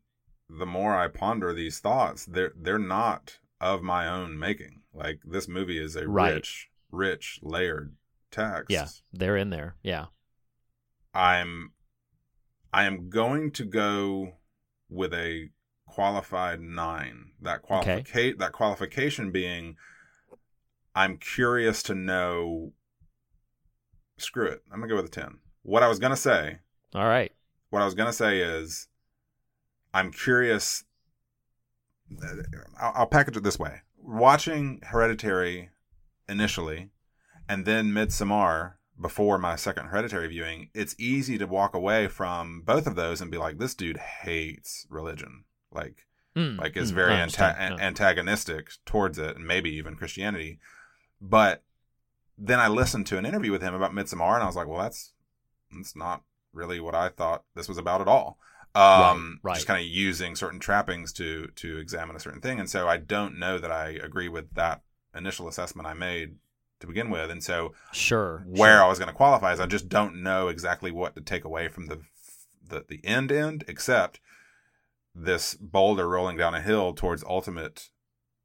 the 0.49 0.65
more 0.65 0.95
I 0.95 1.07
ponder 1.09 1.53
these 1.53 1.79
thoughts, 1.79 2.25
they're 2.25 2.53
they're 2.55 2.79
not 2.79 3.39
of 3.59 3.81
my 3.81 4.07
own 4.07 4.37
making. 4.39 4.81
Like 4.93 5.19
this 5.25 5.47
movie 5.47 5.83
is 5.83 5.95
a 5.95 6.07
Right. 6.07 6.35
rich, 6.35 6.69
rich, 6.91 7.39
layered 7.41 7.95
text. 8.31 8.69
Yeah, 8.69 8.87
they're 9.11 9.37
in 9.37 9.49
there. 9.49 9.75
Yeah. 9.83 10.05
I'm 11.13 11.71
I 12.71 12.85
am 12.85 13.09
going 13.09 13.51
to 13.51 13.65
go 13.65 14.33
with 14.89 15.13
a 15.13 15.49
qualified 15.87 16.61
nine. 16.61 17.31
That 17.41 17.61
Okay. 17.69 18.33
that 18.33 18.51
qualification 18.51 19.31
being 19.31 19.75
I'm 20.95 21.17
curious 21.17 21.81
to 21.83 21.95
know 21.95 22.73
screw 24.17 24.47
it. 24.47 24.63
I'm 24.71 24.79
gonna 24.79 24.89
go 24.89 24.95
with 24.97 25.05
a 25.05 25.09
ten. 25.09 25.39
What 25.63 25.83
I 25.83 25.87
was 25.87 25.99
gonna 25.99 26.15
say 26.15 26.59
All 26.93 27.05
right. 27.05 27.31
what 27.69 27.81
I 27.81 27.85
was 27.85 27.93
gonna 27.93 28.13
say 28.13 28.39
is, 28.39 28.87
I'm 29.93 30.11
curious. 30.11 30.83
I'll, 32.79 32.93
I'll 32.95 33.07
package 33.07 33.37
it 33.37 33.43
this 33.43 33.59
way: 33.59 33.81
watching 33.97 34.81
Hereditary 34.83 35.69
initially, 36.27 36.89
and 37.47 37.65
then 37.65 37.91
Midsommar 37.91 38.73
before 38.99 39.37
my 39.37 39.55
second 39.55 39.87
Hereditary 39.87 40.27
viewing, 40.27 40.69
it's 40.73 40.95
easy 40.99 41.37
to 41.37 41.45
walk 41.47 41.73
away 41.73 42.07
from 42.07 42.61
both 42.61 42.85
of 42.87 42.95
those 42.95 43.21
and 43.21 43.31
be 43.31 43.37
like, 43.37 43.57
"This 43.57 43.75
dude 43.75 43.97
hates 43.97 44.85
religion." 44.89 45.45
Like, 45.71 46.05
Mm, 46.35 46.59
like 46.59 46.77
is 46.77 46.91
mm, 46.91 46.95
very 46.95 47.13
anta- 47.15 47.57
Yeah. 47.57 47.77
antagonistic 47.79 48.71
towards 48.85 49.17
it, 49.17 49.35
and 49.35 49.47
maybe 49.47 49.71
even 49.71 49.95
Christianity. 49.95 50.59
But 51.19 51.63
then 52.37 52.59
I 52.59 52.67
listened 52.67 53.07
to 53.07 53.17
an 53.17 53.25
interview 53.25 53.51
with 53.51 53.61
him 53.61 53.73
about 53.73 53.93
Midsommar, 53.93 54.35
and 54.35 54.43
I 54.43 54.45
was 54.45 54.55
like, 54.55 54.67
"Well, 54.67 54.81
that's 54.81 55.13
that's 55.71 55.95
not 55.95 56.23
really 56.53 56.79
what 56.79 56.95
I 56.95 57.09
thought 57.09 57.43
this 57.55 57.67
was 57.67 57.77
about 57.77 58.01
at 58.01 58.07
all." 58.07 58.37
Um, 58.75 59.39
Right, 59.41 59.51
right. 59.51 59.55
Just 59.55 59.67
kind 59.67 59.81
of 59.81 59.87
using 59.87 60.35
certain 60.35 60.59
trappings 60.59 61.11
to 61.13 61.47
to 61.55 61.77
examine 61.77 62.15
a 62.15 62.19
certain 62.19 62.41
thing, 62.41 62.59
and 62.59 62.69
so 62.69 62.87
I 62.87 62.97
don't 62.97 63.39
know 63.39 63.57
that 63.57 63.71
I 63.71 63.89
agree 63.89 64.29
with 64.29 64.53
that 64.53 64.83
initial 65.15 65.47
assessment 65.47 65.87
I 65.87 65.93
made 65.95 66.35
to 66.79 66.87
begin 66.87 67.09
with, 67.09 67.29
and 67.29 67.43
so 67.43 67.73
Sure. 67.91 68.43
where 68.47 68.77
sure. 68.77 68.83
I 68.83 68.87
was 68.87 68.99
going 68.99 69.09
to 69.09 69.13
qualify 69.15 69.53
is 69.53 69.59
I 69.59 69.65
just 69.65 69.89
don't 69.89 70.21
know 70.23 70.47
exactly 70.47 70.91
what 70.91 71.15
to 71.15 71.21
take 71.21 71.43
away 71.43 71.67
from 71.67 71.87
the 71.87 72.01
the 72.67 72.85
the 72.87 73.03
end 73.03 73.31
end, 73.31 73.63
except 73.67 74.19
this 75.15 75.55
boulder 75.55 76.07
rolling 76.07 76.37
down 76.37 76.53
a 76.53 76.61
hill 76.61 76.93
towards 76.93 77.23
ultimate 77.23 77.89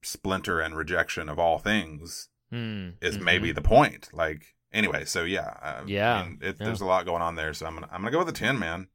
splinter 0.03 0.61
and 0.61 0.77
rejection 0.77 1.29
of 1.29 1.39
all 1.39 1.59
things 1.59 2.29
Mm, 2.53 2.95
is 3.01 3.19
mhm. 3.19 3.23
maybe 3.23 3.53
the 3.53 3.63
point. 3.63 4.09
Like 4.13 4.55
anyway, 4.73 5.05
so 5.07 5.25
yeah, 5.25 5.83
Yeah, 5.87 6.15
I 6.15 6.23
mean, 6.25 6.39
it, 6.41 6.57
yeah. 6.61 6.67
there's 6.67 6.81
a 6.83 6.85
lot 6.87 7.05
going 7.05 7.23
on 7.23 7.35
there. 7.35 7.53
So 7.55 7.67
I'm 7.67 7.75
gonna 7.75 7.89
I'm 7.91 8.01
gonna 8.03 8.11
go 8.13 8.19
with 8.21 8.29
a 8.29 8.33
ten, 8.33 8.59
man. 8.59 8.89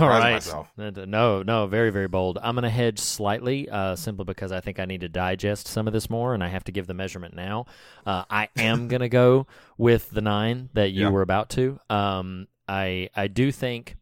All 0.00 0.08
right. 0.08 0.32
myself. 0.32 0.70
No, 0.76 1.42
no, 1.42 1.66
very, 1.66 1.90
very 1.90 2.08
bold. 2.08 2.38
I'm 2.42 2.54
going 2.56 2.64
to 2.64 2.70
hedge 2.70 2.98
slightly, 2.98 3.68
uh, 3.70 3.94
simply 3.96 4.24
because 4.24 4.50
I 4.52 4.60
think 4.60 4.80
I 4.80 4.84
need 4.84 5.00
to 5.02 5.08
digest 5.08 5.68
some 5.68 5.86
of 5.86 5.92
this 5.92 6.10
more, 6.10 6.34
and 6.34 6.42
I 6.42 6.48
have 6.48 6.64
to 6.64 6.72
give 6.72 6.86
the 6.88 6.94
measurement 6.94 7.34
now. 7.34 7.66
Uh, 8.04 8.24
I 8.28 8.48
am 8.56 8.88
going 8.88 9.00
to 9.00 9.08
go 9.08 9.46
with 9.78 10.10
the 10.10 10.20
nine 10.20 10.70
that 10.74 10.90
you 10.90 11.02
Yeah. 11.02 11.10
were 11.10 11.22
about 11.22 11.50
to. 11.50 11.78
Um, 11.88 12.48
I, 12.68 13.10
I 13.14 13.28
do 13.28 13.52
think 13.52 13.96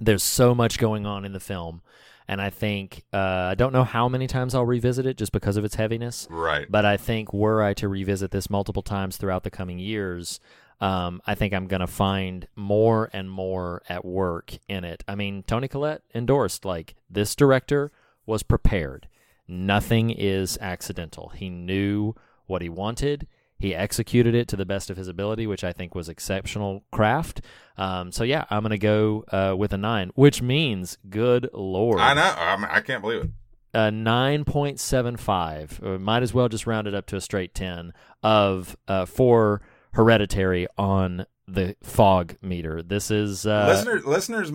there's 0.00 0.22
so 0.24 0.54
much 0.54 0.78
going 0.78 1.06
on 1.06 1.24
in 1.24 1.32
the 1.32 1.40
film, 1.40 1.80
and 2.26 2.40
I 2.42 2.50
think 2.50 3.04
uh, 3.12 3.16
I 3.16 3.54
don't 3.54 3.72
know 3.72 3.84
how 3.84 4.08
many 4.08 4.26
times 4.26 4.54
I'll 4.54 4.66
revisit 4.66 5.06
it 5.06 5.16
just 5.16 5.30
because 5.32 5.56
of 5.56 5.64
its 5.64 5.76
heaviness. 5.76 6.26
Right. 6.28 6.66
But 6.68 6.84
I 6.84 6.96
think 6.96 7.32
were 7.32 7.62
I 7.62 7.72
to 7.74 7.88
revisit 7.88 8.32
this 8.32 8.50
multiple 8.50 8.82
times 8.82 9.16
throughout 9.16 9.44
the 9.44 9.50
coming 9.50 9.78
years, 9.78 10.40
um, 10.80 11.20
I 11.26 11.34
think 11.34 11.52
I'm 11.52 11.66
going 11.66 11.80
to 11.80 11.86
find 11.86 12.46
more 12.54 13.10
and 13.12 13.30
more 13.30 13.82
at 13.88 14.04
work 14.04 14.54
in 14.68 14.84
it. 14.84 15.02
I 15.08 15.14
mean, 15.14 15.42
Toni 15.42 15.68
Collette 15.68 16.02
endorsed 16.14 16.64
like 16.64 16.94
this 17.10 17.34
director 17.34 17.90
was 18.26 18.42
prepared. 18.42 19.08
Nothing 19.48 20.10
is 20.10 20.56
accidental. 20.60 21.30
He 21.30 21.48
knew 21.50 22.14
what 22.46 22.62
he 22.62 22.68
wanted. 22.68 23.26
He 23.58 23.74
executed 23.74 24.34
it 24.36 24.46
to 24.48 24.56
the 24.56 24.66
best 24.66 24.88
of 24.88 24.96
his 24.96 25.08
ability, 25.08 25.46
which 25.48 25.64
I 25.64 25.72
think 25.72 25.94
was 25.94 26.08
exceptional 26.08 26.84
craft. 26.92 27.40
Um, 27.76 28.12
so 28.12 28.22
yeah, 28.22 28.44
I'm 28.50 28.62
gonna 28.62 28.78
go 28.78 29.24
uh, 29.32 29.56
with 29.58 29.72
a 29.72 29.78
nine, 29.78 30.12
which 30.14 30.40
means 30.42 30.96
good 31.10 31.50
lord, 31.52 31.98
I 31.98 32.14
know. 32.14 32.22
I, 32.22 32.76
I 32.76 32.80
can't 32.82 33.02
believe 33.02 33.22
it. 33.24 33.30
a 33.74 33.90
9.75 33.90 36.00
might 36.00 36.22
as 36.22 36.34
well 36.34 36.48
just 36.48 36.66
round 36.66 36.86
it 36.86 36.94
up 36.94 37.06
to 37.06 37.16
a 37.16 37.20
straight 37.20 37.54
10 37.54 37.92
of 38.22 38.76
uh, 38.86 39.04
for 39.06 39.60
hereditary 39.92 40.66
on 40.76 41.26
the 41.46 41.74
fog 41.82 42.36
meter 42.42 42.82
this 42.82 43.10
is 43.10 43.46
uh, 43.46 43.66
listeners 43.68 44.04
listeners 44.04 44.52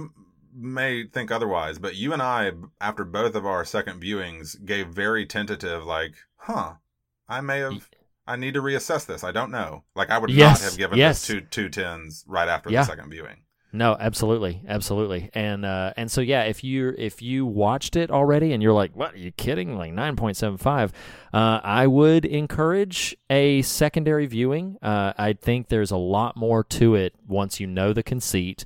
may 0.56 1.06
think 1.08 1.32
otherwise, 1.32 1.80
but 1.80 1.96
you 1.96 2.14
and 2.14 2.22
I, 2.22 2.52
after 2.80 3.04
both 3.04 3.34
of 3.34 3.44
our 3.44 3.66
second 3.66 4.00
viewings, 4.00 4.64
gave 4.64 4.88
very 4.90 5.26
tentative, 5.26 5.84
like, 5.84 6.14
"Huh, 6.36 6.74
I 7.28 7.42
may 7.42 7.60
have." 7.60 7.90
I 8.26 8.36
need 8.38 8.54
to 8.54 8.62
reassess 8.62 9.06
this. 9.06 9.24
I 9.24 9.32
don't 9.32 9.52
know. 9.52 9.84
Like 9.96 10.10
I 10.10 10.18
would 10.18 10.30
Yes, 10.30 10.62
not 10.62 10.70
have 10.70 10.78
given 10.78 10.98
yes. 10.98 11.20
this 11.20 11.28
two 11.28 11.42
two 11.42 11.70
tens 11.70 12.24
right 12.28 12.48
after 12.48 12.70
Yeah. 12.70 12.82
the 12.84 12.88
second 12.88 13.10
viewing. 13.10 13.42
No 13.74 13.98
absolutely 14.00 14.62
absolutely 14.68 15.30
and 15.34 15.66
uh, 15.66 15.92
and 15.98 16.10
so 16.10 16.22
yeah 16.22 16.44
if 16.44 16.64
you 16.64 16.94
if 16.98 17.22
you 17.22 17.46
watched 17.46 17.96
it 17.96 18.12
already 18.12 18.54
and 18.54 18.64
you're 18.64 18.74
like 18.74 18.96
what 18.96 19.14
are 19.14 19.18
you 19.18 19.32
kidding 19.32 19.76
like 19.76 19.92
9.75 19.92 20.92
uh, 21.34 21.60
i 21.64 21.86
would 21.88 22.24
encourage 22.24 23.18
a 23.30 23.62
secondary 23.64 24.28
viewing 24.28 24.78
uh, 24.82 25.14
i 25.18 25.34
think 25.34 25.68
there's 25.68 25.92
a 25.92 25.98
lot 25.98 26.38
more 26.38 26.64
to 26.64 26.96
it 26.96 27.14
once 27.28 27.60
you 27.60 27.68
know 27.68 27.92
the 27.92 28.04
conceit 28.04 28.64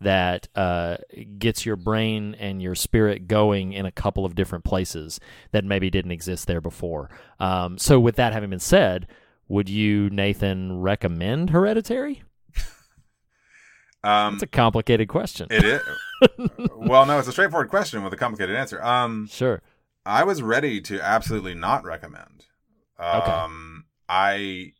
that 0.00 0.48
uh, 0.54 0.96
gets 1.38 1.66
your 1.66 1.76
brain 1.76 2.36
and 2.38 2.62
your 2.62 2.74
spirit 2.74 3.26
going 3.26 3.72
in 3.72 3.86
a 3.86 3.92
couple 3.92 4.24
of 4.24 4.34
different 4.34 4.64
places 4.64 5.18
that 5.50 5.64
maybe 5.64 5.90
didn't 5.90 6.12
exist 6.12 6.46
there 6.46 6.60
before. 6.60 7.10
Um, 7.40 7.78
so, 7.78 7.98
with 7.98 8.16
that 8.16 8.32
having 8.32 8.50
been 8.50 8.60
said, 8.60 9.08
would 9.48 9.68
you, 9.68 10.10
Nathan, 10.10 10.80
recommend 10.80 11.50
Hereditary? 11.50 12.22
Um, 14.04 14.34
It's 14.34 14.42
a 14.42 14.46
complicated 14.46 15.08
question. 15.08 15.48
it 15.50 15.64
is. 15.64 15.82
well, 16.76 17.06
no, 17.06 17.18
it's 17.18 17.28
a 17.28 17.32
straightforward 17.32 17.68
question 17.68 18.02
with 18.04 18.12
a 18.12 18.16
complicated 18.16 18.56
answer. 18.56 18.82
Um, 18.82 19.26
Sure. 19.26 19.62
I 20.06 20.24
was 20.24 20.42
ready 20.42 20.80
to 20.82 21.00
absolutely 21.00 21.54
not 21.54 21.84
recommend. 21.84 22.46
Okay. 22.98 23.30
Um, 23.30 23.84
I 24.08 24.72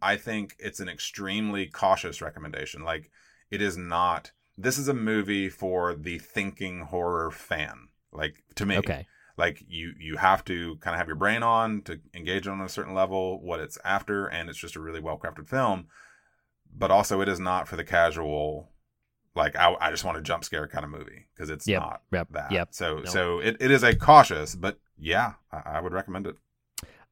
I 0.00 0.16
think 0.16 0.56
it's 0.58 0.80
an 0.80 0.88
extremely 0.88 1.66
cautious 1.66 2.22
recommendation. 2.22 2.82
Like 2.82 3.10
it 3.50 3.60
is 3.60 3.76
not. 3.76 4.32
This 4.56 4.78
is 4.78 4.88
a 4.88 4.94
movie 4.94 5.48
for 5.48 5.94
the 5.94 6.18
thinking 6.18 6.82
horror 6.82 7.30
fan. 7.30 7.88
Like 8.12 8.42
to 8.54 8.64
me. 8.66 8.78
Okay. 8.78 9.06
Like 9.36 9.62
you 9.68 9.92
you 9.98 10.16
have 10.16 10.44
to 10.46 10.76
kind 10.76 10.94
of 10.94 10.98
have 10.98 11.08
your 11.08 11.16
brain 11.16 11.42
on 11.42 11.82
to 11.82 12.00
engage 12.14 12.46
on 12.48 12.60
a 12.62 12.68
certain 12.68 12.94
level 12.94 13.40
what 13.42 13.60
it's 13.60 13.76
after, 13.84 14.26
and 14.26 14.48
it's 14.48 14.58
just 14.58 14.76
a 14.76 14.80
really 14.80 15.00
well 15.00 15.18
crafted 15.18 15.48
film. 15.48 15.88
But 16.78 16.90
also, 16.90 17.20
it 17.22 17.28
is 17.28 17.40
not 17.40 17.66
for 17.68 17.76
the 17.76 17.84
casual. 17.84 18.68
Like 19.34 19.54
I, 19.56 19.74
I 19.80 19.90
just 19.90 20.04
want 20.04 20.16
a 20.18 20.22
jump 20.22 20.44
scare 20.44 20.66
kind 20.66 20.84
of 20.84 20.90
movie 20.90 21.26
because 21.34 21.50
it's 21.50 21.66
Yep, 21.68 21.80
not 21.82 22.02
yep, 22.12 22.28
that. 22.32 22.52
yep. 22.52 22.68
So 22.72 22.98
No. 23.00 23.04
so 23.04 23.38
it, 23.40 23.56
it 23.60 23.70
is 23.70 23.82
a 23.82 23.94
cautious, 23.94 24.54
but 24.54 24.78
yeah, 24.98 25.34
I, 25.52 25.62
I 25.76 25.80
would 25.80 25.92
recommend 25.92 26.26
it. 26.26 26.36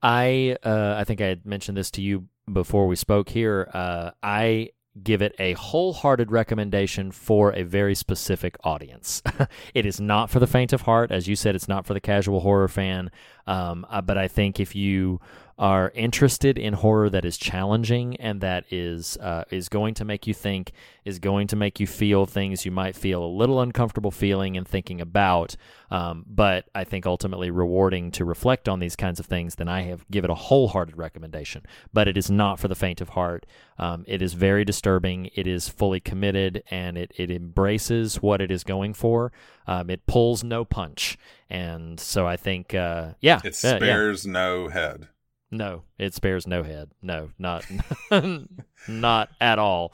I 0.03 0.57
uh, 0.63 0.95
I 0.99 1.05
think 1.05 1.21
I 1.21 1.27
had 1.27 1.47
mentioned 1.47 1.77
this 1.77 1.91
to 1.93 2.03
you 2.03 2.29
before 2.51 2.87
we 2.87 2.97
spoke 2.97 3.29
here. 3.31 3.69
Uh, 3.73 4.11
I 4.23 4.71
give 5.03 5.23
it 5.23 5.35
a 5.39 5.55
wholehearted 5.55 6.31
recommendation 6.31 7.11
for 7.11 7.53
a 7.53 7.63
very 7.65 7.95
specific 7.95 8.57
audience. 8.63 9.23
it 9.75 9.85
is 9.87 10.01
not 10.01 10.31
for 10.31 10.39
the 10.39 10.47
faint 10.47 10.73
of 10.73 10.83
heart, 10.83 11.11
as 11.11 11.27
you 11.27 11.35
said. 11.37 11.55
It's 11.55 11.69
not 11.69 11.85
for 11.85 11.95
the 11.95 12.01
casual 12.01 12.41
horror 12.41 12.69
fan. 12.69 13.11
Um, 13.47 13.85
uh, 13.91 14.01
but 14.03 14.17
I 14.19 14.29
think 14.29 14.61
if 14.61 14.75
you 14.77 15.21
are 15.59 15.93
interested 15.95 16.59
in 16.59 16.75
horror 16.75 17.09
that 17.09 17.25
is 17.25 17.37
challenging 17.37 18.17
and 18.17 18.41
that 18.41 18.65
is 18.71 19.17
uh, 19.19 19.45
is 19.51 19.69
going 19.69 19.95
to 19.95 20.05
make 20.05 20.27
you 20.27 20.35
think, 20.35 20.73
is 21.05 21.19
going 21.19 21.47
to 21.47 21.57
make 21.57 21.79
you 21.79 21.87
feel 21.87 22.27
things 22.27 22.65
you 22.65 22.73
might 22.73 22.97
feel 22.97 23.25
a 23.25 23.27
little 23.27 23.61
uncomfortable 23.61 24.11
feeling 24.11 24.57
and 24.57 24.67
thinking 24.67 25.01
about, 25.01 25.55
um, 25.93 26.25
but 26.27 26.69
I 26.75 26.83
think 26.83 27.07
ultimately 27.07 27.51
rewarding 27.51 28.11
to 28.13 28.25
reflect 28.25 28.69
on 28.69 28.81
these 28.81 28.97
kinds 28.97 29.21
of 29.21 29.27
things, 29.27 29.55
then 29.55 29.69
I 29.69 29.83
have 29.83 30.05
give 30.11 30.25
it 30.25 30.31
a 30.31 30.35
wholehearted 30.35 30.97
recommendation. 30.97 31.63
But 31.93 32.09
it 32.09 32.17
is 32.17 32.31
not 32.31 32.59
for 32.59 32.67
the 32.67 32.75
faint 32.75 33.01
of 33.01 33.11
heart. 33.11 33.47
Um, 33.79 34.05
it 34.09 34.23
is 34.23 34.35
very 34.35 34.65
disturbing. 34.65 35.31
It 35.35 35.47
is 35.47 35.69
fully 35.69 36.01
committed 36.01 36.65
and 36.71 36.99
it, 36.99 37.13
it 37.17 37.31
embraces 37.31 38.21
what 38.21 38.41
it 38.41 38.51
is 38.51 38.65
going 38.65 38.95
for. 38.95 39.33
Um, 39.67 39.89
it 39.89 40.07
pulls 40.07 40.43
no 40.43 40.65
punch. 40.65 41.17
And 41.49 42.01
so 42.01 42.27
I 42.27 42.37
think, 42.37 42.75
uh, 42.75 43.13
yeah, 43.21 43.41
It 43.45 43.57
yeah, 43.63 43.71
yeah. 43.71 43.77
spares 43.77 44.27
no 44.27 44.69
head. 44.69 45.09
No, 45.57 45.85
it 45.99 46.15
spares 46.15 46.47
no 46.49 46.65
head. 46.65 46.91
No, 47.01 47.31
not 47.39 47.65
not 48.89 49.29
at 49.41 49.59
all. 49.61 49.93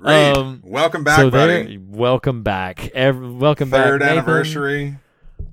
Reed, 0.00 0.36
Um, 0.36 0.62
welcome 0.64 1.04
back, 1.04 1.18
so 1.18 1.30
buddy. 1.30 1.76
welcome 1.78 2.42
back. 2.42 2.88
Every, 2.94 3.30
welcome 3.30 3.68
back. 3.68 3.84
Third 3.84 4.00
Nathan. 4.00 4.18
anniversary. 4.18 4.96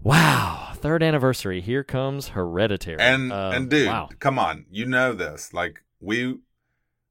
Wow, 0.01 0.71
third 0.75 1.03
anniversary. 1.03 1.59
Here 1.59 1.83
comes 1.83 2.29
Hereditary. 2.29 2.99
And 3.01 3.33
Uh, 3.33 3.51
and 3.53 3.69
dude, 3.69 3.87
wow. 3.87 4.07
come 4.19 4.39
on, 4.39 4.65
you 4.71 4.85
know 4.85 5.11
this. 5.13 5.53
Like 5.53 5.83
we 5.99 6.37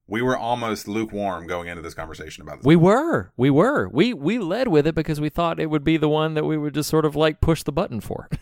we 0.07 0.23
were 0.23 0.39
almost 0.39 0.89
lukewarm 0.89 1.47
going 1.47 1.69
into 1.69 1.83
this 1.83 1.93
conversation 1.93 2.43
about 2.43 2.59
this. 2.61 2.65
We 2.65 2.77
were, 2.77 3.31
we 3.37 3.51
were, 3.51 3.89
we 3.91 4.15
we 4.15 4.39
led 4.39 4.69
with 4.69 4.87
it 4.87 4.95
because 4.95 5.21
we 5.21 5.29
thought 5.29 5.61
it 5.61 5.69
would 5.69 5.85
be 5.85 5.99
the 5.99 6.09
one 6.09 6.33
that 6.33 6.47
we 6.47 6.57
would 6.57 6.73
just 6.73 6.89
sort 6.89 7.05
of 7.05 7.15
like 7.15 7.43
push 7.43 7.63
the 7.63 7.73
button 7.73 8.01
for. 8.01 8.29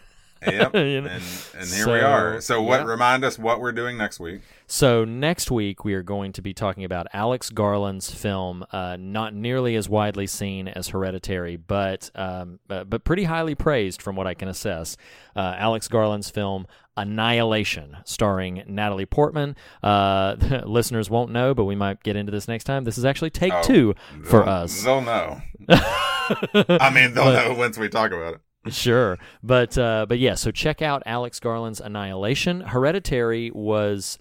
yep. 0.47 0.75
You 0.75 1.01
know? 1.03 1.09
and 1.09 1.23
and 1.59 1.69
here 1.69 1.87
we 1.87 2.01
are. 2.01 2.41
So 2.41 2.63
what? 2.63 2.85
Remind 2.87 3.25
us 3.25 3.39
what 3.39 3.61
we're 3.61 3.73
doing 3.73 3.97
next 3.97 4.19
week. 4.21 4.41
So 4.67 5.05
next 5.05 5.51
week 5.51 5.85
we 5.85 5.95
are 5.95 6.03
going 6.03 6.33
to 6.33 6.43
be 6.43 6.53
talking 6.53 6.85
about 6.85 7.07
Alex 7.13 7.51
Garland's 7.51 8.13
film, 8.13 8.65
uh, 8.73 8.97
not 8.99 9.33
nearly 9.35 9.77
as 9.77 9.89
widely 9.89 10.27
seen 10.27 10.67
as 10.69 10.89
Hereditary, 10.89 11.57
but 11.57 12.11
um, 12.15 12.59
uh, 12.69 12.85
but 12.85 13.05
pretty 13.05 13.25
highly 13.25 13.55
praised 13.55 14.03
from 14.03 14.17
what 14.17 14.27
I 14.27 14.35
can 14.35 14.49
assess. 14.49 14.97
Uh, 15.35 15.55
Alex 15.57 15.87
Garland's 15.89 16.31
film 16.31 16.67
Annihilation, 16.99 17.99
starring 18.05 18.63
Natalie 18.67 19.05
Portman. 19.07 19.55
Uh, 19.83 20.37
listeners 20.65 21.11
won't 21.11 21.31
know, 21.31 21.55
but 21.55 21.65
we 21.65 21.77
might 21.77 22.03
get 22.03 22.17
into 22.17 22.33
this 22.33 22.49
next 22.49 22.65
time. 22.65 22.85
This 22.85 22.97
is 22.99 23.05
actually 23.05 23.31
take 23.31 23.53
Oh, 23.53 23.63
two 23.63 23.95
for 24.25 24.43
us. 24.49 24.83
They'll 24.83 25.03
know. 25.03 25.41
I 25.69 26.91
mean, 26.95 27.15
they'll 27.15 27.25
But- 27.25 27.49
know 27.49 27.55
once 27.55 27.79
we 27.79 27.89
talk 27.89 28.13
about 28.13 28.35
it. 28.35 28.41
Sure, 28.71 29.19
but 29.43 29.77
uh, 29.79 30.07
but 30.09 30.19
yeah. 30.19 30.35
So 30.35 30.51
check 30.51 30.83
out 30.83 31.03
Alex 31.07 31.41
Garland's 31.41 31.81
Annihilation. 31.81 32.61
Hereditary 32.61 33.51
was 33.51 34.19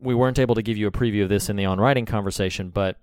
we 0.00 0.14
weren't 0.14 0.38
able 0.38 0.54
to 0.54 0.62
give 0.62 0.76
you 0.76 0.86
a 0.86 0.92
preview 0.92 1.22
of 1.22 1.28
this 1.28 1.48
in 1.48 1.56
the 1.56 1.64
on 1.64 1.78
writing 1.78 2.06
conversation, 2.06 2.70
but 2.70 2.96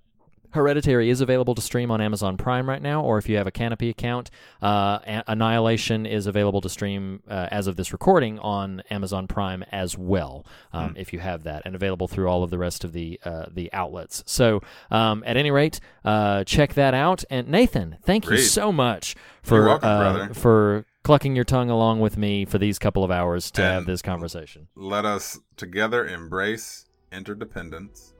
Hereditary 0.52 1.10
is 1.10 1.22
available 1.22 1.56
to 1.56 1.62
stream 1.62 1.92
on 1.92 2.02
Amazon 2.02 2.38
Prime 2.38 2.68
right 2.68 2.82
now, 2.82 3.04
or 3.04 3.18
if 3.18 3.28
you 3.28 3.38
have 3.38 3.48
a 3.48 3.52
Kanopy 3.52 3.90
account, 3.90 4.30
uh, 4.62 5.00
Annihilation 5.28 6.06
is 6.06 6.28
available 6.28 6.62
to 6.62 6.70
stream 6.70 7.22
uh, 7.30 7.48
as 7.52 7.68
of 7.68 7.76
this 7.76 7.92
recording 7.92 8.40
on 8.40 8.82
Amazon 8.90 9.28
Prime 9.28 9.64
as 9.72 9.98
well, 9.98 10.46
um, 10.74 10.96
if 10.98 11.14
you 11.14 11.20
have 11.20 11.44
that, 11.44 11.64
and 11.66 11.76
available 11.76 12.08
through 12.08 12.28
all 12.28 12.44
of 12.44 12.50
the 12.50 12.58
rest 12.58 12.84
of 12.84 12.94
the 12.94 13.20
uh, 13.24 13.46
the 13.52 13.72
outlets. 13.74 14.24
So, 14.26 14.62
um, 14.90 15.24
at 15.26 15.38
any 15.38 15.52
rate, 15.52 15.80
uh, 16.06 16.44
check 16.44 16.74
that 16.76 16.94
out. 16.94 17.24
And 17.30 17.48
Nathan, 17.48 17.98
thank 18.04 18.30
you 18.30 18.38
so 18.38 18.72
much 18.72 19.16
for 19.42 19.66
welcome, 19.66 19.90
uh, 19.90 20.34
for 20.34 20.86
clucking 21.04 21.36
your 21.36 21.46
tongue 21.46 21.70
along 21.70 22.00
with 22.00 22.18
me 22.18 22.46
for 22.46 22.58
these 22.58 22.80
couple 22.80 23.04
of 23.04 23.12
hours 23.12 23.52
to 23.52 23.62
have 23.62 23.86
this 23.86 24.02
conversation. 24.02 24.68
Let 24.76 25.06
us 25.06 25.40
together 25.56 26.06
embrace 26.06 26.86
interdependence. 27.12 28.14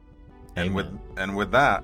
And 0.56 0.74
with 0.74 0.88
Amen. 0.88 1.02
and 1.18 1.36
with 1.36 1.52
that, 1.52 1.84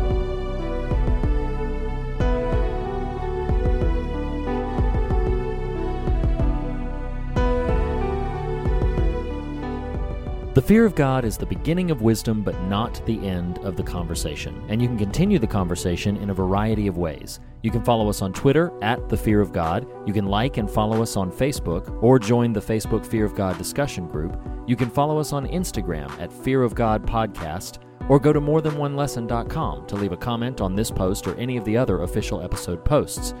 The 10.53 10.61
fear 10.61 10.85
of 10.85 10.95
God 10.95 11.23
is 11.23 11.37
the 11.37 11.45
beginning 11.45 11.91
of 11.91 12.01
wisdom, 12.01 12.41
but 12.41 12.61
not 12.63 13.01
the 13.05 13.25
end 13.25 13.59
of 13.59 13.77
the 13.77 13.83
conversation. 13.83 14.61
And 14.67 14.81
you 14.81 14.89
can 14.89 14.97
continue 14.97 15.39
the 15.39 15.47
conversation 15.47 16.17
in 16.17 16.29
a 16.29 16.33
variety 16.33 16.87
of 16.87 16.97
ways. 16.97 17.39
You 17.61 17.71
can 17.71 17.85
follow 17.85 18.09
us 18.09 18.21
on 18.21 18.33
Twitter 18.33 18.69
at 18.81 19.07
The 19.07 19.15
Fear 19.15 19.39
of 19.39 19.53
God. 19.53 19.87
You 20.05 20.11
can 20.11 20.25
like 20.25 20.57
and 20.57 20.69
follow 20.69 21.01
us 21.01 21.15
on 21.15 21.31
Facebook 21.31 22.03
or 22.03 22.19
join 22.19 22.51
the 22.51 22.59
Facebook 22.59 23.05
Fear 23.05 23.23
of 23.23 23.33
God 23.33 23.57
discussion 23.57 24.09
group. 24.09 24.37
You 24.67 24.75
can 24.75 24.89
follow 24.89 25.19
us 25.19 25.31
on 25.31 25.47
Instagram 25.47 26.11
at 26.19 26.33
Fear 26.33 26.63
of 26.63 26.75
God 26.75 27.07
Podcast 27.07 27.77
or 28.09 28.19
go 28.19 28.33
to 28.33 28.41
morethanonelesson.com 28.41 29.87
to 29.87 29.95
leave 29.95 30.11
a 30.11 30.17
comment 30.17 30.59
on 30.59 30.75
this 30.75 30.91
post 30.91 31.27
or 31.27 31.35
any 31.35 31.55
of 31.55 31.63
the 31.63 31.77
other 31.77 32.01
official 32.01 32.41
episode 32.41 32.83
posts. 32.83 33.33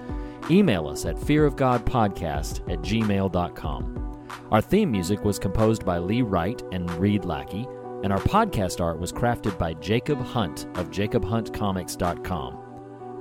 Email 0.49 0.87
us 0.87 1.05
at 1.05 1.17
fearofgodpodcast 1.17 2.71
at 2.71 2.79
gmail.com. 2.79 4.10
Our 4.51 4.61
theme 4.61 4.91
music 4.91 5.23
was 5.23 5.39
composed 5.39 5.85
by 5.85 5.99
Lee 5.99 6.21
Wright 6.21 6.61
and 6.71 6.89
Reed 6.91 7.25
Lackey, 7.25 7.67
and 8.03 8.11
our 8.11 8.19
podcast 8.19 8.81
art 8.81 8.99
was 8.99 9.13
crafted 9.13 9.57
by 9.57 9.73
Jacob 9.75 10.21
Hunt 10.21 10.65
of 10.75 10.89
jacobhuntcomics.com. 10.89 12.57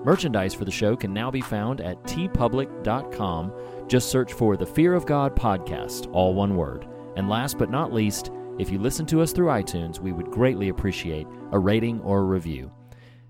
Merchandise 0.04 0.54
for 0.54 0.64
the 0.64 0.70
show 0.70 0.96
can 0.96 1.12
now 1.12 1.30
be 1.30 1.42
found 1.42 1.82
at 1.82 2.02
teepublic.com. 2.04 3.52
Just 3.86 4.10
search 4.10 4.32
for 4.32 4.56
the 4.56 4.64
Fear 4.64 4.94
of 4.94 5.04
God 5.04 5.36
podcast, 5.36 6.08
all 6.12 6.34
one 6.34 6.56
word. 6.56 6.88
And 7.16 7.28
last 7.28 7.58
but 7.58 7.70
not 7.70 7.92
least, 7.92 8.30
if 8.58 8.70
you 8.70 8.78
listen 8.78 9.04
to 9.06 9.20
us 9.20 9.32
through 9.32 9.48
iTunes, 9.48 10.00
we 10.00 10.12
would 10.12 10.30
greatly 10.30 10.70
appreciate 10.70 11.26
a 11.52 11.58
rating 11.58 12.00
or 12.00 12.20
a 12.20 12.24
review. 12.24 12.72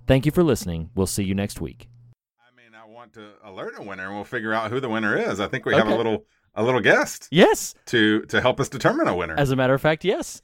Thank 0.07 0.27
you 0.27 0.33
for 0.33 0.43
listening. 0.43 0.91
We'll 0.95 1.07
see 1.07 1.25
you 1.25 1.35
next 1.35 1.61
week. 1.61 1.89
I 2.41 2.55
mean, 2.57 2.73
I 2.75 2.89
want 2.89 3.13
to 3.15 3.31
alert 3.45 3.75
a 3.77 3.83
winner, 3.83 4.07
and 4.07 4.15
we'll 4.15 4.25
figure 4.25 4.53
out 4.53 4.71
who 4.71 4.81
the 4.81 4.89
winner 4.89 5.17
is. 5.17 5.41
I 5.41 5.49
think 5.49 5.67
we 5.67 5.75
have 5.75 5.89
a 5.89 5.97
little 5.97 6.25
a 6.55 6.63
little 6.63 6.81
guest. 6.81 7.29
Yes. 7.31 7.75
To 7.87 8.23
to 8.23 8.41
help 8.41 8.61
us 8.61 8.69
determine 8.69 9.09
a 9.09 9.15
winner. 9.17 9.35
As 9.39 9.51
a 9.51 9.57
matter 9.57 9.75
of 9.75 9.81
fact, 9.81 10.05
yes. 10.05 10.43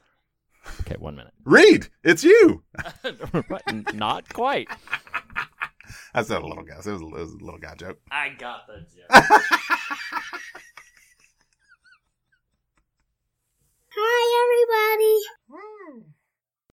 Okay, 0.81 0.97
one 0.99 1.15
minute. 1.17 1.33
Reed, 1.45 1.89
it's 2.03 2.25
you. 2.25 2.63
Not 3.95 4.33
quite. 4.33 4.69
I 6.15 6.23
said 6.23 6.43
a 6.43 6.47
little 6.47 6.65
guess. 6.65 6.87
It 6.87 6.93
was, 6.93 7.03
it 7.03 7.11
was 7.11 7.33
a 7.33 7.45
little 7.45 7.61
guy 7.61 7.75
joke. 7.75 8.01
I 8.11 8.31
got 8.31 8.67
the 8.67 8.79
joke. 8.81 9.07
Hi, 13.99 14.97
everybody. 14.97 15.36